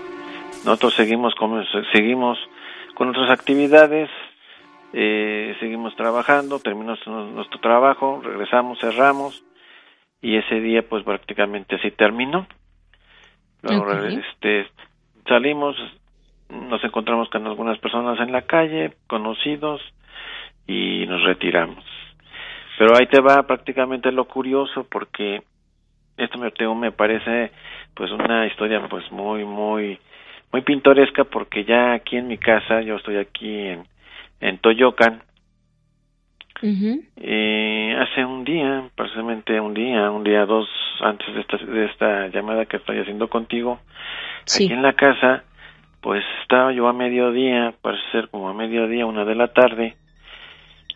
Nosotros 0.64 0.94
seguimos 0.94 1.34
como 1.34 1.62
seguimos 1.92 2.38
con 2.94 3.10
otras 3.10 3.30
actividades, 3.30 4.08
eh, 4.92 5.54
seguimos 5.60 5.94
trabajando, 5.96 6.58
terminamos 6.60 7.06
nuestro 7.06 7.60
trabajo, 7.60 8.20
regresamos, 8.22 8.78
cerramos 8.78 9.44
y 10.22 10.36
ese 10.36 10.60
día 10.60 10.82
pues 10.88 11.04
prácticamente 11.04 11.76
así 11.76 11.90
terminó. 11.90 12.46
Luego 13.62 13.90
este, 13.92 14.68
salimos, 15.28 15.76
nos 16.48 16.82
encontramos 16.84 17.28
con 17.30 17.46
algunas 17.46 17.78
personas 17.78 18.18
en 18.20 18.32
la 18.32 18.42
calle, 18.42 18.94
conocidos, 19.08 19.80
y 20.66 21.06
nos 21.06 21.22
retiramos. 21.22 21.84
Pero 22.78 22.96
ahí 22.96 23.06
te 23.06 23.20
va 23.20 23.46
prácticamente 23.46 24.12
lo 24.12 24.26
curioso 24.26 24.86
porque 24.90 25.42
esto 26.16 26.38
me, 26.38 26.50
me 26.74 26.92
parece 26.92 27.52
pues 27.94 28.10
una 28.10 28.46
historia 28.46 28.86
pues 28.88 29.10
muy 29.10 29.44
muy 29.44 29.98
muy 30.52 30.62
pintoresca 30.62 31.24
porque 31.24 31.64
ya 31.64 31.92
aquí 31.92 32.16
en 32.16 32.28
mi 32.28 32.38
casa 32.38 32.80
yo 32.82 32.96
estoy 32.96 33.16
aquí 33.16 33.50
en 33.50 33.84
en 34.40 34.58
Toyocan. 34.58 35.22
Y 37.16 37.92
hace 37.92 38.24
un 38.24 38.44
día 38.44 38.88
precisamente 38.94 39.60
un 39.60 39.74
día 39.74 40.10
un 40.10 40.24
día 40.24 40.46
dos 40.46 40.66
antes 41.00 41.34
de 41.34 41.40
esta 41.42 41.56
de 41.58 41.84
esta 41.84 42.28
llamada 42.28 42.64
que 42.64 42.78
estoy 42.78 42.98
haciendo 42.98 43.28
contigo 43.28 43.78
aquí 44.42 44.72
en 44.72 44.80
la 44.80 44.94
casa 44.94 45.44
pues 46.00 46.24
estaba 46.40 46.72
yo 46.72 46.88
a 46.88 46.94
mediodía 46.94 47.74
parece 47.82 48.02
ser 48.10 48.28
como 48.30 48.48
a 48.48 48.54
mediodía 48.54 49.04
una 49.04 49.26
de 49.26 49.34
la 49.34 49.48
tarde 49.48 49.96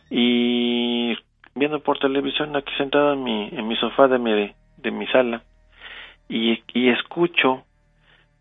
y 0.08 1.14
viendo 1.54 1.80
por 1.80 1.98
televisión 1.98 2.56
aquí 2.56 2.72
sentado 2.78 3.12
en 3.12 3.22
mi 3.22 3.48
en 3.52 3.68
mi 3.68 3.76
sofá 3.76 4.08
de 4.08 4.18
mi 4.18 4.54
de 4.82 4.90
mi 4.90 5.06
sala 5.08 5.42
y, 6.28 6.62
y 6.72 6.90
escucho 6.90 7.64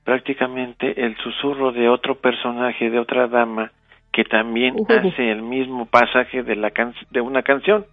prácticamente 0.03 1.05
el 1.05 1.15
susurro 1.17 1.71
de 1.71 1.89
otro 1.89 2.15
personaje 2.15 2.89
de 2.89 2.99
otra 2.99 3.27
dama 3.27 3.71
que 4.11 4.23
también 4.23 4.75
hace 4.87 5.31
el 5.31 5.41
mismo 5.41 5.85
pasaje 5.85 6.43
de 6.43 6.55
la 6.55 6.71
can 6.71 6.93
de 7.11 7.21
una 7.21 7.43
canción. 7.43 7.85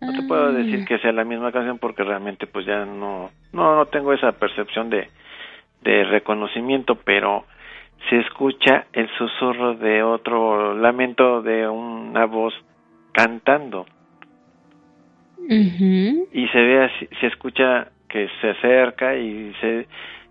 No 0.00 0.12
te 0.12 0.22
puedo 0.26 0.52
decir 0.52 0.80
ah. 0.82 0.84
que 0.86 0.98
sea 0.98 1.12
la 1.12 1.24
misma 1.24 1.52
canción 1.52 1.78
porque 1.78 2.04
realmente 2.04 2.46
pues 2.46 2.64
ya 2.64 2.84
no 2.84 3.30
no 3.52 3.76
no 3.76 3.86
tengo 3.86 4.12
esa 4.12 4.32
percepción 4.32 4.88
de 4.88 5.08
de 5.82 6.04
reconocimiento 6.04 6.94
pero 6.94 7.44
se 8.08 8.18
escucha 8.20 8.86
el 8.92 9.08
susurro 9.18 9.74
de 9.74 10.02
otro 10.02 10.74
lamento 10.74 11.42
de 11.42 11.68
una 11.68 12.24
voz 12.24 12.54
cantando 13.12 13.86
y 15.52 16.48
se 16.48 16.58
ve 16.58 16.84
así, 16.84 17.08
se 17.20 17.26
escucha 17.26 17.88
que 18.08 18.28
se 18.40 18.50
acerca 18.50 19.16
y 19.16 19.52
se, 19.60 19.86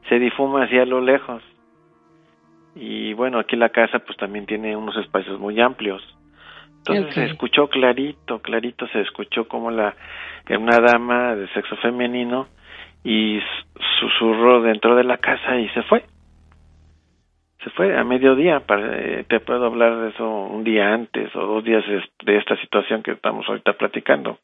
se 0.08 0.20
difuma 0.20 0.64
hacia 0.64 0.86
lo 0.86 1.02
lejos 1.02 1.44
y 2.76 3.14
bueno 3.14 3.40
aquí 3.40 3.56
la 3.56 3.70
casa 3.70 4.00
pues 4.00 4.18
también 4.18 4.46
tiene 4.46 4.76
unos 4.78 4.96
espacios 4.98 5.40
muy 5.40 5.60
amplios 5.60 6.02
entonces 6.78 7.14
se 7.14 7.26
escuchó 7.26 7.68
clarito 7.68 8.40
clarito 8.40 8.88
se 8.88 9.02
escuchó 9.02 9.48
como 9.48 9.72
la 9.72 9.94
una 10.50 10.80
dama 10.80 11.36
de 11.36 11.48
sexo 11.50 11.76
femenino 11.78 12.48
y 13.04 13.40
susurró 14.00 14.62
dentro 14.62 14.96
de 14.96 15.04
la 15.04 15.18
casa 15.18 15.58
y 15.58 15.68
se 15.70 15.84
fue 15.84 16.04
se 17.64 17.70
fue 17.72 17.98
a 17.98 18.04
mediodía. 18.04 18.62
Para, 18.62 19.24
te 19.24 19.40
puedo 19.42 19.66
hablar 19.66 19.98
de 19.98 20.10
eso 20.10 20.26
un 20.26 20.64
día 20.64 20.94
antes 20.94 21.36
o 21.36 21.40
dos 21.42 21.64
días 21.64 21.84
de 22.24 22.38
esta 22.38 22.56
situación 22.62 23.04
que 23.04 23.12
estamos 23.12 23.48
ahorita 23.48 23.74
platicando. 23.74 24.40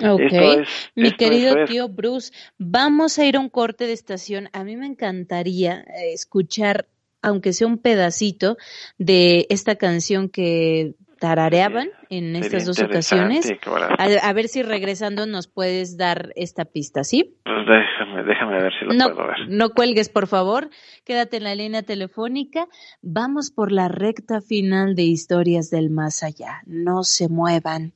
Ok, 0.00 0.66
mi 0.94 1.12
querido 1.12 1.64
tío 1.66 1.88
Bruce, 1.88 2.32
vamos 2.58 3.18
a 3.18 3.26
ir 3.26 3.36
a 3.36 3.40
un 3.40 3.48
corte 3.48 3.86
de 3.86 3.92
estación. 3.92 4.48
A 4.52 4.64
mí 4.64 4.76
me 4.76 4.86
encantaría 4.86 5.80
eh, 5.80 6.12
escuchar, 6.12 6.86
aunque 7.22 7.52
sea 7.52 7.66
un 7.66 7.78
pedacito, 7.78 8.56
de 8.98 9.46
esta 9.50 9.76
canción 9.76 10.28
que 10.28 10.94
tarareaban 11.24 11.88
en 12.10 12.36
estas 12.36 12.66
dos 12.66 12.82
ocasiones. 12.82 13.50
A, 13.98 14.32
ver 14.34 14.48
si 14.48 14.62
regresando 14.62 15.24
nos 15.24 15.46
puedes 15.46 15.96
dar 15.96 16.32
esta 16.36 16.66
pista, 16.66 17.02
¿sí? 17.02 17.36
Pues 17.44 17.66
déjame, 17.66 18.24
déjame 18.24 18.62
ver 18.62 18.72
si 18.78 18.84
lo 18.84 18.92
no, 18.92 19.14
puedo 19.14 19.28
ver. 19.28 19.36
No 19.48 19.70
cuelgues, 19.70 20.10
por 20.10 20.26
favor. 20.26 20.68
Quédate 21.04 21.38
en 21.38 21.44
la 21.44 21.54
línea 21.54 21.82
telefónica. 21.82 22.66
Vamos 23.00 23.50
por 23.50 23.72
la 23.72 23.88
recta 23.88 24.42
final 24.42 24.94
de 24.94 25.04
Historias 25.04 25.70
del 25.70 25.88
Más 25.88 26.22
Allá. 26.22 26.60
No 26.66 27.04
se 27.04 27.28
muevan. 27.28 27.94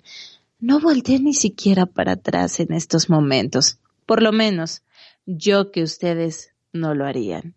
No 0.61 0.81
volteen 0.81 1.23
ni 1.23 1.35
siquiera 1.35 1.87
para 1.87 2.13
atrás 2.13 2.59
en 2.59 2.73
estos 2.73 3.09
momentos. 3.09 3.79
Por 4.07 4.23
lo 4.23 4.33
menos, 4.33 4.83
yo 5.25 5.71
que 5.71 5.85
ustedes 5.85 6.53
no 6.73 6.95
lo 6.95 7.07
harían. 7.07 7.55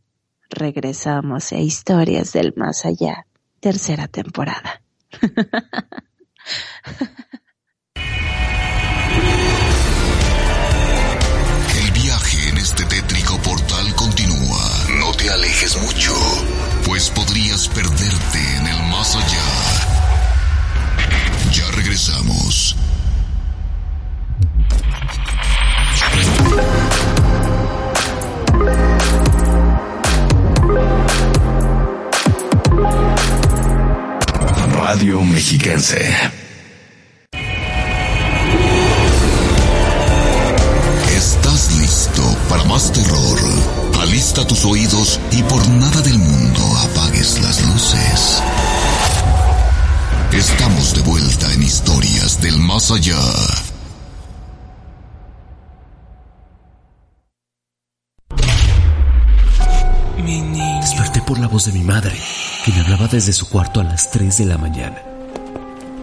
Regresamos 0.51 1.51
a 1.51 1.57
Historias 1.57 2.31
del 2.31 2.53
Más 2.55 2.85
Allá, 2.85 3.25
tercera 3.59 4.07
temporada. 4.07 4.83
El 11.73 11.91
viaje 11.93 12.49
en 12.49 12.57
este 12.57 12.85
tétrico 12.85 13.35
portal 13.41 13.95
continúa. 13.95 14.61
No 14.99 15.11
te 15.13 15.27
alejes 15.27 15.75
mucho, 15.81 16.13
pues 16.85 17.09
podrías 17.09 17.67
perderte 17.69 18.57
en 18.57 18.67
el 18.67 18.77
más 18.91 19.15
allá. 19.15 19.41
Ya 21.51 21.71
regresamos. 21.71 22.75
Radio 34.93 35.21
Mexiquense. 35.21 36.03
¿Estás 41.15 41.79
listo 41.79 42.21
para 42.49 42.65
más 42.65 42.91
terror? 42.91 43.39
Alista 44.01 44.45
tus 44.45 44.65
oídos 44.65 45.17
y 45.31 45.43
por 45.43 45.65
nada 45.69 46.01
del 46.01 46.19
mundo 46.19 46.61
apagues 46.75 47.41
las 47.41 47.65
luces. 47.67 48.43
Estamos 50.33 50.93
de 50.93 51.01
vuelta 51.03 51.53
en 51.53 51.63
historias 51.63 52.41
del 52.41 52.59
más 52.59 52.91
allá. 52.91 53.21
Desperté 60.81 61.21
por 61.21 61.39
la 61.39 61.47
voz 61.47 61.65
de 61.65 61.71
mi 61.71 61.83
madre, 61.83 62.19
me 62.69 62.79
hablaba 62.81 63.07
desde 63.07 63.33
su 63.33 63.49
cuarto 63.49 63.79
a 63.79 63.83
las 63.83 64.11
3 64.11 64.37
de 64.37 64.45
la 64.45 64.57
mañana. 64.57 64.97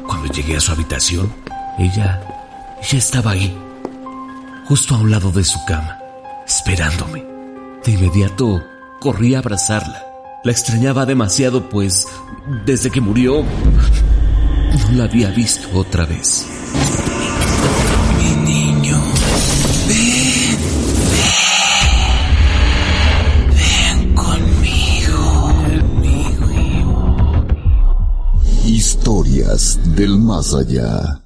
Cuando 0.06 0.32
llegué 0.32 0.56
a 0.56 0.60
su 0.60 0.72
habitación, 0.72 1.32
ella, 1.78 2.20
ella 2.82 2.98
estaba 2.98 3.32
ahí, 3.32 3.56
justo 4.66 4.94
a 4.94 4.98
un 4.98 5.10
lado 5.10 5.30
de 5.30 5.44
su 5.44 5.64
cama, 5.66 5.98
esperándome. 6.46 7.24
De 7.84 7.92
inmediato 7.92 8.64
corrí 9.00 9.34
a 9.34 9.38
abrazarla. 9.38 10.04
La 10.42 10.52
extrañaba 10.52 11.06
demasiado, 11.06 11.68
pues 11.68 12.06
desde 12.64 12.90
que 12.90 13.00
murió 13.00 13.42
no 13.42 14.96
la 14.96 15.04
había 15.04 15.30
visto 15.30 15.68
otra 15.78 16.06
vez. 16.06 16.46
Historias 29.08 29.80
del 29.96 30.18
más 30.18 30.52
allá. 30.52 31.18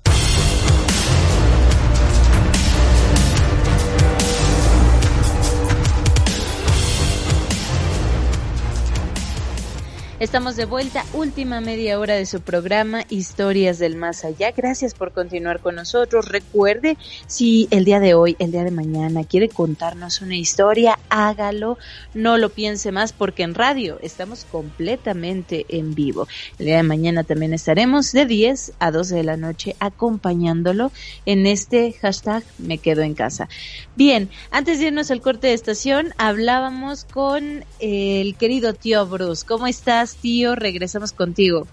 Estamos 10.22 10.54
de 10.54 10.66
vuelta, 10.66 11.04
última 11.14 11.60
media 11.60 11.98
hora 11.98 12.14
de 12.14 12.26
su 12.26 12.42
programa 12.42 13.02
Historias 13.08 13.80
del 13.80 13.96
Más 13.96 14.24
Allá. 14.24 14.52
Gracias 14.52 14.94
por 14.94 15.10
continuar 15.10 15.58
con 15.58 15.74
nosotros. 15.74 16.28
Recuerde, 16.28 16.96
si 17.26 17.66
el 17.72 17.84
día 17.84 17.98
de 17.98 18.14
hoy, 18.14 18.36
el 18.38 18.52
día 18.52 18.62
de 18.62 18.70
mañana 18.70 19.24
quiere 19.24 19.48
contarnos 19.48 20.20
una 20.20 20.36
historia, 20.36 20.96
hágalo, 21.08 21.76
no 22.14 22.38
lo 22.38 22.50
piense 22.50 22.92
más 22.92 23.12
porque 23.12 23.42
en 23.42 23.56
radio 23.56 23.98
estamos 24.00 24.44
completamente 24.44 25.66
en 25.68 25.92
vivo. 25.96 26.28
El 26.60 26.66
día 26.66 26.76
de 26.76 26.84
mañana 26.84 27.24
también 27.24 27.52
estaremos 27.52 28.12
de 28.12 28.24
10 28.24 28.74
a 28.78 28.92
12 28.92 29.16
de 29.16 29.24
la 29.24 29.36
noche 29.36 29.74
acompañándolo 29.80 30.92
en 31.26 31.46
este 31.46 31.94
hashtag 31.94 32.44
Me 32.58 32.78
Quedo 32.78 33.02
en 33.02 33.14
Casa. 33.14 33.48
Bien, 33.96 34.30
antes 34.52 34.78
de 34.78 34.86
irnos 34.86 35.10
al 35.10 35.20
corte 35.20 35.48
de 35.48 35.54
estación, 35.54 36.14
hablábamos 36.16 37.06
con 37.06 37.64
el 37.80 38.36
querido 38.36 38.72
tío 38.72 39.04
Bruce. 39.04 39.44
¿Cómo 39.44 39.66
estás? 39.66 40.11
Tío? 40.16 40.54
Regresamos 40.54 41.12
contigo. 41.12 41.66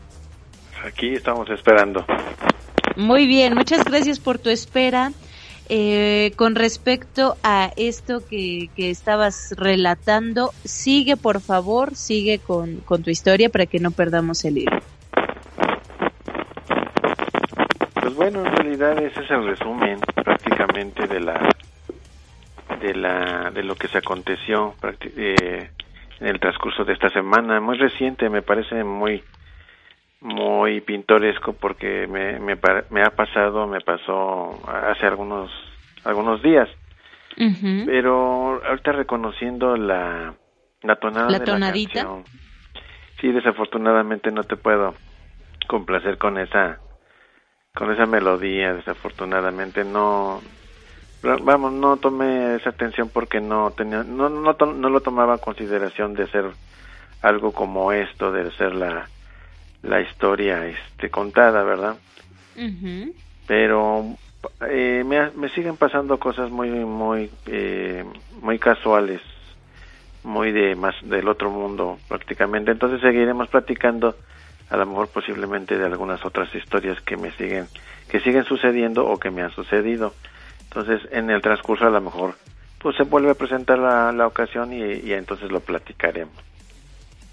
Aquí 0.85 1.13
estamos 1.13 1.49
esperando. 1.49 2.05
Muy 2.95 3.27
bien, 3.27 3.53
muchas 3.53 3.83
gracias 3.83 4.19
por 4.19 4.39
tu 4.39 4.49
espera. 4.49 5.11
Eh, 5.71 6.31
con 6.35 6.55
respecto 6.55 7.37
a 7.43 7.71
esto 7.77 8.25
que, 8.27 8.71
que, 8.75 8.89
estabas 8.89 9.53
relatando, 9.55 10.51
sigue 10.63 11.15
por 11.15 11.41
favor, 11.41 11.95
sigue 11.95 12.39
con, 12.39 12.77
con 12.77 13.03
tu 13.03 13.11
historia 13.11 13.49
para 13.49 13.67
que 13.67 13.79
no 13.79 13.91
perdamos 13.91 14.43
el 14.45 14.57
hilo. 14.57 14.79
Pues 18.01 18.15
bueno, 18.15 18.43
en 18.43 18.51
realidad 18.55 18.97
ese 18.97 19.21
es 19.21 19.29
el 19.29 19.45
resumen 19.45 19.99
prácticamente 20.15 21.07
de 21.07 21.19
la 21.19 21.55
de 22.81 22.95
la 22.95 23.51
de 23.51 23.61
lo 23.61 23.75
que 23.75 23.87
se 23.89 23.99
aconteció 23.99 24.73
eh, 25.15 25.69
en 26.19 26.27
el 26.27 26.39
transcurso 26.39 26.83
de 26.83 26.93
esta 26.93 27.09
semana, 27.09 27.59
muy 27.59 27.77
reciente, 27.77 28.29
me 28.29 28.41
parece 28.41 28.83
muy 28.83 29.23
muy 30.21 30.81
pintoresco 30.81 31.53
porque 31.53 32.05
me, 32.07 32.39
me, 32.39 32.57
me 32.89 33.01
ha 33.01 33.09
pasado, 33.15 33.67
me 33.67 33.79
pasó 33.79 34.59
hace 34.67 35.05
algunos 35.05 35.49
algunos 36.03 36.41
días. 36.41 36.67
Pero 37.85 38.61
ahorita 38.65 38.91
reconociendo 38.91 39.77
la 39.77 40.33
la 40.81 40.95
tonada 40.97 41.29
¿La 41.29 41.39
de 41.39 41.45
tonadita? 41.45 41.99
la 41.99 42.09
canción, 42.09 42.23
sí, 43.21 43.31
desafortunadamente 43.31 44.31
no 44.31 44.43
te 44.43 44.57
puedo 44.57 44.93
complacer 45.67 46.17
con 46.17 46.37
esa 46.37 46.79
con 47.75 47.93
esa 47.93 48.05
melodía, 48.05 48.73
desafortunadamente 48.73 49.85
no 49.85 50.41
vamos, 51.21 51.73
no 51.73 51.97
tomé 51.97 52.55
esa 52.55 52.69
atención 52.69 53.09
porque 53.09 53.41
no 53.41 53.71
tenía 53.71 54.03
no 54.03 54.29
no, 54.29 54.53
no 54.53 54.89
lo 54.89 55.01
tomaba 55.01 55.33
en 55.33 55.39
consideración 55.39 56.13
de 56.13 56.27
ser 56.27 56.45
algo 57.21 57.51
como 57.51 57.91
esto, 57.91 58.31
de 58.31 58.51
ser 58.51 58.75
la 58.75 59.07
la 59.81 60.01
historia 60.01 60.65
este 60.67 61.09
contada, 61.09 61.63
¿verdad? 61.63 61.95
Pero 63.47 64.05
eh, 64.69 65.03
me, 65.05 65.31
me, 65.31 65.49
siguen 65.49 65.77
pasando 65.77 66.19
cosas 66.19 66.49
muy 66.51 66.69
muy 66.69 67.29
eh, 67.45 68.03
muy 68.41 68.59
casuales, 68.59 69.21
muy 70.23 70.51
de 70.51 70.75
más 70.75 70.95
del 71.03 71.27
otro 71.27 71.49
mundo 71.49 71.97
prácticamente. 72.07 72.71
Entonces 72.71 73.01
seguiremos 73.01 73.47
platicando 73.47 74.15
a 74.69 74.77
lo 74.77 74.85
mejor 74.85 75.09
posiblemente 75.09 75.77
de 75.77 75.85
algunas 75.85 76.23
otras 76.25 76.53
historias 76.53 77.01
que 77.01 77.17
me 77.17 77.31
siguen 77.31 77.67
que 78.09 78.19
siguen 78.19 78.43
sucediendo 78.43 79.05
o 79.07 79.17
que 79.17 79.31
me 79.31 79.41
han 79.41 79.51
sucedido. 79.51 80.13
Entonces 80.71 81.01
en 81.11 81.29
el 81.29 81.41
transcurso 81.41 81.85
a 81.85 81.89
lo 81.89 82.01
mejor 82.01 82.35
pues 82.79 82.95
se 82.95 83.03
vuelve 83.03 83.31
a 83.31 83.35
presentar 83.35 83.77
la, 83.77 84.11
la 84.11 84.27
ocasión 84.27 84.71
y, 84.71 84.81
y 84.81 85.13
entonces 85.13 85.51
lo 85.51 85.59
platicaremos. 85.59 86.33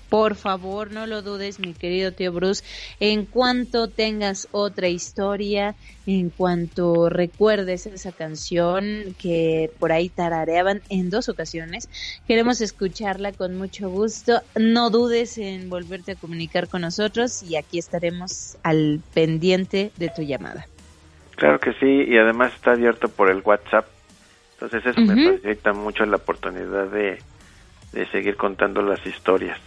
Por 0.08 0.36
favor, 0.36 0.92
no 0.92 1.06
lo 1.06 1.20
dudes, 1.20 1.58
mi 1.58 1.74
querido 1.74 2.12
tío 2.12 2.32
Bruce. 2.32 2.62
En 3.00 3.26
cuanto 3.26 3.88
tengas 3.88 4.46
otra 4.52 4.88
historia, 4.88 5.74
en 6.06 6.30
cuanto 6.30 7.08
recuerdes 7.08 7.86
esa 7.86 8.12
canción 8.12 9.16
que 9.18 9.70
por 9.80 9.90
ahí 9.90 10.08
tarareaban 10.08 10.80
en 10.90 11.10
dos 11.10 11.28
ocasiones, 11.28 11.88
queremos 12.28 12.60
escucharla 12.60 13.32
con 13.32 13.56
mucho 13.56 13.90
gusto. 13.90 14.40
No 14.54 14.90
dudes 14.90 15.38
en 15.38 15.68
volverte 15.68 16.12
a 16.12 16.16
comunicar 16.16 16.68
con 16.68 16.82
nosotros 16.82 17.42
y 17.42 17.56
aquí 17.56 17.78
estaremos 17.78 18.58
al 18.62 19.00
pendiente 19.12 19.90
de 19.96 20.08
tu 20.08 20.22
llamada. 20.22 20.68
Claro 21.36 21.60
que 21.60 21.72
sí, 21.74 22.04
y 22.08 22.16
además 22.16 22.52
está 22.54 22.72
abierto 22.72 23.08
por 23.08 23.30
el 23.30 23.42
WhatsApp. 23.44 23.86
Entonces 24.54 24.86
eso 24.86 25.00
me 25.02 25.32
facilita 25.32 25.72
mucho 25.74 26.06
la 26.06 26.16
oportunidad 26.16 26.86
de, 26.86 27.20
de 27.92 28.10
seguir 28.10 28.36
contando 28.36 28.80
las 28.82 29.04
historias. 29.06 29.58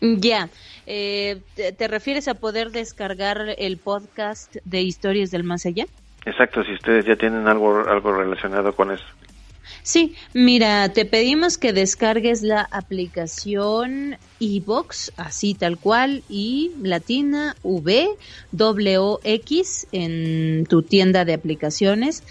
Ya, 0.00 0.48
eh, 0.86 1.40
¿te, 1.54 1.88
refieres 1.88 2.28
a 2.28 2.34
poder 2.34 2.70
descargar 2.70 3.54
el 3.58 3.78
podcast 3.78 4.56
de 4.64 4.82
Historias 4.82 5.30
del 5.30 5.44
Más 5.44 5.64
Allá? 5.66 5.86
Exacto, 6.24 6.62
si 6.64 6.72
ustedes 6.72 7.04
ya 7.06 7.16
tienen 7.16 7.48
algo 7.48 7.86
algo 7.88 8.12
relacionado 8.12 8.74
con 8.74 8.92
eso. 8.92 9.04
Sí, 9.82 10.14
mira, 10.34 10.88
te 10.92 11.04
pedimos 11.04 11.58
que 11.58 11.72
descargues 11.72 12.42
la 12.42 12.66
aplicación 12.70 14.16
iBox, 14.38 15.12
así 15.16 15.54
tal 15.54 15.78
cual, 15.78 16.22
y 16.28 16.72
latina 16.82 17.56
V 17.62 18.08
W 18.52 19.18
X 19.24 19.86
en 19.92 20.66
tu 20.66 20.82
tienda 20.82 21.24
de 21.24 21.34
aplicaciones. 21.34 22.22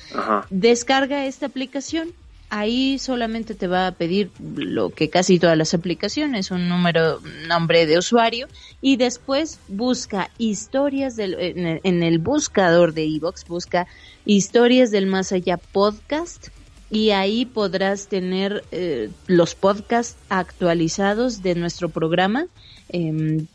Descarga 0.50 1.26
esta 1.26 1.46
aplicación. 1.46 2.10
Ahí 2.52 3.00
solamente 3.00 3.56
te 3.56 3.66
va 3.68 3.88
a 3.88 3.92
pedir 3.94 4.30
lo 4.40 4.92
que 4.92 5.10
casi 5.10 5.40
todas 5.40 5.58
las 5.58 5.74
aplicaciones, 5.74 6.52
un 6.52 6.70
número, 6.70 7.20
nombre 7.48 7.88
de 7.88 7.98
usuario, 7.98 8.48
y 8.82 8.98
después 8.98 9.60
busca 9.68 10.30
historias 10.38 11.16
del, 11.16 11.36
en, 11.40 12.04
el, 12.04 12.20
buscador 12.20 12.94
de 12.94 13.06
iBox, 13.06 13.48
busca 13.48 13.88
historias 14.26 14.92
del 14.92 15.08
más 15.08 15.32
allá 15.32 15.58
podcast 15.58 16.50
y 16.96 17.12
ahí 17.12 17.46
podrás 17.46 18.08
tener 18.08 18.64
eh, 18.72 19.10
los 19.28 19.54
podcasts 19.54 20.18
actualizados 20.30 21.44
de 21.44 21.54
nuestro 21.54 21.90
programa. 21.90 22.46
Em, 22.88 23.48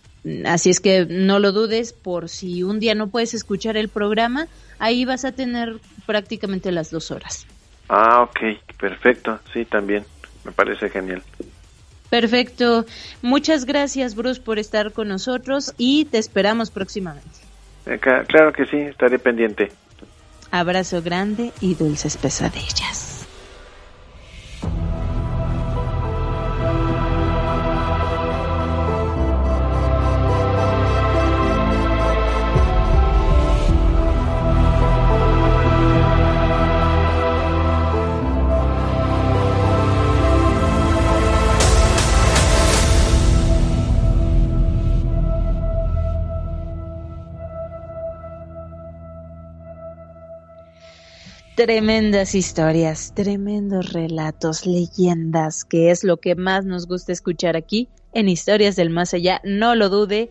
así 0.44 0.68
es 0.68 0.78
que 0.78 1.06
no 1.08 1.38
lo 1.38 1.50
dudes 1.50 1.94
por 1.94 2.28
si 2.28 2.62
un 2.62 2.80
día 2.80 2.94
no 2.94 3.08
puedes 3.08 3.32
escuchar 3.32 3.78
el 3.78 3.88
programa, 3.88 4.46
ahí 4.78 5.06
vas 5.06 5.24
a 5.24 5.32
tener 5.32 5.76
prácticamente 6.04 6.70
las 6.70 6.90
dos 6.90 7.10
horas. 7.10 7.46
Ah, 7.88 8.20
ok, 8.20 8.40
perfecto, 8.78 9.40
sí, 9.54 9.64
también, 9.64 10.04
me 10.44 10.52
parece 10.52 10.90
genial. 10.90 11.22
Perfecto, 12.10 12.84
muchas 13.22 13.64
gracias 13.64 14.16
Bruce 14.16 14.42
por 14.42 14.58
estar 14.58 14.92
con 14.92 15.08
nosotros 15.08 15.72
y 15.78 16.04
te 16.04 16.18
esperamos 16.18 16.70
próximamente. 16.70 17.38
Claro 18.28 18.52
que 18.52 18.66
sí, 18.66 18.76
estaré 18.76 19.18
pendiente. 19.18 19.72
Abrazo 20.50 21.00
grande 21.00 21.52
y 21.62 21.74
dulces 21.74 22.18
pesadillas. 22.18 23.09
Tremendas 51.60 52.34
historias, 52.34 53.12
tremendos 53.14 53.92
relatos, 53.92 54.64
leyendas, 54.64 55.66
que 55.66 55.90
es 55.90 56.04
lo 56.04 56.16
que 56.16 56.34
más 56.34 56.64
nos 56.64 56.86
gusta 56.86 57.12
escuchar 57.12 57.54
aquí 57.54 57.86
en 58.14 58.30
Historias 58.30 58.76
del 58.76 58.88
Más 58.88 59.12
Allá. 59.12 59.42
No 59.44 59.74
lo 59.74 59.90
dude, 59.90 60.30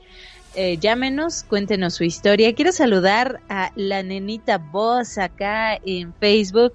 eh, 0.55 0.77
llámenos, 0.79 1.43
cuéntenos 1.43 1.93
su 1.93 2.03
historia. 2.03 2.55
Quiero 2.55 2.71
saludar 2.71 3.41
a 3.47 3.71
la 3.75 4.01
nenita 4.01 4.57
Voz 4.57 5.19
acá 5.19 5.75
en 5.85 6.15
Facebook. 6.15 6.73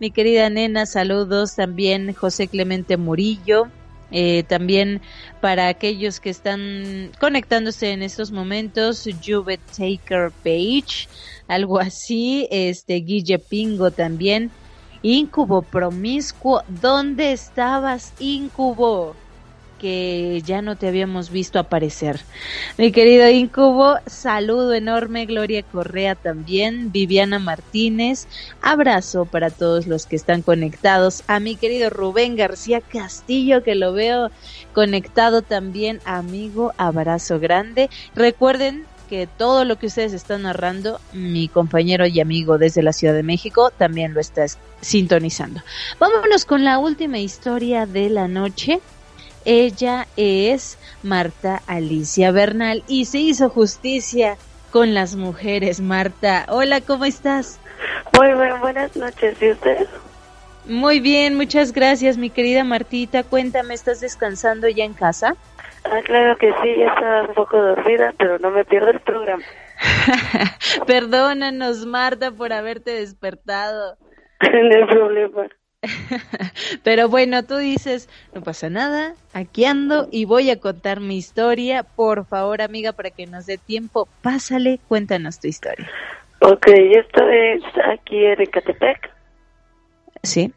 Mi 0.00 0.10
querida 0.10 0.50
nena, 0.50 0.84
saludos 0.84 1.54
también 1.54 2.12
José 2.12 2.48
Clemente 2.48 2.96
Murillo. 2.96 3.68
Eh, 4.14 4.42
también 4.46 5.00
para 5.40 5.68
aquellos 5.68 6.20
que 6.20 6.28
están 6.28 7.12
conectándose 7.18 7.92
en 7.92 8.02
estos 8.02 8.30
momentos, 8.30 9.08
Juve 9.24 9.58
Taker 9.74 10.30
Page, 10.44 11.08
algo 11.48 11.78
así, 11.78 12.48
este 12.50 12.94
Guille 12.96 13.38
Pingo 13.38 13.90
también. 13.90 14.50
Incubo 15.02 15.62
promiscuo, 15.62 16.62
¿dónde 16.68 17.32
estabas, 17.32 18.12
Incubo? 18.20 19.16
que 19.82 20.40
ya 20.46 20.62
no 20.62 20.76
te 20.76 20.86
habíamos 20.86 21.30
visto 21.30 21.58
aparecer. 21.58 22.20
Mi 22.78 22.92
querido 22.92 23.28
Incubo, 23.28 23.96
saludo 24.06 24.74
enorme, 24.74 25.26
Gloria 25.26 25.64
Correa 25.64 26.14
también, 26.14 26.92
Viviana 26.92 27.40
Martínez, 27.40 28.28
abrazo 28.62 29.24
para 29.24 29.50
todos 29.50 29.88
los 29.88 30.06
que 30.06 30.14
están 30.14 30.42
conectados, 30.42 31.24
a 31.26 31.40
mi 31.40 31.56
querido 31.56 31.90
Rubén 31.90 32.36
García 32.36 32.80
Castillo, 32.80 33.64
que 33.64 33.74
lo 33.74 33.92
veo 33.92 34.30
conectado 34.72 35.42
también, 35.42 36.00
amigo, 36.04 36.72
abrazo 36.78 37.40
grande. 37.40 37.90
Recuerden 38.14 38.86
que 39.12 39.26
todo 39.26 39.66
lo 39.66 39.76
que 39.76 39.88
ustedes 39.88 40.14
están 40.14 40.44
narrando, 40.44 40.98
mi 41.12 41.46
compañero 41.46 42.06
y 42.06 42.18
amigo 42.18 42.56
desde 42.56 42.82
la 42.82 42.94
Ciudad 42.94 43.12
de 43.12 43.22
México 43.22 43.70
también 43.70 44.14
lo 44.14 44.20
está 44.20 44.46
sintonizando. 44.80 45.60
Vámonos 45.98 46.46
con 46.46 46.64
la 46.64 46.78
última 46.78 47.18
historia 47.18 47.84
de 47.84 48.08
la 48.08 48.26
noche. 48.26 48.80
Ella 49.44 50.08
es 50.16 50.78
Marta 51.02 51.60
Alicia 51.66 52.30
Bernal 52.30 52.84
y 52.88 53.04
se 53.04 53.18
hizo 53.18 53.50
justicia 53.50 54.38
con 54.70 54.94
las 54.94 55.14
mujeres. 55.14 55.82
Marta, 55.82 56.46
hola, 56.48 56.80
¿cómo 56.80 57.04
estás? 57.04 57.58
Muy 58.16 58.28
bien, 58.28 58.60
buenas 58.62 58.96
noches. 58.96 59.36
¿Y 59.42 59.50
usted? 59.50 59.88
Muy 60.64 61.00
bien, 61.00 61.36
muchas 61.36 61.72
gracias, 61.72 62.16
mi 62.16 62.30
querida 62.30 62.64
Martita. 62.64 63.24
Cuéntame, 63.24 63.74
¿estás 63.74 64.00
descansando 64.00 64.68
ya 64.68 64.84
en 64.84 64.94
casa? 64.94 65.36
Ah, 65.84 66.00
claro 66.04 66.36
que 66.38 66.52
sí, 66.62 66.76
ya 66.78 66.88
estaba 66.88 67.22
un 67.22 67.34
poco 67.34 67.56
dormida, 67.56 68.14
pero 68.18 68.38
no 68.38 68.50
me 68.50 68.64
pierdo 68.64 68.90
el 68.90 69.00
programa. 69.00 69.42
Perdónanos, 70.86 71.86
Marta, 71.86 72.30
por 72.30 72.52
haberte 72.52 72.92
despertado. 72.92 73.96
no 74.40 74.76
hay 74.76 74.86
problema. 74.86 75.48
Pero 76.84 77.08
bueno, 77.08 77.42
tú 77.44 77.56
dices, 77.56 78.08
no 78.34 78.42
pasa 78.42 78.70
nada, 78.70 79.14
aquí 79.34 79.64
ando 79.64 80.06
y 80.12 80.26
voy 80.26 80.50
a 80.50 80.60
contar 80.60 81.00
mi 81.00 81.16
historia. 81.16 81.82
Por 81.82 82.24
favor, 82.24 82.62
amiga, 82.62 82.92
para 82.92 83.10
que 83.10 83.26
nos 83.26 83.46
dé 83.46 83.58
tiempo, 83.58 84.06
pásale, 84.22 84.78
cuéntanos 84.88 85.40
tu 85.40 85.48
historia. 85.48 85.90
Ok, 86.40 86.68
esto 86.68 87.28
es 87.28 87.62
aquí 87.84 88.24
en 88.24 88.40
Ecatepec. 88.40 89.10
Sí. 90.22 90.52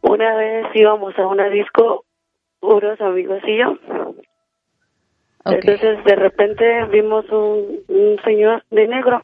Una 0.00 0.34
vez 0.36 0.66
íbamos 0.74 1.18
a 1.18 1.26
una 1.26 1.48
disco, 1.48 2.04
unos 2.60 3.00
amigos 3.00 3.40
y 3.46 3.58
yo. 3.58 3.78
Entonces, 5.44 6.04
de 6.04 6.16
repente 6.16 6.84
vimos 6.86 7.28
un, 7.30 7.80
un 7.88 8.20
señor 8.24 8.64
de 8.70 8.86
negro 8.86 9.22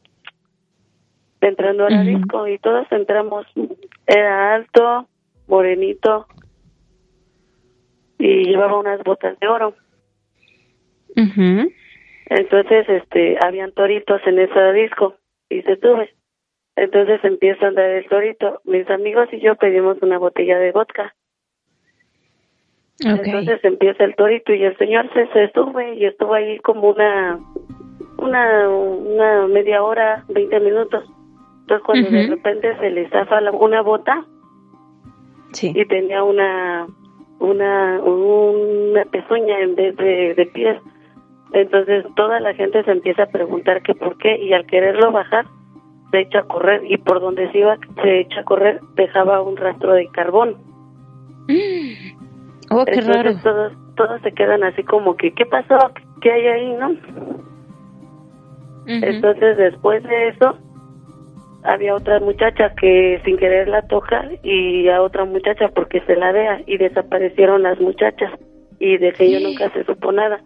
entrando 1.40 1.86
a 1.86 1.90
la 1.90 2.02
disco 2.02 2.46
y 2.48 2.58
todos 2.58 2.86
entramos. 2.90 3.46
Era 4.06 4.54
alto, 4.54 5.08
morenito 5.46 6.26
y 8.18 8.44
llevaba 8.44 8.78
unas 8.78 9.02
botas 9.04 9.38
de 9.38 9.48
oro. 9.48 9.74
Entonces, 12.26 12.88
este, 12.88 13.38
habían 13.40 13.72
toritos 13.72 14.20
en 14.26 14.38
ese 14.38 14.72
disco 14.72 15.16
y 15.48 15.62
se 15.62 15.76
tuve. 15.76 16.14
Entonces 16.76 17.18
empieza 17.24 17.64
a 17.64 17.68
andar 17.68 17.90
el 17.90 18.06
torito. 18.06 18.60
Mis 18.64 18.88
amigos 18.88 19.28
y 19.32 19.40
yo 19.40 19.56
pedimos 19.56 20.00
una 20.00 20.18
botella 20.18 20.58
de 20.58 20.70
vodka. 20.70 21.14
Entonces 23.00 23.60
empieza 23.62 24.04
el 24.04 24.16
torito 24.16 24.52
y 24.52 24.64
el 24.64 24.76
señor 24.76 25.08
se, 25.12 25.26
se 25.28 25.52
sube 25.52 25.94
y 25.94 26.04
estuvo 26.04 26.34
ahí 26.34 26.58
como 26.58 26.90
una, 26.90 27.38
una, 28.18 28.68
una 28.68 29.46
media 29.46 29.82
hora, 29.82 30.24
veinte 30.28 30.58
minutos. 30.58 31.04
Entonces 31.60 31.84
cuando 31.86 32.10
de 32.10 32.26
repente 32.26 32.76
se 32.78 32.90
le 32.90 33.08
zafa 33.10 33.40
una 33.52 33.82
bota, 33.82 34.26
y 35.62 35.84
tenía 35.86 36.22
una 36.22 36.86
una 37.38 38.00
una 38.02 39.04
pezuña 39.04 39.60
en 39.60 39.74
vez 39.76 39.96
de, 39.96 40.34
de 40.34 40.46
pies. 40.46 40.76
Entonces 41.52 42.04
toda 42.16 42.40
la 42.40 42.54
gente 42.54 42.82
se 42.84 42.90
empieza 42.90 43.24
a 43.24 43.30
preguntar 43.30 43.82
que 43.82 43.94
por 43.94 44.18
qué 44.18 44.38
y 44.38 44.52
al 44.52 44.66
quererlo 44.66 45.12
bajar 45.12 45.46
se 46.10 46.20
echa 46.20 46.40
a 46.40 46.44
correr 46.44 46.82
y 46.84 46.96
por 46.98 47.20
donde 47.20 47.50
se 47.52 47.58
iba 47.58 47.78
se 48.02 48.20
echa 48.20 48.40
a 48.40 48.44
correr 48.44 48.80
dejaba 48.94 49.40
un 49.42 49.56
rastro 49.56 49.92
de 49.92 50.08
carbón 50.08 50.56
oh 52.70 52.84
qué 52.84 53.00
raro 53.00 53.36
todos 53.42 53.72
todos 53.96 54.20
se 54.22 54.32
quedan 54.32 54.64
así 54.64 54.82
como 54.84 55.16
que 55.16 55.32
qué 55.32 55.46
pasó 55.46 55.78
qué 56.20 56.32
hay 56.32 56.46
ahí 56.46 56.72
no 56.74 56.96
entonces 58.86 59.56
después 59.58 60.02
de 60.04 60.28
eso 60.28 60.56
había 61.64 61.94
otra 61.94 62.20
muchacha 62.20 62.74
que 62.74 63.20
sin 63.24 63.36
querer 63.36 63.68
la 63.68 63.82
toca 63.82 64.24
y 64.42 64.88
a 64.88 65.02
otra 65.02 65.24
muchacha 65.24 65.68
porque 65.74 66.00
se 66.02 66.16
la 66.16 66.32
vea 66.32 66.62
y 66.66 66.78
desaparecieron 66.78 67.62
las 67.62 67.78
muchachas 67.80 68.32
y 68.78 68.96
de 68.96 69.12
que 69.12 69.30
yo 69.30 69.40
nunca 69.40 69.70
se 69.70 69.84
supo 69.84 70.12
nada. 70.12 70.40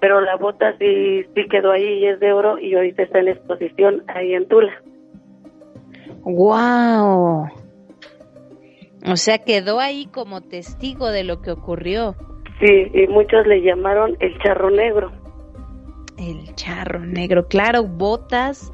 Pero 0.00 0.20
la 0.20 0.36
bota 0.36 0.76
sí, 0.78 1.24
sí 1.34 1.46
quedó 1.48 1.72
ahí 1.72 2.00
y 2.00 2.06
es 2.06 2.20
de 2.20 2.32
oro 2.32 2.58
y 2.58 2.74
ahorita 2.74 3.04
está 3.04 3.20
en 3.20 3.28
exposición 3.28 4.02
ahí 4.08 4.34
en 4.34 4.46
Tula. 4.48 4.72
¡Wow! 6.24 7.48
O 9.04 9.16
sea, 9.16 9.38
quedó 9.38 9.80
ahí 9.80 10.06
como 10.06 10.40
testigo 10.40 11.10
de 11.10 11.24
lo 11.24 11.42
que 11.42 11.50
ocurrió. 11.50 12.14
Sí, 12.60 12.90
y 12.94 13.06
muchos 13.08 13.46
le 13.46 13.60
llamaron 13.62 14.16
el 14.20 14.38
charro 14.38 14.70
negro. 14.70 15.12
El 16.18 16.54
charro 16.54 17.00
negro, 17.00 17.46
claro, 17.46 17.84
botas 17.84 18.72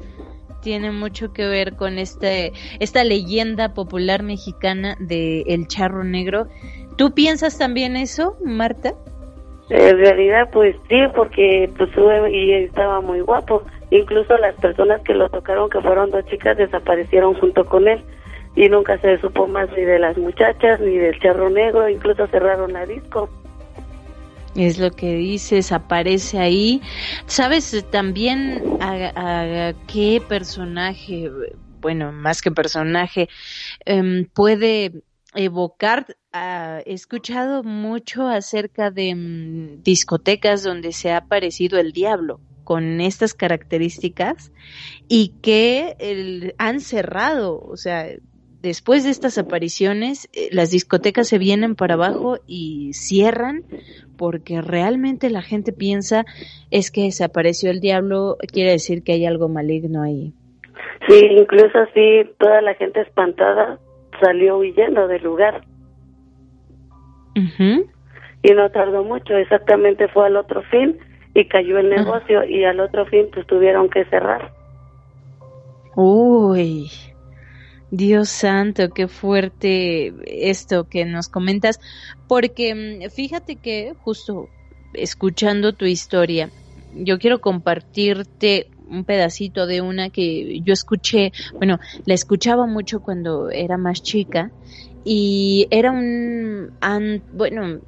tiene 0.63 0.91
mucho 0.91 1.33
que 1.33 1.45
ver 1.45 1.75
con 1.75 1.99
este, 1.99 2.53
esta 2.79 3.03
leyenda 3.03 3.73
popular 3.73 4.23
mexicana 4.23 4.95
de 4.99 5.41
El 5.41 5.67
Charro 5.67 6.03
Negro. 6.03 6.47
¿Tú 6.95 7.13
piensas 7.13 7.57
también 7.59 7.97
eso, 7.97 8.37
Marta? 8.43 8.93
En 9.69 9.97
realidad, 9.97 10.49
pues 10.51 10.75
sí, 10.89 10.95
porque 11.15 11.69
pues 11.77 11.89
y 12.31 12.53
estaba 12.53 13.01
muy 13.01 13.19
guapo. 13.21 13.63
Incluso 13.91 14.37
las 14.37 14.55
personas 14.55 15.01
que 15.01 15.13
lo 15.13 15.29
tocaron, 15.29 15.69
que 15.69 15.81
fueron 15.81 16.09
dos 16.09 16.25
chicas, 16.25 16.57
desaparecieron 16.57 17.33
junto 17.35 17.65
con 17.65 17.87
él. 17.87 18.03
Y 18.55 18.69
nunca 18.69 18.97
se 18.99 19.17
supo 19.19 19.47
más 19.47 19.69
ni 19.71 19.83
de 19.83 19.99
las 19.99 20.17
muchachas, 20.17 20.79
ni 20.79 20.97
del 20.97 21.19
charro 21.19 21.49
negro, 21.49 21.89
incluso 21.89 22.27
cerraron 22.27 22.73
la 22.73 22.85
disco 22.85 23.29
es 24.55 24.77
lo 24.77 24.91
que 24.91 25.15
dices, 25.15 25.71
aparece 25.71 26.39
ahí. 26.39 26.81
¿Sabes 27.25 27.85
también 27.89 28.77
a, 28.79 29.73
qué 29.87 30.21
personaje, 30.27 31.31
bueno, 31.81 32.11
más 32.11 32.41
que 32.41 32.51
personaje, 32.51 33.29
em, 33.85 34.25
puede 34.25 35.03
evocar? 35.35 36.17
Ah, 36.31 36.81
he 36.85 36.93
escuchado 36.93 37.63
mucho 37.63 38.27
acerca 38.27 38.91
de 38.91 39.15
mm, 39.15 39.83
discotecas 39.83 40.63
donde 40.63 40.91
se 40.91 41.11
ha 41.11 41.17
aparecido 41.17 41.79
el 41.79 41.91
diablo 41.91 42.39
con 42.63 43.01
estas 43.01 43.33
características 43.33 44.51
y 45.09 45.33
que 45.41 46.55
han 46.57 46.79
cerrado, 46.79 47.59
o 47.59 47.75
sea, 47.75 48.07
después 48.63 49.03
de 49.03 49.11
estas 49.11 49.37
apariciones, 49.37 50.29
eh, 50.33 50.47
las 50.51 50.71
discotecas 50.71 51.27
se 51.27 51.37
vienen 51.37 51.75
para 51.75 51.93
abajo 51.93 52.37
y 52.47 52.93
cierran 52.93 53.63
porque 54.17 54.61
realmente 54.61 55.29
la 55.29 55.41
gente 55.41 55.73
piensa 55.73 56.23
es 56.71 56.89
que 56.89 57.03
desapareció 57.03 57.69
el 57.69 57.81
diablo, 57.81 58.37
quiere 58.51 58.71
decir 58.71 59.03
que 59.03 59.11
hay 59.11 59.25
algo 59.25 59.49
maligno 59.49 60.01
ahí. 60.01 60.33
Sí, 61.07 61.19
incluso 61.31 61.77
así 61.77 62.23
toda 62.39 62.61
la 62.61 62.73
gente 62.75 63.01
espantada 63.01 63.77
salió 64.21 64.57
huyendo 64.57 65.07
del 65.07 65.23
lugar. 65.23 65.65
Y 67.35 68.51
no 68.51 68.69
tardó 68.69 69.03
mucho, 69.03 69.35
exactamente 69.35 70.07
fue 70.07 70.27
al 70.27 70.37
otro 70.37 70.61
fin 70.63 70.97
y 71.33 71.47
cayó 71.47 71.79
el 71.79 71.89
negocio 71.89 72.45
y 72.45 72.63
al 72.63 72.79
otro 72.79 73.05
fin 73.07 73.27
pues 73.33 73.45
tuvieron 73.47 73.89
que 73.89 74.05
cerrar. 74.05 74.51
Uy, 75.95 76.89
Dios 77.95 78.29
santo, 78.29 78.89
qué 78.89 79.07
fuerte 79.07 80.15
esto 80.25 80.85
que 80.85 81.05
nos 81.05 81.27
comentas, 81.27 81.79
porque 82.25 82.73
mm, 82.73 83.11
fíjate 83.11 83.57
que 83.57 83.93
justo 83.95 84.49
escuchando 84.93 85.73
tu 85.73 85.85
historia, 85.85 86.49
yo 86.91 87.19
quiero 87.19 87.39
compartirte 87.39 88.71
un 88.87 89.05
pedacito 89.05 89.67
de 89.67 89.81
una 89.81 90.09
que 90.09 90.59
yo 90.61 90.73
escuché, 90.73 91.33
bueno, 91.59 91.77
la 92.05 92.15
escuchaba 92.15 92.65
mucho 92.65 92.99
cuando 92.99 93.51
era 93.51 93.77
más 93.77 94.01
chica 94.01 94.51
y 95.03 95.67
era 95.69 95.91
un, 95.91 96.71
bueno, 97.31 97.79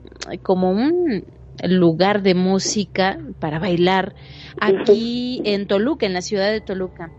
como 0.44 0.70
un 0.70 1.24
lugar 1.64 2.22
de 2.22 2.36
música 2.36 3.18
para 3.40 3.58
bailar 3.58 4.14
aquí 4.60 5.42
en 5.46 5.66
Toluca, 5.66 6.06
en 6.06 6.14
la 6.14 6.22
ciudad 6.22 6.52
de 6.52 6.62
Toluca. 6.62 7.12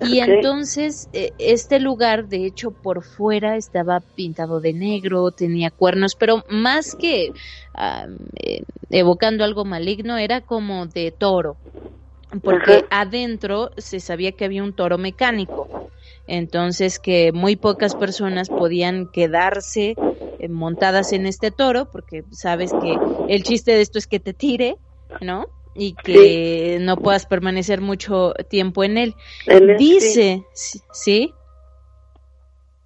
Y 0.00 0.18
entonces 0.18 1.08
eh, 1.12 1.30
este 1.38 1.78
lugar, 1.78 2.26
de 2.26 2.46
hecho, 2.46 2.72
por 2.72 3.04
fuera 3.04 3.56
estaba 3.56 4.00
pintado 4.16 4.60
de 4.60 4.72
negro, 4.72 5.30
tenía 5.30 5.70
cuernos, 5.70 6.14
pero 6.18 6.42
más 6.48 6.94
que 6.94 7.26
eh, 7.26 8.62
evocando 8.90 9.44
algo 9.44 9.64
maligno, 9.64 10.18
era 10.18 10.40
como 10.40 10.86
de 10.86 11.12
toro, 11.12 11.56
porque 12.42 12.82
adentro 12.90 13.70
se 13.76 14.00
sabía 14.00 14.32
que 14.32 14.44
había 14.44 14.64
un 14.64 14.74
toro 14.74 14.98
mecánico. 14.98 15.68
Entonces 16.26 16.98
que 16.98 17.32
muy 17.32 17.56
pocas 17.56 17.94
personas 17.94 18.48
podían 18.48 19.08
quedarse 19.12 19.96
eh, 20.38 20.48
montadas 20.48 21.12
en 21.12 21.26
este 21.26 21.50
toro, 21.50 21.88
porque 21.90 22.24
sabes 22.30 22.72
que 22.80 22.96
el 23.28 23.42
chiste 23.42 23.72
de 23.72 23.82
esto 23.82 23.98
es 23.98 24.06
que 24.06 24.20
te 24.20 24.32
tire, 24.32 24.76
¿no? 25.20 25.46
Y 25.74 25.94
que 25.94 26.78
no 26.80 26.96
puedas 26.96 27.26
permanecer 27.26 27.80
mucho 27.80 28.34
tiempo 28.48 28.84
en 28.84 28.98
él. 28.98 29.14
Dice, 29.78 30.44
sí. 30.52 31.32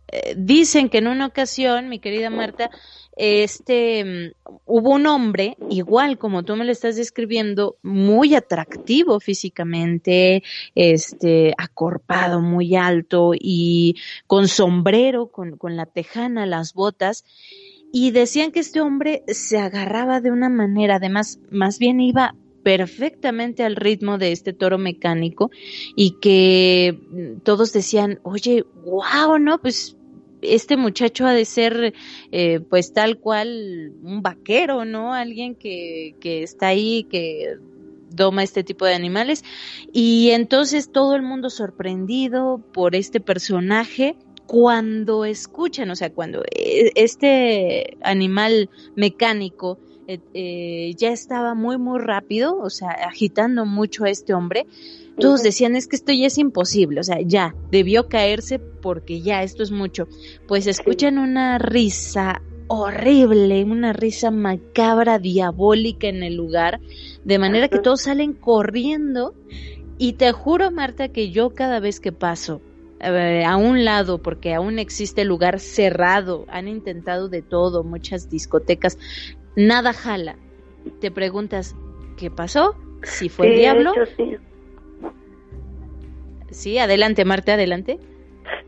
Eh, 0.09 0.35
dicen 0.37 0.89
que 0.89 0.99
en 0.99 1.09
una 1.09 1.27
ocasión, 1.27 1.89
mi 1.89 1.99
querida 1.99 2.31
Marta, 2.31 2.71
este 3.17 4.05
mm, 4.05 4.51
hubo 4.67 4.91
un 4.91 5.07
hombre 5.07 5.57
igual 5.69 6.17
como 6.17 6.45
tú 6.45 6.55
me 6.55 6.65
lo 6.65 6.71
estás 6.71 6.95
describiendo, 6.95 7.77
muy 7.83 8.37
atractivo 8.37 9.19
físicamente, 9.19 10.45
este 10.77 11.55
acorpado, 11.59 12.41
muy 12.41 12.77
alto 12.77 13.33
y 13.35 13.97
con 14.29 14.47
sombrero, 14.47 15.27
con, 15.27 15.57
con 15.57 15.77
la 15.77 15.87
tejana, 15.87 16.47
las 16.47 16.73
botas 16.73 17.25
y 17.93 18.11
decían 18.11 18.53
que 18.53 18.61
este 18.61 18.81
hombre 18.81 19.25
se 19.27 19.59
agarraba 19.59 20.21
de 20.21 20.31
una 20.31 20.49
manera, 20.49 20.97
además, 20.97 21.41
más 21.51 21.79
bien 21.79 22.01
iba 22.01 22.35
perfectamente 22.67 23.63
al 23.63 23.77
ritmo 23.77 24.19
de 24.19 24.33
este 24.33 24.53
toro 24.53 24.77
mecánico 24.77 25.53
y 25.95 26.17
que 26.21 26.99
mm, 27.13 27.43
todos 27.45 27.73
decían, 27.73 28.19
oye, 28.25 28.65
wow, 28.85 29.39
¿no? 29.39 29.61
Pues 29.61 29.97
este 30.43 30.77
muchacho 30.77 31.29
ha 31.29 31.33
de 31.33 31.45
ser 31.45 31.95
eh, 32.33 32.59
pues 32.59 32.93
tal 32.93 33.21
cual 33.21 33.93
un 34.03 34.21
vaquero, 34.21 34.85
¿no? 34.85 35.15
Alguien 35.15 35.55
que, 35.55 36.17
que 36.19 36.43
está 36.43 36.67
ahí, 36.67 37.05
que 37.05 37.55
doma 38.11 38.43
este 38.43 38.65
tipo 38.65 38.85
de 38.85 38.95
animales. 38.95 39.45
Y 39.93 40.31
entonces 40.31 40.91
todo 40.91 41.15
el 41.15 41.23
mundo 41.23 41.51
sorprendido 41.51 42.61
por 42.73 42.97
este 42.97 43.21
personaje 43.21 44.17
cuando 44.49 45.25
escuchan, 45.25 45.89
o 45.91 45.95
sea, 45.95 46.13
cuando 46.13 46.43
eh, 46.51 46.91
este 46.97 47.97
animal 48.03 48.71
mecánico 48.97 49.79
eh, 50.09 50.21
eh, 50.35 50.95
ya 50.97 51.11
estaba 51.11 51.55
muy, 51.55 51.79
muy 51.79 51.99
rápido, 51.99 52.59
o 52.59 52.71
sea, 52.71 52.91
agitando 52.91 53.67
mucho 53.67 54.05
a 54.05 54.11
este 54.11 54.35
hombre. 54.35 54.67
Todos 55.19 55.43
decían, 55.43 55.77
es 55.77 55.89
que 55.89 55.97
esto 55.97 56.13
ya 56.13 56.27
es 56.27 56.37
imposible, 56.37 57.01
o 57.01 57.03
sea, 57.03 57.21
ya, 57.23 57.55
debió 57.71 58.09
caerse 58.09 58.59
porque 58.59 59.23
ya, 59.23 59.43
esto 59.43 59.63
es 59.63 59.71
mucho. 59.71 60.09
Pues 60.47 60.67
escuchan 60.67 61.19
una 61.19 61.59
risa 61.59 62.43
horrible, 62.69 63.65
una 63.65 63.93
risa 63.93 64.31
macabra, 64.31 65.19
diabólica 65.19 66.09
en 66.09 66.23
el 66.23 66.37
lugar, 66.37 66.81
de 67.25 67.39
manera 67.39 67.69
que 67.69 67.79
todos 67.79 68.03
salen 68.03 68.33
corriendo. 68.33 69.35
Y 69.99 70.15
te 70.15 70.31
juro, 70.33 70.71
Marta, 70.71 71.09
que 71.09 71.31
yo 71.31 71.51
cada 71.55 71.81
vez 71.81 72.01
que 72.01 72.13
paso 72.13 72.61
eh, 73.01 73.45
a 73.45 73.57
un 73.57 73.85
lado, 73.85 74.23
porque 74.23 74.55
aún 74.55 74.79
existe 74.79 75.25
lugar 75.25 75.61
cerrado, 75.61 76.45
han 76.49 76.69
intentado 76.69 77.29
de 77.29 77.43
todo, 77.43 77.85
muchas 77.85 78.29
discotecas, 78.31 78.99
nada 79.57 79.93
jala. 79.93 80.37
Te 81.01 81.11
preguntas, 81.11 81.75
¿qué 82.17 82.31
pasó? 82.31 82.77
¿Si 83.03 83.29
fue 83.29 83.49
el 83.49 83.57
diablo? 83.57 83.93
sí. 84.17 84.37
sí, 86.51 86.79
adelante, 86.79 87.25
Marta, 87.25 87.55
adelante. 87.55 87.99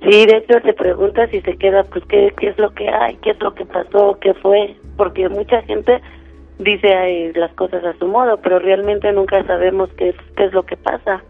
Sí, 0.02 0.26
de 0.26 0.38
hecho 0.38 0.60
te 0.62 0.72
preguntas 0.72 1.30
si 1.30 1.40
se 1.42 1.56
queda, 1.56 1.84
pues, 1.84 2.04
¿qué, 2.06 2.32
¿qué 2.38 2.48
es 2.48 2.58
lo 2.58 2.72
que 2.74 2.88
hay? 2.88 3.16
¿Qué 3.16 3.30
es 3.30 3.40
lo 3.40 3.54
que 3.54 3.64
pasó? 3.64 4.18
¿Qué 4.20 4.34
fue? 4.34 4.76
Porque 4.96 5.28
mucha 5.28 5.62
gente 5.62 6.00
dice 6.58 7.32
las 7.34 7.52
cosas 7.54 7.84
a 7.84 7.96
su 7.98 8.06
modo, 8.06 8.38
pero 8.38 8.58
realmente 8.58 9.12
nunca 9.12 9.44
sabemos 9.46 9.90
qué, 9.96 10.14
qué 10.36 10.44
es 10.44 10.52
lo 10.52 10.64
que 10.64 10.76
pasa. 10.76 11.22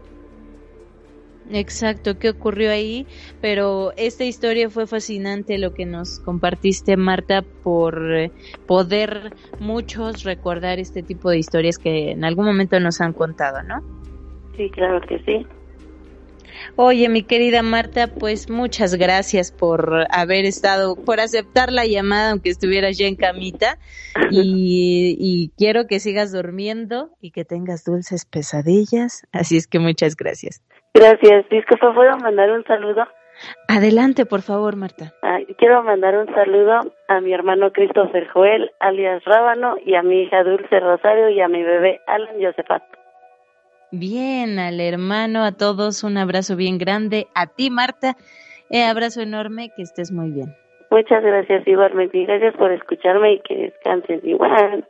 Exacto, 1.51 2.19
qué 2.19 2.29
ocurrió 2.29 2.71
ahí, 2.71 3.07
pero 3.41 3.91
esta 3.97 4.23
historia 4.23 4.69
fue 4.69 4.85
fascinante 4.85 5.57
lo 5.57 5.73
que 5.73 5.85
nos 5.85 6.19
compartiste, 6.19 6.95
Marta, 6.95 7.43
por 7.63 8.15
eh, 8.15 8.31
poder 8.67 9.33
muchos 9.59 10.23
recordar 10.23 10.79
este 10.79 11.01
tipo 11.01 11.29
de 11.29 11.39
historias 11.39 11.79
que 11.79 12.11
en 12.11 12.23
algún 12.23 12.45
momento 12.45 12.79
nos 12.79 13.01
han 13.01 13.13
contado, 13.13 13.63
¿no? 13.63 13.81
Sí, 14.55 14.69
claro 14.69 15.01
que 15.01 15.19
sí. 15.23 15.47
Oye, 16.75 17.09
mi 17.09 17.23
querida 17.23 17.61
Marta, 17.61 18.07
pues 18.07 18.49
muchas 18.49 18.95
gracias 18.95 19.51
por 19.51 20.05
haber 20.11 20.45
estado, 20.45 20.95
por 20.95 21.19
aceptar 21.19 21.71
la 21.71 21.85
llamada 21.85 22.31
aunque 22.31 22.49
estuvieras 22.49 22.97
ya 22.97 23.07
en 23.07 23.15
camita 23.15 23.79
y, 24.31 25.15
y 25.19 25.51
quiero 25.57 25.87
que 25.87 25.99
sigas 25.99 26.31
durmiendo 26.31 27.11
y 27.21 27.31
que 27.31 27.45
tengas 27.45 27.83
dulces 27.83 28.25
pesadillas, 28.25 29.23
así 29.31 29.57
es 29.57 29.67
que 29.67 29.79
muchas 29.79 30.15
gracias. 30.15 30.61
Gracias. 30.93 31.47
Disculpa, 31.49 31.93
¿puedo 31.93 32.17
mandar 32.17 32.51
un 32.51 32.63
saludo? 32.65 33.05
Adelante, 33.67 34.25
por 34.25 34.41
favor, 34.41 34.75
Marta. 34.75 35.13
quiero 35.57 35.83
mandar 35.83 36.17
un 36.17 36.27
saludo 36.33 36.79
a 37.07 37.21
mi 37.21 37.33
hermano 37.33 37.71
Christopher 37.71 38.27
Joel, 38.27 38.71
alias 38.79 39.23
Rábano, 39.23 39.75
y 39.85 39.95
a 39.95 40.03
mi 40.03 40.23
hija 40.23 40.43
Dulce 40.43 40.79
Rosario 40.79 41.29
y 41.29 41.39
a 41.39 41.47
mi 41.47 41.63
bebé 41.63 42.01
Alan 42.07 42.35
Josefat. 42.41 42.83
Bien, 43.91 44.59
al 44.59 44.79
hermano, 44.79 45.43
a 45.43 45.51
todos 45.53 46.03
un 46.03 46.17
abrazo 46.17 46.55
bien 46.55 46.77
grande. 46.77 47.27
A 47.33 47.47
ti, 47.47 47.69
Marta, 47.69 48.15
un 48.69 48.81
abrazo 48.81 49.21
enorme, 49.21 49.71
que 49.75 49.83
estés 49.83 50.11
muy 50.11 50.31
bien. 50.31 50.55
Muchas 50.91 51.23
gracias, 51.23 51.67
igualmente. 51.67 52.23
Gracias 52.25 52.55
por 52.55 52.71
escucharme 52.71 53.33
y 53.33 53.39
que 53.41 53.55
descansen 53.55 54.21
igual. 54.23 54.87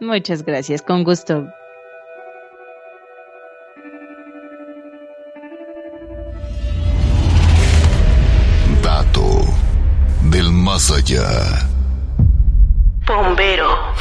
Muchas 0.00 0.44
gracias, 0.44 0.82
con 0.82 1.04
gusto. 1.04 1.46
Más 10.76 10.90
allá. 10.90 11.66
Bombero. 13.06 13.94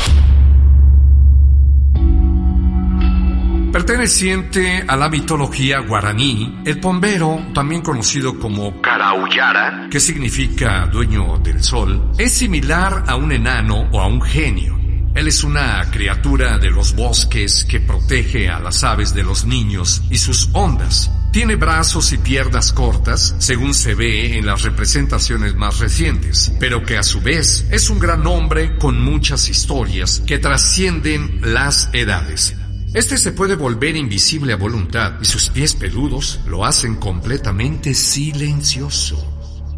Perteneciente 3.71 4.83
a 4.85 4.97
la 4.97 5.07
mitología 5.07 5.79
guaraní, 5.79 6.63
el 6.65 6.81
pombero, 6.81 7.39
también 7.53 7.81
conocido 7.81 8.37
como 8.37 8.81
Karauyara, 8.81 9.87
que 9.89 10.01
significa 10.01 10.85
dueño 10.87 11.37
del 11.37 11.63
sol, 11.63 12.11
es 12.17 12.33
similar 12.33 13.05
a 13.07 13.15
un 13.15 13.31
enano 13.31 13.87
o 13.93 14.01
a 14.01 14.07
un 14.07 14.21
genio. 14.21 14.77
Él 15.15 15.29
es 15.29 15.45
una 15.45 15.89
criatura 15.91 16.57
de 16.57 16.71
los 16.71 16.93
bosques 16.93 17.63
que 17.63 17.79
protege 17.79 18.49
a 18.49 18.59
las 18.59 18.83
aves 18.83 19.13
de 19.13 19.23
los 19.23 19.45
niños 19.45 20.01
y 20.09 20.17
sus 20.17 20.49
ondas. 20.51 21.09
Tiene 21.35 21.57
brazos 21.57 22.13
y 22.13 22.17
piernas 22.17 22.71
cortas, 22.71 23.35
según 23.39 23.73
se 23.73 23.93
ve 23.93 24.37
en 24.37 24.45
las 24.45 24.61
representaciones 24.61 25.53
más 25.53 25.79
recientes, 25.79 26.53
pero 26.61 26.85
que 26.85 26.97
a 26.97 27.03
su 27.03 27.19
vez 27.19 27.65
es 27.71 27.89
un 27.89 27.99
gran 27.99 28.25
hombre 28.25 28.77
con 28.77 29.01
muchas 29.01 29.49
historias 29.49 30.21
que 30.25 30.39
trascienden 30.39 31.41
las 31.43 31.89
edades. 31.91 32.55
Este 32.93 33.17
se 33.17 33.33
puede 33.33 33.57
volver 33.57 33.97
invisible 33.97 34.53
a 34.53 34.55
voluntad 34.55 35.15
y 35.21 35.25
sus 35.25 35.49
pies 35.49 35.75
peludos 35.75 36.39
lo 36.47 36.63
hacen 36.63 36.95
completamente 36.95 37.93
silencioso. 37.93 39.34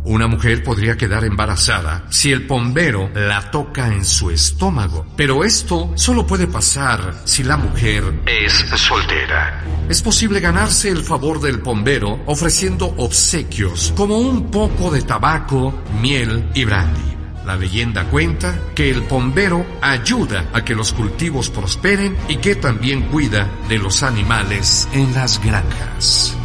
Una 0.07 0.27
mujer 0.27 0.63
podría 0.63 0.95
quedar 0.95 1.25
embarazada 1.25 2.05
si 2.09 2.31
el 2.31 2.47
pombero 2.47 3.09
la 3.13 3.51
toca 3.51 3.88
en 3.88 4.05
su 4.05 4.31
estómago, 4.31 5.05
pero 5.17 5.43
esto 5.43 5.91
solo 5.95 6.25
puede 6.25 6.47
pasar 6.47 7.23
si 7.25 7.43
la 7.43 7.57
mujer 7.57 8.21
es 8.25 8.53
soltera. 8.53 9.65
Es 9.89 10.01
posible 10.01 10.39
ganarse 10.39 10.88
el 10.88 11.03
favor 11.03 11.41
del 11.41 11.59
pombero 11.59 12.21
ofreciendo 12.25 12.85
obsequios 12.95 13.93
como 13.97 14.17
un 14.17 14.49
poco 14.49 14.91
de 14.91 15.01
tabaco, 15.01 15.73
miel 15.99 16.51
y 16.53 16.63
brandy. 16.63 17.17
La 17.45 17.57
leyenda 17.57 18.05
cuenta 18.05 18.57
que 18.75 18.89
el 18.89 19.03
pombero 19.03 19.65
ayuda 19.81 20.45
a 20.53 20.63
que 20.63 20.73
los 20.73 20.93
cultivos 20.93 21.49
prosperen 21.49 22.15
y 22.29 22.38
que 22.38 22.55
también 22.55 23.09
cuida 23.09 23.49
de 23.67 23.77
los 23.77 24.03
animales 24.03 24.88
en 24.93 25.13
las 25.13 25.43
granjas. 25.43 26.38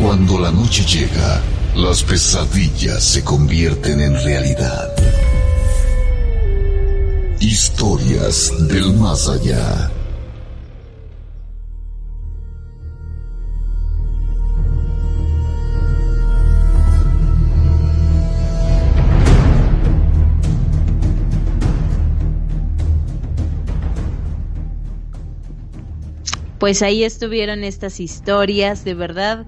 Cuando 0.00 0.38
la 0.38 0.52
noche 0.52 0.84
llega, 0.84 1.42
las 1.74 2.04
pesadillas 2.04 3.02
se 3.02 3.24
convierten 3.24 4.00
en 4.00 4.14
realidad. 4.14 4.94
Historias 7.40 8.52
del 8.68 8.94
más 8.94 9.28
allá. 9.28 9.90
Pues 26.60 26.82
ahí 26.82 27.02
estuvieron 27.02 27.64
estas 27.64 27.98
historias, 27.98 28.84
de 28.84 28.94
verdad 28.94 29.46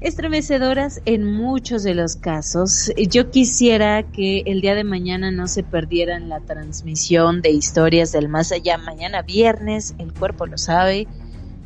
estremecedoras 0.00 1.02
en 1.04 1.24
muchos 1.24 1.82
de 1.82 1.94
los 1.94 2.16
casos. 2.16 2.90
Yo 2.96 3.30
quisiera 3.30 4.02
que 4.02 4.42
el 4.46 4.60
día 4.60 4.74
de 4.74 4.84
mañana 4.84 5.30
no 5.30 5.46
se 5.46 5.62
perdieran 5.62 6.28
la 6.28 6.40
transmisión 6.40 7.42
de 7.42 7.50
historias 7.50 8.10
del 8.12 8.28
más 8.28 8.50
allá. 8.50 8.78
Mañana 8.78 9.22
viernes, 9.22 9.94
el 9.98 10.12
cuerpo 10.12 10.46
lo 10.46 10.56
sabe, 10.56 11.06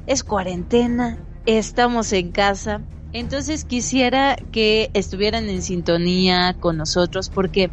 es 0.06 0.24
cuarentena, 0.24 1.18
estamos 1.46 2.12
en 2.12 2.32
casa. 2.32 2.82
Entonces 3.12 3.64
quisiera 3.64 4.36
que 4.50 4.90
estuvieran 4.92 5.48
en 5.48 5.62
sintonía 5.62 6.56
con 6.58 6.76
nosotros 6.76 7.30
porque 7.30 7.70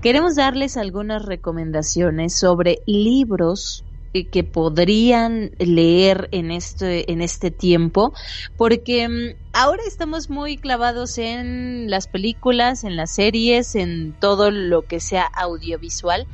queremos 0.00 0.36
darles 0.36 0.78
algunas 0.78 1.26
recomendaciones 1.26 2.34
sobre 2.34 2.78
libros 2.86 3.84
que 4.32 4.44
podrían 4.44 5.50
leer 5.58 6.28
en 6.32 6.50
este, 6.50 7.12
en 7.12 7.20
este 7.20 7.50
tiempo, 7.50 8.12
porque 8.56 9.08
mm, 9.08 9.47
ahora 9.58 9.82
estamos 9.88 10.30
muy 10.30 10.56
clavados 10.56 11.18
en 11.18 11.90
las 11.90 12.06
películas, 12.06 12.84
en 12.84 12.94
las 12.94 13.12
series, 13.12 13.74
en 13.74 14.12
todo 14.12 14.52
lo 14.52 14.82
que 14.82 15.00
sea 15.00 15.24
audiovisual, 15.24 16.28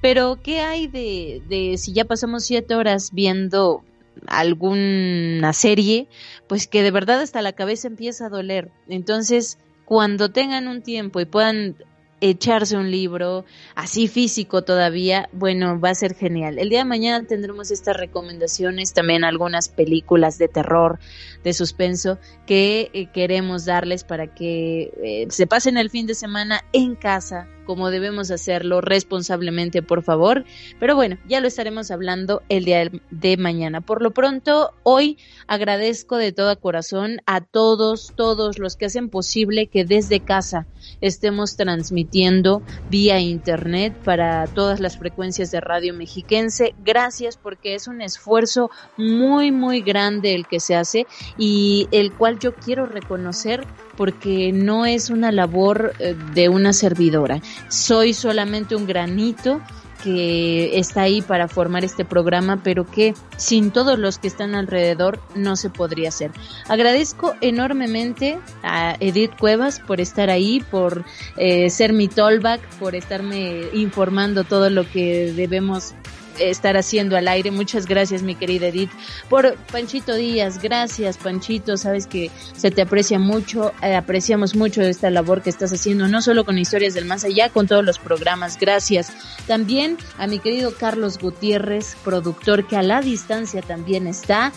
pero 0.00 0.38
¿qué 0.42 0.60
hay 0.60 0.86
de, 0.86 1.42
de 1.46 1.76
si 1.76 1.92
ya 1.92 2.06
pasamos 2.06 2.46
siete 2.46 2.74
horas 2.74 3.10
viendo 3.12 3.84
alguna 4.26 5.52
serie, 5.52 6.08
pues 6.48 6.66
que 6.66 6.82
de 6.82 6.90
verdad 6.90 7.20
hasta 7.20 7.42
la 7.42 7.52
cabeza 7.52 7.86
empieza 7.86 8.26
a 8.26 8.30
doler? 8.30 8.70
Entonces, 8.88 9.58
cuando 9.84 10.30
tengan 10.30 10.66
un 10.66 10.80
tiempo 10.80 11.20
y 11.20 11.26
puedan 11.26 11.76
echarse 12.20 12.76
un 12.76 12.90
libro 12.90 13.44
así 13.74 14.08
físico 14.08 14.62
todavía, 14.62 15.28
bueno, 15.32 15.80
va 15.80 15.90
a 15.90 15.94
ser 15.94 16.14
genial. 16.14 16.58
El 16.58 16.68
día 16.68 16.80
de 16.80 16.84
mañana 16.84 17.26
tendremos 17.26 17.70
estas 17.70 17.96
recomendaciones, 17.96 18.92
también 18.92 19.24
algunas 19.24 19.68
películas 19.68 20.38
de 20.38 20.48
terror, 20.48 20.98
de 21.42 21.52
suspenso 21.52 22.18
que 22.46 22.90
eh, 22.92 23.06
queremos 23.12 23.64
darles 23.64 24.04
para 24.04 24.34
que 24.34 24.92
eh, 25.02 25.26
se 25.30 25.46
pasen 25.46 25.76
el 25.76 25.90
fin 25.90 26.06
de 26.06 26.14
semana 26.14 26.64
en 26.72 26.94
casa 26.94 27.48
como 27.64 27.90
debemos 27.90 28.30
hacerlo 28.30 28.80
responsablemente, 28.80 29.82
por 29.82 30.02
favor. 30.02 30.44
Pero 30.78 30.96
bueno, 30.96 31.18
ya 31.28 31.40
lo 31.40 31.48
estaremos 31.48 31.90
hablando 31.90 32.42
el 32.48 32.64
día 32.64 32.90
de 33.10 33.36
mañana. 33.36 33.80
Por 33.80 34.02
lo 34.02 34.12
pronto, 34.12 34.72
hoy 34.82 35.18
agradezco 35.46 36.16
de 36.16 36.32
todo 36.32 36.58
corazón 36.58 37.20
a 37.26 37.40
todos, 37.40 38.12
todos 38.16 38.58
los 38.58 38.76
que 38.76 38.86
hacen 38.86 39.08
posible 39.08 39.66
que 39.68 39.84
desde 39.84 40.20
casa 40.20 40.66
estemos 41.00 41.56
transmitiendo 41.56 42.62
vía 42.90 43.20
internet 43.20 43.94
para 44.04 44.46
todas 44.46 44.80
las 44.80 44.98
frecuencias 44.98 45.50
de 45.50 45.60
radio 45.60 45.94
mexiquense. 45.94 46.74
Gracias 46.84 47.36
porque 47.36 47.74
es 47.74 47.88
un 47.88 48.00
esfuerzo 48.00 48.70
muy, 48.96 49.52
muy 49.52 49.80
grande 49.80 50.34
el 50.34 50.46
que 50.46 50.60
se 50.60 50.74
hace 50.74 51.06
y 51.38 51.88
el 51.92 52.12
cual 52.12 52.38
yo 52.38 52.54
quiero 52.54 52.86
reconocer 52.86 53.66
porque 53.96 54.50
no 54.52 54.86
es 54.86 55.10
una 55.10 55.30
labor 55.30 55.92
eh, 55.98 56.16
de 56.34 56.48
una 56.48 56.72
servidora. 56.72 57.42
Soy 57.68 58.14
solamente 58.14 58.76
un 58.76 58.86
granito 58.86 59.60
que 60.02 60.78
está 60.78 61.02
ahí 61.02 61.22
para 61.22 61.48
formar 61.48 61.84
este 61.84 62.04
programa, 62.04 62.60
pero 62.62 62.86
que 62.86 63.14
sin 63.36 63.70
todos 63.70 63.98
los 63.98 64.18
que 64.18 64.28
están 64.28 64.54
alrededor 64.54 65.20
no 65.34 65.56
se 65.56 65.70
podría 65.70 66.08
hacer. 66.08 66.30
Agradezco 66.68 67.34
enormemente 67.40 68.38
a 68.62 68.96
Edith 69.00 69.36
Cuevas 69.38 69.80
por 69.80 70.00
estar 70.00 70.30
ahí, 70.30 70.64
por 70.70 71.04
eh, 71.36 71.70
ser 71.70 71.92
mi 71.92 72.08
tollback, 72.08 72.60
por 72.78 72.94
estarme 72.94 73.64
informando 73.74 74.44
todo 74.44 74.70
lo 74.70 74.88
que 74.90 75.32
debemos 75.32 75.94
estar 76.38 76.76
haciendo 76.76 77.16
al 77.16 77.28
aire. 77.28 77.50
Muchas 77.50 77.86
gracias, 77.86 78.22
mi 78.22 78.34
querida 78.34 78.68
Edith. 78.68 78.90
Por 79.28 79.56
Panchito 79.72 80.14
Díaz, 80.14 80.60
gracias, 80.62 81.16
Panchito. 81.18 81.76
Sabes 81.76 82.06
que 82.06 82.30
se 82.56 82.70
te 82.70 82.82
aprecia 82.82 83.18
mucho, 83.18 83.72
eh, 83.82 83.94
apreciamos 83.94 84.54
mucho 84.54 84.82
esta 84.82 85.10
labor 85.10 85.42
que 85.42 85.50
estás 85.50 85.72
haciendo, 85.72 86.08
no 86.08 86.22
solo 86.22 86.44
con 86.44 86.58
historias 86.58 86.94
del 86.94 87.04
más 87.04 87.24
allá, 87.24 87.48
con 87.48 87.66
todos 87.66 87.84
los 87.84 87.98
programas. 87.98 88.58
Gracias. 88.58 89.12
También 89.46 89.96
a 90.18 90.26
mi 90.26 90.38
querido 90.38 90.74
Carlos 90.74 91.18
Gutiérrez, 91.18 91.96
productor 92.04 92.66
que 92.66 92.76
a 92.76 92.82
la 92.82 93.00
distancia 93.00 93.62
también 93.62 94.06
está 94.06 94.52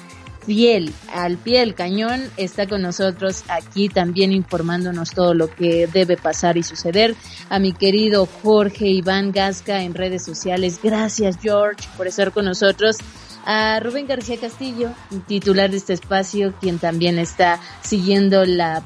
fiel, 0.45 0.94
al 1.11 1.38
pie 1.38 1.60
del 1.60 1.76
cañón, 1.76 2.22
está 2.38 2.68
con 2.68 2.82
nosotros 2.82 3.44
aquí 3.48 3.90
también 3.90 4.32
informándonos 4.32 5.11
todo 5.11 5.34
lo 5.34 5.49
que 5.49 5.88
debe 5.88 6.18
pasar 6.18 6.57
y 6.57 6.64
suceder. 6.64 7.15
A 7.49 7.60
mi 7.60 7.74
querido 7.74 8.26
Jorge 8.26 8.88
Iván 8.88 9.32
Gasca 9.32 9.84
en 9.84 9.94
redes 9.94 10.24
sociales, 10.24 10.80
gracias 10.82 11.38
George 11.41 11.88
por 11.98 12.07
estar 12.07 12.32
con 12.32 12.45
nosotros. 12.45 12.98
A 13.45 13.82
Rubén 13.82 14.07
García 14.07 14.38
Castillo, 14.40 14.91
titular 15.28 15.70
de 15.70 15.76
este 15.76 15.91
espacio, 15.91 16.53
quien 16.61 16.80
también 16.80 17.20
está 17.20 17.60
siguiendo 17.82 18.45
la 18.45 18.84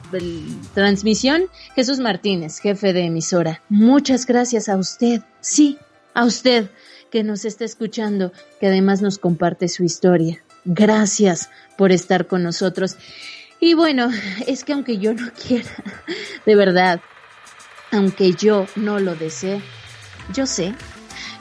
transmisión. 0.73 1.43
Jesús 1.75 1.99
Martínez, 1.99 2.57
jefe 2.57 2.91
de 2.91 3.05
emisora. 3.05 3.61
Muchas 3.69 4.25
gracias 4.25 4.67
a 4.67 4.77
usted, 4.77 5.21
sí, 5.41 5.77
a 6.15 6.25
usted 6.25 6.71
que 7.11 7.23
nos 7.23 7.45
está 7.45 7.65
escuchando, 7.65 8.31
que 8.59 8.67
además 8.67 9.01
nos 9.01 9.19
comparte 9.19 9.67
su 9.67 9.83
historia. 9.83 10.43
Gracias 10.69 11.49
por 11.77 11.93
estar 11.93 12.27
con 12.27 12.43
nosotros. 12.43 12.97
Y 13.61 13.73
bueno, 13.73 14.09
es 14.45 14.65
que 14.65 14.73
aunque 14.73 14.97
yo 14.97 15.13
no 15.13 15.31
quiera, 15.47 15.69
de 16.45 16.55
verdad, 16.55 16.99
aunque 17.91 18.33
yo 18.33 18.67
no 18.75 18.99
lo 18.99 19.15
desee, 19.15 19.61
yo 20.33 20.45
sé 20.45 20.75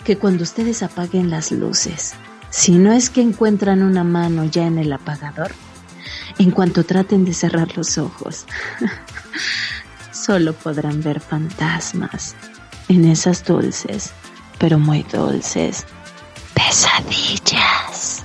que 0.05 0.17
cuando 0.17 0.45
ustedes 0.45 0.85
apaguen 0.85 1.29
las 1.29 1.51
luces, 1.51 2.15
si 2.51 2.79
no 2.79 2.93
es 2.93 3.11
que 3.11 3.21
encuentran 3.21 3.83
una 3.83 4.05
mano 4.05 4.45
ya 4.45 4.65
en 4.65 4.79
el 4.79 4.93
apagador, 4.93 5.51
en 6.39 6.53
cuanto 6.53 6.85
traten 6.85 7.25
de 7.25 7.35
cerrar 7.35 7.77
los 7.77 7.99
ojos, 7.99 8.47
solo 10.13 10.53
podrán 10.53 11.03
ver 11.03 11.19
fantasmas 11.19 12.37
en 12.89 13.07
esas 13.07 13.45
dulces, 13.45 14.13
pero 14.59 14.79
muy 14.79 15.03
dulces, 15.03 15.85
pesadillas. 16.55 18.16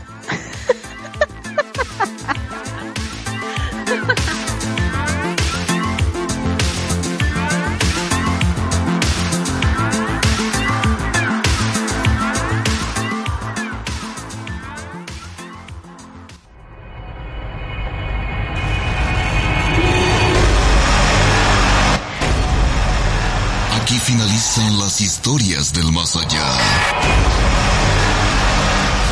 Historias 25.01 25.73
del 25.73 25.91
más 25.91 26.15
allá. 26.15 26.45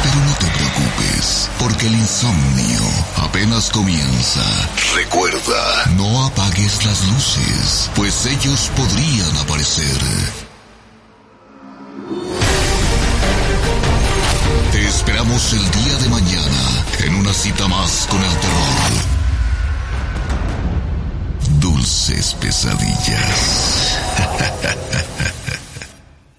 Pero 0.03 0.15
no 0.15 0.33
te 0.35 0.45
preocupes, 0.45 1.49
porque 1.57 1.87
el 1.87 1.95
insomnio 1.95 2.81
apenas 3.17 3.69
comienza. 3.71 4.41
Recuerda, 4.95 5.85
no 5.97 6.25
apagues 6.25 6.85
las 6.85 7.07
luces, 7.07 7.89
pues 7.95 8.25
ellos 8.27 8.69
podrían 8.75 9.37
aparecer. 9.37 9.97
Te 14.71 14.87
esperamos 14.87 15.53
el 15.53 15.71
día 15.71 15.97
de 15.97 16.09
mañana 16.09 16.85
en 16.99 17.15
una 17.15 17.33
cita 17.33 17.67
más 17.67 18.07
con 18.09 18.23
el 18.23 18.31
terror. 18.37 18.91
Dulces 21.59 22.35
pesadillas. 22.35 23.97